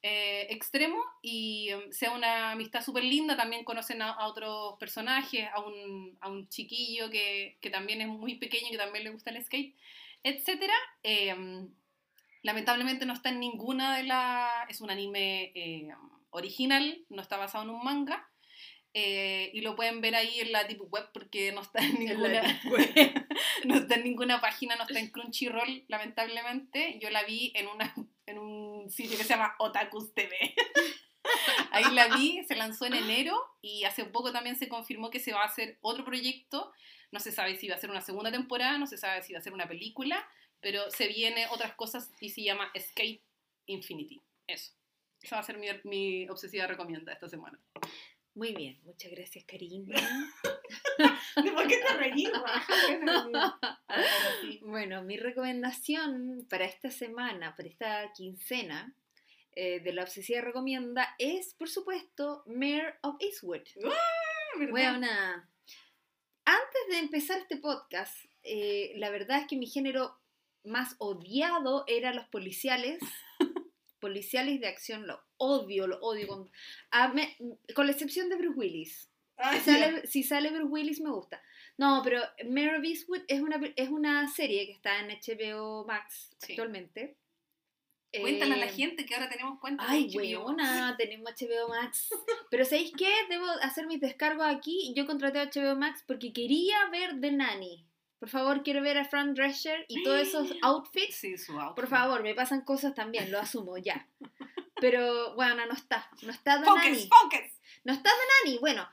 eh, 0.03 0.47
extremo 0.51 1.03
y 1.21 1.73
um, 1.75 1.91
sea 1.91 2.13
una 2.13 2.53
amistad 2.53 2.81
súper 2.81 3.05
linda. 3.05 3.37
También 3.37 3.65
conocen 3.65 4.03
a, 4.03 4.27
otros 4.27 4.79
personajes, 4.79 5.49
a 5.53 5.61
un, 5.61 6.17
a 6.21 6.31
un 6.31 6.49
chiquillo 6.49 7.11
que, 7.11 7.59
que 7.61 7.71
también 7.71 8.01
es 8.01 8.09
muy 8.09 8.37
pequeño, 8.37 8.71
que 8.71 8.79
también 8.79 9.05
le 9.05 9.11
gusta 9.11 9.31
el 9.31 9.45
skate, 9.45 9.75
etc. 10.23 10.71
lamentablemente 12.43 13.05
no 13.05 13.15
está 13.15 13.31
en 13.31 13.41
ninguna 13.41 13.97
de 13.97 14.05
las... 14.05 14.71
Es 14.71 14.81
un 14.81 14.91
anime 14.91 15.53
eh, 15.55 15.89
original, 16.37 17.05
no 17.09 17.23
está 17.23 17.37
basado 17.37 17.65
en 17.65 17.71
un 17.71 17.85
manga. 17.85 18.29
eh, 18.95 19.51
y 19.53 19.61
lo 19.61 19.77
pueden 19.77 20.01
ver 20.01 20.15
ahí 20.15 20.41
en 20.41 20.53
la 20.53 20.65
deep 20.65 20.81
web 20.91 21.11
porque 21.13 21.53
no 21.53 21.61
está 21.61 21.81
en 21.85 21.99
ninguna, 21.99 22.43
no 23.65 23.75
está 23.77 23.97
en 23.97 24.05
ninguna 24.05 24.41
página, 24.41 24.75
no 24.77 24.85
está 24.85 24.99
en 24.99 25.11
Crunchyroll, 25.11 25.85
lamentablemente. 25.89 26.99
Yo 27.01 27.11
la 27.11 27.23
vi 27.25 27.53
en, 27.55 27.67
una, 27.69 27.95
en 28.27 28.39
un 28.39 28.89
sitio 28.91 29.19
que 29.19 29.25
se 29.25 29.31
llama 29.31 29.55
Otakus 29.59 30.15
TV. 30.15 30.35
Ahí 31.73 31.85
la 31.93 32.17
vi, 32.17 32.43
se 32.45 32.55
lanzó 32.57 32.87
en 32.87 32.95
enero 32.95 33.37
y 33.61 33.85
hace 33.85 34.05
poco 34.07 34.33
también 34.33 34.57
se 34.57 34.69
confirmó 34.69 35.11
que 35.11 35.21
se 35.21 35.33
va 35.33 35.43
a 35.43 35.47
hacer 35.47 35.79
otro 35.83 36.05
proyecto. 36.05 36.73
No 37.13 37.21
se 37.21 37.33
sabe 37.33 37.57
si 37.57 37.69
va 37.69 37.75
a 37.75 37.79
ser 37.79 37.91
una 37.91 38.01
segunda 38.01 38.31
temporada, 38.33 38.79
no 38.79 38.87
se 38.87 38.97
sabe 38.97 39.23
si 39.23 39.33
va 39.35 39.41
a 39.41 39.43
ser 39.43 39.53
una 39.53 39.69
película, 39.69 40.27
pero 40.61 40.91
se 40.91 41.09
viene 41.09 41.47
otras 41.51 41.75
cosas 41.75 42.11
y 42.21 42.31
se 42.31 42.43
llama 42.43 42.71
Skate 42.79 43.23
Infinity. 43.67 44.23
Eso. 44.47 44.73
Esa 45.27 45.35
va 45.35 45.41
a 45.41 45.45
ser 45.45 45.59
mi, 45.59 45.67
mi 45.83 46.29
obsesiva 46.29 46.69
recomienda 46.69 47.13
esta 47.13 47.29
semana. 47.29 47.61
Muy 48.35 48.55
bien, 48.55 48.79
muchas 48.85 49.11
gracias, 49.11 49.45
Karina. 49.45 49.97
¿Por 51.35 51.67
qué 51.67 51.79
te 51.79 51.97
reís? 51.97 52.31
Bueno, 54.63 55.03
mi 55.03 55.17
recomendación 55.17 56.47
para 56.49 56.65
esta 56.65 56.93
semana, 56.93 57.57
para 57.57 57.69
esta 57.69 58.13
quincena 58.13 58.95
eh, 59.53 59.81
de 59.81 59.93
la 59.93 60.05
obsesiva 60.05 60.43
recomienda 60.43 61.17
es, 61.19 61.55
por 61.55 61.69
supuesto, 61.69 62.45
Mayor 62.47 62.95
of 63.03 63.17
Eastwood. 63.19 63.63
Bueno, 64.71 65.09
antes 66.45 66.83
de 66.89 66.99
empezar 66.99 67.39
este 67.39 67.57
podcast, 67.57 68.17
eh, 68.45 68.93
la 68.97 69.11
verdad 69.11 69.41
es 69.41 69.49
que 69.49 69.57
mi 69.57 69.67
género 69.67 70.21
más 70.63 70.95
odiado 70.99 71.83
era 71.89 72.15
los 72.15 72.29
policiales. 72.29 73.01
Policiales 74.07 74.61
de 74.61 74.69
acción, 74.69 75.07
lo 75.07 75.21
odio, 75.37 75.87
lo 75.87 75.99
odio. 76.01 76.27
Con, 76.29 76.51
a 76.91 77.09
me- 77.09 77.37
con 77.75 77.87
la 77.87 77.93
excepción 77.93 78.29
de 78.29 78.37
Bruce 78.37 78.59
Willis. 78.59 79.11
Si 79.53 79.61
sale, 79.61 80.07
si 80.07 80.23
sale 80.23 80.51
Bruce 80.51 80.73
Willis 80.75 81.01
me 81.01 81.11
gusta. 81.11 81.43
No, 81.77 82.01
pero 82.05 82.21
Mare 82.49 82.79
of 82.79 82.85
Eastwood 82.85 83.23
es 83.29 83.41
una, 83.43 83.61
es 83.77 83.89
una 83.91 84.29
serie 84.29 84.65
que 84.67 84.73
está 84.73 85.01
en 85.01 85.09
HBO 85.11 85.85
Max 85.87 86.31
Sí. 86.39 86.53
actualmente. 86.53 87.17
Cuéntale 88.19 88.55
a 88.55 88.57
la 88.57 88.67
Eh, 88.67 88.73
gente 88.73 89.05
que 89.05 89.15
ahora 89.15 89.29
tenemos 89.29 89.61
cuenta. 89.61 89.85
Ay, 89.87 90.09
weona, 90.15 90.95
tenemos 90.97 91.31
HBO 91.33 91.69
Max. 91.69 92.09
Pero 92.51 92.65
¿sabéis 92.65 92.93
qué? 92.97 93.13
Debo 93.29 93.45
hacer 93.61 93.87
mis 93.87 94.01
descargos 94.01 94.47
aquí. 94.47 94.95
Yo 94.97 95.05
contraté 95.07 95.39
a 95.41 95.51
HBO 95.51 95.77
Max 95.77 96.03
porque 96.07 96.33
quería 96.33 96.89
ver 96.91 97.21
The 97.21 97.33
Nanny. 97.33 97.85
Por 98.19 98.29
favor, 98.29 98.63
quiero 98.63 98.81
ver 98.83 98.97
a 98.99 99.05
Fran 99.05 99.35
Drescher 99.35 99.85
y 99.89 100.03
todos 100.03 100.21
esos 100.21 100.53
outfits. 100.63 101.17
Sí, 101.17 101.37
su 101.39 101.53
outfit. 101.59 101.77
Por 101.77 101.89
favor, 101.89 102.23
me 102.23 102.35
pasan 102.35 102.63
cosas 102.63 102.95
también, 102.95 103.31
lo 103.31 103.39
asumo, 103.39 103.77
ya. 103.79 104.09
Pero, 104.81 105.35
bueno, 105.35 105.65
no 105.67 105.73
está. 105.75 106.09
No 106.23 106.31
está 106.31 106.63
focus. 106.63 107.09
No 107.85 107.93
está 107.93 108.11
Nanny, 108.45 108.59
bueno. 108.59 108.89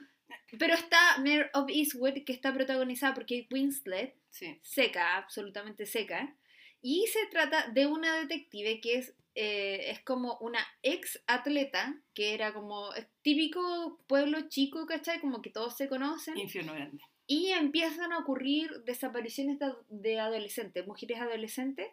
Pero 0.58 0.76
está 0.76 1.18
Mayor 1.20 1.50
of 1.54 1.70
Eastwood, 1.70 2.24
que 2.26 2.34
está 2.34 2.54
protagonizada 2.54 3.14
por 3.14 3.24
Kate 3.24 3.48
Winslet, 3.52 4.16
Sí. 4.30 4.60
seca, 4.64 5.18
absolutamente 5.18 5.86
seca. 5.86 6.36
Y 6.82 7.06
se 7.08 7.26
trata 7.28 7.68
de 7.70 7.86
una 7.88 8.16
detective 8.18 8.80
que 8.82 8.96
es, 8.98 9.16
eh, 9.36 9.90
es 9.92 10.02
como 10.02 10.38
una 10.40 10.60
ex 10.84 11.22
atleta, 11.28 11.96
que 12.14 12.34
era 12.34 12.54
como 12.54 12.90
típico 13.22 14.04
pueblo 14.08 14.48
chico, 14.50 14.86
¿cachai? 14.86 15.20
Como 15.22 15.42
que 15.42 15.50
todos 15.50 15.76
se 15.76 15.88
conocen. 15.88 16.38
Infierno 16.38 16.74
grande. 16.74 17.04
Y 17.34 17.52
empiezan 17.52 18.12
a 18.14 18.20
ocurrir 18.20 18.70
desapariciones 18.86 19.58
de, 19.60 19.72
de 19.90 20.20
adolescentes, 20.20 20.86
mujeres 20.88 21.20
adolescentes. 21.22 21.88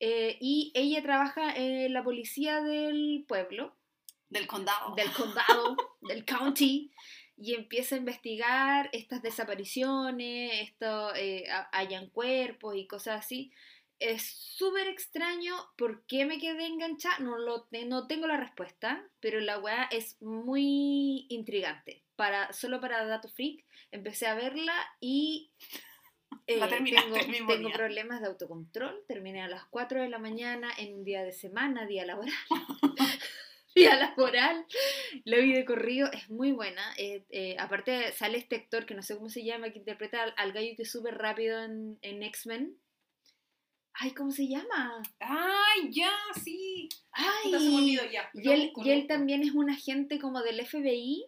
eh, 0.00 0.38
y 0.40 0.72
ella 0.74 1.02
trabaja 1.02 1.54
en 1.56 1.92
la 1.92 2.04
policía 2.04 2.62
del 2.62 3.24
pueblo 3.28 3.76
Del 4.28 4.46
condado. 4.46 4.94
del 4.96 5.12
condado, 5.12 5.76
del 6.00 6.24
county, 6.24 6.90
y 7.36 7.54
empieza 7.54 7.94
a 7.94 7.98
investigar 7.98 8.90
estas 8.92 9.22
desapariciones, 9.22 10.52
esto, 10.68 11.14
eh, 11.16 11.44
hallan 11.72 12.10
cuerpos 12.10 12.76
y 12.76 12.86
cosas 12.86 13.20
así. 13.24 13.52
Es 14.00 14.22
súper 14.56 14.88
extraño 14.88 15.54
por 15.76 16.04
qué 16.06 16.24
me 16.26 16.38
quedé 16.38 16.66
enganchada, 16.66 17.18
no, 17.20 17.36
lo, 17.38 17.66
no 17.86 18.06
tengo 18.06 18.26
la 18.28 18.36
respuesta, 18.36 19.04
pero 19.20 19.40
la 19.40 19.58
weá 19.58 19.84
es 19.90 20.20
muy 20.22 21.26
intrigante. 21.30 22.04
Para, 22.16 22.52
solo 22.52 22.80
para 22.80 23.04
Dato 23.06 23.28
Freak, 23.28 23.64
empecé 23.90 24.26
a 24.26 24.34
verla 24.34 24.74
y 25.00 25.50
eh, 26.46 26.56
La 26.58 26.68
tengo, 26.68 26.84
el 27.16 27.28
mismo 27.28 27.48
tengo 27.52 27.68
día. 27.68 27.76
problemas 27.76 28.20
de 28.20 28.26
autocontrol. 28.28 29.04
Terminé 29.06 29.42
a 29.42 29.48
las 29.48 29.64
4 29.66 30.02
de 30.02 30.08
la 30.08 30.18
mañana 30.18 30.70
en 30.78 30.94
un 30.94 31.04
día 31.04 31.22
de 31.22 31.32
semana, 31.32 31.86
día 31.86 32.04
laboral. 32.06 32.32
día 33.74 33.96
laboral. 33.96 34.66
La 35.24 35.38
vi 35.38 35.52
de 35.54 35.64
corrido, 35.64 36.10
es 36.12 36.28
muy 36.30 36.52
buena. 36.52 36.82
eh, 36.96 37.24
eh, 37.30 37.56
aparte 37.58 38.12
sale 38.12 38.38
este 38.38 38.56
actor 38.56 38.86
que 38.86 38.94
no 38.94 39.02
sé 39.02 39.14
cómo 39.16 39.28
se 39.28 39.44
llama, 39.44 39.70
que 39.70 39.78
interpreta 39.78 40.22
al, 40.22 40.34
al 40.36 40.52
gallo 40.52 40.74
que 40.76 40.82
es 40.82 40.90
súper 40.90 41.16
rápido 41.16 41.62
en, 41.62 41.98
en 42.02 42.22
X-Men. 42.22 42.76
Ay, 44.00 44.12
¿cómo 44.12 44.30
se 44.30 44.46
llama? 44.48 45.02
¡Ay, 45.18 45.90
ya! 45.90 46.12
Sí. 46.42 46.88
Ay, 47.10 47.26
Puta, 47.50 47.58
se 47.58 47.68
me 47.68 47.76
olvidó 47.76 48.04
ya. 48.10 48.30
y 48.32 48.48
él, 48.48 48.72
y 48.76 48.90
él 48.90 49.06
también 49.08 49.42
es 49.42 49.52
un 49.52 49.70
agente 49.70 50.20
como 50.20 50.40
del 50.42 50.64
FBI 50.64 51.24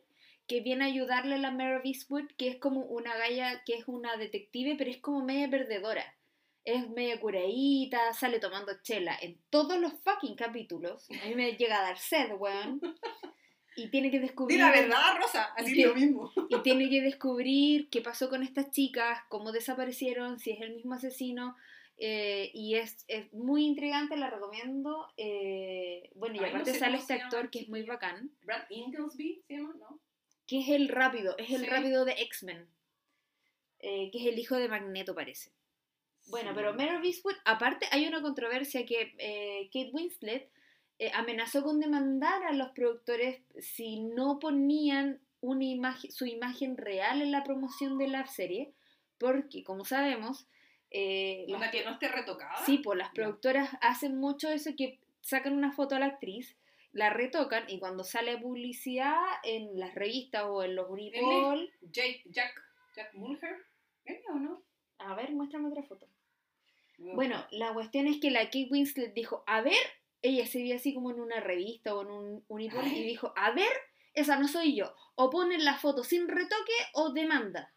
que 0.50 0.60
viene 0.60 0.84
a 0.84 0.88
ayudarle 0.88 1.36
a 1.36 1.38
la 1.38 1.52
Mare 1.52 1.80
Eastwood, 1.84 2.26
que 2.36 2.48
es 2.48 2.56
como 2.56 2.80
una 2.82 3.16
galla 3.16 3.62
que 3.64 3.74
es 3.74 3.84
una 3.86 4.16
detective, 4.16 4.74
pero 4.76 4.90
es 4.90 4.98
como 4.98 5.24
media 5.24 5.48
perdedora. 5.48 6.04
Es 6.64 6.90
media 6.90 7.20
curadita, 7.20 8.12
sale 8.12 8.40
tomando 8.40 8.72
chela 8.82 9.16
en 9.22 9.38
todos 9.48 9.78
los 9.80 9.92
fucking 10.02 10.34
capítulos. 10.34 11.08
A 11.22 11.26
mí 11.28 11.34
me 11.36 11.52
llega 11.52 11.78
a 11.78 11.82
dar 11.82 11.98
sed, 11.98 12.32
weón. 12.36 12.80
Y 13.76 13.88
tiene 13.90 14.10
que 14.10 14.18
descubrir. 14.18 14.58
la 14.58 14.72
verdad, 14.72 15.16
Rosa. 15.22 15.44
Así 15.56 15.74
Sí. 15.74 15.82
es 15.82 15.88
lo 15.88 15.94
mismo. 15.94 16.32
Y 16.48 16.58
tiene 16.62 16.90
que 16.90 17.00
descubrir 17.00 17.88
qué 17.88 18.00
pasó 18.02 18.28
con 18.28 18.42
estas 18.42 18.72
chicas, 18.72 19.20
cómo 19.28 19.52
desaparecieron, 19.52 20.38
si 20.40 20.50
es 20.50 20.60
el 20.60 20.74
mismo 20.74 20.94
asesino. 20.94 21.56
eh, 22.02 22.50
y 22.54 22.74
es, 22.76 23.04
es 23.08 23.30
muy 23.32 23.64
intrigante, 23.66 24.16
la 24.16 24.30
recomiendo. 24.30 25.06
eh, 25.16 26.10
bueno, 26.16 26.34
y 26.34 26.38
Ay, 26.38 26.44
no 26.44 26.48
aparte 26.48 26.72
sé 26.72 26.78
sale 26.80 26.96
este 26.96 27.12
actor 27.14 27.50
que 27.50 27.60
es 27.60 27.68
muy 27.68 27.80
chiquillo. 27.80 27.92
bacán, 27.94 28.30
Brad 28.42 28.64
Inglesby 28.70 29.42
se 29.46 29.54
llama, 29.54 29.74
¿no? 29.78 30.00
Que 30.50 30.58
es 30.62 30.68
el 30.68 30.88
rápido, 30.88 31.38
es 31.38 31.50
el 31.50 31.60
Sí. 31.60 31.66
rápido 31.68 32.04
de 32.04 32.12
X-Men, 32.22 32.66
eh, 33.78 34.10
que 34.10 34.18
es 34.18 34.26
el 34.26 34.36
hijo 34.36 34.56
de 34.56 34.66
Magneto, 34.68 35.14
parece. 35.14 35.52
Bueno, 36.26 36.50
Sí. 36.50 36.54
pero 36.56 36.74
Mare 36.74 36.96
of 36.96 37.04
Eastwood, 37.04 37.36
aparte 37.44 37.86
hay 37.92 38.04
una 38.08 38.20
controversia 38.20 38.84
que 38.84 39.14
eh, 39.18 39.66
Kate 39.72 39.90
Winslet 39.92 40.50
eh, 40.98 41.12
amenazó 41.14 41.62
con 41.62 41.78
demandar 41.78 42.42
a 42.42 42.52
los 42.52 42.70
productores 42.72 43.40
si 43.60 44.00
no 44.00 44.38
ponían 44.40 45.20
una 45.40 45.64
imagen, 45.64 46.10
su 46.10 46.26
imagen 46.26 46.76
real 46.76 47.22
en 47.22 47.30
la 47.30 47.44
promoción 47.44 47.96
de 47.96 48.08
la 48.08 48.26
serie, 48.26 48.72
porque 49.18 49.62
como 49.62 49.84
sabemos, 49.84 50.48
Una 50.92 51.70
que 51.70 51.84
no 51.84 51.92
esté 51.92 52.08
retocada. 52.08 52.56
sí, 52.66 52.78
pues 52.78 52.98
las 52.98 53.10
productoras 53.14 53.70
hacen 53.80 54.16
mucho 54.18 54.50
eso 54.50 54.72
que 54.76 54.98
sacan 55.22 55.52
una 55.54 55.70
foto 55.72 55.94
a 55.94 56.00
la 56.00 56.06
actriz, 56.06 56.56
la 56.92 57.10
retocan 57.10 57.64
y 57.68 57.78
cuando 57.78 58.04
sale 58.04 58.38
publicidad 58.38 59.18
en 59.44 59.78
las 59.78 59.94
revistas 59.94 60.44
o 60.46 60.62
en 60.62 60.76
los 60.76 60.88
Unipol, 60.88 61.72
Jake, 61.82 62.22
Jack, 62.26 62.60
Jack 62.94 63.14
Mulher. 63.14 63.56
¿Es 64.04 64.20
o 64.28 64.34
no? 64.34 64.62
a 65.00 65.14
ver, 65.14 65.32
muéstrame 65.32 65.68
otra 65.68 65.82
foto. 65.82 66.06
Bueno, 66.98 67.46
la 67.50 67.72
cuestión 67.72 68.06
es 68.06 68.20
que 68.20 68.30
la 68.30 68.44
Kate 68.44 68.68
Winslet 68.70 69.14
dijo, 69.14 69.42
a 69.46 69.62
ver, 69.62 69.78
ella 70.20 70.46
se 70.46 70.60
vio 70.60 70.76
así 70.76 70.92
como 70.92 71.10
en 71.10 71.20
una 71.20 71.40
revista 71.40 71.94
o 71.94 72.02
en 72.02 72.08
un 72.08 72.44
Unipol 72.48 72.86
y 72.86 73.04
dijo, 73.04 73.32
a 73.36 73.52
ver, 73.52 73.72
esa 74.12 74.38
no 74.38 74.46
soy 74.48 74.76
yo. 74.76 74.94
O 75.14 75.30
ponen 75.30 75.64
la 75.64 75.78
foto 75.78 76.04
sin 76.04 76.28
retoque 76.28 76.72
o 76.92 77.12
demanda. 77.12 77.72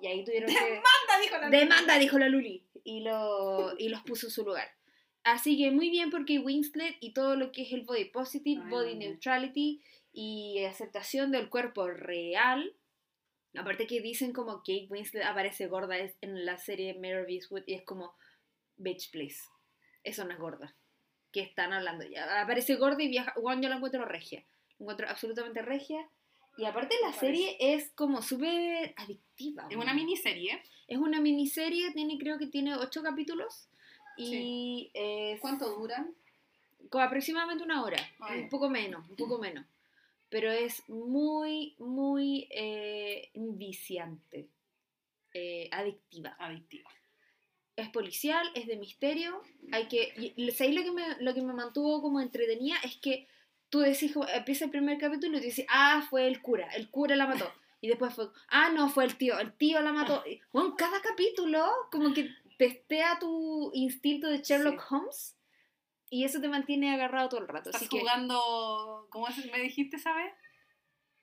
Y 0.00 0.06
ahí 0.06 0.24
tuvieron 0.24 0.48
que... 0.48 0.54
Demanda, 0.54 1.20
dijo 1.20 1.38
la 1.38 1.50
Demanda, 1.50 1.98
dijo 1.98 2.18
la 2.18 2.28
Luli. 2.28 2.64
Y, 2.84 3.00
lo, 3.00 3.76
y 3.76 3.88
los 3.88 4.02
puso 4.02 4.28
en 4.28 4.30
su 4.30 4.44
lugar. 4.44 4.70
Así 5.22 5.58
que 5.58 5.70
muy 5.70 5.90
bien 5.90 6.10
porque 6.10 6.38
Winslet 6.38 6.96
y 7.00 7.12
todo 7.12 7.36
lo 7.36 7.52
que 7.52 7.62
es 7.62 7.72
el 7.72 7.82
body 7.82 8.06
positive, 8.06 8.62
Ay, 8.64 8.70
body 8.70 8.94
neutrality 8.96 9.82
y 10.12 10.64
aceptación 10.64 11.30
del 11.30 11.50
cuerpo 11.50 11.88
real. 11.88 12.74
Aparte 13.56 13.86
que 13.86 14.00
dicen 14.00 14.32
como 14.32 14.58
Kate 14.58 14.86
Winslet 14.88 15.24
aparece 15.24 15.66
gorda 15.66 15.96
en 15.98 16.44
la 16.46 16.56
serie 16.56 16.94
Mare 16.94 17.26
Eastwood 17.28 17.64
y 17.66 17.74
es 17.74 17.82
como, 17.82 18.14
bitch 18.76 19.10
please, 19.10 19.40
eso 20.04 20.24
no 20.24 20.32
es 20.32 20.38
gorda. 20.38 20.74
¿Qué 21.32 21.40
están 21.42 21.72
hablando 21.72 22.04
ya? 22.04 22.40
Aparece 22.40 22.76
gorda 22.76 23.02
y 23.02 23.08
viaja, 23.08 23.32
Juan 23.36 23.62
yo 23.62 23.68
la 23.68 23.76
encuentro 23.76 24.04
regia. 24.04 24.44
La 24.78 24.84
encuentro 24.84 25.08
absolutamente 25.08 25.62
regia. 25.62 26.08
Y 26.56 26.64
aparte 26.64 26.96
la 27.02 27.12
serie 27.12 27.56
es 27.58 27.92
como 27.92 28.22
súper 28.22 28.94
adictiva. 28.96 29.66
Es 29.70 29.76
una 29.76 29.94
miniserie. 29.94 30.60
Es 30.88 30.98
una 30.98 31.20
miniserie, 31.20 31.92
tiene, 31.92 32.18
creo 32.18 32.38
que 32.38 32.48
tiene 32.48 32.74
ocho 32.74 33.02
capítulos. 33.02 33.69
Y 34.24 34.90
es 34.94 35.40
¿Cuánto 35.40 35.70
duran? 35.78 36.14
con 36.88 37.02
aproximadamente 37.02 37.62
una 37.62 37.82
hora, 37.84 37.98
Ah, 38.20 38.34
un 38.34 38.48
poco 38.48 38.68
menos, 38.68 39.08
un 39.08 39.16
poco 39.16 39.38
menos. 39.38 39.64
Pero 40.28 40.50
es 40.50 40.88
muy, 40.88 41.74
muy 41.78 42.48
eh, 42.50 43.30
viciante, 43.34 44.48
eh, 45.34 45.68
adictiva. 45.72 46.36
Adictiva. 46.38 46.90
Es 47.76 47.88
policial, 47.88 48.46
es 48.54 48.66
de 48.66 48.76
misterio. 48.76 49.42
Hay 49.72 49.86
que. 49.88 50.12
y- 50.36 50.50
¿Sabéis 50.52 50.76
lo 50.76 50.82
que 50.82 50.90
me, 50.92 51.16
lo 51.20 51.34
que 51.34 51.42
me 51.42 51.52
mantuvo 51.52 52.02
como 52.02 52.20
entretenida? 52.20 52.76
Es 52.84 52.96
que 52.96 53.26
tú 53.70 53.80
decís, 53.80 54.12
empieza 54.34 54.64
el 54.64 54.70
primer 54.70 54.98
capítulo 54.98 55.36
y 55.36 55.40
tú 55.40 55.46
dices, 55.46 55.66
ah, 55.68 56.04
fue 56.10 56.26
el 56.26 56.42
cura, 56.42 56.68
el 56.74 56.90
cura 56.90 57.14
la 57.16 57.26
mató. 57.26 57.50
Y 57.80 57.88
después 57.88 58.12
fue, 58.14 58.28
ah, 58.48 58.70
no, 58.70 58.88
fue 58.90 59.04
el 59.04 59.16
tío, 59.16 59.38
el 59.38 59.52
tío 59.54 59.80
la 59.80 59.92
mató. 59.92 60.22
Bueno, 60.52 60.74
cada 60.76 61.00
capítulo 61.00 61.66
como 61.90 62.12
que 62.12 62.28
testea 62.60 63.18
tu 63.18 63.70
instinto 63.72 64.28
de 64.28 64.42
Sherlock 64.42 64.78
Sí. 64.80 64.86
Holmes 64.94 65.36
y 66.10 66.24
eso 66.24 66.42
te 66.42 66.48
mantiene 66.48 66.92
agarrado 66.92 67.30
todo 67.30 67.40
el 67.40 67.48
rato. 67.48 67.70
Estás 67.70 67.80
Así 67.82 67.88
que, 67.88 68.00
jugando. 68.00 69.06
¿Cómo 69.08 69.26
es- 69.28 69.50
me 69.50 69.58
dijiste, 69.60 69.98
sabes? 69.98 70.30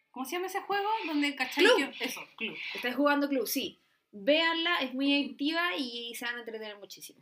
¿Cómo 0.10 0.26
se 0.26 0.32
llama 0.32 0.48
ese 0.48 0.62
juego? 0.62 0.90
Donde 1.06 1.36
cachai 1.36 1.64
Club. 1.64 1.94
Eso, 2.00 2.22
club. 2.38 2.56
estás 2.74 2.96
jugando 2.96 3.30
Club, 3.30 3.46
sí. 3.46 3.80
Véanla, 4.12 4.80
es 4.80 4.96
muy 4.96 5.14
adictiva 5.14 5.76
y 5.78 6.16
se 6.16 6.26
van 6.26 6.38
a 6.38 6.40
entretener 6.40 6.76
muchísimo. 6.80 7.20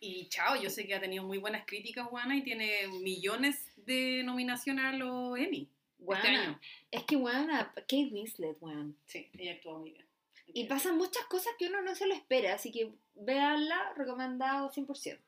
Y 0.00 0.28
chao, 0.30 0.56
yo 0.62 0.70
sé 0.70 0.86
que 0.86 0.94
ha 0.94 1.00
tenido 1.00 1.22
muy 1.24 1.36
buenas 1.36 1.66
críticas, 1.66 2.06
Juana, 2.06 2.34
y 2.36 2.42
tiene 2.42 2.88
millones 3.02 3.70
de 3.76 4.22
nominaciones 4.24 4.86
a 4.86 4.92
los 4.92 5.36
Emmy 5.38 5.68
este 5.98 6.04
Buena. 6.06 6.42
año. 6.42 6.60
Es 6.90 7.02
que, 7.04 7.16
buena, 7.16 7.70
Kate 7.74 8.08
Winslet, 8.10 8.56
weón. 8.62 8.96
Sí, 9.04 9.28
ella 9.36 9.52
actuó 9.52 9.78
muy 9.78 9.90
bien. 9.90 10.06
Y 10.54 10.64
pasan 10.66 10.96
muchas 10.96 11.24
cosas 11.26 11.52
que 11.58 11.66
uno 11.66 11.82
no 11.82 11.94
se 11.94 12.06
lo 12.06 12.14
espera, 12.14 12.54
así 12.54 12.70
que 12.72 12.92
véanla, 13.14 13.92
recomendado 13.96 14.70
100%. 14.70 15.18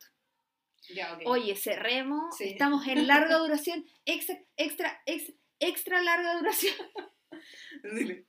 Ya. 0.94 1.16
Oye, 1.26 1.54
cerremos, 1.56 2.36
Sí. 2.36 2.44
estamos 2.50 2.86
en 2.88 3.06
larga 3.06 3.36
duración, 3.38 3.84
extra, 4.04 4.36
extra, 4.56 5.00
ex- 5.06 5.32
extra 5.60 6.02
larga 6.02 6.34
duración. 6.36 6.74
Dile. 7.84 8.26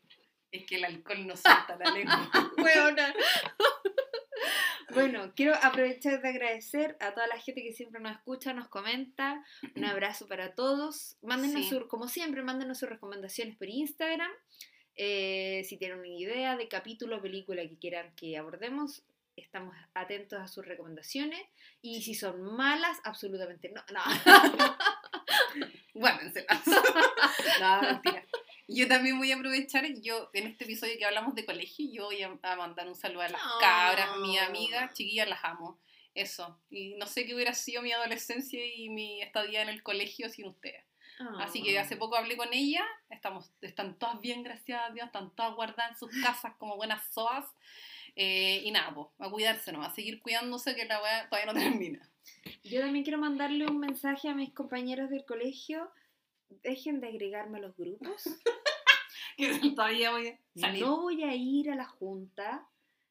Es 0.52 0.66
que 0.68 0.76
el 0.76 0.86
alcohol 0.86 1.26
no 1.26 1.36
suelta 1.36 1.76
la 1.84 1.92
lengua. 1.92 2.30
Bueno, 4.94 5.34
quiero 5.36 5.56
aprovechar 5.64 6.22
de 6.22 6.30
agradecer 6.30 6.96
a 7.00 7.14
toda 7.14 7.26
la 7.28 7.40
gente 7.40 7.64
que 7.64 7.74
siempre 7.74 8.00
nos 8.00 8.12
escucha, 8.12 8.54
nos 8.54 8.68
comenta. 8.68 9.44
Un 9.76 9.86
abrazo 9.86 10.28
para 10.28 10.54
todos. 10.54 11.18
Mándenos, 11.24 11.64
Sí. 11.64 11.70
su- 11.70 11.88
como 11.88 12.08
siempre, 12.08 12.44
mándenos 12.44 12.78
sus 12.80 12.90
recomendaciones 12.90 13.58
por 13.58 13.70
Instagram. 13.70 14.30
Eh, 14.96 15.64
si 15.68 15.78
tienen 15.78 16.00
una 16.00 16.08
idea 16.08 16.56
de 16.56 16.68
capítulo 16.68 17.18
o 17.18 17.22
película 17.22 17.62
que 17.64 17.78
quieran 17.78 18.14
que 18.16 18.38
abordemos, 18.38 19.04
estamos 19.36 19.76
atentos 19.94 20.40
a 20.40 20.48
sus 20.48 20.66
recomendaciones. 20.66 21.42
Y 21.82 22.02
si 22.04 22.14
son 22.16 22.42
malas, 22.42 22.98
absolutamente 23.04 23.70
no. 23.70 23.84
No. 23.92 24.02
Guárdenselas. 25.94 26.62
no, 27.60 27.82
mentira. 27.82 28.26
Yo 28.68 28.88
también 28.88 29.18
voy 29.18 29.32
a 29.32 29.36
aprovechar, 29.36 29.86
yo 30.02 30.30
en 30.34 30.48
este 30.48 30.64
episodio 30.64 30.98
que 30.98 31.06
hablamos 31.06 31.36
de 31.36 31.46
colegio, 31.46 31.86
yo 31.92 32.06
voy 32.06 32.22
a, 32.24 32.32
a 32.42 32.56
mandar 32.56 32.88
un 32.88 32.96
saludo 32.96 33.22
a 33.22 33.30
las 33.30 33.42
Oh. 33.44 33.60
cabras, 33.60 34.18
mi 34.20 34.38
amiga, 34.38 34.92
chiquillas, 34.94 35.28
las 35.28 35.44
amo. 35.44 35.80
Eso. 36.16 36.60
Y 36.70 36.96
no 36.96 37.06
sé 37.08 37.26
qué 37.26 37.36
hubiera 37.36 37.54
sido 37.54 37.82
mi 37.82 37.92
adolescencia 37.92 38.60
y 38.76 38.90
mi 38.90 39.22
estadía 39.22 39.62
en 39.64 39.70
el 39.70 39.84
colegio 39.84 40.30
sin 40.30 40.48
ustedes. 40.48 40.84
Así 41.40 41.64
que 41.64 41.78
hace 41.80 41.98
poco 41.98 42.16
hablé 42.16 42.38
con 42.38 42.50
ella, 42.52 42.84
estamos, 43.10 43.52
están 43.62 43.98
todas 43.98 44.20
bien, 44.22 44.44
gracias 44.44 44.82
a 44.82 44.94
Dios, 44.94 45.08
están 45.08 45.34
todas 45.36 45.56
guardadas 45.56 45.92
en 45.92 45.98
sus 45.98 46.12
casas 46.24 46.54
como 46.58 46.76
buenas 46.76 47.06
soas. 47.14 47.46
Eh, 48.16 48.62
y 48.64 48.72
nada, 48.72 48.94
pues, 48.94 49.08
a 49.20 49.30
cuidarse 49.30 49.72
nomás, 49.72 49.92
a 49.92 49.96
seguir 49.96 50.22
cuidándose 50.22 50.76
que 50.76 50.86
la 50.86 51.02
weá 51.02 51.30
todavía 51.30 51.52
no 51.52 51.60
termina. 51.60 52.10
Yo 52.64 52.80
también 52.80 53.04
quiero 53.04 53.20
mandarle 53.20 53.66
un 53.66 53.80
mensaje 53.80 54.30
a 54.30 54.36
mis 54.36 54.54
compañeros 54.54 55.10
del 55.10 55.26
colegio. 55.26 55.92
Dejen 56.50 57.00
de 57.00 57.08
agregarme 57.08 57.58
a 57.58 57.62
los 57.62 57.76
grupos. 57.76 58.24
Que 59.36 59.72
todavía 59.76 60.12
voy 60.12 60.28
a 60.28 60.60
salir. 60.60 60.84
No 60.84 61.02
voy 61.02 61.24
a 61.24 61.34
ir 61.34 61.72
a 61.72 61.76
la 61.76 61.86
junta 61.86 62.70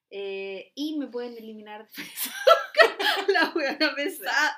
eh, 0.09 0.71
y 0.75 0.97
me 0.99 1.09
pueden 1.09 1.37
eliminar 1.37 1.89
de 1.89 2.05
la 3.33 3.51
buena 3.51 3.95
pesada. 3.95 4.57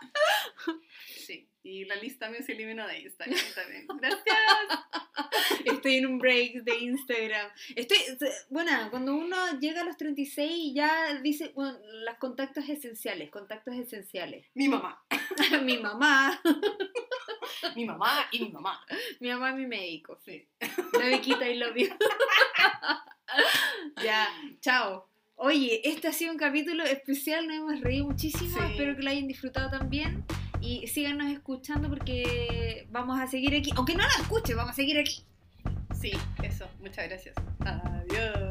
Y 1.67 1.87
la 1.87 1.97
lista 1.97 2.27
también 2.27 2.45
se 2.45 2.53
eliminó 2.53 2.87
de 2.87 3.01
Instagram 3.01 3.39
también. 3.55 3.87
Gracias. 3.99 4.37
Estoy 5.65 5.97
en 5.97 6.07
un 6.07 6.19
break 6.19 6.63
de 6.63 6.79
Instagram. 6.79 7.51
Estoy, 7.75 7.97
bueno, 8.51 8.71
cuando 8.91 9.15
uno 9.15 9.37
llega 9.59 9.81
a 9.81 9.85
los 9.85 9.97
36 9.97 10.75
ya 10.75 11.15
dice 11.23 11.53
bueno, 11.55 11.79
los 12.05 12.17
contactos 12.19 12.69
esenciales, 12.69 13.31
contactos 13.31 13.75
esenciales. 13.77 14.47
Mi 14.55 14.69
mamá. 14.69 15.03
mi 15.63 15.79
mamá, 15.79 16.39
Mi 17.75 17.87
mamá 17.87 18.27
y 18.31 18.41
mi 18.41 18.51
mamá. 18.51 18.85
mi 19.21 19.29
mamá 19.31 19.51
es 19.51 19.57
mi 19.57 19.67
médico. 19.67 20.19
Sí. 20.25 20.47
La 20.99 21.07
Viquita 21.09 21.49
y 21.49 21.57
lo 21.57 21.73
vio. 21.73 21.97
ya, 24.03 24.29
chao. 24.61 25.09
Oye, 25.37 25.81
este 25.85 26.09
ha 26.09 26.13
sido 26.13 26.31
un 26.33 26.39
capítulo 26.39 26.85
especial, 26.85 27.47
nos 27.49 27.57
hemos 27.57 27.81
reído 27.81 28.05
muchísimo, 28.07 28.57
Sí. 28.57 28.65
espero 28.71 28.95
que 28.95 29.03
lo 29.03 29.11
hayan 29.11 29.27
disfrutado 29.27 29.71
también. 29.71 30.25
Y 30.65 30.87
síganos 30.87 31.31
escuchando 31.31 31.89
porque 31.89 32.87
vamos 32.91 33.21
a 33.21 33.27
seguir 33.27 33.55
aquí. 33.55 33.71
Aunque 33.77 33.95
no 33.95 34.03
nos 34.03 34.19
escuchen, 34.21 34.57
vamos 34.57 34.73
a 34.73 34.75
seguir 34.75 34.99
aquí. 34.99 35.23
Sí, 36.01 36.13
eso. 36.43 36.67
Muchas 36.81 37.09
gracias. 37.09 37.35
Adiós. 37.61 38.44